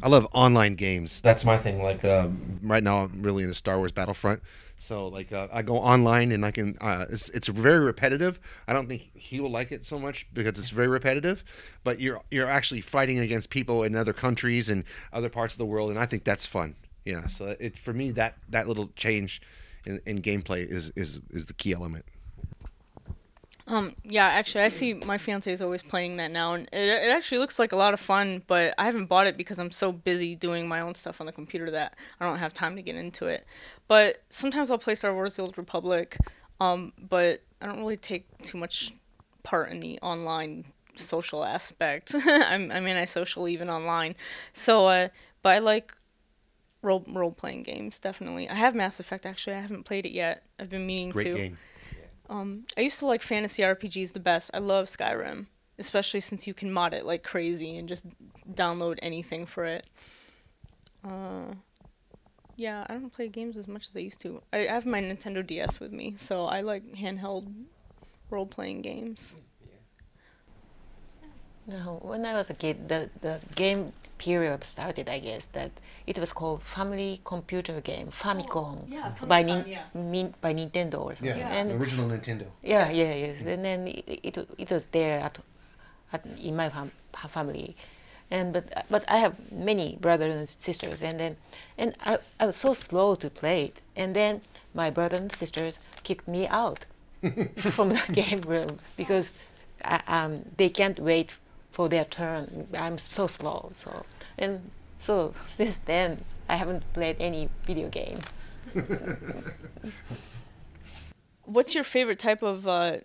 I 0.00 0.08
love 0.08 0.28
online 0.32 0.76
games. 0.76 1.20
That's 1.22 1.44
my 1.44 1.58
thing. 1.58 1.82
Like 1.82 2.04
um, 2.04 2.60
right 2.62 2.84
now, 2.84 2.98
I'm 2.98 3.22
really 3.22 3.42
into 3.42 3.54
Star 3.54 3.78
Wars 3.78 3.90
Battlefront. 3.90 4.42
So 4.82 5.06
like 5.06 5.32
uh, 5.32 5.46
I 5.52 5.62
go 5.62 5.76
online 5.78 6.32
and 6.32 6.44
I 6.44 6.50
can. 6.50 6.76
Uh, 6.80 7.06
it's 7.08 7.28
it's 7.28 7.46
very 7.46 7.78
repetitive. 7.78 8.40
I 8.66 8.72
don't 8.72 8.88
think 8.88 9.16
he 9.16 9.38
will 9.38 9.50
like 9.50 9.70
it 9.70 9.86
so 9.86 9.96
much 9.96 10.26
because 10.34 10.58
it's 10.58 10.70
very 10.70 10.88
repetitive. 10.88 11.44
But 11.84 12.00
you're 12.00 12.20
you're 12.32 12.48
actually 12.48 12.80
fighting 12.80 13.20
against 13.20 13.48
people 13.48 13.84
in 13.84 13.94
other 13.94 14.12
countries 14.12 14.68
and 14.68 14.82
other 15.12 15.28
parts 15.28 15.54
of 15.54 15.58
the 15.58 15.66
world, 15.66 15.90
and 15.90 16.00
I 16.00 16.06
think 16.06 16.24
that's 16.24 16.46
fun. 16.46 16.74
Yeah. 17.04 17.28
So 17.28 17.54
it 17.60 17.78
for 17.78 17.92
me 17.92 18.10
that 18.10 18.38
that 18.48 18.66
little 18.66 18.90
change 18.96 19.40
in, 19.86 20.00
in 20.04 20.20
gameplay 20.20 20.68
is 20.68 20.90
is 20.96 21.22
is 21.30 21.46
the 21.46 21.54
key 21.54 21.72
element. 21.72 22.04
Um, 23.66 23.94
yeah, 24.02 24.26
actually, 24.26 24.64
I 24.64 24.68
see 24.68 24.94
my 24.94 25.18
fiance 25.18 25.50
is 25.50 25.62
always 25.62 25.82
playing 25.82 26.16
that 26.16 26.30
now, 26.30 26.54
and 26.54 26.68
it, 26.72 26.88
it 26.88 27.10
actually 27.10 27.38
looks 27.38 27.58
like 27.58 27.72
a 27.72 27.76
lot 27.76 27.94
of 27.94 28.00
fun. 28.00 28.42
But 28.46 28.74
I 28.78 28.84
haven't 28.84 29.06
bought 29.06 29.26
it 29.26 29.36
because 29.36 29.58
I'm 29.58 29.70
so 29.70 29.92
busy 29.92 30.34
doing 30.34 30.66
my 30.66 30.80
own 30.80 30.94
stuff 30.94 31.20
on 31.20 31.26
the 31.26 31.32
computer 31.32 31.70
that 31.70 31.96
I 32.20 32.26
don't 32.26 32.38
have 32.38 32.52
time 32.52 32.76
to 32.76 32.82
get 32.82 32.96
into 32.96 33.26
it. 33.26 33.46
But 33.88 34.22
sometimes 34.30 34.70
I'll 34.70 34.78
play 34.78 34.94
Star 34.94 35.14
Wars: 35.14 35.36
The 35.36 35.42
Old 35.42 35.56
Republic, 35.56 36.16
um, 36.60 36.92
but 37.08 37.42
I 37.60 37.66
don't 37.66 37.78
really 37.78 37.96
take 37.96 38.26
too 38.42 38.58
much 38.58 38.92
part 39.42 39.70
in 39.70 39.80
the 39.80 39.98
online 40.00 40.64
social 40.96 41.44
aspect. 41.44 42.14
I'm, 42.26 42.70
I 42.72 42.80
mean, 42.80 42.96
I 42.96 43.04
social 43.04 43.48
even 43.48 43.70
online. 43.70 44.16
So, 44.52 44.86
uh, 44.86 45.08
but 45.42 45.50
I 45.50 45.58
like 45.60 45.94
role 46.82 47.04
role 47.08 47.30
playing 47.30 47.62
games 47.62 48.00
definitely. 48.00 48.48
I 48.48 48.54
have 48.54 48.74
Mass 48.74 48.98
Effect 48.98 49.24
actually. 49.24 49.54
I 49.54 49.60
haven't 49.60 49.84
played 49.84 50.04
it 50.04 50.12
yet. 50.12 50.42
I've 50.58 50.70
been 50.70 50.86
meaning 50.86 51.10
Great 51.10 51.24
to. 51.24 51.34
game. 51.36 51.58
Um, 52.32 52.64
I 52.78 52.80
used 52.80 52.98
to 53.00 53.06
like 53.06 53.20
fantasy 53.20 53.62
RPGs 53.62 54.14
the 54.14 54.20
best. 54.20 54.50
I 54.54 54.58
love 54.58 54.86
Skyrim, 54.86 55.46
especially 55.78 56.20
since 56.20 56.46
you 56.46 56.54
can 56.54 56.72
mod 56.72 56.94
it 56.94 57.04
like 57.04 57.22
crazy 57.22 57.76
and 57.76 57.86
just 57.86 58.06
download 58.50 58.98
anything 59.02 59.44
for 59.44 59.64
it. 59.64 59.86
Uh, 61.04 61.52
yeah, 62.56 62.86
I 62.88 62.94
don't 62.94 63.12
play 63.12 63.28
games 63.28 63.58
as 63.58 63.68
much 63.68 63.86
as 63.86 63.96
I 63.96 64.00
used 64.00 64.20
to. 64.22 64.40
I 64.50 64.58
have 64.58 64.86
my 64.86 65.02
Nintendo 65.02 65.46
DS 65.46 65.78
with 65.78 65.92
me, 65.92 66.14
so 66.16 66.46
I 66.46 66.62
like 66.62 66.94
handheld 66.94 67.52
role 68.30 68.46
playing 68.46 68.80
games. 68.80 69.36
No, 71.66 72.00
when 72.02 72.26
I 72.26 72.32
was 72.32 72.50
a 72.50 72.54
kid, 72.54 72.88
the, 72.88 73.08
the 73.20 73.38
game 73.54 73.92
period 74.18 74.64
started, 74.64 75.08
I 75.08 75.20
guess, 75.20 75.44
that 75.52 75.70
it 76.06 76.18
was 76.18 76.32
called 76.32 76.62
Family 76.62 77.20
Computer 77.24 77.80
Game, 77.80 78.08
Famicom, 78.08 78.78
yeah, 78.88 79.12
by, 79.26 79.42
Famicom, 79.42 79.46
Nin- 79.46 79.66
yeah. 79.66 79.84
Min- 79.94 80.34
by 80.40 80.54
Nintendo 80.54 81.00
or 81.02 81.14
something. 81.14 81.40
And 81.40 81.72
original 81.72 82.08
Nintendo. 82.08 82.46
yeah, 82.62 82.90
yeah, 82.90 83.14
yes. 83.14 83.40
And 83.42 83.64
then 83.64 83.86
it, 83.88 84.04
it, 84.24 84.48
it 84.58 84.70
was 84.70 84.86
there 84.88 85.20
at, 85.20 85.38
at 86.12 86.24
in 86.42 86.56
my 86.56 86.68
fam- 86.68 86.90
family, 87.12 87.76
and 88.30 88.52
but 88.52 88.86
but 88.90 89.04
I 89.08 89.18
have 89.18 89.34
many 89.52 89.96
brothers 90.00 90.34
and 90.34 90.48
sisters, 90.48 91.00
and 91.02 91.20
then 91.20 91.36
and 91.78 91.94
I, 92.04 92.18
I 92.40 92.46
was 92.46 92.56
so 92.56 92.72
slow 92.72 93.14
to 93.16 93.30
play 93.30 93.64
it, 93.66 93.82
and 93.94 94.16
then 94.16 94.40
my 94.74 94.90
brothers 94.90 95.20
and 95.20 95.30
sisters 95.32 95.78
kicked 96.02 96.26
me 96.26 96.48
out 96.48 96.86
from 97.56 97.90
the 97.90 98.02
game 98.12 98.40
room 98.42 98.78
because 98.96 99.30
I, 99.84 100.00
um, 100.08 100.44
they 100.56 100.68
can't 100.68 100.98
wait 100.98 101.36
for 101.72 101.88
their 101.88 102.04
turn. 102.04 102.68
I'm 102.78 102.98
so 102.98 103.26
slow, 103.26 103.72
so 103.74 104.04
and 104.38 104.70
so 104.98 105.34
since 105.48 105.76
then 105.86 106.20
I 106.48 106.56
haven't 106.56 106.92
played 106.92 107.16
any 107.18 107.48
video 107.64 107.88
game. 107.88 108.20
What's 111.44 111.74
your 111.74 111.84
favorite 111.84 112.18
type 112.20 112.42
of 112.42 112.68
uh, 112.68 112.98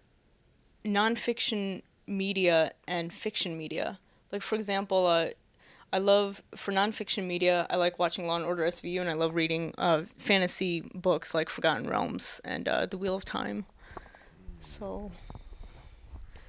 nonfiction 0.86 1.82
media 2.06 2.72
and 2.88 3.12
fiction 3.12 3.58
media? 3.58 3.98
Like, 4.32 4.42
for 4.42 4.56
example, 4.56 5.08
uh, 5.08 5.30
I 5.92 6.00
love 6.00 6.44
for 6.56 6.72
nonfiction 6.72 7.26
media. 7.26 7.66
I 7.70 7.78
like 7.78 7.98
watching 7.98 8.28
Law 8.28 8.36
and 8.36 8.46
Order 8.46 8.64
SVU, 8.64 9.02
and 9.02 9.10
I 9.10 9.14
love 9.14 9.36
reading 9.36 9.74
uh, 9.78 10.04
fantasy 10.18 10.82
books 10.94 11.34
like 11.34 11.50
Forgotten 11.50 11.90
Realms 11.90 12.42
and 12.44 12.68
uh, 12.68 12.86
The 12.86 12.98
Wheel 12.98 13.16
of 13.16 13.26
Time. 13.26 13.66
So 14.60 15.12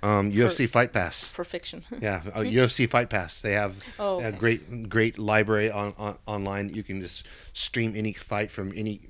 Um, 0.03 0.31
UFC 0.31 0.69
Fight 0.69 0.93
Pass. 0.93 1.27
for 1.27 1.45
fiction. 1.45 1.85
Yeah, 2.01 2.23
uh, 2.33 2.41
UFC 2.41 2.89
Fight 2.89 3.11
Pass. 3.11 3.41
They 3.41 3.53
have 3.53 3.77
Oh, 3.99 4.21
a 4.21 4.31
great, 4.31 4.89
great 4.89 5.19
library 5.19 5.71
on, 5.71 5.93
on 5.99 6.17
online. 6.27 6.69
You 6.73 6.83
can 6.85 7.01
just 7.01 7.27
stream 7.53 7.95
any 7.97 8.13
fight 8.13 8.51
from 8.51 8.73
any, 8.77 9.01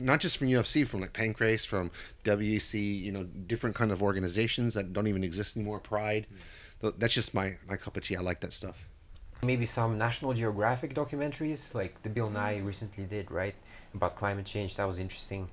not 0.00 0.20
just 0.20 0.38
from 0.38 0.48
UFC, 0.48 0.86
from 0.86 1.00
like 1.00 1.12
Pancrase, 1.12 1.66
from 1.66 1.90
WEC, 2.24 2.74
you 3.02 3.10
know, 3.12 3.24
different 3.24 3.74
kind 3.74 3.90
of 3.90 4.02
organizations 4.02 4.74
that 4.74 4.92
don't 4.92 5.08
even 5.08 5.24
exist 5.24 5.56
anymore. 5.56 5.80
Pride. 5.80 6.26
Th- 6.80 6.94
That's 6.98 7.14
just 7.14 7.34
my 7.34 7.56
my 7.68 7.76
cup 7.76 7.96
of 7.96 8.02
tea. 8.04 8.16
I 8.16 8.20
like 8.20 8.40
that 8.40 8.52
stuff. 8.52 8.76
Maybe 9.42 9.66
some 9.66 9.98
National 9.98 10.32
Geographic 10.32 10.94
documentaries, 10.94 11.74
like 11.74 12.02
the 12.02 12.08
Bill 12.08 12.30
Nye 12.30 12.58
recently 12.58 13.04
did, 13.04 13.30
right, 13.30 13.54
about 13.94 14.16
climate 14.16 14.46
change. 14.46 14.76
That 14.76 14.86
was 14.86 14.98
interesting, 14.98 15.48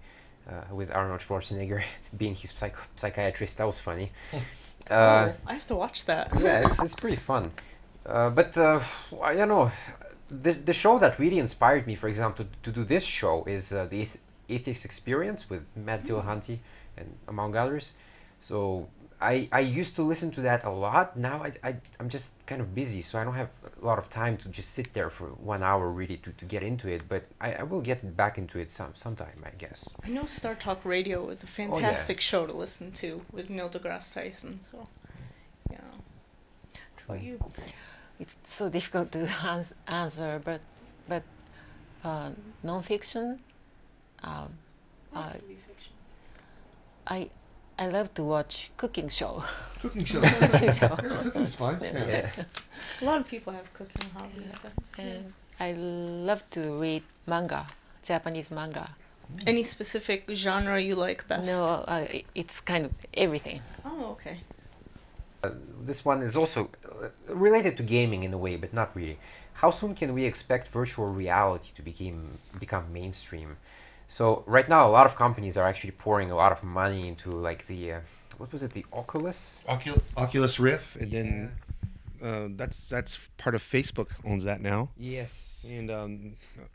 uh, 0.48 0.74
with 0.74 0.90
Arnold 0.92 1.20
Schwarzenegger 1.22 1.82
being 2.18 2.36
his 2.36 2.52
psych- 2.52 2.78
psychiatrist. 2.96 3.58
That 3.58 3.66
was 3.66 3.80
funny. 3.80 4.12
Uh, 4.90 5.32
oh, 5.32 5.34
I 5.48 5.54
have 5.54 5.68
to 5.68 5.76
watch 5.76 6.06
that. 6.06 6.32
yeah, 6.40 6.66
it's, 6.66 6.82
it's 6.82 6.96
pretty 6.96 7.16
fun. 7.16 7.52
Uh, 8.06 8.30
but 8.30 8.58
uh, 8.58 8.82
I 9.22 9.36
don't 9.36 9.48
know. 9.48 9.72
The, 10.30 10.54
the 10.54 10.74
show 10.74 11.00
that 11.00 11.20
really 11.20 11.40
inspired 11.40 11.88
me, 11.88 11.96
for 11.96 12.08
example, 12.08 12.46
to, 12.46 12.72
to 12.72 12.72
do 12.72 12.84
this 12.84 13.04
show 13.04 13.44
is 13.46 13.72
uh, 13.72 13.86
the 13.86 14.08
Atheist 14.50 14.84
Experience 14.84 15.50
with 15.50 15.64
Matt 15.76 16.06
Dillahunty 16.06 16.60
and 16.98 17.16
among 17.28 17.56
others. 17.56 17.94
So 18.40 18.90
I, 19.24 19.48
I 19.52 19.62
used 19.62 19.96
to 19.96 20.04
listen 20.04 20.32
to 20.32 20.42
that 20.42 20.66
a 20.66 20.70
lot. 20.70 21.16
Now 21.18 21.44
I, 21.44 21.54
I, 21.64 21.76
I'm 22.00 22.10
just 22.10 22.46
kind 22.46 22.60
of 22.62 22.76
busy, 22.76 23.02
so 23.02 23.20
I 23.20 23.24
don't 23.24 23.36
have 23.36 23.50
a 23.82 23.86
lot 23.86 23.98
of 23.98 24.10
time 24.10 24.38
to 24.38 24.50
just 24.50 24.74
sit 24.74 24.94
there 24.94 25.10
for 25.10 25.28
one 25.28 25.64
hour 25.64 25.90
really 25.90 26.18
to, 26.18 26.32
to 26.32 26.46
get 26.46 26.62
into 26.62 26.90
it. 26.90 27.04
But 27.08 27.24
I, 27.40 27.54
I 27.54 27.64
will 27.64 27.82
get 27.82 28.18
back 28.18 28.38
into 28.38 28.60
it 28.60 28.70
some 28.70 28.92
sometime, 28.96 29.42
I 29.46 29.52
guess. 29.58 29.94
I 30.04 30.10
know 30.10 30.26
Star 30.26 30.56
Talk 30.56 30.84
Radio 30.84 31.30
is 31.30 31.44
a 31.44 31.48
fantastic 31.48 32.20
show 32.20 32.46
to 32.46 32.54
listen 32.54 32.92
to 32.94 33.22
with 33.32 33.50
Neil 33.50 33.70
deGrasse 33.70 34.14
Tyson. 34.14 34.60
So, 34.70 34.88
yeah. 35.72 35.78
How 37.08 37.14
about 37.14 37.24
you? 37.24 37.40
It's 38.20 38.38
so 38.44 38.70
difficult 38.70 39.12
to 39.14 39.30
ans- 39.46 39.74
answer, 39.88 40.42
but 40.44 40.60
but 41.08 41.24
uh, 42.04 42.32
nonfiction. 42.66 43.40
Um, 44.22 44.54
uh, 45.14 45.34
I 47.08 47.30
I 47.78 47.88
love 47.88 48.14
to 48.16 48.24
watch 48.24 48.72
cooking 48.78 49.10
show. 49.10 49.44
Cooking 49.82 50.06
show. 50.06 50.22
cooking 50.52 50.72
show. 50.72 50.96
That's 51.34 51.56
fine. 51.56 51.78
Yeah. 51.82 52.30
A 53.02 53.06
lot 53.06 53.20
of 53.20 53.28
people 53.28 53.52
have 53.54 53.72
cooking 53.74 54.10
hobbies. 54.16 54.54
And 54.98 55.34
I 55.60 55.72
love 55.74 56.48
to 56.52 56.80
read 56.80 57.04
manga, 57.26 57.66
Japanese 58.04 58.52
manga. 58.52 58.90
Any 59.48 59.64
specific 59.64 60.26
genre 60.32 60.80
you 60.80 60.96
like 60.96 61.28
best? 61.28 61.46
No, 61.48 61.64
uh, 61.88 62.06
i- 62.14 62.24
it's 62.36 62.60
kind 62.62 62.86
of 62.86 62.92
everything. 63.16 63.62
Oh, 63.84 64.12
okay. 64.12 64.38
this 65.82 66.06
one 66.06 66.22
is 66.22 66.36
also 66.38 66.70
uh, 66.86 67.08
related 67.28 67.76
to 67.78 67.84
gaming 67.84 68.24
in 68.24 68.34
a 68.34 68.38
way, 68.38 68.56
but 68.56 68.74
not 68.74 68.96
really. 68.96 69.18
How 69.54 69.72
soon 69.72 69.96
can 69.96 70.14
we 70.14 70.26
expect 70.26 70.68
virtual 70.68 71.08
reality 71.12 71.70
to 71.76 71.82
become 71.82 72.38
become 72.60 72.92
mainstream? 72.94 73.58
So 74.08 74.44
right 74.46 74.68
now, 74.68 74.88
a 74.88 74.92
lot 74.92 75.06
of 75.06 75.16
companies 75.16 75.58
are 75.58 75.68
actually 75.68 75.92
pouring 75.92 76.32
a 76.32 76.36
lot 76.36 76.52
of 76.52 76.64
money 76.64 77.08
into 77.08 77.32
like 77.32 77.68
the 77.68 77.94
uh, 77.94 78.00
what 78.38 78.52
was 78.52 78.64
it, 78.64 78.74
the 78.74 78.86
Oculus? 78.94 79.64
Oculus, 79.68 80.02
Oculus 80.18 80.60
Rift, 80.60 80.96
and 80.98 81.12
then 81.12 81.52
uh, 82.24 82.48
that's 82.56 82.90
that's 82.90 83.18
part 83.38 83.56
of 83.56 83.62
Facebook 83.62 84.08
owns 84.26 84.44
that 84.44 84.62
now. 84.62 84.90
Yes. 84.98 85.66
And 85.70 85.90
um, 85.90 86.34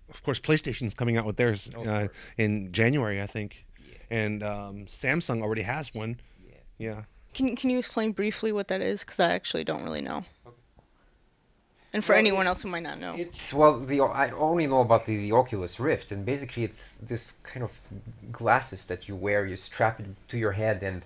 of 0.08 0.22
course, 0.22 0.40
PlayStation's 0.40 0.94
coming 0.94 1.16
out 1.16 1.26
with 1.26 1.36
theirs 1.36 1.70
Oh, 1.76 1.82
uh, 1.82 2.08
in 2.38 2.72
January, 2.72 3.20
I 3.20 3.26
think. 3.26 3.66
Yeah. 3.86 3.94
And 4.10 4.42
um, 4.42 4.86
Samsung 4.86 5.42
already 5.42 5.62
has 5.62 5.94
one. 5.94 6.18
Yeah. 6.42 6.54
Yeah. 6.78 7.02
Can 7.34 7.54
Can 7.54 7.70
you 7.70 7.78
explain 7.78 8.12
briefly 8.12 8.52
what 8.52 8.68
that 8.68 8.80
is? 8.80 9.00
Because 9.00 9.20
I 9.20 9.32
actually 9.32 9.64
don't 9.64 9.82
really 9.84 10.00
know. 10.00 10.24
And 11.92 12.04
for 12.04 12.12
Well, 12.12 12.18
anyone 12.18 12.46
else 12.46 12.62
who 12.62 12.68
might 12.68 12.82
not 12.82 13.00
know. 13.00 13.14
It's 13.16 13.52
well, 13.52 13.80
the 13.80 14.00
I 14.00 14.30
only 14.30 14.66
know 14.66 14.80
about 14.80 15.06
the, 15.06 15.16
the 15.16 15.32
Oculus 15.32 15.80
Rift, 15.80 16.12
and 16.12 16.24
basically 16.24 16.64
it's 16.64 16.98
this 16.98 17.34
kind 17.42 17.64
of 17.64 17.72
glasses 18.30 18.84
that 18.86 19.08
you 19.08 19.16
wear. 19.16 19.46
You 19.46 19.56
strap 19.56 19.98
it 20.00 20.06
to 20.28 20.36
your 20.36 20.52
head, 20.52 20.82
and 20.82 21.02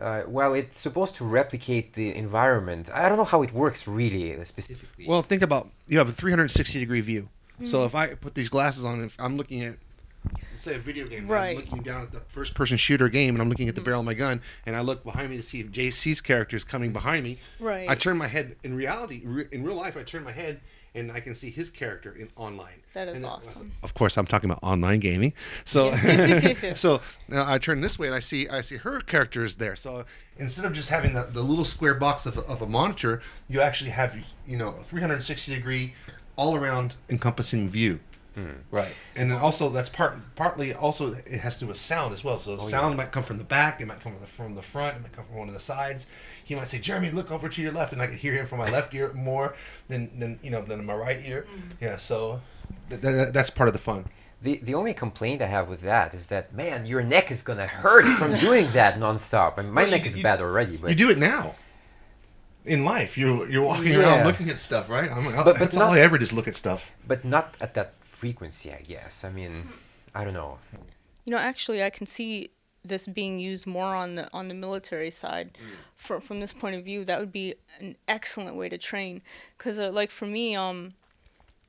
uh, 0.00 0.22
well, 0.26 0.54
it's 0.54 0.76
supposed 0.76 1.14
to 1.16 1.24
replicate 1.24 1.92
the 1.94 2.14
environment. 2.14 2.90
I 2.92 3.08
don't 3.08 3.16
know 3.16 3.24
how 3.24 3.42
it 3.42 3.54
works 3.54 3.86
really 3.86 4.36
uh, 4.36 4.42
specifically. 4.42 5.06
Well, 5.06 5.22
think 5.22 5.42
about 5.42 5.68
you 5.86 5.98
have 5.98 6.08
a 6.08 6.12
360 6.12 6.80
degree 6.80 7.00
view. 7.00 7.28
Mm-hmm. 7.54 7.66
So 7.66 7.84
if 7.84 7.94
I 7.94 8.14
put 8.14 8.34
these 8.34 8.48
glasses 8.48 8.84
on, 8.84 9.04
if 9.04 9.16
I'm 9.20 9.36
looking 9.36 9.62
at, 9.62 9.74
let's 9.74 9.78
say 10.54 10.74
a 10.76 10.78
video 10.78 11.06
game, 11.06 11.26
Right. 11.26 11.56
I'm 11.58 11.64
looking 11.64 11.82
down 11.82 12.02
at 12.02 12.12
the 12.12 12.20
first 12.20 12.54
person 12.54 12.76
shooter 12.76 13.08
game, 13.08 13.34
and 13.34 13.42
I'm 13.42 13.48
looking 13.48 13.68
at 13.68 13.74
the 13.74 13.80
mm-hmm. 13.80 13.86
barrel 13.86 14.00
of 14.00 14.06
my 14.06 14.14
gun, 14.14 14.40
and 14.66 14.76
I 14.76 14.80
look 14.80 15.04
behind 15.04 15.30
me 15.30 15.36
to 15.36 15.42
see 15.42 15.60
if 15.60 15.70
JC's 15.70 16.20
character 16.20 16.56
is 16.56 16.64
coming 16.64 16.92
behind 16.92 17.24
me. 17.24 17.38
Right. 17.60 17.88
I 17.88 17.94
turn 17.94 18.16
my 18.16 18.28
head. 18.28 18.56
In 18.62 18.76
reality, 18.76 19.22
re- 19.24 19.48
in 19.52 19.64
real 19.64 19.76
life, 19.76 19.96
I 19.96 20.02
turn 20.02 20.24
my 20.24 20.32
head, 20.32 20.60
and 20.94 21.10
I 21.10 21.20
can 21.20 21.34
see 21.34 21.50
his 21.50 21.70
character 21.70 22.12
in 22.12 22.30
online. 22.36 22.82
That 22.92 23.08
is 23.08 23.16
And 23.16 23.26
awesome. 23.26 23.72
Of 23.82 23.94
course, 23.94 24.16
I'm 24.16 24.26
talking 24.26 24.48
about 24.48 24.60
online 24.62 25.00
gaming. 25.00 25.32
So, 25.64 25.86
Yes, 25.90 26.04
yes, 26.04 26.18
yes, 26.18 26.44
yes, 26.44 26.62
yes. 26.62 26.80
so 26.80 27.00
now 27.28 27.50
I 27.50 27.58
turn 27.58 27.80
this 27.80 27.98
way 27.98 28.06
and 28.06 28.14
I 28.14 28.20
see 28.20 28.48
I 28.48 28.60
see 28.60 28.76
her 28.76 29.00
character 29.00 29.44
is 29.44 29.56
there. 29.56 29.74
So 29.74 30.04
instead 30.38 30.64
of 30.64 30.72
just 30.72 30.90
having 30.90 31.14
the, 31.14 31.24
the 31.24 31.42
little 31.42 31.64
square 31.64 31.94
box 31.94 32.26
of, 32.26 32.38
a- 32.38 32.42
of 32.42 32.62
a 32.62 32.66
monitor, 32.66 33.20
you 33.48 33.60
actually 33.60 33.90
have 33.90 34.16
you 34.46 34.56
know 34.56 34.68
a 34.68 34.84
360 34.84 35.52
degree, 35.52 35.94
all 36.36 36.54
around 36.54 36.94
encompassing 37.10 37.68
view. 37.68 37.98
Hmm. 38.34 38.50
Right, 38.72 38.92
and 39.14 39.30
then 39.30 39.38
also 39.38 39.68
that's 39.70 39.88
part 39.88 40.16
partly 40.34 40.74
also 40.74 41.12
it 41.14 41.38
has 41.40 41.54
to 41.54 41.60
do 41.60 41.66
with 41.68 41.76
sound 41.76 42.12
as 42.12 42.24
well. 42.24 42.36
So 42.38 42.56
oh, 42.60 42.66
sound 42.68 42.96
might 42.96 43.12
come 43.12 43.22
from 43.22 43.38
the 43.38 43.44
back, 43.44 43.80
it 43.80 43.86
might 43.86 44.00
come 44.00 44.12
from 44.12 44.20
the 44.20 44.26
from 44.26 44.54
the 44.56 44.62
front, 44.62 44.96
it 44.96 45.02
might 45.02 45.12
come 45.12 45.24
from 45.26 45.36
one 45.36 45.46
of 45.48 45.54
the 45.54 45.60
sides. 45.60 46.08
He 46.44 46.54
might 46.56 46.66
say, 46.68 46.78
"Jeremy, 46.80 47.10
look 47.10 47.30
over 47.30 47.48
to 47.48 47.62
your 47.62 47.70
left," 47.72 47.92
and 47.92 48.02
I 48.02 48.08
can 48.08 48.16
hear 48.16 48.34
him 48.34 48.46
from 48.46 48.58
my 48.58 48.68
left 48.70 48.92
ear 48.92 49.12
more 49.12 49.54
than 49.88 50.18
than 50.18 50.40
you 50.42 50.50
know 50.50 50.62
than 50.62 50.84
my 50.84 50.94
right 50.94 51.20
ear. 51.24 51.46
Mm-hmm. 51.48 51.68
Yeah, 51.84 51.96
so 51.96 52.40
th- 52.90 53.00
th- 53.00 53.32
that's 53.32 53.50
part 53.50 53.68
of 53.68 53.72
the 53.72 53.78
fun. 53.78 54.06
The 54.42 54.58
the 54.62 54.74
only 54.74 54.94
complaint 54.94 55.40
I 55.40 55.46
have 55.46 55.68
with 55.68 55.82
that 55.82 56.12
is 56.12 56.26
that 56.26 56.52
man, 56.52 56.86
your 56.86 57.02
neck 57.04 57.30
is 57.30 57.42
gonna 57.44 57.68
hurt 57.68 58.04
from 58.18 58.36
doing 58.38 58.66
that 58.72 58.98
nonstop. 58.98 59.58
I 59.58 59.62
mean, 59.62 59.70
my 59.72 59.82
Well, 59.82 59.90
you- 59.92 59.96
neck 59.96 60.06
is 60.06 60.16
you- 60.16 60.22
bad 60.24 60.40
already, 60.40 60.76
but 60.76 60.90
You 60.90 60.96
do 60.96 61.08
it 61.10 61.18
now. 61.18 61.54
In 62.66 62.82
life, 62.84 63.18
you're 63.18 63.48
you're 63.48 63.62
walking 63.62 63.92
Yeah. 63.92 63.98
around 64.00 64.26
looking 64.26 64.48
at 64.48 64.58
stuff, 64.58 64.88
right? 64.88 65.10
I'm, 65.10 65.24
But- 65.36 65.44
but 65.44 65.58
that's 65.58 65.76
not- 65.76 65.84
all 65.88 65.92
I 65.94 66.00
ever 66.00 66.16
just 66.18 66.32
look 66.32 66.48
at 66.48 66.56
stuff. 66.56 66.90
but 67.06 67.22
not 67.24 67.54
at 67.60 67.74
that 67.74 67.92
frequency, 68.24 68.72
I 68.72 68.80
guess. 68.80 69.22
I 69.22 69.30
mean, 69.30 69.68
I 70.14 70.24
don't 70.24 70.32
know. 70.32 70.56
You 71.26 71.32
know, 71.32 71.42
actually, 71.52 71.82
I 71.82 71.90
can 71.90 72.06
see 72.06 72.48
this 72.82 73.06
being 73.06 73.38
used 73.38 73.66
more 73.66 73.94
on 73.94 74.14
the 74.14 74.24
on 74.32 74.48
the 74.48 74.54
military 74.54 75.10
side. 75.10 75.58
For, 75.94 76.22
from 76.22 76.40
this 76.40 76.52
point 76.52 76.74
of 76.74 76.82
view, 76.84 77.04
that 77.04 77.20
would 77.20 77.32
be 77.32 77.54
an 77.80 77.96
excellent 78.08 78.56
way 78.56 78.70
to 78.70 78.78
train. 78.78 79.20
Because, 79.58 79.78
uh, 79.78 79.90
like 79.92 80.10
for 80.10 80.26
me, 80.26 80.56
um, 80.56 80.92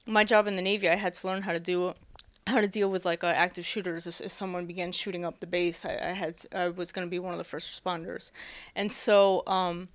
my 0.08 0.24
job 0.24 0.48
in 0.48 0.56
the 0.56 0.62
Navy, 0.62 0.88
I 0.88 0.96
had 0.96 1.14
to 1.16 1.28
learn 1.28 1.42
how 1.42 1.52
to 1.52 1.60
do 1.60 1.94
how 2.48 2.62
to 2.62 2.70
deal 2.70 2.90
with 2.90 3.04
like 3.06 3.22
uh, 3.26 3.34
active 3.46 3.66
shooters. 3.66 4.08
If, 4.08 4.22
if 4.22 4.32
someone 4.32 4.66
began 4.66 4.94
shooting 4.94 5.26
up 5.26 5.42
the 5.42 5.48
base, 5.48 5.84
I, 5.84 5.94
I 6.12 6.14
had 6.14 6.38
to, 6.38 6.58
I 6.58 6.70
was 6.70 6.94
going 6.94 7.06
to 7.06 7.12
be 7.12 7.20
one 7.20 7.34
of 7.34 7.38
the 7.38 7.50
first 7.54 7.68
responders, 7.74 8.32
and 8.76 8.90
so 8.90 9.44
um, 9.46 9.90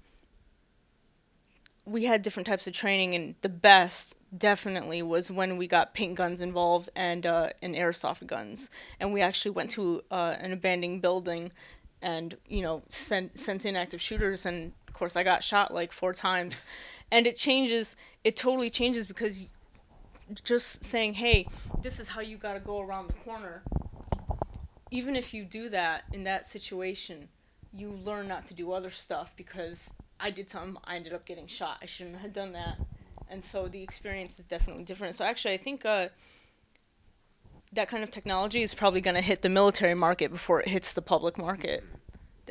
we 1.87 2.05
had 2.05 2.21
different 2.21 2.47
types 2.47 2.67
of 2.67 2.75
training, 2.75 3.15
and 3.15 3.35
the 3.41 3.49
best 3.49 4.17
definitely 4.37 5.03
was 5.03 5.31
when 5.31 5.57
we 5.57 5.67
got 5.67 5.95
paint 5.95 6.15
guns 6.15 6.41
involved 6.41 6.91
and 6.95 7.27
uh, 7.27 7.51
and 7.63 7.75
airsoft 7.75 8.27
guns, 8.27 8.71
and 8.99 9.13
we 9.13 9.21
actually 9.21 9.53
went 9.53 9.71
to 9.73 10.03
uh, 10.11 10.37
an 10.39 10.53
abandoned 10.53 11.03
building, 11.03 11.53
and 12.03 12.37
you 12.49 12.63
know 12.63 12.83
sent 12.89 13.39
sent 13.39 13.65
in 13.65 13.77
active 13.77 14.01
shooters, 14.01 14.47
and 14.47 14.73
of 14.89 14.95
course 14.95 15.17
I 15.17 15.23
got 15.23 15.43
shot 15.43 15.73
like 15.73 15.93
four 15.93 16.13
times, 16.13 16.63
and 17.11 17.27
it 17.27 17.37
changes. 17.37 17.97
It 18.25 18.37
totally 18.37 18.71
changes 18.71 19.07
because 19.07 19.47
just 20.45 20.85
saying, 20.85 21.15
hey, 21.15 21.47
this 21.83 21.99
is 21.99 22.09
how 22.09 22.21
you 22.21 22.37
got 22.37 22.55
to 22.55 22.61
go 22.61 22.81
around 22.81 23.09
the 23.09 23.15
corner. 23.15 23.63
Even 24.91 25.17
if 25.17 25.33
you 25.35 25.45
do 25.45 25.69
that 25.69 26.05
in 26.13 26.25
that 26.25 26.45
situation, 26.47 27.29
you 27.73 27.91
learn 27.91 28.29
not 28.29 28.47
to 28.47 28.55
do 28.55 28.73
other 28.73 28.91
stuff 28.91 29.33
because 29.37 29.93
I 30.19 30.31
did 30.31 30.51
something, 30.51 30.77
I 30.85 30.97
ended 30.97 31.13
up 31.13 31.25
getting 31.25 31.47
shot. 31.47 31.79
I 31.83 31.87
shouldn't 31.87 32.19
have 32.19 32.33
done 32.33 32.53
that. 32.53 32.79
And 33.31 33.43
so 33.43 33.69
the 33.69 33.83
experience 33.83 34.39
is 34.39 34.45
definitely 34.45 34.85
different. 34.85 35.15
So 35.15 35.25
actually, 35.25 35.55
I 35.55 35.59
think 35.59 35.85
uh, 35.87 36.09
that 37.73 37.89
kind 37.89 38.03
of 38.03 38.11
technology 38.11 38.63
is 38.63 38.75
probably 38.75 39.01
going 39.01 39.15
to 39.15 39.21
hit 39.21 39.43
the 39.43 39.49
military 39.49 39.95
market 39.95 40.31
before 40.33 40.61
it 40.61 40.69
hits 40.69 40.93
the 40.93 41.03
public 41.03 41.39
market. 41.39 41.85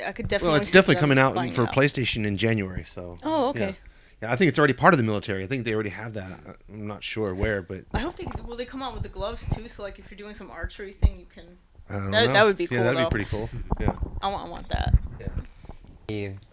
I 0.05 0.11
could 0.13 0.27
definitely. 0.27 0.53
Well, 0.53 0.61
it's 0.61 0.71
definitely 0.71 1.01
coming 1.01 1.19
out 1.19 1.33
for 1.53 1.63
out. 1.63 1.73
PlayStation 1.73 2.25
in 2.25 2.37
January. 2.37 2.85
So. 2.85 3.17
Oh, 3.23 3.49
okay. 3.49 3.59
Yeah. 3.59 3.73
Yeah, 4.21 4.31
I 4.33 4.35
think 4.35 4.49
it's 4.49 4.59
already 4.59 4.73
part 4.73 4.93
of 4.93 4.97
the 4.97 5.03
military. 5.03 5.43
I 5.45 5.47
think 5.47 5.63
they 5.63 5.73
already 5.73 5.89
have 5.91 6.13
that. 6.15 6.57
I'm 6.67 6.87
not 6.87 7.03
sure 7.03 7.33
where, 7.33 7.61
but 7.61 7.85
I 7.93 7.99
hope 7.99 8.17
they 8.17 8.27
will. 8.45 8.57
They 8.57 8.65
come 8.65 8.81
out 8.81 8.93
with 8.93 9.03
the 9.03 9.09
gloves 9.09 9.47
too. 9.55 9.67
So 9.69 9.81
like, 9.83 9.97
if 9.97 10.11
you're 10.11 10.17
doing 10.17 10.33
some 10.33 10.51
archery 10.51 10.91
thing, 10.91 11.19
you 11.19 11.25
can. 11.25 11.45
I 11.89 11.93
don't 11.93 12.11
That- 12.11 12.27
know. 12.27 12.33
that 12.33 12.45
would 12.45 12.57
be 12.57 12.67
cool. 12.67 12.77
Yeah, 12.77 12.83
that'd 12.83 12.97
though. 12.99 13.05
be 13.05 13.09
pretty 13.09 13.25
cool. 13.25 13.49
Yeah. 13.79 13.95
I 14.21 14.27
want. 14.29 14.47
I 14.47 14.49
want 14.49 14.69
that. 14.69 14.93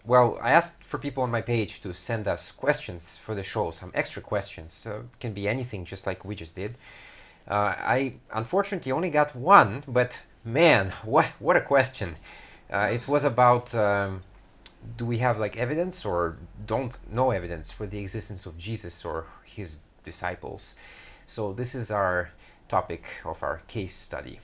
Well, 0.05 0.37
I 0.41 0.51
asked 0.51 0.83
for 0.83 0.97
people 0.97 1.23
on 1.23 1.31
my 1.31 1.41
page 1.41 1.81
to 1.81 1.93
send 1.93 2.27
us 2.27 2.51
questions 2.51 3.17
for 3.17 3.33
the 3.35 3.43
show, 3.43 3.71
some 3.71 3.91
extra 3.93 4.21
questions. 4.21 4.87
Can 5.19 5.33
be 5.33 5.47
anything, 5.47 5.85
just 5.85 6.05
like 6.05 6.23
we 6.23 6.35
just 6.35 6.55
did. 6.55 6.75
Uh, 7.47 7.73
I 7.77 8.15
unfortunately 8.33 8.91
only 8.91 9.09
got 9.09 9.35
one, 9.35 9.83
but 9.87 10.21
man, 10.43 10.93
what 11.03 11.25
what 11.39 11.55
a 11.55 11.61
question! 11.61 12.17
Uh, 12.71 12.89
it 12.91 13.07
was 13.07 13.23
about 13.23 13.73
um, 13.73 14.21
do 14.97 15.05
we 15.05 15.17
have 15.19 15.39
like 15.39 15.57
evidence 15.57 16.05
or 16.05 16.37
don't 16.65 16.97
know 17.11 17.31
evidence 17.31 17.71
for 17.71 17.87
the 17.87 17.99
existence 17.99 18.45
of 18.45 18.57
Jesus 18.57 19.03
or 19.05 19.25
his 19.43 19.79
disciples? 20.03 20.75
So 21.25 21.53
this 21.53 21.73
is 21.75 21.91
our 21.91 22.31
topic 22.69 23.03
of 23.25 23.41
our 23.43 23.61
case 23.67 23.95
study. 23.95 24.39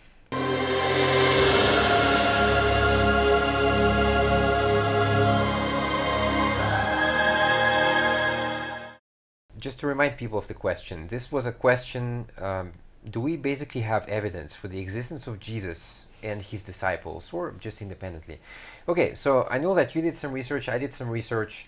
Just 9.64 9.80
to 9.80 9.88
remind 9.88 10.18
people 10.18 10.38
of 10.38 10.47
the 10.49 10.53
question, 10.53 11.07
this 11.07 11.32
was 11.32 11.45
a 11.45 11.51
question 11.53 12.28
um, 12.38 12.74
do 13.09 13.20
we 13.20 13.36
basically 13.38 13.82
have 13.82 14.07
evidence 14.07 14.53
for 14.53 14.68
the 14.68 14.80
existence 14.80 15.26
of 15.26 15.39
Jesus 15.39 16.05
and 16.22 16.41
his 16.41 16.64
disciples, 16.64 17.32
or 17.34 17.53
just 17.59 17.82
independently? 17.82 18.39
Okay, 18.88 19.16
so 19.16 19.47
I 19.49 19.57
know 19.57 19.74
that 19.74 19.95
you 19.95 20.01
did 20.01 20.16
some 20.18 20.34
research, 20.34 20.70
I 20.70 20.78
did 20.78 20.93
some 20.93 21.09
research. 21.09 21.68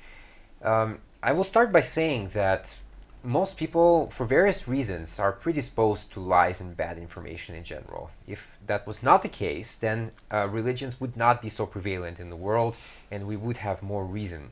Um, 0.61 0.99
I 1.23 1.31
will 1.31 1.43
start 1.43 1.71
by 1.71 1.81
saying 1.81 2.29
that 2.33 2.75
most 3.23 3.57
people, 3.57 4.09
for 4.11 4.25
various 4.25 4.67
reasons, 4.67 5.19
are 5.19 5.31
predisposed 5.31 6.13
to 6.13 6.19
lies 6.19 6.61
and 6.61 6.77
bad 6.77 6.97
information 6.97 7.55
in 7.55 7.63
general. 7.63 8.11
If 8.27 8.57
that 8.67 8.85
was 8.85 9.01
not 9.01 9.21
the 9.21 9.29
case, 9.29 9.75
then 9.75 10.11
uh, 10.31 10.47
religions 10.49 11.01
would 11.01 11.17
not 11.17 11.41
be 11.41 11.49
so 11.49 11.65
prevalent 11.65 12.19
in 12.19 12.29
the 12.29 12.35
world 12.35 12.75
and 13.11 13.27
we 13.27 13.35
would 13.35 13.57
have 13.57 13.81
more 13.81 14.05
reason. 14.05 14.51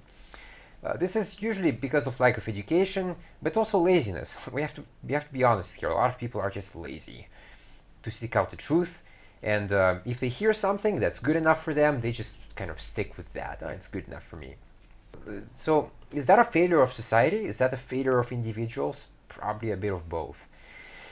Uh, 0.84 0.98
this 0.98 1.16
is 1.16 1.42
usually 1.42 1.72
because 1.72 2.08
of 2.08 2.20
lack 2.20 2.38
of 2.38 2.48
education, 2.48 3.16
but 3.42 3.56
also 3.56 3.80
laziness. 3.80 4.38
We 4.52 4.62
have 4.62 4.74
to 4.76 4.84
we 5.08 5.14
have 5.14 5.28
to 5.28 5.34
be 5.34 5.44
honest 5.44 5.76
here. 5.76 5.90
A 5.90 5.96
lot 5.96 6.10
of 6.10 6.18
people 6.18 6.42
are 6.42 6.50
just 6.50 6.76
lazy 6.76 7.28
to 8.04 8.12
seek 8.12 8.36
out 8.36 8.50
the 8.50 8.58
truth, 8.58 9.02
and 9.42 9.72
uh, 9.72 9.96
if 10.06 10.20
they 10.20 10.28
hear 10.30 10.54
something 10.54 11.00
that's 11.00 11.20
good 11.20 11.36
enough 11.38 11.64
for 11.64 11.74
them, 11.74 12.02
they 12.02 12.12
just 12.12 12.38
kind 12.56 12.70
of 12.72 12.82
stick 12.82 13.18
with 13.18 13.32
that. 13.34 13.60
"Oh, 13.62 13.70
it's 13.70 13.88
good 13.88 14.08
enough 14.08 14.24
for 14.24 14.36
me. 14.38 14.56
Uh, 15.28 15.42
So, 15.56 15.92
is 16.12 16.26
that 16.26 16.40
a 16.40 16.44
failure 16.44 16.82
of 16.82 16.92
society? 16.94 17.46
Is 17.48 17.58
that 17.58 17.74
a 17.74 17.78
failure 17.78 18.20
of 18.20 18.32
individuals? 18.32 19.08
Probably 19.30 19.72
a 19.72 19.78
bit 19.78 19.94
of 19.94 20.10
both. 20.10 20.46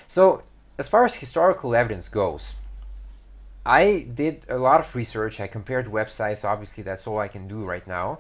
So, 0.08 0.44
as 0.78 0.88
far 0.90 1.06
as 1.06 1.16
historical 1.16 1.76
evidence 1.76 2.10
goes, 2.10 2.56
I 3.66 4.08
did 4.14 4.42
a 4.50 4.58
lot 4.58 4.80
of 4.80 4.96
research. 4.96 5.40
I 5.40 5.48
compared 5.48 5.86
websites. 5.88 6.44
Obviously, 6.44 6.84
that's 6.84 7.06
all 7.08 7.20
I 7.20 7.28
can 7.28 7.48
do 7.48 7.64
right 7.64 7.86
now. 7.88 8.20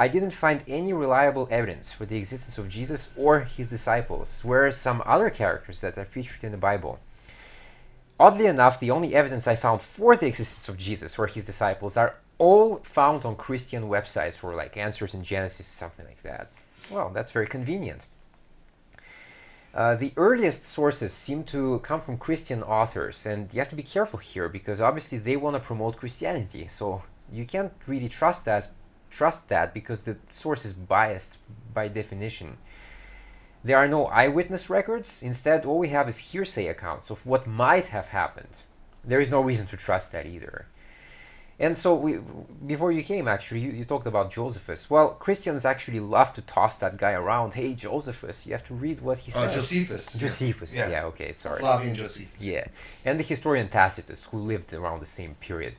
I 0.00 0.08
didn't 0.08 0.30
find 0.30 0.64
any 0.66 0.94
reliable 0.94 1.46
evidence 1.50 1.92
for 1.92 2.06
the 2.06 2.16
existence 2.16 2.56
of 2.56 2.70
Jesus 2.70 3.12
or 3.18 3.40
his 3.40 3.68
disciples, 3.68 4.40
whereas 4.42 4.78
some 4.78 5.02
other 5.04 5.28
characters 5.28 5.82
that 5.82 5.98
are 5.98 6.06
featured 6.06 6.42
in 6.42 6.52
the 6.52 6.56
Bible. 6.56 6.98
Oddly 8.18 8.46
enough, 8.46 8.80
the 8.80 8.90
only 8.90 9.14
evidence 9.14 9.46
I 9.46 9.56
found 9.56 9.82
for 9.82 10.16
the 10.16 10.26
existence 10.26 10.70
of 10.70 10.78
Jesus 10.78 11.18
or 11.18 11.26
his 11.26 11.44
disciples 11.44 11.98
are 11.98 12.14
all 12.38 12.76
found 12.82 13.26
on 13.26 13.36
Christian 13.36 13.90
websites 13.90 14.36
for 14.36 14.54
like 14.54 14.78
Answers 14.78 15.14
in 15.14 15.22
Genesis, 15.22 15.66
something 15.66 16.06
like 16.06 16.22
that. 16.22 16.50
Well, 16.90 17.10
that's 17.10 17.32
very 17.32 17.46
convenient. 17.46 18.06
Uh, 19.74 19.96
the 19.96 20.14
earliest 20.16 20.64
sources 20.64 21.12
seem 21.12 21.44
to 21.44 21.78
come 21.80 22.00
from 22.00 22.16
Christian 22.16 22.62
authors, 22.62 23.26
and 23.26 23.52
you 23.52 23.60
have 23.60 23.68
to 23.68 23.76
be 23.76 23.82
careful 23.82 24.18
here 24.18 24.48
because 24.48 24.80
obviously 24.80 25.18
they 25.18 25.36
want 25.36 25.56
to 25.56 25.60
promote 25.60 25.98
Christianity. 25.98 26.68
So 26.68 27.02
you 27.30 27.44
can't 27.44 27.74
really 27.86 28.08
trust 28.08 28.46
that, 28.46 28.70
trust 29.10 29.48
that 29.48 29.74
because 29.74 30.02
the 30.02 30.16
source 30.30 30.64
is 30.64 30.72
biased 30.72 31.38
by 31.74 31.88
definition. 31.88 32.58
There 33.62 33.76
are 33.76 33.88
no 33.88 34.06
eyewitness 34.06 34.70
records. 34.70 35.22
Instead, 35.22 35.66
all 35.66 35.78
we 35.78 35.88
have 35.88 36.08
is 36.08 36.18
hearsay 36.18 36.66
accounts 36.68 37.10
of 37.10 37.26
what 37.26 37.46
might 37.46 37.86
have 37.86 38.08
happened. 38.08 38.48
There 39.04 39.20
is 39.20 39.30
no 39.30 39.40
reason 39.40 39.66
to 39.68 39.76
trust 39.76 40.12
that 40.12 40.26
either. 40.26 40.66
And 41.58 41.76
so, 41.76 41.94
we, 41.94 42.18
before 42.66 42.90
you 42.90 43.02
came, 43.02 43.28
actually, 43.28 43.60
you, 43.60 43.70
you 43.70 43.84
talked 43.84 44.06
about 44.06 44.30
Josephus. 44.30 44.88
Well, 44.88 45.10
Christians 45.10 45.66
actually 45.66 46.00
love 46.00 46.32
to 46.32 46.40
toss 46.40 46.78
that 46.78 46.96
guy 46.96 47.12
around. 47.12 47.52
Hey, 47.52 47.74
Josephus, 47.74 48.46
you 48.46 48.52
have 48.52 48.66
to 48.68 48.72
read 48.74 49.02
what 49.02 49.18
he 49.18 49.32
Oh, 49.34 49.46
says. 49.46 49.54
Josephus. 49.56 50.12
Josephus, 50.14 50.74
Yeah. 50.74 50.88
yeah. 50.88 51.04
okay, 51.04 51.34
sorry. 51.34 51.60
Flavius 51.60 51.98
Josephus. 51.98 52.28
Yeah, 52.40 52.66
and 53.04 53.20
the 53.20 53.24
historian 53.24 53.68
Tacitus, 53.68 54.24
who 54.30 54.38
lived 54.38 54.72
around 54.72 55.00
the 55.00 55.06
same 55.06 55.34
period. 55.34 55.74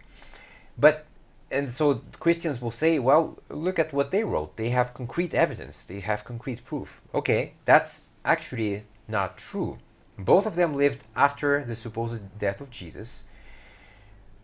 But, 0.77 1.05
and 1.51 1.69
so 1.69 2.01
Christians 2.19 2.61
will 2.61 2.71
say, 2.71 2.97
well, 2.97 3.37
look 3.49 3.77
at 3.77 3.93
what 3.93 4.11
they 4.11 4.23
wrote. 4.23 4.55
They 4.55 4.69
have 4.69 4.93
concrete 4.93 5.33
evidence, 5.33 5.85
they 5.85 5.99
have 5.99 6.23
concrete 6.23 6.63
proof. 6.63 7.01
Okay, 7.13 7.53
that's 7.65 8.05
actually 8.23 8.83
not 9.07 9.37
true. 9.37 9.77
Both 10.17 10.45
of 10.45 10.55
them 10.55 10.75
lived 10.75 11.03
after 11.15 11.63
the 11.63 11.75
supposed 11.75 12.39
death 12.39 12.61
of 12.61 12.69
Jesus. 12.69 13.25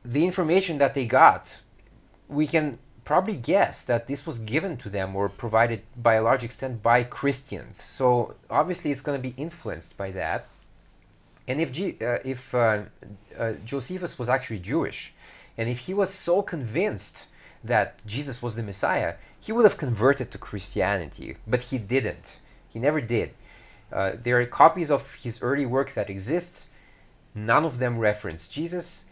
The 0.04 0.26
information 0.26 0.78
that 0.80 0.94
they 0.94 1.06
got, 1.06 1.60
we 2.28 2.48
can 2.48 2.80
probably 3.04 3.36
guess 3.36 3.86
that 3.86 4.08
this 4.08 4.26
was 4.26 4.38
given 4.40 4.76
to 4.76 4.90
them 4.90 5.16
or 5.16 5.30
provided 5.30 5.82
by 5.96 6.16
a 6.16 6.22
large 6.22 6.44
extent 6.44 6.84
by 6.84 7.04
Christians. 7.04 7.82
So 7.82 8.36
obviously 8.50 8.92
it's 8.92 9.02
going 9.02 9.18
to 9.18 9.30
be 9.30 9.34
influenced 9.42 9.98
by 9.98 10.12
that. 10.12 10.48
And 11.48 11.62
if 11.62 11.72
G, 11.72 11.96
uh, 12.02 12.18
if 12.26 12.54
uh, 12.54 12.84
uh, 13.40 13.54
Josephus 13.64 14.20
was 14.20 14.28
actually 14.28 14.60
Jewish, 14.60 15.14
and 15.58 15.70
if 15.70 15.80
he 15.80 15.94
was 15.94 16.14
so 16.14 16.42
convinced 16.42 17.26
that 17.64 18.06
Jesus 18.06 18.42
was 18.42 18.56
the 18.56 18.64
Messiah, 18.64 19.16
he 19.40 19.52
would 19.52 19.66
have 19.66 19.78
converted 19.78 20.32
to 20.32 20.38
Christianity, 20.38 21.38
but 21.48 21.64
he 21.64 21.78
didn't. 21.78 22.38
He 22.70 22.80
never 22.80 23.02
did. 23.02 23.34
Uh, 23.92 24.12
there 24.22 24.40
are 24.40 24.46
copies 24.46 24.92
of 24.92 25.16
his 25.16 25.42
early 25.42 25.66
work 25.66 25.94
that 25.94 26.10
exists. 26.10 26.70
None 27.34 27.66
of 27.66 27.80
them 27.80 27.98
reference 27.98 28.48
Jesus. 28.48 29.06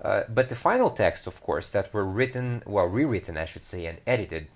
Uh, 0.00 0.22
but 0.28 0.48
the 0.48 0.54
final 0.54 0.90
texts, 0.90 1.26
of 1.26 1.40
course, 1.40 1.70
that 1.70 1.92
were 1.92 2.04
written, 2.04 2.62
well, 2.66 2.86
rewritten, 2.86 3.36
I 3.36 3.44
should 3.44 3.64
say, 3.64 3.86
and 3.86 3.98
edited, 4.06 4.48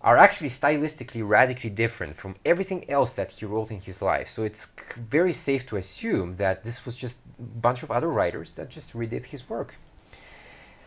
are 0.00 0.16
actually 0.16 0.48
stylistically 0.48 1.26
radically 1.26 1.70
different 1.70 2.16
from 2.16 2.36
everything 2.44 2.88
else 2.90 3.12
that 3.14 3.32
he 3.32 3.44
wrote 3.44 3.70
in 3.70 3.80
his 3.80 4.00
life. 4.00 4.28
So 4.28 4.44
it's 4.44 4.72
very 4.96 5.32
safe 5.32 5.66
to 5.66 5.76
assume 5.76 6.36
that 6.36 6.64
this 6.64 6.84
was 6.86 6.96
just 6.96 7.20
a 7.38 7.42
bunch 7.42 7.82
of 7.82 7.90
other 7.90 8.08
writers 8.08 8.52
that 8.52 8.70
just 8.70 8.92
redid 8.92 9.26
his 9.26 9.48
work. 9.48 9.74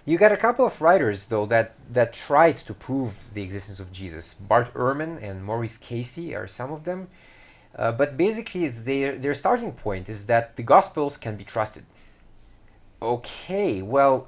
You 0.09 0.17
got 0.17 0.31
a 0.31 0.37
couple 0.37 0.65
of 0.65 0.81
writers, 0.81 1.27
though, 1.27 1.45
that, 1.45 1.75
that 1.93 2.13
tried 2.13 2.57
to 2.57 2.73
prove 2.73 3.13
the 3.35 3.43
existence 3.43 3.79
of 3.79 3.91
Jesus. 3.91 4.33
Bart 4.33 4.73
Ehrman 4.73 5.21
and 5.21 5.45
Maurice 5.45 5.77
Casey 5.77 6.33
are 6.33 6.47
some 6.47 6.71
of 6.71 6.83
them. 6.83 7.09
Uh, 7.75 7.91
but 7.91 8.17
basically, 8.17 8.69
their, 8.69 9.19
their 9.19 9.35
starting 9.35 9.71
point 9.71 10.09
is 10.09 10.25
that 10.25 10.55
the 10.55 10.63
Gospels 10.63 11.15
can 11.15 11.35
be 11.35 11.43
trusted. 11.43 11.85
Okay, 12.99 13.83
well, 13.83 14.27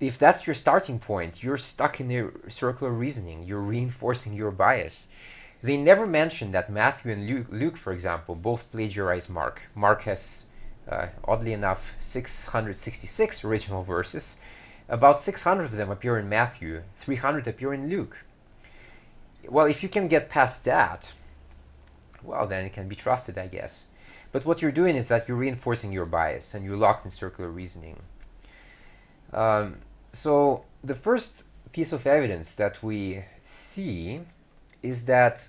if 0.00 0.18
that's 0.18 0.46
your 0.46 0.52
starting 0.52 0.98
point, 0.98 1.42
you're 1.42 1.56
stuck 1.56 1.98
in 1.98 2.10
a 2.10 2.50
circular 2.50 2.92
reasoning. 2.92 3.44
You're 3.44 3.60
reinforcing 3.60 4.34
your 4.34 4.50
bias. 4.50 5.06
They 5.62 5.78
never 5.78 6.06
mention 6.06 6.52
that 6.52 6.70
Matthew 6.70 7.10
and 7.10 7.26
Luke, 7.26 7.46
Luke 7.50 7.78
for 7.78 7.94
example, 7.94 8.34
both 8.34 8.70
plagiarize 8.70 9.30
Mark. 9.30 9.62
Mark 9.74 10.02
has, 10.02 10.44
uh, 10.86 11.06
oddly 11.24 11.54
enough, 11.54 11.94
666 12.00 13.44
original 13.46 13.82
verses. 13.82 14.40
About 14.88 15.20
600 15.20 15.64
of 15.64 15.72
them 15.72 15.90
appear 15.90 16.18
in 16.18 16.28
Matthew, 16.28 16.82
300 16.96 17.46
appear 17.46 17.74
in 17.74 17.88
Luke. 17.88 18.24
Well, 19.46 19.66
if 19.66 19.82
you 19.82 19.88
can 19.88 20.08
get 20.08 20.30
past 20.30 20.64
that, 20.64 21.12
well, 22.22 22.46
then 22.46 22.64
it 22.64 22.72
can 22.72 22.88
be 22.88 22.96
trusted, 22.96 23.36
I 23.36 23.48
guess. 23.48 23.88
But 24.32 24.44
what 24.44 24.62
you're 24.62 24.72
doing 24.72 24.96
is 24.96 25.08
that 25.08 25.28
you're 25.28 25.36
reinforcing 25.36 25.92
your 25.92 26.06
bias 26.06 26.54
and 26.54 26.64
you're 26.64 26.76
locked 26.76 27.04
in 27.04 27.10
circular 27.10 27.50
reasoning. 27.50 28.02
Um, 29.32 29.78
so, 30.12 30.64
the 30.82 30.94
first 30.94 31.44
piece 31.72 31.92
of 31.92 32.06
evidence 32.06 32.54
that 32.54 32.82
we 32.82 33.24
see 33.42 34.22
is 34.82 35.04
that 35.04 35.48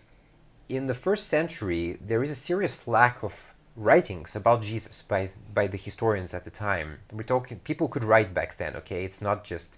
in 0.67 0.87
the 0.87 0.93
first 0.93 1.27
century 1.27 1.97
there 1.99 2.23
is 2.23 2.29
a 2.29 2.35
serious 2.35 2.87
lack 2.87 3.23
of 3.23 3.53
writings 3.75 4.35
about 4.35 4.61
Jesus 4.61 5.01
by 5.01 5.31
by 5.53 5.67
the 5.67 5.77
historians 5.77 6.33
at 6.33 6.43
the 6.43 6.51
time. 6.51 6.99
We're 7.11 7.23
talking 7.23 7.59
people 7.59 7.87
could 7.87 8.03
write 8.03 8.33
back 8.33 8.57
then. 8.57 8.75
Okay, 8.75 9.03
it's 9.03 9.21
not 9.21 9.43
just 9.43 9.77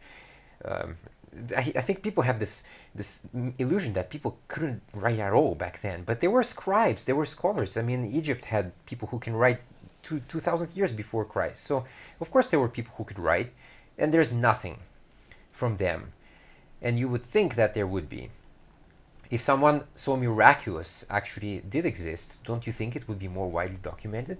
um, 0.65 0.97
I, 1.55 1.71
I 1.75 1.81
think 1.81 2.01
people 2.01 2.23
have 2.23 2.39
this 2.39 2.63
this 2.93 3.21
illusion 3.57 3.93
that 3.93 4.09
people 4.09 4.37
couldn't 4.47 4.81
write 4.93 5.19
at 5.19 5.33
all 5.33 5.55
back 5.55 5.81
then, 5.81 6.03
but 6.03 6.19
there 6.19 6.31
were 6.31 6.43
scribes, 6.43 7.05
there 7.05 7.15
were 7.15 7.25
scholars. 7.25 7.77
I 7.77 7.81
mean, 7.81 8.03
Egypt 8.05 8.45
had 8.45 8.73
people 8.85 9.07
who 9.09 9.19
can 9.19 9.35
write 9.35 9.61
two 10.03 10.21
two 10.27 10.39
thousand 10.39 10.75
years 10.75 10.93
before 10.93 11.25
Christ. 11.25 11.63
So 11.63 11.85
of 12.19 12.31
course 12.31 12.49
there 12.49 12.59
were 12.59 12.69
people 12.69 12.93
who 12.97 13.05
could 13.05 13.19
write, 13.19 13.51
and 13.97 14.13
there's 14.13 14.31
nothing 14.31 14.79
from 15.51 15.77
them, 15.77 16.13
and 16.81 16.99
you 16.99 17.07
would 17.07 17.23
think 17.23 17.55
that 17.55 17.73
there 17.73 17.87
would 17.87 18.09
be. 18.09 18.29
If 19.31 19.39
someone 19.39 19.85
so 19.95 20.17
miraculous 20.17 21.05
actually 21.09 21.63
did 21.67 21.85
exist, 21.85 22.43
don't 22.43 22.67
you 22.67 22.73
think 22.73 22.95
it 22.95 23.07
would 23.07 23.17
be 23.17 23.29
more 23.29 23.49
widely 23.49 23.77
documented? 23.81 24.37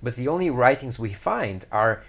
But 0.00 0.14
the 0.14 0.28
only 0.28 0.48
writings 0.48 0.96
we 0.98 1.12
find 1.12 1.66
are 1.72 2.04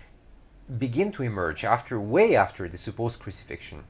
begin 0.78 1.12
to 1.14 1.24
emerge 1.24 1.64
after 1.64 2.00
way 2.00 2.36
after 2.36 2.70
the 2.70 2.78
supposed 2.78 3.20
crucifixion. 3.20 3.84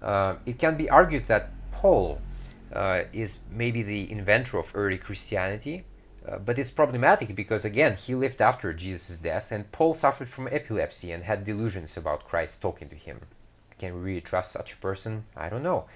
Uh, 0.00 0.36
it 0.46 0.58
can 0.58 0.76
be 0.76 0.88
argued 0.88 1.26
that 1.26 1.50
Paul 1.70 2.20
uh, 2.72 3.02
is 3.12 3.40
maybe 3.50 3.82
the 3.82 4.10
inventor 4.10 4.58
of 4.58 4.70
early 4.74 4.96
Christianity, 4.96 5.84
uh, 6.26 6.38
but 6.38 6.58
it's 6.58 6.70
problematic 6.70 7.34
because 7.34 7.64
again 7.64 7.96
he 7.96 8.14
lived 8.14 8.40
after 8.40 8.72
Jesus' 8.72 9.16
death, 9.16 9.52
and 9.52 9.70
Paul 9.70 9.92
suffered 9.92 10.30
from 10.30 10.48
epilepsy 10.48 11.12
and 11.12 11.24
had 11.24 11.44
delusions 11.44 11.96
about 11.98 12.24
Christ 12.24 12.62
talking 12.62 12.88
to 12.88 12.96
him. 12.96 13.20
Can 13.78 13.94
we 13.94 14.00
really 14.00 14.20
trust 14.22 14.52
such 14.52 14.72
a 14.72 14.76
person? 14.76 15.24
I 15.36 15.50
don't 15.50 15.62
know. 15.62 15.86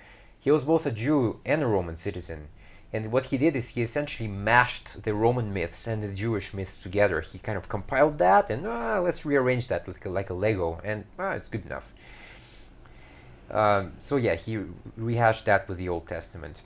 He 0.45 0.51
was 0.51 0.65
both 0.65 0.85
a 0.85 0.91
Jew 0.91 1.41
and 1.47 1.63
a 1.63 1.67
Roman 1.67 1.97
citizen. 1.97 2.49
And 2.93 3.11
what 3.11 3.25
he 3.27 3.39
did 3.39 3.57
is 3.57 3.71
he 3.71 3.81
essentially 3.81 4.29
mashed 4.29 5.03
the 5.03 5.15
Roman 5.15 5.55
myths 5.55 5.87
and 5.87 6.03
the 6.03 6.09
Jewish 6.09 6.53
myths 6.53 6.77
together. 6.77 7.23
He 7.23 7.39
kind 7.39 7.57
of 7.57 7.71
compiled 7.71 8.19
that 8.19 8.51
and 8.51 8.67
ah, 8.67 9.01
let's 9.01 9.25
rearrange 9.25 9.69
that 9.69 9.89
like 9.89 10.05
a, 10.05 10.11
like 10.11 10.29
a 10.29 10.35
Lego, 10.35 10.83
and 10.85 11.07
ah, 11.19 11.31
it's 11.31 11.49
good 11.49 11.65
enough. 11.65 11.95
Um, 13.51 13.95
so 14.03 14.17
yeah, 14.17 14.35
he 14.35 14.59
rehashed 14.99 15.47
that 15.47 15.67
with 15.67 15.79
the 15.79 15.89
Old 15.89 16.07
Testament. 16.07 16.61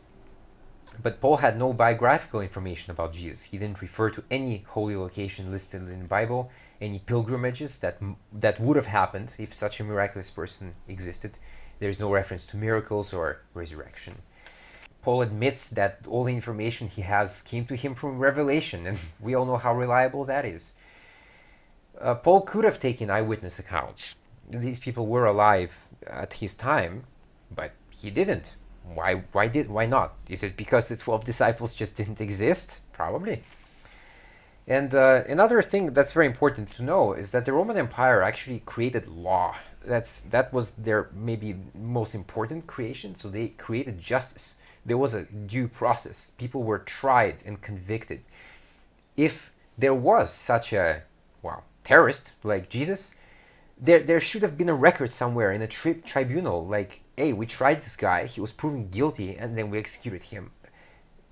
But 1.00 1.20
Paul 1.20 1.36
had 1.36 1.56
no 1.56 1.72
biographical 1.72 2.40
information 2.40 2.90
about 2.90 3.12
Jesus. 3.12 3.44
He 3.44 3.58
didn't 3.58 3.80
refer 3.80 4.10
to 4.10 4.24
any 4.28 4.64
holy 4.66 4.96
location 4.96 5.52
listed 5.52 5.82
in 5.82 6.00
the 6.00 6.08
Bible, 6.08 6.50
any 6.80 6.98
pilgrimages 6.98 7.78
that 7.78 7.98
that 8.32 8.58
would 8.58 8.74
have 8.76 8.86
happened 8.86 9.36
if 9.38 9.54
such 9.54 9.78
a 9.78 9.84
miraculous 9.84 10.32
person 10.32 10.74
existed. 10.88 11.38
There's 11.78 12.00
no 12.00 12.12
reference 12.12 12.44
to 12.46 12.56
miracles 12.56 13.12
or 13.12 13.40
resurrection. 13.54 14.22
Paul 15.02 15.22
admits 15.22 15.70
that 15.70 16.00
all 16.08 16.24
the 16.24 16.34
information 16.34 16.88
he 16.88 17.02
has 17.02 17.42
came 17.42 17.64
to 17.66 17.76
him 17.76 17.94
from 17.94 18.18
revelation, 18.18 18.86
and 18.86 18.98
we 19.20 19.34
all 19.34 19.46
know 19.46 19.56
how 19.56 19.74
reliable 19.74 20.24
that 20.24 20.44
is. 20.44 20.72
Uh, 22.00 22.14
Paul 22.14 22.42
could 22.42 22.64
have 22.64 22.78
taken 22.78 23.10
eyewitness 23.10 23.58
accounts. 23.58 24.14
These 24.50 24.78
people 24.78 25.06
were 25.06 25.26
alive 25.26 25.86
at 26.06 26.34
his 26.34 26.54
time, 26.54 27.04
but 27.54 27.72
he 27.90 28.10
didn't. 28.10 28.54
Why? 28.84 29.24
Why 29.32 29.48
did? 29.48 29.68
Why 29.68 29.86
not? 29.86 30.14
Is 30.28 30.42
it 30.42 30.56
because 30.56 30.88
the 30.88 30.96
twelve 30.96 31.24
disciples 31.24 31.74
just 31.74 31.96
didn't 31.96 32.20
exist? 32.20 32.80
Probably. 32.92 33.42
And 34.66 34.94
uh, 34.94 35.24
another 35.28 35.62
thing 35.62 35.94
that's 35.94 36.12
very 36.12 36.26
important 36.26 36.70
to 36.72 36.82
know 36.82 37.14
is 37.14 37.30
that 37.30 37.46
the 37.46 37.52
Roman 37.52 37.78
Empire 37.78 38.22
actually 38.22 38.60
created 38.66 39.06
law. 39.06 39.56
That's 39.88 40.20
that 40.20 40.52
was 40.52 40.72
their 40.72 41.10
maybe 41.14 41.56
most 41.74 42.14
important 42.14 42.66
creation. 42.66 43.16
So 43.16 43.28
they 43.28 43.48
created 43.48 44.00
justice. 44.00 44.56
There 44.84 44.98
was 44.98 45.14
a 45.14 45.24
due 45.24 45.68
process. 45.68 46.32
People 46.38 46.62
were 46.62 46.78
tried 46.78 47.42
and 47.44 47.60
convicted. 47.60 48.20
If 49.16 49.52
there 49.76 49.94
was 49.94 50.32
such 50.32 50.72
a 50.72 51.02
well 51.42 51.64
terrorist 51.84 52.34
like 52.42 52.68
Jesus, 52.68 53.14
there 53.80 54.00
there 54.00 54.20
should 54.20 54.42
have 54.42 54.56
been 54.56 54.68
a 54.68 54.74
record 54.74 55.12
somewhere 55.12 55.52
in 55.52 55.62
a 55.62 55.66
tri- 55.66 56.02
tribunal 56.04 56.66
like, 56.66 57.00
hey, 57.16 57.32
we 57.32 57.46
tried 57.46 57.82
this 57.82 57.96
guy. 57.96 58.26
He 58.26 58.40
was 58.40 58.52
proven 58.52 58.88
guilty, 58.90 59.36
and 59.36 59.56
then 59.56 59.70
we 59.70 59.78
executed 59.78 60.24
him. 60.24 60.50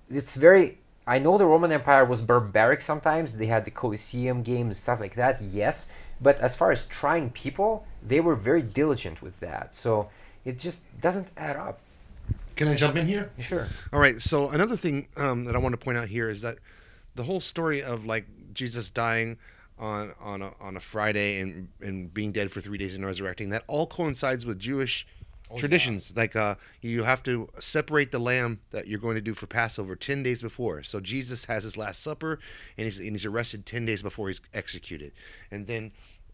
It's 0.08 0.34
very 0.34 0.78
I 1.06 1.20
know 1.20 1.38
the 1.38 1.46
Roman 1.46 1.70
Empire 1.70 2.04
was 2.04 2.20
barbaric 2.20 2.82
sometimes. 2.82 3.36
They 3.36 3.46
had 3.46 3.64
the 3.64 3.70
Colosseum 3.70 4.42
games 4.42 4.66
and 4.66 4.76
stuff 4.76 4.98
like 4.98 5.14
that, 5.14 5.40
yes. 5.40 5.86
But 6.20 6.38
as 6.40 6.55
far 6.55 6.72
as 6.72 6.86
trying 6.86 7.30
people, 7.30 7.86
they 8.02 8.20
were 8.20 8.34
very 8.34 8.62
diligent 8.62 9.22
with 9.22 9.38
that. 9.40 9.74
So 9.74 10.09
it 10.44 10.59
just 10.59 10.84
doesn't 11.01 11.28
add 11.36 11.56
up. 11.56 11.80
Can 12.56 12.68
I 12.68 12.74
jump 12.74 12.97
in 12.97 13.06
here? 13.06 13.30
Sure. 13.38 13.68
All 13.93 14.01
right. 14.01 14.20
So 14.20 14.48
another 14.48 14.76
thing 14.76 15.09
um, 15.16 15.44
that 15.44 15.55
I 15.55 15.59
want 15.59 15.74
to 15.74 15.76
point 15.76 15.98
out 15.98 16.09
here 16.09 16.30
is 16.30 16.40
that 16.40 16.56
the 17.14 17.22
whole 17.22 17.40
story 17.40 17.82
of 17.82 18.06
like 18.06 18.26
Jesus 18.55 18.90
dying 18.90 19.36
on 19.78 20.14
on 20.20 20.40
a, 20.40 20.52
on 20.60 20.76
a 20.76 20.80
Friday 20.80 21.40
and 21.40 21.68
and 21.82 22.12
being 22.12 22.32
dead 22.32 22.51
for 22.51 22.62
three 22.62 22.78
days 22.78 22.94
and 22.94 23.05
resurrecting 23.05 23.51
that 23.51 23.62
all 23.66 23.86
coincides 23.86 24.47
with 24.47 24.59
Jewish 24.59 25.06
traditions. 25.56 26.16
Like 26.16 26.35
uh, 26.36 26.56
you 26.81 27.02
have 27.02 27.23
to 27.24 27.48
separate 27.59 28.10
the 28.10 28.18
lamb 28.18 28.60
that 28.70 28.86
you're 28.86 28.98
going 28.98 29.14
to 29.14 29.20
do 29.20 29.35
for 29.35 29.47
Passover 29.47 29.97
ten 29.97 30.23
days 30.23 30.43
before. 30.43 30.82
So 30.82 31.01
Jesus 31.01 31.44
has 31.47 31.64
his 31.64 31.77
Last 31.77 32.02
Supper 32.02 32.39
and 32.77 32.85
he's 32.85 32.98
and 32.98 33.12
he's 33.12 33.24
arrested 33.24 33.66
ten 33.66 33.86
days 33.86 34.02
before 34.02 34.28
he's 34.28 34.40
executed, 34.55 35.12
and 35.51 35.66
then 35.66 35.93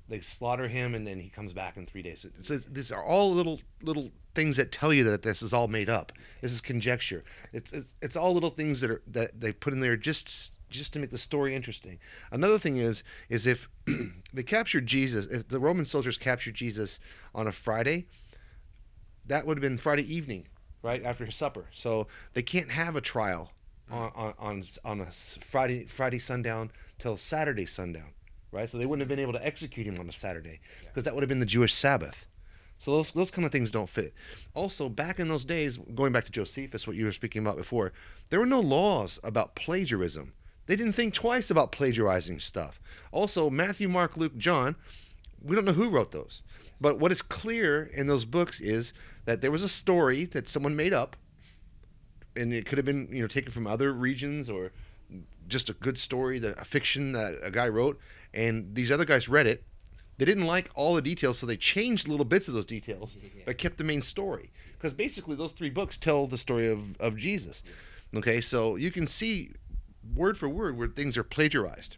they 0.09 0.21
slaughter 0.21 0.69
him 0.69 0.95
and 0.95 1.07
then 1.07 1.19
he 1.19 1.29
comes 1.29 1.53
back 1.53 1.77
in 1.77 1.87
three 1.87 2.03
days. 2.03 2.27
So 2.41 2.59
these 2.59 2.93
are 2.93 3.03
all 3.03 3.33
little 3.33 3.61
little 3.83 4.11
things 4.35 4.57
that 4.57 4.73
tell 4.73 4.93
you 4.93 5.05
that 5.05 5.23
this 5.23 5.43
is 5.43 5.53
all 5.53 5.69
made 5.69 5.89
up. 5.89 6.13
This 6.41 6.53
is 6.53 6.61
conjecture. 6.61 7.25
It's 7.53 7.73
it's, 7.73 7.93
it's 8.01 8.17
all 8.17 8.35
little 8.35 8.51
things 8.51 8.81
that 8.81 8.91
are 8.91 9.03
that 9.09 9.39
they 9.39 9.53
put 9.53 9.73
in 9.73 9.81
there 9.81 9.97
just 9.97 10.55
just 10.71 10.93
to 10.95 10.99
make 10.99 11.11
the 11.11 11.19
story 11.19 11.55
interesting. 11.55 11.99
Another 12.31 12.59
thing 12.59 12.77
is 12.79 13.05
is 13.29 13.47
if 13.47 13.69
they 14.33 14.43
captured 14.43 14.87
Jesus, 14.87 15.27
if 15.27 15.49
the 15.49 15.61
Roman 15.61 15.85
soldiers 15.85 16.19
captured 16.19 16.55
Jesus 16.55 16.99
on 17.35 17.47
a 17.47 17.53
Friday, 17.53 18.07
that 19.27 19.47
would 19.47 19.57
have 19.57 19.63
been 19.63 19.79
Friday 19.79 20.13
evening, 20.13 20.49
right 20.83 21.03
after 21.05 21.25
his 21.25 21.35
supper. 21.35 21.67
So 21.73 22.07
they 22.35 22.43
can't 22.43 22.71
have 22.71 22.97
a 22.97 23.01
trial 23.01 23.53
on 23.91 24.13
on 24.15 24.35
on, 24.39 24.65
on 24.85 25.01
a 25.01 25.11
Friday 25.11 25.85
Friday 25.85 26.19
sundown 26.19 26.71
till 26.99 27.17
Saturday 27.17 27.67
sundown, 27.67 28.13
right? 28.51 28.69
So 28.69 28.79
they 28.79 28.87
wouldn't 28.87 29.03
have 29.03 29.09
been 29.09 29.23
able 29.23 29.35
to 29.35 29.47
execute 29.47 29.87
him 29.87 29.99
on 29.99 30.09
a 30.09 30.13
Saturday 30.13 30.61
because 30.83 31.05
that 31.05 31.15
would 31.15 31.23
have 31.23 31.29
been 31.29 31.41
the 31.41 31.47
Jewish 31.47 31.75
Sabbath. 31.75 32.27
So 32.79 32.91
those 32.91 33.13
those 33.13 33.31
kind 33.31 33.47
of 33.47 33.53
things 33.53 33.71
don't 33.71 33.89
fit. 33.89 34.13
Also, 34.55 34.89
back 34.89 35.21
in 35.21 35.29
those 35.29 35.45
days, 35.45 35.79
going 35.95 36.13
back 36.13 36.25
to 36.25 36.33
Josephus, 36.33 36.87
what 36.87 36.97
you 36.97 37.05
were 37.05 37.13
speaking 37.13 37.43
about 37.43 37.57
before, 37.57 37.93
there 38.31 38.41
were 38.41 38.47
no 38.47 38.61
laws 38.61 39.21
about 39.23 39.55
plagiarism. 39.55 40.33
They 40.67 40.77
didn't 40.77 40.95
think 40.95 41.15
twice 41.15 41.51
about 41.51 41.73
plagiarizing 41.73 42.41
stuff. 42.41 42.81
Also, 43.11 43.51
Matthew, 43.51 43.89
Mark, 43.89 44.17
Luke, 44.17 44.37
John, 44.37 44.77
we 45.41 45.55
don't 45.55 45.65
know 45.65 45.73
who 45.73 45.91
wrote 45.91 46.13
those. 46.13 46.43
But 46.81 46.99
what 46.99 47.13
is 47.13 47.23
clear 47.23 47.85
in 47.85 48.09
those 48.09 48.25
books 48.25 48.61
is 48.61 48.93
that 49.25 49.41
there 49.41 49.51
was 49.51 49.63
a 49.63 49.69
story 49.69 50.25
that 50.27 50.49
someone 50.49 50.77
made 50.77 50.93
up, 50.93 51.17
and 52.35 52.53
it 52.53 52.67
could 52.67 52.79
have 52.79 52.85
been 52.85 53.09
you 53.13 53.23
know 53.23 53.29
taken 53.29 53.53
from 53.53 53.67
other 53.67 53.93
regions 53.93 54.49
or 54.49 54.73
just 55.49 55.69
a 55.69 55.75
good 55.75 55.99
story, 55.99 56.39
that 56.39 56.61
a 56.61 56.65
fiction 56.65 57.13
that 57.13 57.39
a 57.43 57.51
guy 57.51 57.69
wrote, 57.69 57.99
and 58.33 58.75
these 58.75 58.91
other 58.91 59.05
guys 59.05 59.29
read 59.29 59.47
it. 59.47 59.65
They 60.19 60.25
didn't 60.25 60.47
like 60.47 60.71
all 60.75 60.95
the 60.95 61.03
details, 61.03 61.39
so 61.39 61.47
they 61.47 61.57
changed 61.57 62.07
little 62.07 62.25
bits 62.25 62.47
of 62.47 62.55
those 62.55 62.67
details, 62.67 63.17
but 63.47 63.59
kept 63.59 63.79
the 63.79 63.85
main 63.85 64.03
story. 64.03 64.53
Because 64.73 64.93
basically, 64.93 65.37
those 65.37 65.53
three 65.53 65.71
books 65.71 65.99
tell 65.99 66.27
the 66.27 66.39
story 66.39 66.69
of, 66.69 66.97
of 67.01 67.17
Jesus. 67.17 67.63
Okay, 68.15 68.41
so 68.41 68.77
you 68.77 68.91
can 68.91 69.07
see 69.07 69.53
word 70.15 70.37
for 70.37 70.49
word 70.49 70.77
where 70.77 70.89
things 70.89 71.17
are 71.17 71.25
plagiarized. 71.25 71.97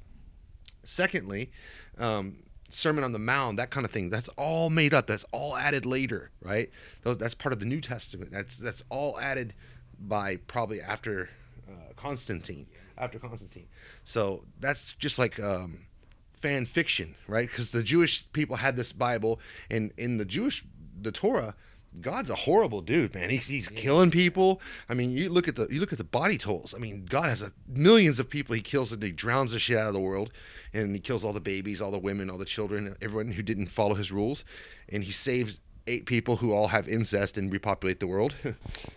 Secondly, 0.85 1.51
um, 1.99 2.44
Sermon 2.71 3.05
on 3.05 3.13
the 3.13 3.19
Mount, 3.19 3.57
that 3.59 3.71
kind 3.71 3.85
of 3.85 3.93
thing, 3.93 4.11
that's 4.11 4.29
all 4.31 4.71
made 4.71 4.93
up. 4.95 5.07
That's 5.07 5.25
all 5.33 5.57
added 5.57 5.87
later, 5.87 6.31
right? 6.43 6.71
That's 7.05 7.35
part 7.35 7.53
of 7.53 7.61
the 7.61 7.67
New 7.67 7.81
Testament. 7.81 8.31
That's 8.33 8.57
that's 8.57 8.83
all 8.89 9.19
added 9.21 9.55
by 9.99 10.37
probably 10.37 10.81
after 10.81 11.31
uh, 11.69 11.93
Constantine, 11.97 12.67
after 12.99 13.19
Constantine. 13.19 13.67
So 14.03 14.45
that's 14.61 14.95
just 14.95 15.19
like 15.19 15.39
um, 15.41 15.87
fan 16.35 16.67
fiction, 16.67 17.15
right? 17.27 17.49
Because 17.49 17.71
the 17.71 17.83
Jewish 17.83 18.31
people 18.33 18.57
had 18.57 18.77
this 18.77 18.93
Bible, 18.93 19.41
and 19.71 19.93
in 19.97 20.19
the 20.19 20.25
Jewish, 20.25 20.65
the 21.01 21.13
Torah, 21.13 21.55
God's 22.01 22.31
a 22.31 22.35
horrible 22.35 22.81
dude, 22.81 23.15
man. 23.15 23.31
He's, 23.31 23.47
he's 23.47 23.69
killing 23.69 24.11
people. 24.11 24.61
I 24.89 24.95
mean, 24.95 25.13
you 25.13 25.29
look 25.29 25.47
at 25.49 25.57
the 25.57 25.69
you 25.71 25.81
look 25.81 25.93
at 25.93 25.99
the 25.99 26.05
body 26.05 26.39
tolls. 26.39 26.75
I 26.75 26.79
mean, 26.79 27.07
God 27.07 27.25
has 27.25 27.43
a, 27.43 27.53
millions 27.69 28.19
of 28.19 28.29
people 28.29 28.55
he 28.55 28.61
kills 28.61 28.93
and 28.93 29.03
he 29.03 29.13
drowns 29.13 29.53
the 29.53 29.59
shit 29.59 29.79
out 29.79 29.89
of 29.89 29.95
the 29.95 30.01
world, 30.01 30.31
and 30.73 30.95
he 30.95 31.01
kills 31.01 31.25
all 31.25 31.33
the 31.33 31.41
babies, 31.41 31.81
all 31.81 31.91
the 31.91 31.99
women, 31.99 32.31
all 32.31 32.39
the 32.39 32.45
children, 32.45 32.97
everyone 33.01 33.33
who 33.33 33.43
didn't 33.43 33.69
follow 33.69 33.95
his 33.95 34.11
rules, 34.11 34.45
and 34.89 35.05
he 35.05 35.13
saves 35.13 35.61
eight 35.87 36.07
people 36.07 36.37
who 36.37 36.53
all 36.53 36.69
have 36.69 36.89
incest 36.89 37.37
and 37.37 37.53
repopulate 37.53 38.01
the 38.01 38.07
world. 38.07 38.35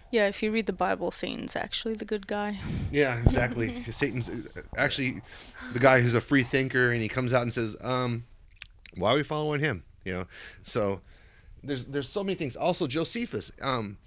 Yeah, 0.09 0.27
if 0.27 0.41
you 0.41 0.53
read 0.53 0.67
the 0.67 0.73
Bible, 0.73 1.11
Satan's 1.11 1.53
actually 1.53 1.93
the 1.93 2.05
good 2.05 2.27
guy. 2.27 2.59
yeah, 2.93 3.19
exactly. 3.25 3.83
Satan's 3.91 4.29
uh, 4.29 4.61
actually 4.77 5.21
the 5.73 5.79
guy 5.79 5.99
who's 5.99 6.15
a 6.15 6.21
free 6.21 6.43
thinker, 6.43 6.93
and 6.93 7.01
he 7.01 7.09
comes 7.09 7.33
out 7.33 7.41
and 7.41 7.53
says, 7.53 7.75
um, 7.81 8.23
"Why 8.95 9.11
are 9.11 9.15
we 9.15 9.23
following 9.23 9.59
him?" 9.59 9.83
You 10.05 10.13
know, 10.13 10.25
so 10.63 11.01
there's 11.63 11.85
there's 11.85 12.09
so 12.09 12.23
many 12.23 12.35
things. 12.35 12.55
Also, 12.55 12.87
Josephus, 12.87 13.51
um, 13.61 13.97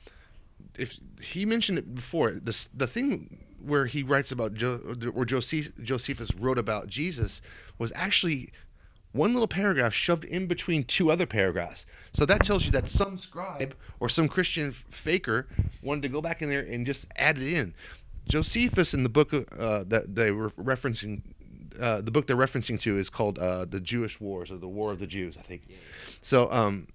if 0.78 0.96
he 1.20 1.44
mentioned 1.44 1.78
it 1.78 1.94
before, 1.94 2.32
this 2.32 2.66
the 2.66 2.86
thing 2.86 3.38
where 3.62 3.86
he 3.86 4.02
writes 4.02 4.32
about 4.32 4.54
jo, 4.54 4.76
where 5.12 5.24
Josephus 5.24 6.34
wrote 6.34 6.58
about 6.58 6.88
Jesus 6.88 7.42
was 7.78 7.92
actually 7.94 8.52
one 9.12 9.32
little 9.32 9.48
paragraph 9.48 9.92
shoved 9.92 10.24
in 10.24 10.46
between 10.46 10.84
two 10.84 11.10
other 11.10 11.26
paragraphs. 11.26 11.84
So 12.12 12.24
that 12.26 12.42
tells 12.42 12.64
you 12.64 12.70
that 12.72 12.88
some 12.88 13.18
scribe 13.18 13.74
or 13.98 14.08
some 14.08 14.28
Christian 14.28 14.70
faker 14.70 15.48
wanted 15.82 16.02
to 16.02 16.08
go 16.08 16.22
back 16.22 16.42
in 16.42 16.48
there 16.48 16.60
and 16.60 16.86
just 16.86 17.06
add 17.16 17.36
it 17.38 17.52
in. 17.52 17.74
Josephus 18.28 18.94
in 18.94 19.02
the 19.02 19.08
book 19.08 19.32
uh, 19.32 19.84
that 19.88 20.14
they 20.14 20.30
were 20.30 20.50
referencing, 20.50 21.22
uh, 21.80 22.00
the 22.00 22.12
book 22.12 22.26
they're 22.28 22.36
referencing 22.36 22.78
to 22.80 22.96
is 22.96 23.10
called 23.10 23.38
uh, 23.38 23.64
the 23.64 23.80
Jewish 23.80 24.20
Wars 24.20 24.50
or 24.50 24.58
the 24.58 24.68
War 24.68 24.92
of 24.92 25.00
the 25.00 25.06
Jews, 25.06 25.36
I 25.36 25.42
think. 25.42 25.62
So 26.22 26.50
um, 26.52 26.86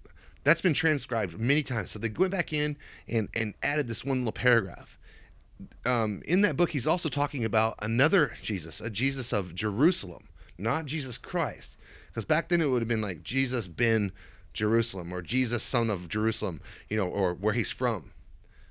that's 0.46 0.60
been 0.60 0.74
transcribed 0.74 1.40
many 1.40 1.64
times. 1.64 1.90
So 1.90 1.98
they 1.98 2.08
went 2.08 2.30
back 2.30 2.52
in 2.52 2.76
and, 3.08 3.28
and 3.34 3.52
added 3.64 3.88
this 3.88 4.04
one 4.04 4.18
little 4.18 4.30
paragraph. 4.30 4.96
Um, 5.84 6.22
in 6.24 6.42
that 6.42 6.56
book, 6.56 6.70
he's 6.70 6.86
also 6.86 7.08
talking 7.08 7.44
about 7.44 7.74
another 7.82 8.32
Jesus, 8.44 8.80
a 8.80 8.88
Jesus 8.88 9.32
of 9.32 9.56
Jerusalem, 9.56 10.28
not 10.56 10.86
Jesus 10.86 11.18
Christ. 11.18 11.76
Because 12.06 12.24
back 12.24 12.48
then 12.48 12.60
it 12.60 12.66
would 12.66 12.80
have 12.80 12.86
been 12.86 13.00
like 13.00 13.24
Jesus 13.24 13.66
ben 13.66 14.12
Jerusalem 14.52 15.12
or 15.12 15.20
Jesus 15.20 15.64
son 15.64 15.90
of 15.90 16.08
Jerusalem, 16.08 16.60
you 16.88 16.96
know, 16.96 17.08
or 17.08 17.34
where 17.34 17.54
he's 17.54 17.72
from. 17.72 18.12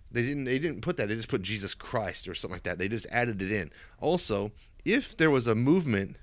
They 0.10 0.22
didn't 0.22 0.46
they 0.46 0.60
didn't 0.60 0.80
put 0.80 0.96
that. 0.96 1.10
They 1.10 1.16
just 1.16 1.28
put 1.28 1.42
Jesus 1.42 1.74
Christ 1.74 2.30
or 2.30 2.36
something 2.36 2.56
like 2.56 2.64
that. 2.64 2.78
They 2.78 2.88
just 2.88 3.06
added 3.12 3.42
it 3.42 3.52
in. 3.52 3.70
Also, 4.00 4.54
if 4.86 5.18
there 5.18 5.30
was 5.30 5.46
a 5.46 5.56
movement 5.56 6.16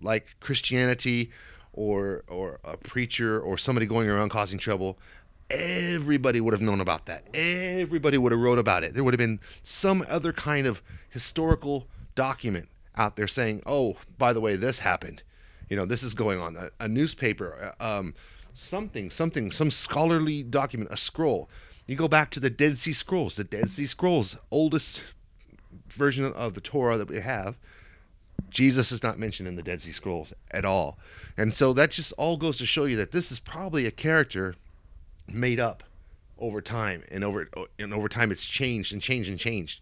like 0.00 0.28
Christianity 0.40 1.30
or 1.74 2.24
or 2.28 2.60
a 2.64 2.76
preacher 2.76 3.38
or 3.40 3.58
somebody 3.58 3.86
going 3.86 4.08
around 4.08 4.30
causing 4.30 4.58
trouble, 4.58 4.98
everybody 5.50 6.40
would 6.40 6.54
have 6.54 6.62
known 6.62 6.80
about 6.80 7.06
that. 7.06 7.24
Everybody 7.34 8.16
would 8.16 8.32
have 8.32 8.40
wrote 8.40 8.58
about 8.58 8.84
it. 8.84 8.94
There 8.94 9.04
would 9.04 9.14
have 9.14 9.18
been 9.18 9.40
some 9.62 10.04
other 10.08 10.32
kind 10.32 10.66
of 10.66 10.82
historical 11.10 11.86
document 12.14 12.68
out 12.96 13.16
there 13.16 13.28
saying, 13.28 13.62
"Oh, 13.66 13.96
by 14.18 14.32
the 14.32 14.40
way, 14.40 14.56
this 14.56 14.78
happened." 14.78 15.22
You 15.68 15.76
know, 15.76 15.84
this 15.84 16.02
is 16.02 16.14
going 16.14 16.40
on. 16.40 16.56
A, 16.56 16.70
a 16.80 16.88
newspaper, 16.88 17.74
uh, 17.80 17.98
um, 17.98 18.14
something, 18.52 19.10
something, 19.10 19.50
some 19.50 19.70
scholarly 19.70 20.42
document, 20.42 20.90
a 20.92 20.96
scroll. 20.96 21.48
You 21.86 21.96
go 21.96 22.08
back 22.08 22.30
to 22.30 22.40
the 22.40 22.50
Dead 22.50 22.78
Sea 22.78 22.92
Scrolls. 22.92 23.36
The 23.36 23.44
Dead 23.44 23.68
Sea 23.68 23.86
Scrolls, 23.86 24.36
oldest 24.50 25.02
version 25.88 26.24
of 26.24 26.54
the 26.54 26.60
Torah 26.60 26.96
that 26.96 27.08
we 27.08 27.20
have. 27.20 27.58
Jesus 28.50 28.92
is 28.92 29.02
not 29.02 29.18
mentioned 29.18 29.48
in 29.48 29.56
the 29.56 29.62
Dead 29.62 29.80
Sea 29.80 29.92
Scrolls 29.92 30.32
at 30.52 30.64
all. 30.64 30.98
And 31.36 31.52
so 31.54 31.72
that 31.72 31.90
just 31.90 32.12
all 32.12 32.36
goes 32.36 32.58
to 32.58 32.66
show 32.66 32.84
you 32.84 32.96
that 32.96 33.10
this 33.10 33.32
is 33.32 33.40
probably 33.40 33.86
a 33.86 33.90
character 33.90 34.54
made 35.28 35.58
up 35.58 35.82
over 36.38 36.60
time 36.60 37.02
and 37.10 37.24
over 37.24 37.48
and 37.78 37.94
over 37.94 38.08
time 38.08 38.32
it's 38.32 38.44
changed 38.44 38.92
and 38.92 39.00
changed 39.00 39.30
and 39.30 39.38
changed 39.38 39.80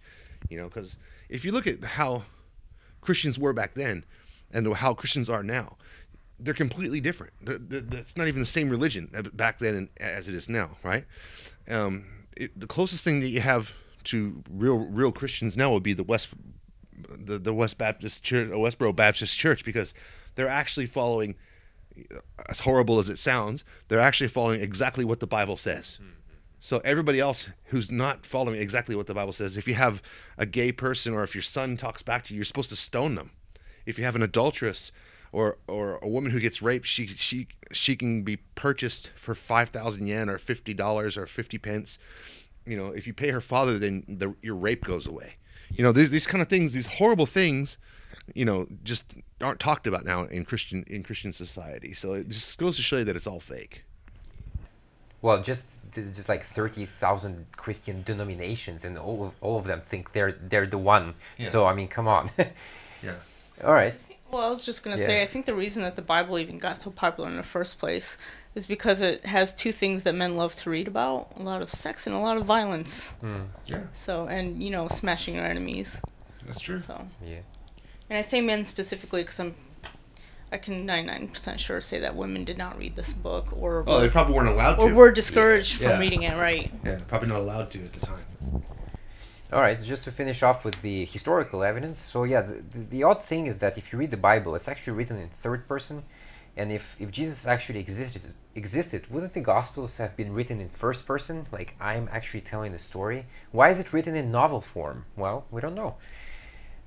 you 0.48 0.58
know 0.58 0.66
because 0.68 0.96
if 1.28 1.44
you 1.44 1.52
look 1.52 1.66
at 1.66 1.82
how 1.82 2.22
christians 3.00 3.38
were 3.38 3.52
back 3.52 3.74
then 3.74 4.04
and 4.52 4.72
how 4.74 4.92
christians 4.92 5.30
are 5.30 5.42
now 5.42 5.76
they're 6.38 6.54
completely 6.54 7.00
different 7.00 7.32
it's 7.46 8.16
not 8.16 8.28
even 8.28 8.40
the 8.40 8.46
same 8.46 8.68
religion 8.68 9.10
back 9.32 9.58
then 9.58 9.88
as 9.98 10.28
it 10.28 10.34
is 10.34 10.48
now 10.48 10.70
right 10.82 11.04
um, 11.70 12.04
it, 12.36 12.58
the 12.58 12.66
closest 12.66 13.04
thing 13.04 13.20
that 13.20 13.28
you 13.28 13.40
have 13.40 13.72
to 14.04 14.42
real 14.50 14.78
real 14.78 15.12
christians 15.12 15.56
now 15.56 15.72
would 15.72 15.82
be 15.82 15.94
the 15.94 16.04
west 16.04 16.28
the, 17.08 17.38
the 17.38 17.54
west 17.54 17.78
baptist 17.78 18.22
church 18.22 18.48
westboro 18.50 18.94
baptist 18.94 19.38
church 19.38 19.64
because 19.64 19.94
they're 20.34 20.48
actually 20.48 20.86
following 20.86 21.36
as 22.48 22.60
horrible 22.60 22.98
as 22.98 23.08
it 23.08 23.18
sounds, 23.18 23.64
they're 23.88 24.00
actually 24.00 24.28
following 24.28 24.60
exactly 24.60 25.04
what 25.04 25.20
the 25.20 25.26
Bible 25.26 25.56
says. 25.56 25.98
Mm-hmm. 26.00 26.12
So 26.60 26.80
everybody 26.84 27.18
else 27.18 27.50
who's 27.66 27.90
not 27.90 28.24
following 28.24 28.60
exactly 28.60 28.94
what 28.94 29.06
the 29.06 29.14
Bible 29.14 29.32
says, 29.32 29.56
if 29.56 29.66
you 29.66 29.74
have 29.74 30.00
a 30.38 30.46
gay 30.46 30.70
person 30.72 31.12
or 31.12 31.22
if 31.22 31.34
your 31.34 31.42
son 31.42 31.76
talks 31.76 32.02
back 32.02 32.24
to 32.24 32.34
you, 32.34 32.38
you're 32.38 32.44
supposed 32.44 32.70
to 32.70 32.76
stone 32.76 33.14
them. 33.14 33.32
If 33.84 33.98
you 33.98 34.04
have 34.04 34.14
an 34.14 34.22
adulteress 34.22 34.92
or 35.32 35.58
or 35.66 35.98
a 36.02 36.08
woman 36.08 36.30
who 36.30 36.38
gets 36.38 36.62
raped, 36.62 36.86
she 36.86 37.08
she 37.08 37.48
she 37.72 37.96
can 37.96 38.22
be 38.22 38.36
purchased 38.54 39.10
for 39.16 39.34
five 39.34 39.70
thousand 39.70 40.06
yen 40.06 40.28
or 40.28 40.38
fifty 40.38 40.72
dollars 40.72 41.16
or 41.16 41.26
fifty 41.26 41.58
pence. 41.58 41.98
You 42.64 42.76
know, 42.76 42.88
if 42.88 43.08
you 43.08 43.12
pay 43.12 43.30
her 43.30 43.40
father, 43.40 43.76
then 43.76 44.04
the, 44.06 44.36
your 44.40 44.54
rape 44.54 44.84
goes 44.84 45.04
away. 45.04 45.34
You 45.74 45.84
know, 45.84 45.92
these 45.92 46.10
these 46.10 46.26
kind 46.26 46.42
of 46.42 46.48
things, 46.48 46.72
these 46.72 46.86
horrible 46.86 47.26
things 47.26 47.78
you 48.34 48.44
know, 48.44 48.66
just 48.84 49.06
aren't 49.40 49.60
talked 49.60 49.86
about 49.86 50.04
now 50.04 50.24
in 50.24 50.44
Christian 50.44 50.84
in 50.86 51.02
Christian 51.02 51.32
society. 51.32 51.94
So 51.94 52.14
it 52.14 52.28
just 52.28 52.58
goes 52.58 52.76
to 52.76 52.82
show 52.82 52.98
you 52.98 53.04
that 53.04 53.16
it's 53.16 53.26
all 53.26 53.40
fake. 53.40 53.84
Well, 55.20 55.42
just 55.42 55.64
just 55.94 56.28
like 56.28 56.44
thirty 56.44 56.86
thousand 56.86 57.46
Christian 57.56 58.02
denominations, 58.02 58.84
and 58.84 58.98
all 58.98 59.26
of, 59.26 59.32
all 59.40 59.58
of 59.58 59.64
them 59.64 59.82
think 59.88 60.12
they're 60.12 60.32
they're 60.32 60.66
the 60.66 60.78
one. 60.78 61.14
Yeah. 61.38 61.48
So 61.48 61.66
I 61.66 61.74
mean, 61.74 61.88
come 61.88 62.08
on. 62.08 62.30
yeah. 62.38 63.14
All 63.62 63.72
right. 63.72 63.94
Well, 64.30 64.42
I 64.42 64.50
was 64.50 64.64
just 64.64 64.82
gonna 64.82 64.96
yeah. 64.96 65.06
say, 65.06 65.22
I 65.22 65.26
think 65.26 65.46
the 65.46 65.54
reason 65.54 65.82
that 65.82 65.96
the 65.96 66.02
Bible 66.02 66.38
even 66.38 66.56
got 66.56 66.78
so 66.78 66.90
popular 66.90 67.28
in 67.28 67.36
the 67.36 67.42
first 67.42 67.78
place 67.78 68.16
is 68.54 68.66
because 68.66 69.00
it 69.00 69.24
has 69.24 69.54
two 69.54 69.72
things 69.72 70.04
that 70.04 70.14
men 70.14 70.36
love 70.36 70.54
to 70.56 70.70
read 70.70 70.88
about: 70.88 71.32
a 71.36 71.42
lot 71.42 71.62
of 71.62 71.70
sex 71.70 72.06
and 72.06 72.14
a 72.14 72.18
lot 72.18 72.36
of 72.36 72.44
violence. 72.44 73.14
Mm. 73.22 73.46
Yeah. 73.66 73.82
So, 73.92 74.26
and 74.26 74.62
you 74.62 74.70
know, 74.70 74.88
smashing 74.88 75.34
your 75.36 75.44
enemies. 75.44 76.00
That's 76.46 76.60
true. 76.60 76.80
So. 76.80 77.06
Yeah 77.24 77.40
and 78.12 78.18
I 78.18 78.20
say 78.20 78.42
men 78.42 78.66
specifically 78.66 79.22
because 79.22 79.40
I'm, 79.40 79.54
I 80.52 80.58
can 80.58 80.86
99% 80.86 81.58
sure 81.58 81.80
say 81.80 82.00
that 82.00 82.14
women 82.14 82.44
did 82.44 82.58
not 82.58 82.76
read 82.76 82.94
this 82.94 83.14
book 83.14 83.56
or. 83.56 83.84
Oh, 83.86 84.02
they 84.02 84.10
probably 84.10 84.34
weren't 84.34 84.50
allowed 84.50 84.74
to. 84.74 84.82
Or 84.82 84.92
were 84.92 85.10
discouraged 85.10 85.80
yeah. 85.80 85.88
from 85.88 85.96
yeah. 85.96 85.98
reading 86.00 86.22
it, 86.24 86.36
right? 86.36 86.70
Yeah, 86.84 87.00
probably 87.08 87.30
not 87.30 87.40
allowed 87.40 87.70
to 87.70 87.78
at 87.78 87.94
the 87.94 88.04
time. 88.04 88.24
All 89.50 89.62
right, 89.62 89.82
just 89.82 90.04
to 90.04 90.12
finish 90.12 90.42
off 90.42 90.62
with 90.62 90.82
the 90.82 91.06
historical 91.06 91.62
evidence. 91.62 92.00
So 92.00 92.24
yeah, 92.24 92.42
the, 92.42 92.62
the, 92.72 92.78
the, 92.90 93.02
odd 93.02 93.22
thing 93.22 93.46
is 93.46 93.58
that 93.58 93.78
if 93.78 93.94
you 93.94 93.98
read 93.98 94.10
the 94.10 94.18
Bible, 94.18 94.54
it's 94.56 94.68
actually 94.68 94.92
written 94.92 95.16
in 95.18 95.30
third 95.30 95.66
person, 95.66 96.02
and 96.56 96.70
if 96.72 96.96
if 96.98 97.10
Jesus 97.10 97.46
actually 97.46 97.80
existed 97.80 98.22
existed, 98.54 99.10
wouldn't 99.10 99.32
the 99.32 99.40
Gospels 99.40 99.96
have 99.98 100.16
been 100.16 100.32
written 100.32 100.60
in 100.60 100.68
first 100.68 101.06
person, 101.06 101.46
like 101.50 101.74
I'm 101.80 102.08
actually 102.12 102.42
telling 102.42 102.72
the 102.72 102.78
story? 102.78 103.26
Why 103.50 103.70
is 103.70 103.78
it 103.78 103.92
written 103.92 104.14
in 104.14 104.30
novel 104.30 104.60
form? 104.60 105.06
Well, 105.16 105.46
we 105.50 105.60
don't 105.60 105.74
know. 105.74 105.96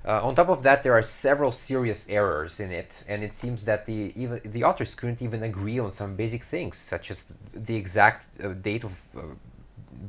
Uh, 0.06 0.24
on 0.24 0.36
top 0.36 0.48
of 0.48 0.62
that, 0.62 0.84
there 0.84 0.92
are 0.92 1.02
several 1.02 1.50
serious 1.50 2.08
errors 2.08 2.60
in 2.60 2.70
it, 2.70 3.02
and 3.08 3.24
it 3.24 3.34
seems 3.34 3.64
that 3.64 3.86
the 3.86 4.12
even 4.14 4.40
the 4.44 4.62
authors 4.62 4.94
couldn't 4.94 5.20
even 5.20 5.42
agree 5.42 5.80
on 5.80 5.90
some 5.90 6.14
basic 6.14 6.44
things, 6.44 6.78
such 6.78 7.10
as 7.10 7.32
the 7.52 7.74
exact 7.74 8.28
uh, 8.42 8.48
date 8.50 8.84
of 8.84 8.92
uh, 9.16 9.22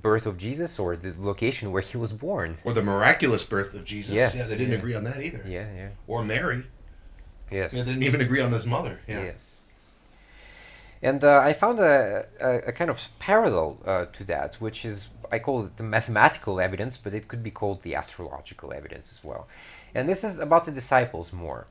birth 0.01 0.27
of 0.27 0.37
Jesus 0.37 0.77
or 0.77 0.95
the 0.95 1.15
location 1.17 1.71
where 1.71 1.81
he 1.81 1.97
was 1.97 2.13
born, 2.13 2.57
or 2.63 2.73
the 2.73 2.83
miraculous 2.83 3.43
birth 3.43 3.73
of 3.73 3.85
Jesus. 3.85 4.13
Yes, 4.13 4.35
yeah, 4.35 4.43
they 4.43 4.55
didn't 4.55 4.73
yeah. 4.73 4.77
agree 4.77 4.93
on 4.93 5.03
that 5.05 5.19
either. 5.23 5.43
Yeah, 5.47 5.65
yeah. 5.75 5.89
Or 6.05 6.23
Mary. 6.23 6.63
Yes. 7.51 7.71
They 7.71 7.79
didn't 7.79 8.03
even 8.03 8.21
agree 8.21 8.41
on 8.41 8.51
his 8.51 8.65
mother. 8.65 8.99
Yeah. 9.07 9.23
Yes. 9.23 9.57
And 11.01 11.23
uh, 11.23 11.39
I 11.39 11.53
found 11.53 11.79
a, 11.79 12.25
a, 12.39 12.55
a, 12.67 12.71
kind 12.71 12.89
of 12.89 13.09
parallel 13.19 13.77
uh, 13.85 14.05
to 14.05 14.23
that, 14.25 14.55
which 14.55 14.83
is 14.83 15.09
I 15.31 15.39
call 15.39 15.65
it 15.65 15.77
the 15.77 15.83
mathematical 15.83 16.59
evidence, 16.59 16.97
but 16.97 17.13
it 17.13 17.27
could 17.27 17.43
be 17.43 17.51
called 17.51 17.83
the 17.83 17.93
astrological 17.95 18.73
evidence 18.73 19.11
as 19.11 19.23
well. 19.23 19.47
And 19.93 20.09
this 20.09 20.23
is 20.23 20.39
about 20.39 20.65
the 20.65 20.71
disciples 20.71 21.31
more. 21.31 21.67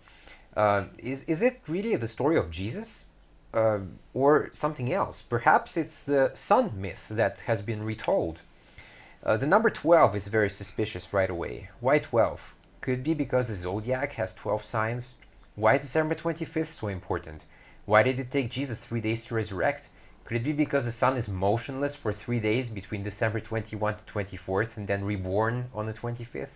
Uh, 0.56 0.84
is, 0.98 1.24
is 1.24 1.42
it 1.42 1.60
really 1.66 1.96
the 1.96 2.08
story 2.08 2.36
of 2.36 2.50
Jesus? 2.50 3.06
Uh, 3.52 3.78
or 4.12 4.50
something 4.52 4.92
else? 4.92 5.22
Perhaps 5.22 5.76
it's 5.76 6.02
the 6.02 6.30
sun 6.34 6.72
myth 6.76 7.06
that 7.08 7.38
has 7.46 7.62
been 7.62 7.82
retold. 7.82 8.42
Uh, 9.24 9.36
the 9.36 9.46
number 9.46 9.70
12 9.70 10.14
is 10.14 10.28
very 10.28 10.50
suspicious 10.50 11.12
right 11.12 11.30
away. 11.30 11.70
Why 11.80 11.98
12? 11.98 12.54
Could 12.80 12.98
it 12.98 13.04
be 13.04 13.14
because 13.14 13.48
the 13.48 13.54
zodiac 13.54 14.12
has 14.14 14.34
12 14.34 14.62
signs? 14.62 15.14
Why 15.56 15.76
is 15.76 15.82
December 15.82 16.14
25th 16.14 16.68
so 16.68 16.88
important? 16.88 17.44
Why 17.86 18.02
did 18.02 18.20
it 18.20 18.30
take 18.30 18.50
Jesus 18.50 18.78
three 18.78 19.00
days 19.00 19.24
to 19.24 19.34
resurrect? 19.34 19.88
Could 20.24 20.36
it 20.36 20.44
be 20.44 20.52
because 20.52 20.84
the 20.84 20.92
sun 20.92 21.16
is 21.16 21.28
motionless 21.28 21.94
for 21.94 22.12
three 22.12 22.40
days 22.40 22.68
between 22.68 23.02
December 23.02 23.40
21 23.40 23.96
to 23.96 24.12
24th 24.12 24.76
and 24.76 24.86
then 24.86 25.02
reborn 25.04 25.70
on 25.72 25.86
the 25.86 25.94
25th? 25.94 26.48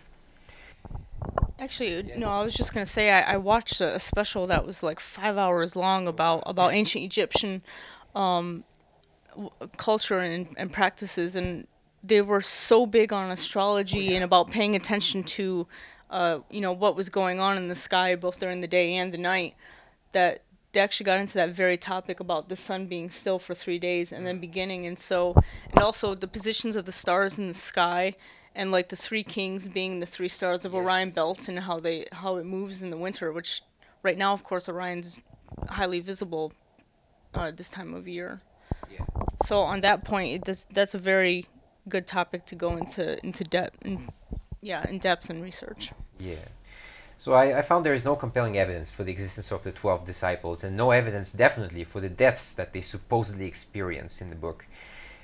Actually, 1.57 2.11
no, 2.15 2.27
I 2.27 2.43
was 2.43 2.53
just 2.53 2.73
gonna 2.73 2.85
say 2.85 3.11
I, 3.11 3.33
I 3.33 3.37
watched 3.37 3.81
a, 3.81 3.95
a, 3.95 3.99
special 3.99 4.45
that 4.47 4.65
was 4.65 4.81
like 4.83 4.99
five 4.99 5.37
hours 5.37 5.75
long 5.75 6.07
about 6.07 6.43
about 6.45 6.73
ancient 6.81 7.03
Egyptian 7.03 7.61
um, 8.15 8.63
w- 9.29 9.51
culture 9.77 10.19
and, 10.19 10.47
and 10.57 10.71
practices, 10.71 11.35
and 11.35 11.67
they 12.03 12.21
were 12.21 12.41
so 12.41 12.85
big 12.85 13.13
on 13.13 13.29
astrology 13.29 14.15
and 14.15 14.23
about 14.23 14.49
paying 14.49 14.75
attention 14.75 15.23
to, 15.23 15.67
uh, 16.11 16.39
you 16.49 16.61
know, 16.61 16.73
what 16.73 16.95
was 16.95 17.09
going 17.09 17.39
on 17.39 17.57
in 17.57 17.69
the 17.69 17.75
sky 17.75 18.15
both 18.15 18.39
during 18.39 18.61
the 18.61 18.67
day 18.67 18.95
and 18.95 19.13
the 19.13 19.17
night, 19.17 19.55
that 20.11 20.43
they 20.73 20.79
actually 20.79 21.05
got 21.05 21.19
into 21.19 21.33
that 21.33 21.49
very 21.49 21.77
topic 21.77 22.19
about 22.19 22.49
the 22.49 22.55
sun 22.55 22.85
being 22.85 23.09
still 23.09 23.39
for 23.39 23.53
three 23.53 23.79
days 23.79 24.11
and 24.11 24.27
then 24.27 24.39
beginning, 24.39 24.85
and 24.85 24.99
so 24.99 25.33
and 25.71 25.81
also 25.81 26.13
the 26.13 26.27
positions 26.27 26.75
of 26.75 26.85
the 26.85 26.91
stars 26.91 27.39
in 27.39 27.47
the 27.47 27.53
sky 27.53 28.13
and 28.53 28.71
like 28.71 28.89
the 28.89 28.95
three 28.95 29.23
kings 29.23 29.67
being 29.67 29.99
the 29.99 30.05
three 30.05 30.27
stars 30.27 30.65
of 30.65 30.73
yes. 30.73 30.81
Orion 30.81 31.09
belt 31.11 31.47
and 31.47 31.59
how 31.59 31.79
they 31.79 32.05
how 32.11 32.35
it 32.35 32.45
moves 32.45 32.81
in 32.81 32.89
the 32.89 32.97
winter, 32.97 33.31
which 33.31 33.61
right 34.03 34.17
now 34.17 34.33
of 34.33 34.43
course 34.43 34.67
Orion's 34.67 35.17
highly 35.69 35.99
visible 35.99 36.53
uh, 37.33 37.51
this 37.51 37.69
time 37.69 37.93
of 37.93 38.07
year. 38.07 38.41
Yeah. 38.91 39.05
So 39.45 39.61
on 39.61 39.81
that 39.81 40.03
point, 40.03 40.47
it, 40.47 40.65
that's 40.71 40.93
a 40.93 40.99
very 40.99 41.45
good 41.87 42.05
topic 42.05 42.45
to 42.45 42.55
go 42.55 42.75
into 42.75 43.23
into 43.25 43.43
depth 43.43 43.77
and 43.83 44.11
yeah 44.61 44.87
in 44.87 44.99
depth 44.99 45.29
and 45.29 45.41
research. 45.41 45.91
Yeah. 46.19 46.35
So 47.17 47.33
I, 47.33 47.59
I 47.59 47.61
found 47.61 47.85
there 47.85 47.93
is 47.93 48.03
no 48.03 48.15
compelling 48.15 48.57
evidence 48.57 48.89
for 48.89 49.03
the 49.03 49.11
existence 49.11 49.51
of 49.51 49.63
the 49.63 49.71
12 49.71 50.07
disciples 50.07 50.63
and 50.63 50.75
no 50.75 50.89
evidence 50.89 51.31
definitely 51.31 51.83
for 51.83 51.99
the 51.99 52.09
deaths 52.09 52.51
that 52.53 52.73
they 52.73 52.81
supposedly 52.81 53.45
experience 53.45 54.21
in 54.21 54.31
the 54.31 54.35
book. 54.35 54.65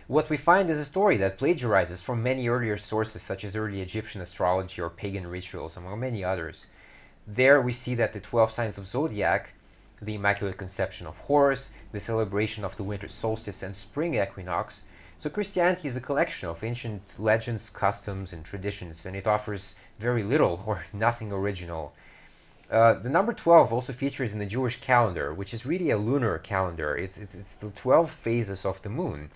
What 0.07 0.29
we 0.29 0.37
find 0.37 0.69
is 0.69 0.77
a 0.77 0.85
story 0.85 1.17
that 1.17 1.39
plagiarizes 1.39 2.01
from 2.01 2.21
many 2.21 2.47
earlier 2.47 2.77
sources 2.77 3.23
such 3.23 3.43
as 3.43 3.55
early 3.55 3.81
Egyptian 3.81 4.21
astrology 4.21 4.79
or 4.79 4.89
pagan 4.89 5.27
rituals 5.27 5.75
among 5.75 5.99
many 5.99 6.23
others. 6.23 6.67
There 7.25 7.59
we 7.59 7.73
see 7.73 7.95
that 7.95 8.13
the 8.13 8.19
12 8.19 8.51
signs 8.51 8.77
of 8.77 8.87
zodiac, 8.87 9.53
the 10.01 10.15
Immaculate 10.15 10.57
Conception 10.57 11.07
of 11.07 11.17
Horus, 11.17 11.71
the 11.91 11.99
celebration 11.99 12.63
of 12.63 12.77
the 12.77 12.83
winter 12.83 13.09
solstice 13.09 13.63
and 13.63 13.75
spring 13.75 14.15
equinox, 14.15 14.83
so 15.17 15.29
Christianity 15.29 15.87
is 15.87 15.97
a 15.97 16.01
collection 16.01 16.47
of 16.47 16.63
ancient 16.63 17.19
legends, 17.19 17.69
customs, 17.69 18.31
and 18.31 18.45
traditions, 18.45 19.05
and 19.05 19.15
it 19.15 19.25
offers 19.25 19.75
very 19.99 20.23
little 20.23 20.63
or 20.67 20.85
nothing 20.93 21.31
original. 21.31 21.93
Uh, 22.69 22.93
the 22.93 23.09
number 23.09 23.33
12 23.33 23.71
also 23.71 23.93
features 23.93 24.33
in 24.33 24.39
the 24.39 24.45
Jewish 24.45 24.79
calendar, 24.81 25.33
which 25.33 25.53
is 25.53 25.65
really 25.65 25.89
a 25.89 25.97
lunar 25.97 26.37
calendar. 26.37 26.95
It, 26.95 27.17
it, 27.17 27.29
it's 27.33 27.55
the 27.55 27.69
12 27.71 28.11
phases 28.11 28.65
of 28.65 28.81
the 28.81 28.89
moon. 28.89 29.29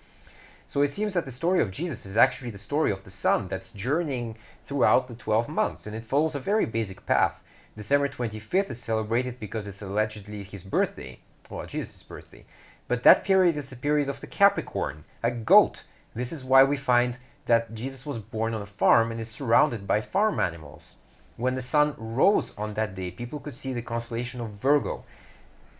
So 0.68 0.82
it 0.82 0.90
seems 0.90 1.14
that 1.14 1.24
the 1.24 1.32
story 1.32 1.60
of 1.60 1.70
Jesus 1.70 2.06
is 2.06 2.16
actually 2.16 2.50
the 2.50 2.58
story 2.58 2.90
of 2.90 3.04
the 3.04 3.10
sun 3.10 3.48
that's 3.48 3.72
journeying 3.72 4.36
throughout 4.64 5.08
the 5.08 5.14
12 5.14 5.48
months, 5.48 5.86
and 5.86 5.96
it 5.96 6.04
follows 6.04 6.34
a 6.34 6.40
very 6.40 6.66
basic 6.66 7.04
path. 7.06 7.42
December 7.76 8.08
25th 8.08 8.70
is 8.70 8.82
celebrated 8.82 9.40
because 9.40 9.66
it's 9.66 9.82
allegedly 9.82 10.42
his 10.44 10.62
birthday, 10.62 11.18
well, 11.50 11.66
Jesus' 11.66 12.02
birthday. 12.02 12.44
But 12.92 13.04
that 13.04 13.24
period 13.24 13.56
is 13.56 13.70
the 13.70 13.76
period 13.76 14.10
of 14.10 14.20
the 14.20 14.26
Capricorn, 14.26 15.04
a 15.22 15.30
goat. 15.30 15.84
This 16.14 16.30
is 16.30 16.44
why 16.44 16.62
we 16.62 16.76
find 16.76 17.16
that 17.46 17.72
Jesus 17.72 18.04
was 18.04 18.18
born 18.18 18.52
on 18.52 18.60
a 18.60 18.66
farm 18.66 19.10
and 19.10 19.18
is 19.18 19.30
surrounded 19.30 19.86
by 19.86 20.02
farm 20.02 20.38
animals. 20.38 20.96
When 21.38 21.54
the 21.54 21.62
sun 21.62 21.94
rose 21.96 22.52
on 22.58 22.74
that 22.74 22.94
day, 22.94 23.10
people 23.10 23.40
could 23.40 23.54
see 23.54 23.72
the 23.72 23.80
constellation 23.80 24.42
of 24.42 24.60
Virgo. 24.60 25.04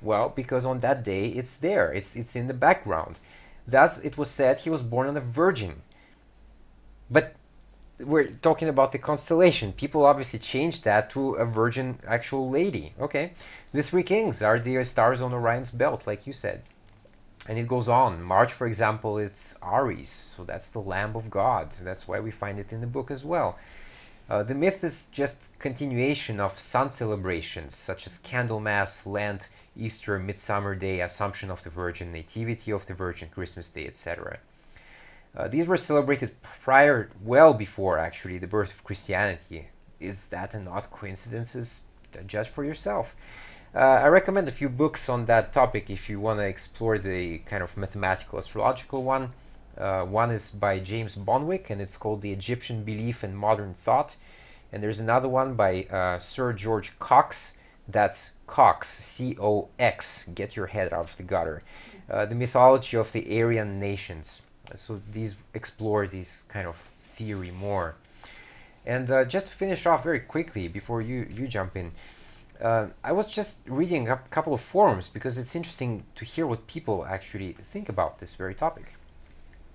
Well, 0.01 0.31
because 0.35 0.65
on 0.65 0.81
that 0.81 1.05
day 1.05 1.29
it's 1.29 1.59
there, 1.59 1.93
it's, 1.93 2.17
it's 2.17 2.35
in 2.35 2.49
the 2.49 2.55
background. 2.55 3.17
Thus, 3.69 3.99
it 3.99 4.17
was 4.17 4.31
said 4.31 4.61
he 4.61 4.71
was 4.71 4.81
born 4.81 5.07
on 5.07 5.19
a 5.19 5.21
virgin. 5.21 5.83
But 7.11 7.37
we're 7.99 8.29
talking 8.41 8.71
about 8.71 8.93
the 8.93 8.99
constellation. 8.99 9.75
People 9.75 10.07
obviously 10.07 10.39
changed 10.39 10.85
that 10.85 11.11
to 11.11 11.35
a 11.35 11.45
virgin 11.45 11.99
actual 12.07 12.49
lady. 12.49 12.95
Okay. 12.99 13.35
The 13.75 13.83
three 13.83 14.03
kings 14.03 14.41
are 14.41 14.59
the 14.59 14.83
stars 14.85 15.21
on 15.21 15.35
Orion's 15.35 15.73
belt, 15.73 16.07
like 16.07 16.27
you 16.27 16.33
said 16.33 16.63
and 17.49 17.59
it 17.59 17.67
goes 17.67 17.89
on. 17.89 18.23
March, 18.23 18.53
for 18.53 18.67
example, 18.67 19.19
it's 19.19 19.57
Aries, 19.63 20.11
so 20.11 20.45
that's 20.45 20.69
the 20.69 20.79
Lamb 20.79 21.17
of 21.17 21.31
God. 21.31 21.71
That's 21.83 22.07
why 22.07 22.21
we 22.21 22.31
find 22.31 22.59
it 22.59 22.73
in 22.73 22.81
the 22.81 22.87
book 22.87 23.11
as 23.11 23.25
well. 23.25 23.59
Uh, 24.31 24.43
the 24.43 24.55
myth 24.55 24.85
is 24.85 25.09
just 25.11 25.59
continuation 25.59 26.41
of 26.41 26.59
sun 26.59 26.93
celebrations 26.93 27.75
such 27.75 28.07
as 28.07 28.19
Candlemas, 28.19 29.05
Lent, 29.05 29.49
Easter, 29.77 30.19
Midsummer 30.19 30.75
Day, 30.75 31.01
Assumption 31.01 31.51
of 31.51 31.63
the 31.65 31.71
Virgin, 31.71 32.13
Nativity 32.13 32.71
of 32.71 32.87
the 32.87 32.95
Virgin, 32.95 33.29
Christmas 33.29 33.69
Day, 33.69 33.87
etc. 33.87 34.39
Uh, 35.37 35.49
these 35.49 35.67
were 35.67 35.77
celebrated 35.77 36.41
prior, 36.43 37.11
well 37.23 37.55
before 37.55 37.99
actually 37.99 38.39
the 38.39 38.47
birth 38.47 38.73
of 38.73 38.85
Christianity. 38.85 39.69
Is 39.99 40.29
that 40.29 40.55
not 40.63 40.91
coincidences? 40.91 41.83
Judge 42.27 42.49
for 42.49 42.65
yourself. 42.65 43.17
Uh, 43.75 43.79
I 43.79 44.09
recommend 44.09 44.49
a 44.49 44.53
few 44.53 44.69
books 44.69 45.09
on 45.09 45.25
that 45.27 45.55
topic 45.55 45.89
if 45.89 46.11
you 46.11 46.21
want 46.21 46.41
to 46.41 46.45
explore 46.45 46.99
the 46.99 47.39
kind 47.39 47.63
of 47.63 47.75
mathematical 47.75 48.39
astrological 48.39 49.03
one. 49.03 49.33
Uh, 49.79 50.03
one 50.05 50.31
is 50.31 50.51
by 50.51 50.79
James 50.79 51.15
Bonwick 51.15 51.71
and 51.71 51.81
it's 51.81 51.97
called 51.97 52.21
The 52.21 52.33
Egyptian 52.33 52.85
Belief 52.85 53.23
and 53.23 53.35
Modern 53.35 53.73
Thought. 53.73 54.17
And 54.71 54.83
there's 54.83 55.01
another 55.01 55.27
one 55.29 55.55
by 55.55 55.85
uh, 55.85 56.19
Sir 56.19 56.53
George 56.53 56.99
Cox. 56.99 57.57
That's 57.89 58.33
Cox, 58.47 58.89
C 58.89 59.39
O 59.41 59.69
X. 59.79 60.27
Get 60.35 60.55
your 60.55 60.67
head 60.67 60.93
out 60.93 61.11
of 61.11 61.17
the 61.17 61.23
gutter. 61.23 61.63
Uh, 62.11 62.27
the 62.27 62.35
mythology 62.35 62.99
of 62.99 63.11
the 63.13 63.41
Aryan 63.41 63.81
nations. 63.81 64.43
So 64.75 65.01
these 65.11 65.37
explore 65.55 66.07
this 66.07 66.43
kind 66.49 66.67
of 66.67 66.77
theory 67.05 67.51
more. 67.51 67.95
And 68.85 69.11
uh, 69.11 69.25
just 69.25 69.47
to 69.47 69.53
finish 69.55 69.87
off 69.87 70.05
very 70.05 70.21
quickly 70.21 70.69
before 70.69 71.01
you, 71.01 71.27
you 71.31 71.49
jump 71.49 71.75
in, 71.77 71.93
uh, 72.63 72.87
I 73.03 73.13
was 73.13 73.27
just 73.27 73.59
reading 73.67 74.09
a 74.09 74.17
couple 74.31 74.55
of 74.55 74.61
forums 74.61 75.09
because 75.09 75.37
it's 75.37 75.57
interesting 75.57 76.05
to 76.15 76.25
hear 76.25 76.47
what 76.47 76.67
people 76.67 77.05
actually 77.05 77.53
think 77.53 77.89
about 77.89 78.21
this 78.21 78.35
very 78.35 78.55
topic. 78.55 78.95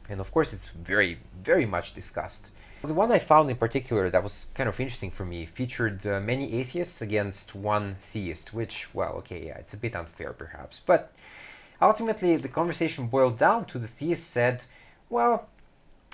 And 0.10 0.22
of 0.22 0.32
course, 0.32 0.54
it's 0.54 0.70
very, 0.70 1.20
very 1.44 1.66
much 1.66 1.94
discussed. 1.94 2.48
The 2.84 2.94
one 2.94 3.12
I 3.12 3.20
found 3.20 3.50
in 3.50 3.58
particular 3.58 4.10
that 4.10 4.24
was 4.24 4.46
kind 4.54 4.70
of 4.70 4.80
interesting 4.80 5.12
for 5.12 5.26
me 5.26 5.46
featured 5.46 6.08
uh, 6.08 6.22
many 6.22 6.54
atheists 6.54 7.02
against 7.02 7.54
one 7.54 7.98
theist, 8.00 8.54
which, 8.54 8.94
well, 8.94 9.14
okay, 9.16 9.48
yeah, 9.48 9.58
it's 9.58 9.74
a 9.74 9.78
bit 9.78 9.96
unfair 9.96 10.32
perhaps. 10.32 10.82
But 10.86 11.12
ultimately, 11.82 12.38
the 12.38 12.48
conversation 12.48 13.08
boiled 13.08 13.38
down 13.38 13.66
to 13.66 13.80
the 13.80 13.88
theist 13.88 14.30
said, 14.30 14.64
well, 15.10 15.50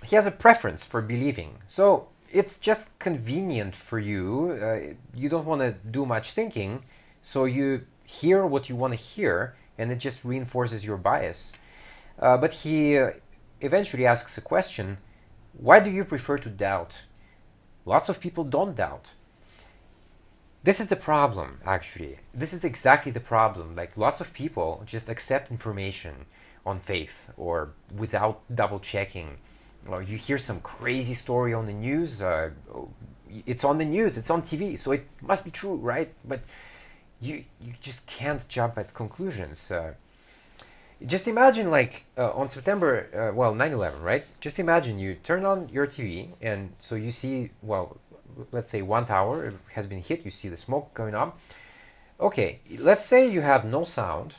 he 0.04 0.16
has 0.16 0.26
a 0.26 0.32
preference 0.32 0.84
for 0.84 1.02
believing. 1.02 1.60
So 1.68 2.08
it's 2.34 2.58
just 2.58 2.98
convenient 2.98 3.76
for 3.76 4.00
you. 4.00 4.60
Uh, 4.62 4.96
you 5.16 5.30
don't 5.30 5.46
want 5.46 5.62
to 5.62 5.72
do 5.90 6.06
much 6.06 6.32
thinking, 6.32 6.84
so 7.22 7.46
you 7.46 7.86
hear 8.04 8.46
what 8.46 8.68
you 8.70 8.76
want 8.76 8.92
to 8.92 8.98
hear, 8.98 9.56
and 9.78 9.92
it 9.92 10.00
just 10.00 10.26
reinforces 10.26 10.84
your 10.84 10.98
bias. 10.98 11.54
Uh, 12.20 12.36
but 12.38 12.54
he 12.54 12.98
uh, 12.98 13.12
eventually 13.62 14.06
asks 14.06 14.38
a 14.38 14.42
question 14.42 14.98
why 15.56 15.80
do 15.80 15.92
you 15.92 16.04
prefer 16.04 16.40
to 16.40 16.50
doubt? 16.50 17.02
Lots 17.86 18.10
of 18.10 18.20
people 18.20 18.44
don't 18.44 18.76
doubt. 18.76 19.14
This 20.64 20.80
is 20.80 20.88
the 20.88 20.96
problem, 20.96 21.60
actually. 21.64 22.18
This 22.34 22.54
is 22.54 22.64
exactly 22.64 23.12
the 23.12 23.20
problem. 23.20 23.76
Like, 23.76 23.96
lots 23.96 24.20
of 24.20 24.34
people 24.34 24.82
just 24.88 25.10
accept 25.10 25.52
information 25.52 26.26
on 26.66 26.80
faith 26.80 27.30
or 27.38 27.74
without 27.96 28.42
double 28.54 28.80
checking 28.80 29.38
or 29.88 30.02
you 30.02 30.18
hear 30.18 30.38
some 30.38 30.60
crazy 30.62 31.14
story 31.14 31.54
on 31.54 31.66
the 31.66 31.74
news. 31.74 32.22
Uh, 32.22 32.52
it's 33.46 33.64
on 33.64 33.78
the 33.78 33.86
news. 33.86 34.18
It's 34.18 34.30
on 34.30 34.42
TV, 34.42 34.78
so 34.78 34.92
it 34.92 35.08
must 35.22 35.44
be 35.44 35.52
true, 35.52 35.76
right? 35.76 36.14
But 36.26 36.42
you 37.22 37.46
you 37.62 37.74
just 37.82 38.06
can't 38.06 38.48
jump 38.48 38.78
at 38.78 38.94
conclusions. 38.94 39.72
Uh, 39.72 39.94
just 41.06 41.28
imagine 41.28 41.70
like 41.70 42.06
uh, 42.18 42.32
on 42.32 42.50
September, 42.50 43.08
uh, 43.14 43.36
well, 43.36 43.54
9/11, 43.54 44.02
right? 44.02 44.24
Just 44.40 44.60
imagine 44.60 45.00
you 45.00 45.16
turn 45.16 45.46
on 45.46 45.70
your 45.70 45.88
TV 45.88 46.30
and 46.42 46.74
so 46.80 46.96
you 46.96 47.12
see, 47.12 47.52
well, 47.62 47.98
let's 48.52 48.70
say 48.70 48.82
one 48.82 49.06
tower 49.06 49.54
has 49.74 49.86
been 49.88 50.02
hit. 50.02 50.24
You 50.24 50.32
see 50.32 50.50
the 50.50 50.58
smoke 50.58 50.94
going 50.94 51.16
up. 51.16 51.38
Okay, 52.20 52.60
let's 52.78 53.06
say 53.06 53.28
you 53.28 53.42
have 53.42 53.66
no 53.66 53.84
sound, 53.84 54.36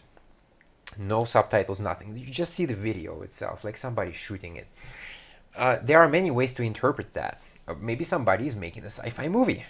no 0.97 1.25
subtitles, 1.25 1.81
nothing. 1.81 2.17
You 2.17 2.27
just 2.27 2.55
see 2.55 2.65
the 2.65 2.77
video 2.77 3.21
itself, 3.23 3.65
like 3.65 3.77
somebody 3.77 4.13
shooting 4.13 4.57
it 4.57 4.69
uh, 5.57 5.79
there 5.83 6.01
are 6.01 6.09
many 6.09 6.31
ways 6.31 6.55
to 6.55 6.63
interpret 6.63 7.15
that. 7.15 7.41
Uh, 7.67 7.75
maybe 7.81 8.05
somebody 8.05 8.47
is 8.47 8.57
making 8.57 8.83
a 8.85 8.91
sci-fi 8.91 9.29
movie. 9.29 9.65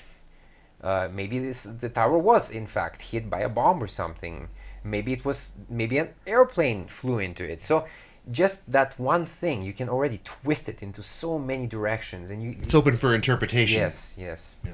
Uh, 0.82 1.08
maybe 1.10 1.38
this 1.38 1.64
the 1.64 1.88
tower 1.88 2.18
was 2.18 2.50
in 2.50 2.66
fact 2.66 3.00
hit 3.00 3.30
by 3.30 3.40
a 3.40 3.48
bomb 3.48 3.82
or 3.82 3.86
something. 3.86 4.48
Maybe 4.82 5.12
it 5.12 5.24
was 5.24 5.52
maybe 5.68 5.96
an 5.98 6.10
airplane 6.26 6.88
flew 6.88 7.18
into 7.18 7.44
it. 7.44 7.62
So 7.62 7.86
just 8.30 8.70
that 8.70 8.98
one 8.98 9.24
thing, 9.24 9.62
you 9.62 9.72
can 9.72 9.88
already 9.88 10.20
twist 10.24 10.68
it 10.68 10.82
into 10.82 11.02
so 11.02 11.38
many 11.38 11.66
directions, 11.66 12.30
and 12.30 12.42
you. 12.42 12.56
It's 12.62 12.74
open 12.74 12.96
for 12.96 13.14
interpretation. 13.14 13.80
Yes. 13.80 14.14
Yes. 14.18 14.56
Yeah. 14.64 14.72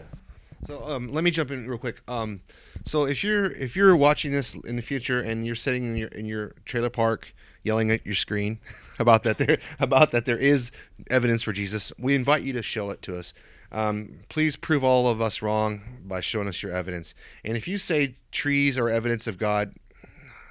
So 0.66 0.84
um, 0.86 1.12
let 1.12 1.24
me 1.24 1.30
jump 1.30 1.50
in 1.50 1.66
real 1.68 1.78
quick. 1.78 2.02
Um, 2.06 2.42
so 2.84 3.04
if 3.04 3.24
you're 3.24 3.50
if 3.52 3.76
you're 3.76 3.96
watching 3.96 4.32
this 4.32 4.54
in 4.54 4.76
the 4.76 4.82
future 4.82 5.20
and 5.20 5.46
you're 5.46 5.54
sitting 5.54 5.84
in 5.84 5.96
your 5.96 6.08
in 6.08 6.26
your 6.26 6.54
trailer 6.64 6.90
park 6.90 7.34
yelling 7.62 7.90
at 7.90 8.04
your 8.04 8.14
screen 8.14 8.58
about 8.98 9.22
that 9.24 9.38
there 9.38 9.58
about 9.78 10.10
that 10.12 10.24
there 10.24 10.38
is 10.38 10.70
evidence 11.10 11.42
for 11.42 11.52
Jesus, 11.52 11.92
we 11.98 12.14
invite 12.14 12.42
you 12.42 12.52
to 12.54 12.62
show 12.62 12.90
it 12.90 13.02
to 13.02 13.16
us. 13.16 13.32
Um, 13.72 14.20
please 14.28 14.56
prove 14.56 14.82
all 14.82 15.06
of 15.06 15.22
us 15.22 15.42
wrong 15.42 15.82
by 16.04 16.20
showing 16.20 16.48
us 16.48 16.62
your 16.62 16.72
evidence. 16.72 17.14
And 17.44 17.56
if 17.56 17.68
you 17.68 17.78
say 17.78 18.16
trees 18.32 18.78
are 18.78 18.88
evidence 18.88 19.28
of 19.28 19.38
God, 19.38 19.74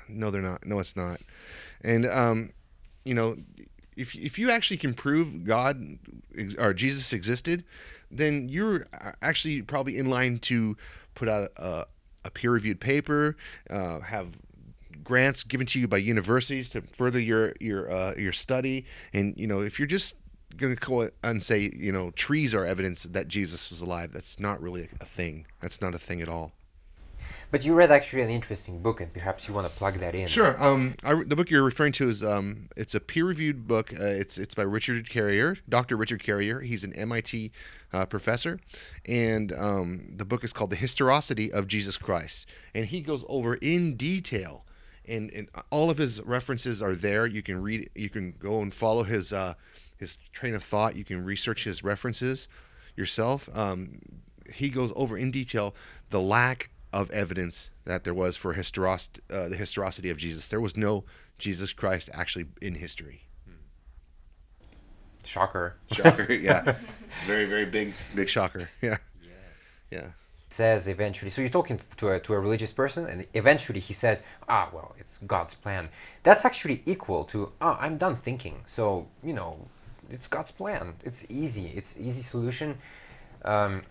no, 0.08 0.32
they're 0.32 0.42
not. 0.42 0.66
No, 0.66 0.80
it's 0.80 0.96
not. 0.96 1.20
And 1.84 2.06
um, 2.06 2.52
you 3.04 3.14
know, 3.14 3.38
if 3.96 4.16
if 4.16 4.40
you 4.40 4.50
actually 4.52 4.78
can 4.78 4.94
prove 4.94 5.44
God 5.44 5.82
or 6.58 6.74
Jesus 6.74 7.14
existed, 7.14 7.64
then 8.10 8.50
you're 8.50 8.88
actually 9.22 9.62
probably 9.62 9.98
in 9.98 10.10
line 10.10 10.40
to 10.40 10.78
put 11.16 11.28
out 11.28 11.52
a, 11.58 11.86
a 12.24 12.32
peer-reviewed 12.32 12.80
paper, 12.80 13.36
uh, 13.70 14.00
have 14.00 14.30
grants 15.10 15.44
given 15.44 15.66
to 15.66 15.80
you 15.80 15.88
by 15.88 15.98
universities 15.98 16.70
to 16.70 16.82
further 16.84 17.20
your 17.20 17.54
your 17.60 17.92
uh, 17.92 18.14
your 18.16 18.32
study. 18.32 18.86
And 19.12 19.34
you 19.36 19.48
know, 19.48 19.60
if 19.60 19.80
you're 19.80 19.88
just 19.88 20.16
going 20.56 20.76
to 20.76 20.80
go 20.80 21.10
and 21.24 21.42
say, 21.42 21.72
you 21.76 21.92
know, 21.92 22.12
trees 22.12 22.54
are 22.54 22.64
evidence 22.64 23.04
that 23.04 23.28
Jesus 23.28 23.72
was 23.72 23.82
alive, 23.82 24.12
that's 24.14 24.40
not 24.40 24.62
really 24.62 24.88
a 25.02 25.06
thing. 25.06 25.48
That's 25.62 25.82
not 25.82 25.96
a 25.96 25.98
thing 25.98 26.22
at 26.22 26.30
all. 26.30 26.52
But 27.52 27.66
you 27.66 27.74
read 27.74 27.90
actually 27.90 28.22
an 28.22 28.30
interesting 28.30 28.84
book, 28.84 29.02
and 29.02 29.12
perhaps 29.12 29.48
you 29.48 29.56
want 29.56 29.68
to 29.68 29.76
plug 29.76 29.96
that 29.96 30.14
in. 30.14 30.28
Sure. 30.28 30.56
Um, 30.64 30.94
I, 31.04 31.24
the 31.24 31.36
book 31.36 31.50
you're 31.50 31.64
referring 31.64 31.94
to 31.94 32.08
is 32.08 32.24
um, 32.24 32.70
it's 32.78 32.94
a 32.94 33.00
peer-reviewed 33.00 33.68
book. 33.68 33.92
Uh, 34.00 34.04
it's 34.04 34.38
it's 34.38 34.54
by 34.54 34.62
Richard 34.62 35.10
Carrier, 35.10 35.58
Dr. 35.68 35.98
Richard 35.98 36.22
Carrier. 36.22 36.60
He's 36.60 36.84
an 36.84 36.94
MIT 36.94 37.52
uh, 37.92 38.06
professor, 38.06 38.60
and 39.08 39.52
um, 39.54 40.14
the 40.16 40.26
book 40.26 40.44
is 40.44 40.54
called 40.54 40.70
The 40.70 40.76
Historicity 40.76 41.52
of 41.52 41.68
Jesus 41.68 41.98
Christ, 41.98 42.48
and 42.76 42.86
he 42.86 43.02
goes 43.02 43.24
over 43.28 43.56
in 43.56 43.96
detail, 43.96 44.64
and, 45.10 45.32
and 45.32 45.50
all 45.70 45.90
of 45.90 45.98
his 45.98 46.22
references 46.22 46.82
are 46.82 46.96
there. 46.96 47.26
You 47.26 47.42
can 47.42 47.62
read, 47.62 47.90
you 47.96 48.10
can 48.10 48.32
go 48.32 48.62
and 48.62 48.74
follow 48.74 49.04
his 49.04 49.34
uh, 49.34 49.56
his 49.98 50.18
train 50.32 50.54
of 50.54 50.64
thought. 50.64 50.96
You 50.96 51.04
can 51.04 51.26
research 51.26 51.64
his 51.64 51.84
references 51.84 52.48
yourself. 52.96 53.50
Um, 53.56 54.00
he 54.54 54.70
goes 54.70 54.92
over 54.96 55.18
in 55.18 55.32
detail 55.32 55.76
the 56.10 56.22
lack 56.22 56.70
of 56.92 57.12
evidence 57.12 57.70
that 57.86 58.04
there 58.04 58.14
was 58.14 58.36
for 58.36 58.54
historic, 58.54 59.02
uh, 59.32 59.50
the 59.50 59.56
historicity 59.56 60.10
of 60.10 60.18
Jesus. 60.18 60.48
There 60.50 60.62
was 60.62 60.76
no 60.76 61.04
Jesus 61.38 61.74
Christ 61.74 62.10
actually 62.14 62.46
in 62.62 62.76
history. 62.76 63.24
Shocker. 65.24 65.76
Shocker, 65.92 66.34
yeah. 66.34 66.76
very, 67.28 67.46
very 67.46 67.66
big, 67.66 67.94
big 68.16 68.30
shocker. 68.30 68.70
Yeah. 68.82 68.98
Yeah. 69.92 70.08
Says 70.52 70.88
eventually, 70.88 71.30
so 71.30 71.42
you're 71.42 71.50
talking 71.52 71.80
to 71.98 72.10
a, 72.10 72.20
to 72.22 72.34
a 72.34 72.40
religious 72.40 72.72
person, 72.72 73.06
and 73.06 73.26
eventually 73.36 73.80
he 73.80 73.94
says, 73.94 74.24
ah, 74.48 74.70
well, 74.74 74.96
it's 75.00 75.20
God's 75.20 75.54
plan. 75.54 75.90
That's 76.24 76.44
actually 76.44 76.82
equal 76.88 77.24
to, 77.26 77.52
ah, 77.62 77.78
I'm 77.80 77.98
done 77.98 78.16
thinking. 78.16 78.62
So, 78.66 79.08
you 79.24 79.34
know, 79.34 79.68
it's 80.10 80.28
God's 80.28 80.52
plan. 80.52 80.96
It's 81.04 81.24
easy. 81.30 81.68
It's 81.76 82.00
easy 82.00 82.24
solution. 82.24 82.78
Um, 83.46 83.84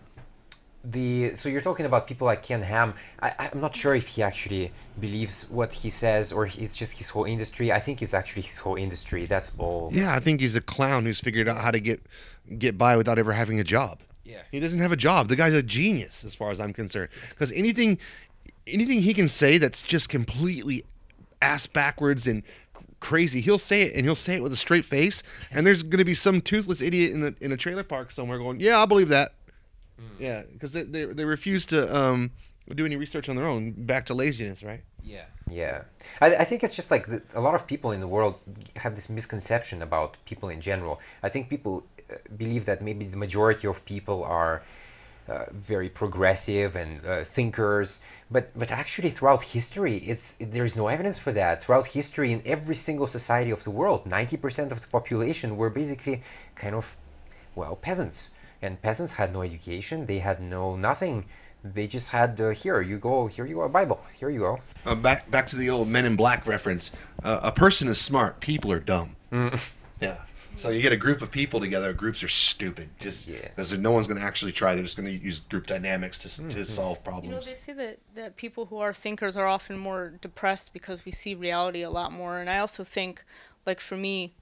the 0.83 1.35
so 1.35 1.49
you're 1.49 1.61
talking 1.61 1.85
about 1.85 2.07
people 2.07 2.25
like 2.25 2.43
Ken 2.43 2.61
Ham. 2.61 2.93
I, 3.21 3.49
I'm 3.53 3.59
not 3.59 3.75
sure 3.75 3.95
if 3.95 4.07
he 4.07 4.23
actually 4.23 4.71
believes 4.99 5.49
what 5.49 5.73
he 5.73 5.89
says 5.89 6.31
or 6.31 6.45
it's 6.47 6.75
just 6.75 6.93
his 6.93 7.09
whole 7.09 7.25
industry. 7.25 7.71
I 7.71 7.79
think 7.79 8.01
it's 8.01 8.13
actually 8.13 8.43
his 8.43 8.59
whole 8.59 8.75
industry. 8.75 9.25
That's 9.25 9.51
all. 9.57 9.89
Yeah, 9.91 10.13
I 10.13 10.19
think 10.19 10.39
he's 10.39 10.55
a 10.55 10.61
clown 10.61 11.05
who's 11.05 11.19
figured 11.19 11.49
out 11.49 11.61
how 11.61 11.71
to 11.71 11.79
get 11.79 12.01
get 12.57 12.77
by 12.77 12.95
without 12.95 13.19
ever 13.19 13.33
having 13.33 13.59
a 13.59 13.63
job. 13.63 13.99
Yeah. 14.29 14.41
He 14.51 14.59
doesn't 14.59 14.79
have 14.79 14.91
a 14.91 14.95
job. 14.95 15.27
The 15.27 15.35
guy's 15.35 15.53
a 15.53 15.63
genius 15.63 16.23
as 16.23 16.35
far 16.35 16.51
as 16.51 16.59
I'm 16.59 16.73
concerned. 16.73 17.09
Because 17.29 17.51
anything 17.51 17.97
anything 18.67 19.01
he 19.01 19.13
can 19.13 19.27
say 19.27 19.57
that's 19.57 19.81
just 19.81 20.09
completely 20.09 20.85
ass 21.41 21.65
backwards 21.65 22.27
and 22.27 22.43
crazy, 22.99 23.41
he'll 23.41 23.57
say 23.57 23.83
it 23.83 23.95
and 23.95 24.05
he'll 24.05 24.13
say 24.15 24.35
it 24.35 24.43
with 24.43 24.53
a 24.53 24.57
straight 24.57 24.85
face. 24.85 25.23
And 25.49 25.65
there's 25.65 25.81
going 25.81 25.97
to 25.97 26.05
be 26.05 26.13
some 26.13 26.41
toothless 26.41 26.81
idiot 26.81 27.11
in 27.11 27.23
a, 27.23 27.33
in 27.43 27.51
a 27.51 27.57
trailer 27.57 27.83
park 27.83 28.11
somewhere 28.11 28.37
going, 28.37 28.59
"Yeah, 28.59 28.79
I 28.79 28.85
believe 28.85 29.09
that." 29.09 29.33
Yeah, 30.19 30.43
because 30.53 30.73
they, 30.73 30.83
they 30.83 31.05
they 31.05 31.25
refuse 31.25 31.65
to 31.67 31.95
um, 31.95 32.31
do 32.75 32.85
any 32.85 32.95
research 32.95 33.29
on 33.29 33.35
their 33.35 33.47
own. 33.47 33.71
Back 33.71 34.05
to 34.07 34.13
laziness, 34.13 34.63
right? 34.63 34.81
Yeah. 35.03 35.25
Yeah. 35.49 35.83
I, 36.21 36.35
I 36.37 36.43
think 36.45 36.63
it's 36.63 36.75
just 36.75 36.91
like 36.91 37.07
the, 37.07 37.21
a 37.33 37.41
lot 37.41 37.55
of 37.55 37.65
people 37.65 37.91
in 37.91 37.99
the 37.99 38.07
world 38.07 38.35
have 38.77 38.95
this 38.95 39.09
misconception 39.09 39.81
about 39.81 40.17
people 40.25 40.49
in 40.49 40.61
general. 40.61 40.99
I 41.23 41.29
think 41.29 41.49
people 41.49 41.83
uh, 42.11 42.15
believe 42.37 42.65
that 42.65 42.81
maybe 42.81 43.05
the 43.05 43.17
majority 43.17 43.67
of 43.67 43.83
people 43.85 44.23
are 44.23 44.61
uh, 45.27 45.45
very 45.51 45.89
progressive 45.89 46.75
and 46.75 47.05
uh, 47.05 47.23
thinkers, 47.23 48.01
but 48.31 48.49
but 48.57 48.71
actually 48.71 49.11
throughout 49.11 49.43
history, 49.43 49.97
it's 49.97 50.35
there 50.39 50.65
is 50.65 50.75
no 50.75 50.87
evidence 50.87 51.19
for 51.19 51.31
that. 51.31 51.61
Throughout 51.61 51.87
history, 51.87 52.31
in 52.31 52.41
every 52.45 52.73
single 52.73 53.05
society 53.05 53.51
of 53.51 53.63
the 53.63 53.69
world, 53.69 54.07
ninety 54.07 54.37
percent 54.37 54.71
of 54.71 54.81
the 54.81 54.87
population 54.87 55.55
were 55.55 55.69
basically 55.69 56.23
kind 56.55 56.73
of 56.73 56.97
well 57.53 57.75
peasants, 57.75 58.31
and 58.59 58.81
peasants 58.81 59.13
had 59.15 59.31
no 59.31 59.43
education. 59.43 60.07
They 60.07 60.19
had 60.19 60.41
no 60.41 60.75
nothing. 60.75 61.25
They 61.63 61.87
just 61.87 62.09
had 62.09 62.39
uh, 62.39 62.49
here 62.49 62.81
you 62.81 62.97
go, 62.97 63.27
here 63.27 63.45
you 63.45 63.55
go, 63.55 63.61
a 63.63 63.69
Bible, 63.69 64.01
here 64.17 64.29
you 64.29 64.39
go. 64.39 64.59
Uh, 64.85 64.95
back 64.95 65.29
back 65.29 65.47
to 65.47 65.55
the 65.57 65.69
old 65.69 65.87
Men 65.89 66.05
in 66.05 66.15
Black 66.15 66.47
reference. 66.47 66.91
Uh, 67.23 67.39
a 67.43 67.51
person 67.51 67.87
is 67.89 67.99
smart. 67.99 68.39
People 68.39 68.71
are 68.71 68.79
dumb. 68.79 69.15
Yeah. 70.01 70.15
So 70.55 70.69
you 70.69 70.81
get 70.81 70.93
a 70.93 70.97
group 70.97 71.21
of 71.21 71.29
people 71.29 71.59
together. 71.59 71.91
Groups 71.93 72.23
are 72.23 72.29
stupid. 72.29 72.89
Just 73.01 73.27
Yeah. 73.27 73.39
because 73.41 73.77
no 73.77 73.91
one's 73.91 74.07
going 74.07 74.19
to 74.19 74.25
actually 74.25 74.53
try. 74.53 74.73
They're 74.73 74.83
just 74.83 74.95
going 74.95 75.07
to 75.07 75.25
use 75.25 75.41
group 75.41 75.67
dynamics 75.67 76.17
to 76.19 76.27
s 76.29 76.37
to 76.55 76.63
solve 76.65 77.03
problems 77.03 77.25
You 77.25 77.31
know, 77.31 77.37
problems. 77.41 77.45
they 77.45 77.53
say 77.53 77.73
that, 77.73 77.99
that 78.15 78.35
people 78.37 78.65
who 78.67 78.77
are 78.77 78.93
thinkers 78.93 79.35
are 79.35 79.45
often 79.45 79.77
more 79.77 80.13
depressed 80.21 80.71
because 80.71 81.03
we 81.05 81.11
see 81.11 81.35
reality 81.35 81.81
a 81.81 81.89
lot 81.89 82.13
more. 82.13 82.39
And 82.39 82.49
I 82.49 82.59
also 82.59 82.83
think, 82.85 83.23
like 83.65 83.81
for 83.81 83.97
me, 83.97 84.33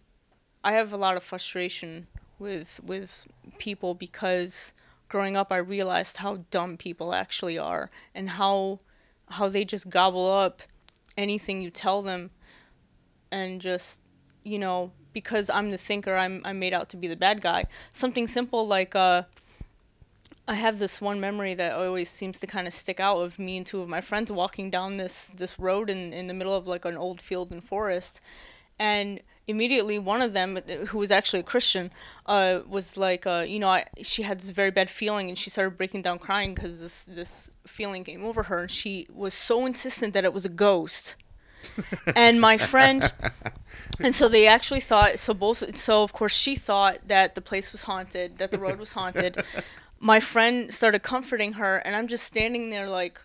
I 0.63 0.73
have 0.73 0.93
a 0.93 0.97
lot 0.97 1.17
of 1.17 1.23
frustration 1.23 2.05
with 2.39 2.79
with 2.83 3.27
people 3.57 3.95
because 3.95 4.73
growing 5.07 5.35
up 5.35 5.51
I 5.51 5.57
realized 5.57 6.17
how 6.17 6.45
dumb 6.51 6.77
people 6.77 7.13
actually 7.13 7.57
are 7.57 7.89
and 8.13 8.31
how 8.31 8.79
how 9.29 9.49
they 9.49 9.65
just 9.65 9.89
gobble 9.89 10.31
up 10.31 10.63
anything 11.17 11.61
you 11.61 11.69
tell 11.69 12.01
them 12.01 12.31
and 13.31 13.59
just 13.59 14.01
you 14.43 14.59
know 14.59 14.91
because 15.13 15.49
I'm 15.49 15.71
the 15.71 15.77
thinker 15.77 16.15
I'm 16.15 16.41
I'm 16.45 16.59
made 16.59 16.73
out 16.73 16.89
to 16.89 16.97
be 16.97 17.07
the 17.07 17.15
bad 17.15 17.41
guy. 17.41 17.65
Something 17.91 18.27
simple 18.27 18.67
like 18.67 18.95
uh 18.95 19.23
I 20.49 20.53
have 20.53 20.79
this 20.79 21.01
one 21.01 21.19
memory 21.19 21.53
that 21.55 21.73
always 21.73 22.09
seems 22.09 22.39
to 22.39 22.47
kind 22.47 22.67
of 22.67 22.73
stick 22.73 23.01
out 23.01 23.17
of 23.17 23.37
me 23.37 23.57
and 23.57 23.65
two 23.65 23.81
of 23.81 23.89
my 23.89 23.99
friends 23.99 24.31
walking 24.31 24.69
down 24.69 24.97
this 24.97 25.27
this 25.35 25.59
road 25.59 25.89
in 25.89 26.13
in 26.13 26.27
the 26.27 26.33
middle 26.33 26.55
of 26.55 26.67
like 26.67 26.85
an 26.85 26.95
old 26.95 27.21
field 27.21 27.51
and 27.51 27.63
forest, 27.63 28.21
and 28.79 29.19
immediately 29.47 29.97
one 29.97 30.21
of 30.21 30.33
them, 30.33 30.57
who 30.87 30.97
was 30.97 31.09
actually 31.09 31.39
a 31.39 31.43
Christian, 31.43 31.91
uh, 32.25 32.59
was 32.67 32.97
like, 32.97 33.25
uh, 33.25 33.45
you 33.47 33.59
know, 33.59 33.69
I, 33.69 33.85
she 34.01 34.23
had 34.23 34.39
this 34.39 34.49
very 34.49 34.71
bad 34.71 34.89
feeling 34.89 35.29
and 35.29 35.37
she 35.37 35.49
started 35.49 35.77
breaking 35.77 36.01
down 36.01 36.19
crying 36.19 36.53
because 36.53 36.79
this 36.79 37.03
this 37.03 37.49
feeling 37.65 38.03
came 38.03 38.25
over 38.25 38.43
her 38.43 38.61
and 38.61 38.71
she 38.71 39.07
was 39.13 39.33
so 39.33 39.65
insistent 39.65 40.13
that 40.13 40.25
it 40.25 40.33
was 40.33 40.45
a 40.45 40.49
ghost. 40.49 41.15
and 42.15 42.39
my 42.39 42.57
friend 42.57 43.11
and 43.99 44.13
so 44.13 44.27
they 44.29 44.47
actually 44.47 44.79
thought 44.79 45.19
so 45.19 45.33
both 45.33 45.75
so 45.75 46.03
of 46.03 46.13
course 46.13 46.33
she 46.33 46.55
thought 46.55 46.99
that 47.07 47.35
the 47.35 47.41
place 47.41 47.71
was 47.71 47.83
haunted 47.83 48.37
that 48.37 48.51
the 48.51 48.59
road 48.59 48.79
was 48.79 48.93
haunted 48.93 49.43
my 49.99 50.19
friend 50.19 50.73
started 50.73 51.01
comforting 51.01 51.53
her 51.53 51.77
and 51.77 51.95
i'm 51.95 52.07
just 52.07 52.23
standing 52.23 52.69
there 52.69 52.87
like 52.87 53.19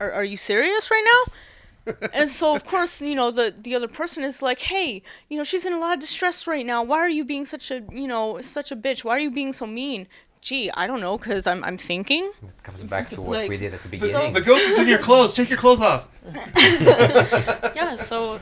are, 0.00 0.10
are 0.10 0.24
you 0.24 0.38
serious 0.38 0.90
right 0.90 1.04
now 1.04 1.32
and 2.12 2.28
so 2.28 2.54
of 2.54 2.64
course 2.64 3.00
you 3.00 3.14
know 3.14 3.30
the 3.30 3.54
the 3.56 3.74
other 3.74 3.88
person 3.88 4.22
is 4.24 4.42
like 4.42 4.60
hey 4.60 5.02
you 5.28 5.36
know 5.36 5.44
she's 5.44 5.64
in 5.64 5.72
a 5.72 5.78
lot 5.78 5.94
of 5.94 6.00
distress 6.00 6.46
right 6.46 6.66
now 6.66 6.82
why 6.82 6.98
are 6.98 7.08
you 7.08 7.24
being 7.24 7.44
such 7.44 7.70
a 7.70 7.82
you 7.90 8.06
know 8.08 8.40
such 8.40 8.70
a 8.72 8.76
bitch 8.76 9.04
why 9.04 9.12
are 9.12 9.20
you 9.20 9.30
being 9.30 9.52
so 9.52 9.66
mean 9.66 10.06
gee 10.40 10.70
i 10.72 10.86
don't 10.86 11.00
know 11.00 11.16
because 11.16 11.46
i'm 11.46 11.62
i'm 11.64 11.76
thinking 11.78 12.24
It 12.42 12.62
comes 12.62 12.82
back 12.84 13.08
to 13.10 13.20
what 13.22 13.38
Like, 13.38 13.48
we 13.50 13.56
did 13.56 13.74
at 13.74 13.82
the 13.82 13.88
so- 14.00 14.06
beginning. 14.06 14.32
The 14.32 14.40
ghost 14.40 14.68
is 14.68 14.78
in 14.78 14.88
your 14.88 14.98
clothes. 14.98 15.32
Take 15.34 15.48
your 15.50 15.58
clothes 15.58 15.80
off. 15.80 16.08
yeah, 17.76 17.96
so 17.96 18.40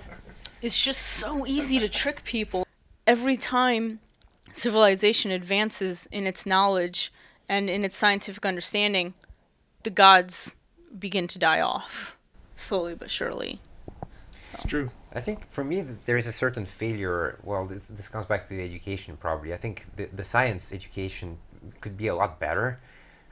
it's 0.62 0.82
just 0.82 1.00
so 1.02 1.46
easy 1.46 1.78
to 1.78 1.88
trick 1.88 2.24
people. 2.24 2.66
Every 3.06 3.36
time 3.36 4.00
civilization 4.52 5.30
advances 5.30 6.06
in 6.10 6.26
its 6.26 6.46
knowledge 6.46 7.12
and 7.48 7.68
in 7.68 7.84
its 7.84 7.96
scientific 7.96 8.46
understanding, 8.46 9.14
the 9.82 9.90
gods 9.90 10.56
begin 10.98 11.26
to 11.28 11.38
die 11.38 11.60
off, 11.60 12.13
slowly 12.56 12.94
but 12.94 13.10
surely. 13.10 13.60
It's 14.52 14.64
true. 14.64 14.90
I 15.12 15.20
think 15.20 15.50
for 15.50 15.64
me 15.64 15.82
th- 15.82 15.98
there 16.06 16.16
is 16.16 16.26
a 16.26 16.32
certain 16.32 16.66
failure. 16.66 17.38
Well, 17.42 17.66
this, 17.66 17.88
this 17.88 18.08
comes 18.08 18.26
back 18.26 18.48
to 18.48 18.54
the 18.56 18.62
education 18.62 19.16
probably. 19.16 19.52
I 19.52 19.56
think 19.56 19.86
the, 19.96 20.06
the 20.06 20.24
science 20.24 20.72
education 20.72 21.38
could 21.80 21.96
be 21.96 22.06
a 22.08 22.14
lot 22.14 22.38
better. 22.38 22.80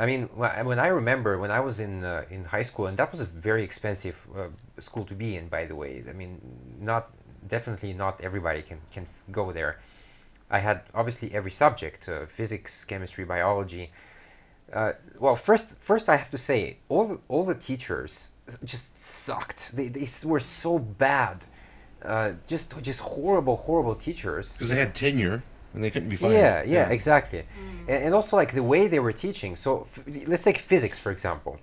I 0.00 0.06
mean, 0.06 0.22
when 0.34 0.78
I 0.80 0.88
remember 0.88 1.38
when 1.38 1.52
I 1.52 1.60
was 1.60 1.78
in 1.78 2.02
uh, 2.02 2.24
in 2.28 2.46
high 2.46 2.62
school, 2.62 2.86
and 2.86 2.96
that 2.96 3.12
was 3.12 3.20
a 3.20 3.24
very 3.24 3.62
expensive 3.62 4.16
uh, 4.36 4.48
school 4.80 5.04
to 5.04 5.14
be 5.14 5.36
in, 5.36 5.48
by 5.48 5.64
the 5.66 5.76
way. 5.76 6.02
I 6.08 6.12
mean, 6.12 6.40
not 6.80 7.10
definitely 7.46 7.92
not 7.92 8.20
everybody 8.20 8.62
can 8.62 8.80
can 8.92 9.06
go 9.30 9.52
there. 9.52 9.78
I 10.50 10.58
had 10.58 10.82
obviously 10.92 11.32
every 11.32 11.52
subject: 11.52 12.08
uh, 12.08 12.26
physics, 12.26 12.84
chemistry, 12.84 13.24
biology. 13.24 13.92
Uh, 14.72 14.92
well, 15.18 15.36
first, 15.36 15.76
first 15.80 16.08
I 16.08 16.16
have 16.16 16.30
to 16.30 16.38
say, 16.38 16.78
all 16.88 17.06
the, 17.06 17.18
all 17.28 17.44
the 17.44 17.54
teachers 17.54 18.30
just 18.64 19.02
sucked. 19.02 19.74
They, 19.76 19.88
they 19.88 20.08
were 20.24 20.40
so 20.40 20.78
bad. 20.78 21.44
Uh, 22.02 22.32
just 22.46 22.80
just 22.82 23.00
horrible, 23.00 23.56
horrible 23.56 23.94
teachers. 23.94 24.54
Because 24.54 24.70
they 24.70 24.76
had 24.76 24.94
tenure 24.94 25.42
and 25.74 25.82
they 25.84 25.90
couldn't 25.90 26.08
be 26.08 26.16
fired. 26.16 26.32
Yeah, 26.32 26.62
yeah, 26.64 26.88
exactly. 26.88 27.44
And, 27.88 28.04
and 28.04 28.14
also 28.14 28.36
like 28.36 28.54
the 28.54 28.62
way 28.62 28.88
they 28.88 28.98
were 28.98 29.12
teaching. 29.12 29.56
So 29.56 29.86
f- 29.96 30.26
let's 30.26 30.42
take 30.42 30.58
physics 30.58 30.98
for 30.98 31.10
example. 31.12 31.58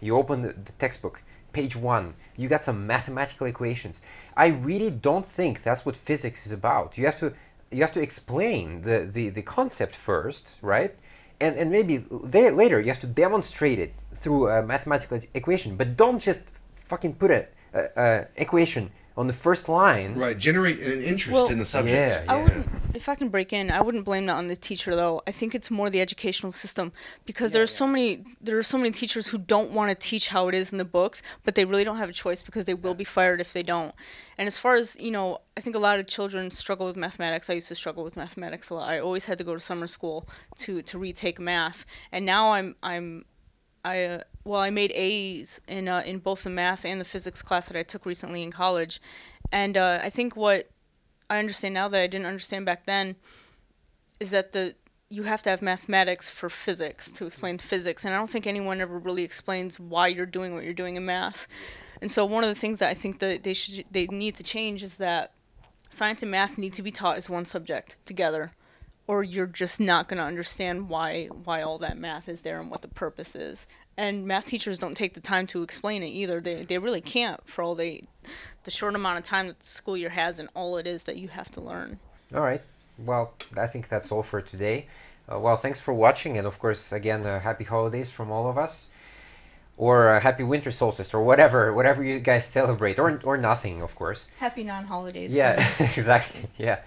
You 0.00 0.16
open 0.16 0.42
the, 0.42 0.52
the 0.52 0.72
textbook, 0.78 1.22
page 1.52 1.74
one. 1.74 2.14
You 2.36 2.48
got 2.48 2.62
some 2.62 2.86
mathematical 2.86 3.46
equations. 3.48 4.00
I 4.36 4.46
really 4.46 4.90
don't 4.90 5.26
think 5.26 5.64
that's 5.64 5.84
what 5.84 5.96
physics 5.96 6.46
is 6.46 6.52
about. 6.52 6.96
You 6.96 7.06
have 7.06 7.18
to 7.18 7.32
you 7.70 7.82
have 7.82 7.92
to 7.92 8.00
explain 8.00 8.82
the 8.82 9.00
the, 9.00 9.28
the 9.30 9.42
concept 9.42 9.94
first, 9.96 10.54
right? 10.62 10.94
And 11.40 11.56
and 11.56 11.70
maybe 11.70 12.04
there, 12.24 12.50
later 12.52 12.80
you 12.80 12.88
have 12.88 13.00
to 13.00 13.06
demonstrate 13.06 13.78
it 13.78 13.94
through 14.14 14.48
a 14.48 14.62
mathematical 14.62 15.20
equation. 15.34 15.76
But 15.76 15.96
don't 15.96 16.18
just 16.18 16.42
fucking 16.74 17.14
put 17.14 17.30
a, 17.30 17.46
a, 17.74 17.80
a 17.96 18.26
equation 18.36 18.90
on 19.18 19.26
the 19.26 19.32
first 19.32 19.68
line. 19.68 20.14
Right, 20.14 20.38
generate 20.38 20.78
an 20.78 21.02
interest 21.02 21.34
Well, 21.34 21.48
in 21.48 21.58
the 21.58 21.64
subject. 21.64 22.24
Yeah, 22.24 22.32
I 22.32 22.40
wouldn't, 22.40 22.68
if 22.94 23.08
I 23.08 23.16
can 23.16 23.30
break 23.30 23.52
in, 23.52 23.68
I 23.68 23.80
wouldn't 23.80 24.04
blame 24.04 24.26
that 24.26 24.36
on 24.36 24.46
the 24.46 24.54
teacher 24.54 24.94
though. 24.94 25.22
I 25.26 25.32
think 25.32 25.56
it's 25.56 25.72
more 25.72 25.90
the 25.90 26.00
educational 26.00 26.52
system 26.52 26.92
because 27.26 27.50
there's 27.50 27.74
so 27.74 27.88
many 27.88 28.24
there 28.40 28.56
are 28.56 28.62
so 28.62 28.78
many 28.78 28.92
teachers 28.92 29.26
who 29.26 29.36
don't 29.36 29.72
want 29.72 29.90
to 29.90 29.96
teach 29.96 30.28
how 30.28 30.46
it 30.46 30.54
is 30.54 30.70
in 30.70 30.78
the 30.78 30.84
books, 30.84 31.20
but 31.42 31.56
they 31.56 31.64
really 31.64 31.82
don't 31.82 31.96
have 31.96 32.08
a 32.08 32.12
choice 32.12 32.42
because 32.42 32.64
they 32.66 32.74
will 32.74 32.94
be 32.94 33.02
fired 33.02 33.40
if 33.40 33.52
they 33.52 33.62
don't. 33.62 33.92
And 34.38 34.46
as 34.46 34.56
far 34.56 34.76
as 34.76 34.96
you 35.00 35.10
know, 35.10 35.40
I 35.56 35.60
think 35.62 35.74
a 35.74 35.80
lot 35.80 35.98
of 35.98 36.06
children 36.06 36.52
struggle 36.52 36.86
with 36.86 36.96
mathematics. 36.96 37.50
I 37.50 37.54
used 37.54 37.68
to 37.68 37.74
struggle 37.74 38.04
with 38.04 38.16
mathematics 38.16 38.70
a 38.70 38.74
lot. 38.74 38.88
I 38.88 39.00
always 39.00 39.24
had 39.24 39.36
to 39.38 39.44
go 39.44 39.52
to 39.52 39.60
summer 39.60 39.88
school 39.88 40.28
to 40.58 40.80
to 40.82 40.96
retake 40.96 41.40
math, 41.40 41.84
and 42.12 42.24
now 42.24 42.52
I'm 42.52 42.76
I'm 42.84 43.24
I 43.84 44.04
uh, 44.04 44.22
well, 44.44 44.60
I 44.60 44.70
made 44.70 44.92
A's 44.92 45.60
in 45.68 45.88
uh, 45.88 46.02
in 46.04 46.18
both 46.18 46.44
the 46.44 46.50
math 46.50 46.84
and 46.84 47.00
the 47.00 47.04
physics 47.04 47.42
class 47.42 47.68
that 47.68 47.76
I 47.76 47.82
took 47.82 48.06
recently 48.06 48.42
in 48.42 48.50
college, 48.50 49.00
and 49.52 49.76
uh, 49.76 50.00
I 50.02 50.10
think 50.10 50.36
what 50.36 50.70
I 51.30 51.38
understand 51.38 51.74
now 51.74 51.88
that 51.88 52.00
I 52.00 52.06
didn't 52.06 52.26
understand 52.26 52.66
back 52.66 52.86
then 52.86 53.16
is 54.20 54.30
that 54.30 54.52
the 54.52 54.74
you 55.10 55.22
have 55.22 55.42
to 55.42 55.50
have 55.50 55.62
mathematics 55.62 56.28
for 56.28 56.50
physics 56.50 57.10
to 57.12 57.26
explain 57.26 57.58
physics, 57.58 58.04
and 58.04 58.14
I 58.14 58.18
don't 58.18 58.28
think 58.28 58.46
anyone 58.46 58.80
ever 58.80 58.98
really 58.98 59.22
explains 59.22 59.80
why 59.80 60.08
you're 60.08 60.26
doing 60.26 60.54
what 60.54 60.64
you're 60.64 60.74
doing 60.74 60.96
in 60.96 61.06
math. 61.06 61.46
And 62.00 62.10
so 62.10 62.24
one 62.24 62.44
of 62.44 62.48
the 62.48 62.54
things 62.54 62.78
that 62.78 62.90
I 62.90 62.94
think 62.94 63.18
that 63.20 63.42
they 63.42 63.54
should 63.54 63.84
they 63.90 64.06
need 64.06 64.36
to 64.36 64.42
change 64.42 64.82
is 64.82 64.96
that 64.96 65.32
science 65.90 66.22
and 66.22 66.30
math 66.30 66.58
need 66.58 66.74
to 66.74 66.82
be 66.82 66.90
taught 66.90 67.16
as 67.16 67.30
one 67.30 67.44
subject 67.44 67.96
together 68.04 68.52
or 69.08 69.24
you're 69.24 69.46
just 69.46 69.80
not 69.80 70.06
going 70.06 70.18
to 70.18 70.24
understand 70.24 70.88
why 70.88 71.26
why 71.44 71.62
all 71.62 71.78
that 71.78 71.98
math 71.98 72.28
is 72.28 72.42
there 72.42 72.60
and 72.60 72.70
what 72.70 72.82
the 72.82 72.88
purpose 72.88 73.34
is. 73.34 73.66
And 73.96 74.28
math 74.28 74.46
teachers 74.46 74.78
don't 74.78 74.96
take 74.96 75.14
the 75.14 75.20
time 75.20 75.48
to 75.48 75.64
explain 75.64 76.04
it 76.04 76.08
either. 76.10 76.40
They 76.40 76.62
they 76.62 76.78
really 76.78 77.00
can't 77.00 77.44
for 77.48 77.62
all 77.62 77.74
they 77.74 78.04
the 78.62 78.70
short 78.70 78.94
amount 78.94 79.18
of 79.18 79.24
time 79.24 79.48
that 79.48 79.58
the 79.58 79.66
school 79.66 79.96
year 79.96 80.10
has 80.10 80.38
and 80.38 80.48
all 80.54 80.76
it 80.76 80.86
is 80.86 81.02
that 81.04 81.16
you 81.16 81.28
have 81.28 81.50
to 81.52 81.60
learn. 81.60 81.98
All 82.32 82.42
right. 82.42 82.62
Well, 82.98 83.32
I 83.56 83.66
think 83.66 83.88
that's 83.88 84.12
all 84.12 84.22
for 84.22 84.40
today. 84.40 84.86
Uh, 85.30 85.38
well, 85.38 85.56
thanks 85.56 85.78
for 85.78 85.92
watching, 85.92 86.38
and 86.38 86.46
of 86.46 86.58
course, 86.58 86.90
again, 86.90 87.24
uh, 87.26 87.40
happy 87.40 87.64
holidays 87.64 88.10
from 88.10 88.30
all 88.30 88.48
of 88.48 88.56
us, 88.56 88.90
or 89.76 90.14
uh, 90.14 90.20
happy 90.20 90.42
winter 90.42 90.70
solstice, 90.70 91.12
or 91.12 91.22
whatever, 91.22 91.72
whatever 91.72 92.02
you 92.02 92.18
guys 92.18 92.46
celebrate, 92.46 92.98
or 92.98 93.20
or 93.24 93.36
nothing, 93.36 93.82
of 93.82 93.94
course. 93.94 94.30
Happy 94.38 94.64
non-holidays. 94.64 95.34
Yeah, 95.34 95.66
exactly. 95.78 96.48
Yeah. 96.56 96.80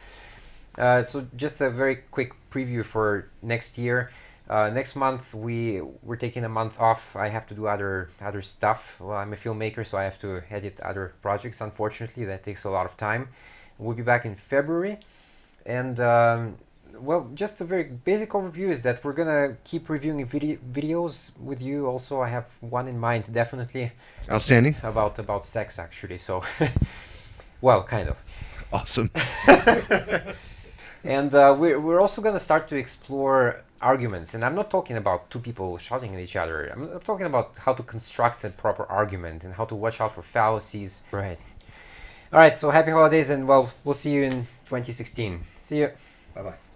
Uh, 0.77 1.03
so 1.03 1.27
just 1.35 1.61
a 1.61 1.69
very 1.69 1.97
quick 2.11 2.33
preview 2.49 2.83
for 2.83 3.29
next 3.41 3.77
year. 3.77 4.09
Uh, 4.49 4.69
next 4.69 4.95
month 4.95 5.33
we 5.33 5.81
we're 6.03 6.17
taking 6.17 6.43
a 6.43 6.49
month 6.49 6.79
off. 6.79 7.15
I 7.15 7.29
have 7.29 7.45
to 7.47 7.53
do 7.53 7.67
other 7.67 8.09
other 8.21 8.41
stuff. 8.41 8.97
Well, 8.99 9.17
I'm 9.17 9.31
a 9.33 9.37
filmmaker, 9.37 9.85
so 9.85 9.97
I 9.97 10.03
have 10.03 10.19
to 10.19 10.41
edit 10.49 10.79
other 10.81 11.13
projects. 11.21 11.61
Unfortunately, 11.61 12.25
that 12.25 12.43
takes 12.43 12.63
a 12.65 12.69
lot 12.69 12.85
of 12.85 12.97
time. 12.97 13.29
We'll 13.77 13.95
be 13.95 14.03
back 14.03 14.25
in 14.25 14.35
February, 14.35 14.97
and 15.65 15.99
um, 15.99 16.57
well, 16.99 17.29
just 17.33 17.61
a 17.61 17.63
very 17.63 17.83
basic 17.83 18.31
overview 18.31 18.69
is 18.69 18.81
that 18.81 19.03
we're 19.03 19.13
gonna 19.13 19.55
keep 19.63 19.89
reviewing 19.89 20.25
video 20.25 20.57
videos 20.73 21.31
with 21.39 21.61
you. 21.61 21.87
Also, 21.87 22.21
I 22.21 22.27
have 22.29 22.47
one 22.59 22.87
in 22.89 22.99
mind, 22.99 23.31
definitely 23.31 23.91
Outstanding. 24.29 24.75
about 24.83 25.17
about 25.17 25.45
sex, 25.45 25.79
actually. 25.79 26.17
So, 26.17 26.43
well, 27.61 27.83
kind 27.83 28.09
of. 28.09 28.17
Awesome. 28.73 29.11
And 31.03 31.33
uh, 31.33 31.55
we're, 31.57 31.79
we're 31.79 31.99
also 31.99 32.21
going 32.21 32.35
to 32.35 32.39
start 32.39 32.67
to 32.69 32.75
explore 32.75 33.61
arguments. 33.81 34.33
And 34.33 34.45
I'm 34.45 34.55
not 34.55 34.69
talking 34.69 34.97
about 34.97 35.29
two 35.29 35.39
people 35.39 35.77
shouting 35.77 36.13
at 36.13 36.21
each 36.21 36.35
other. 36.35 36.67
I'm, 36.67 36.91
I'm 36.93 36.99
talking 37.01 37.25
about 37.25 37.53
how 37.57 37.73
to 37.73 37.83
construct 37.83 38.43
a 38.43 38.49
proper 38.49 38.85
argument 38.85 39.43
and 39.43 39.55
how 39.55 39.65
to 39.65 39.75
watch 39.75 39.99
out 39.99 40.13
for 40.13 40.21
fallacies. 40.21 41.03
Right. 41.11 41.39
All 42.31 42.39
right. 42.39 42.57
So 42.57 42.69
happy 42.69 42.91
holidays, 42.91 43.29
and 43.29 43.47
well, 43.47 43.71
we'll 43.83 43.93
see 43.95 44.11
you 44.11 44.23
in 44.23 44.45
2016. 44.65 45.43
See 45.61 45.79
you. 45.79 45.91
Bye 46.35 46.43
bye. 46.43 46.70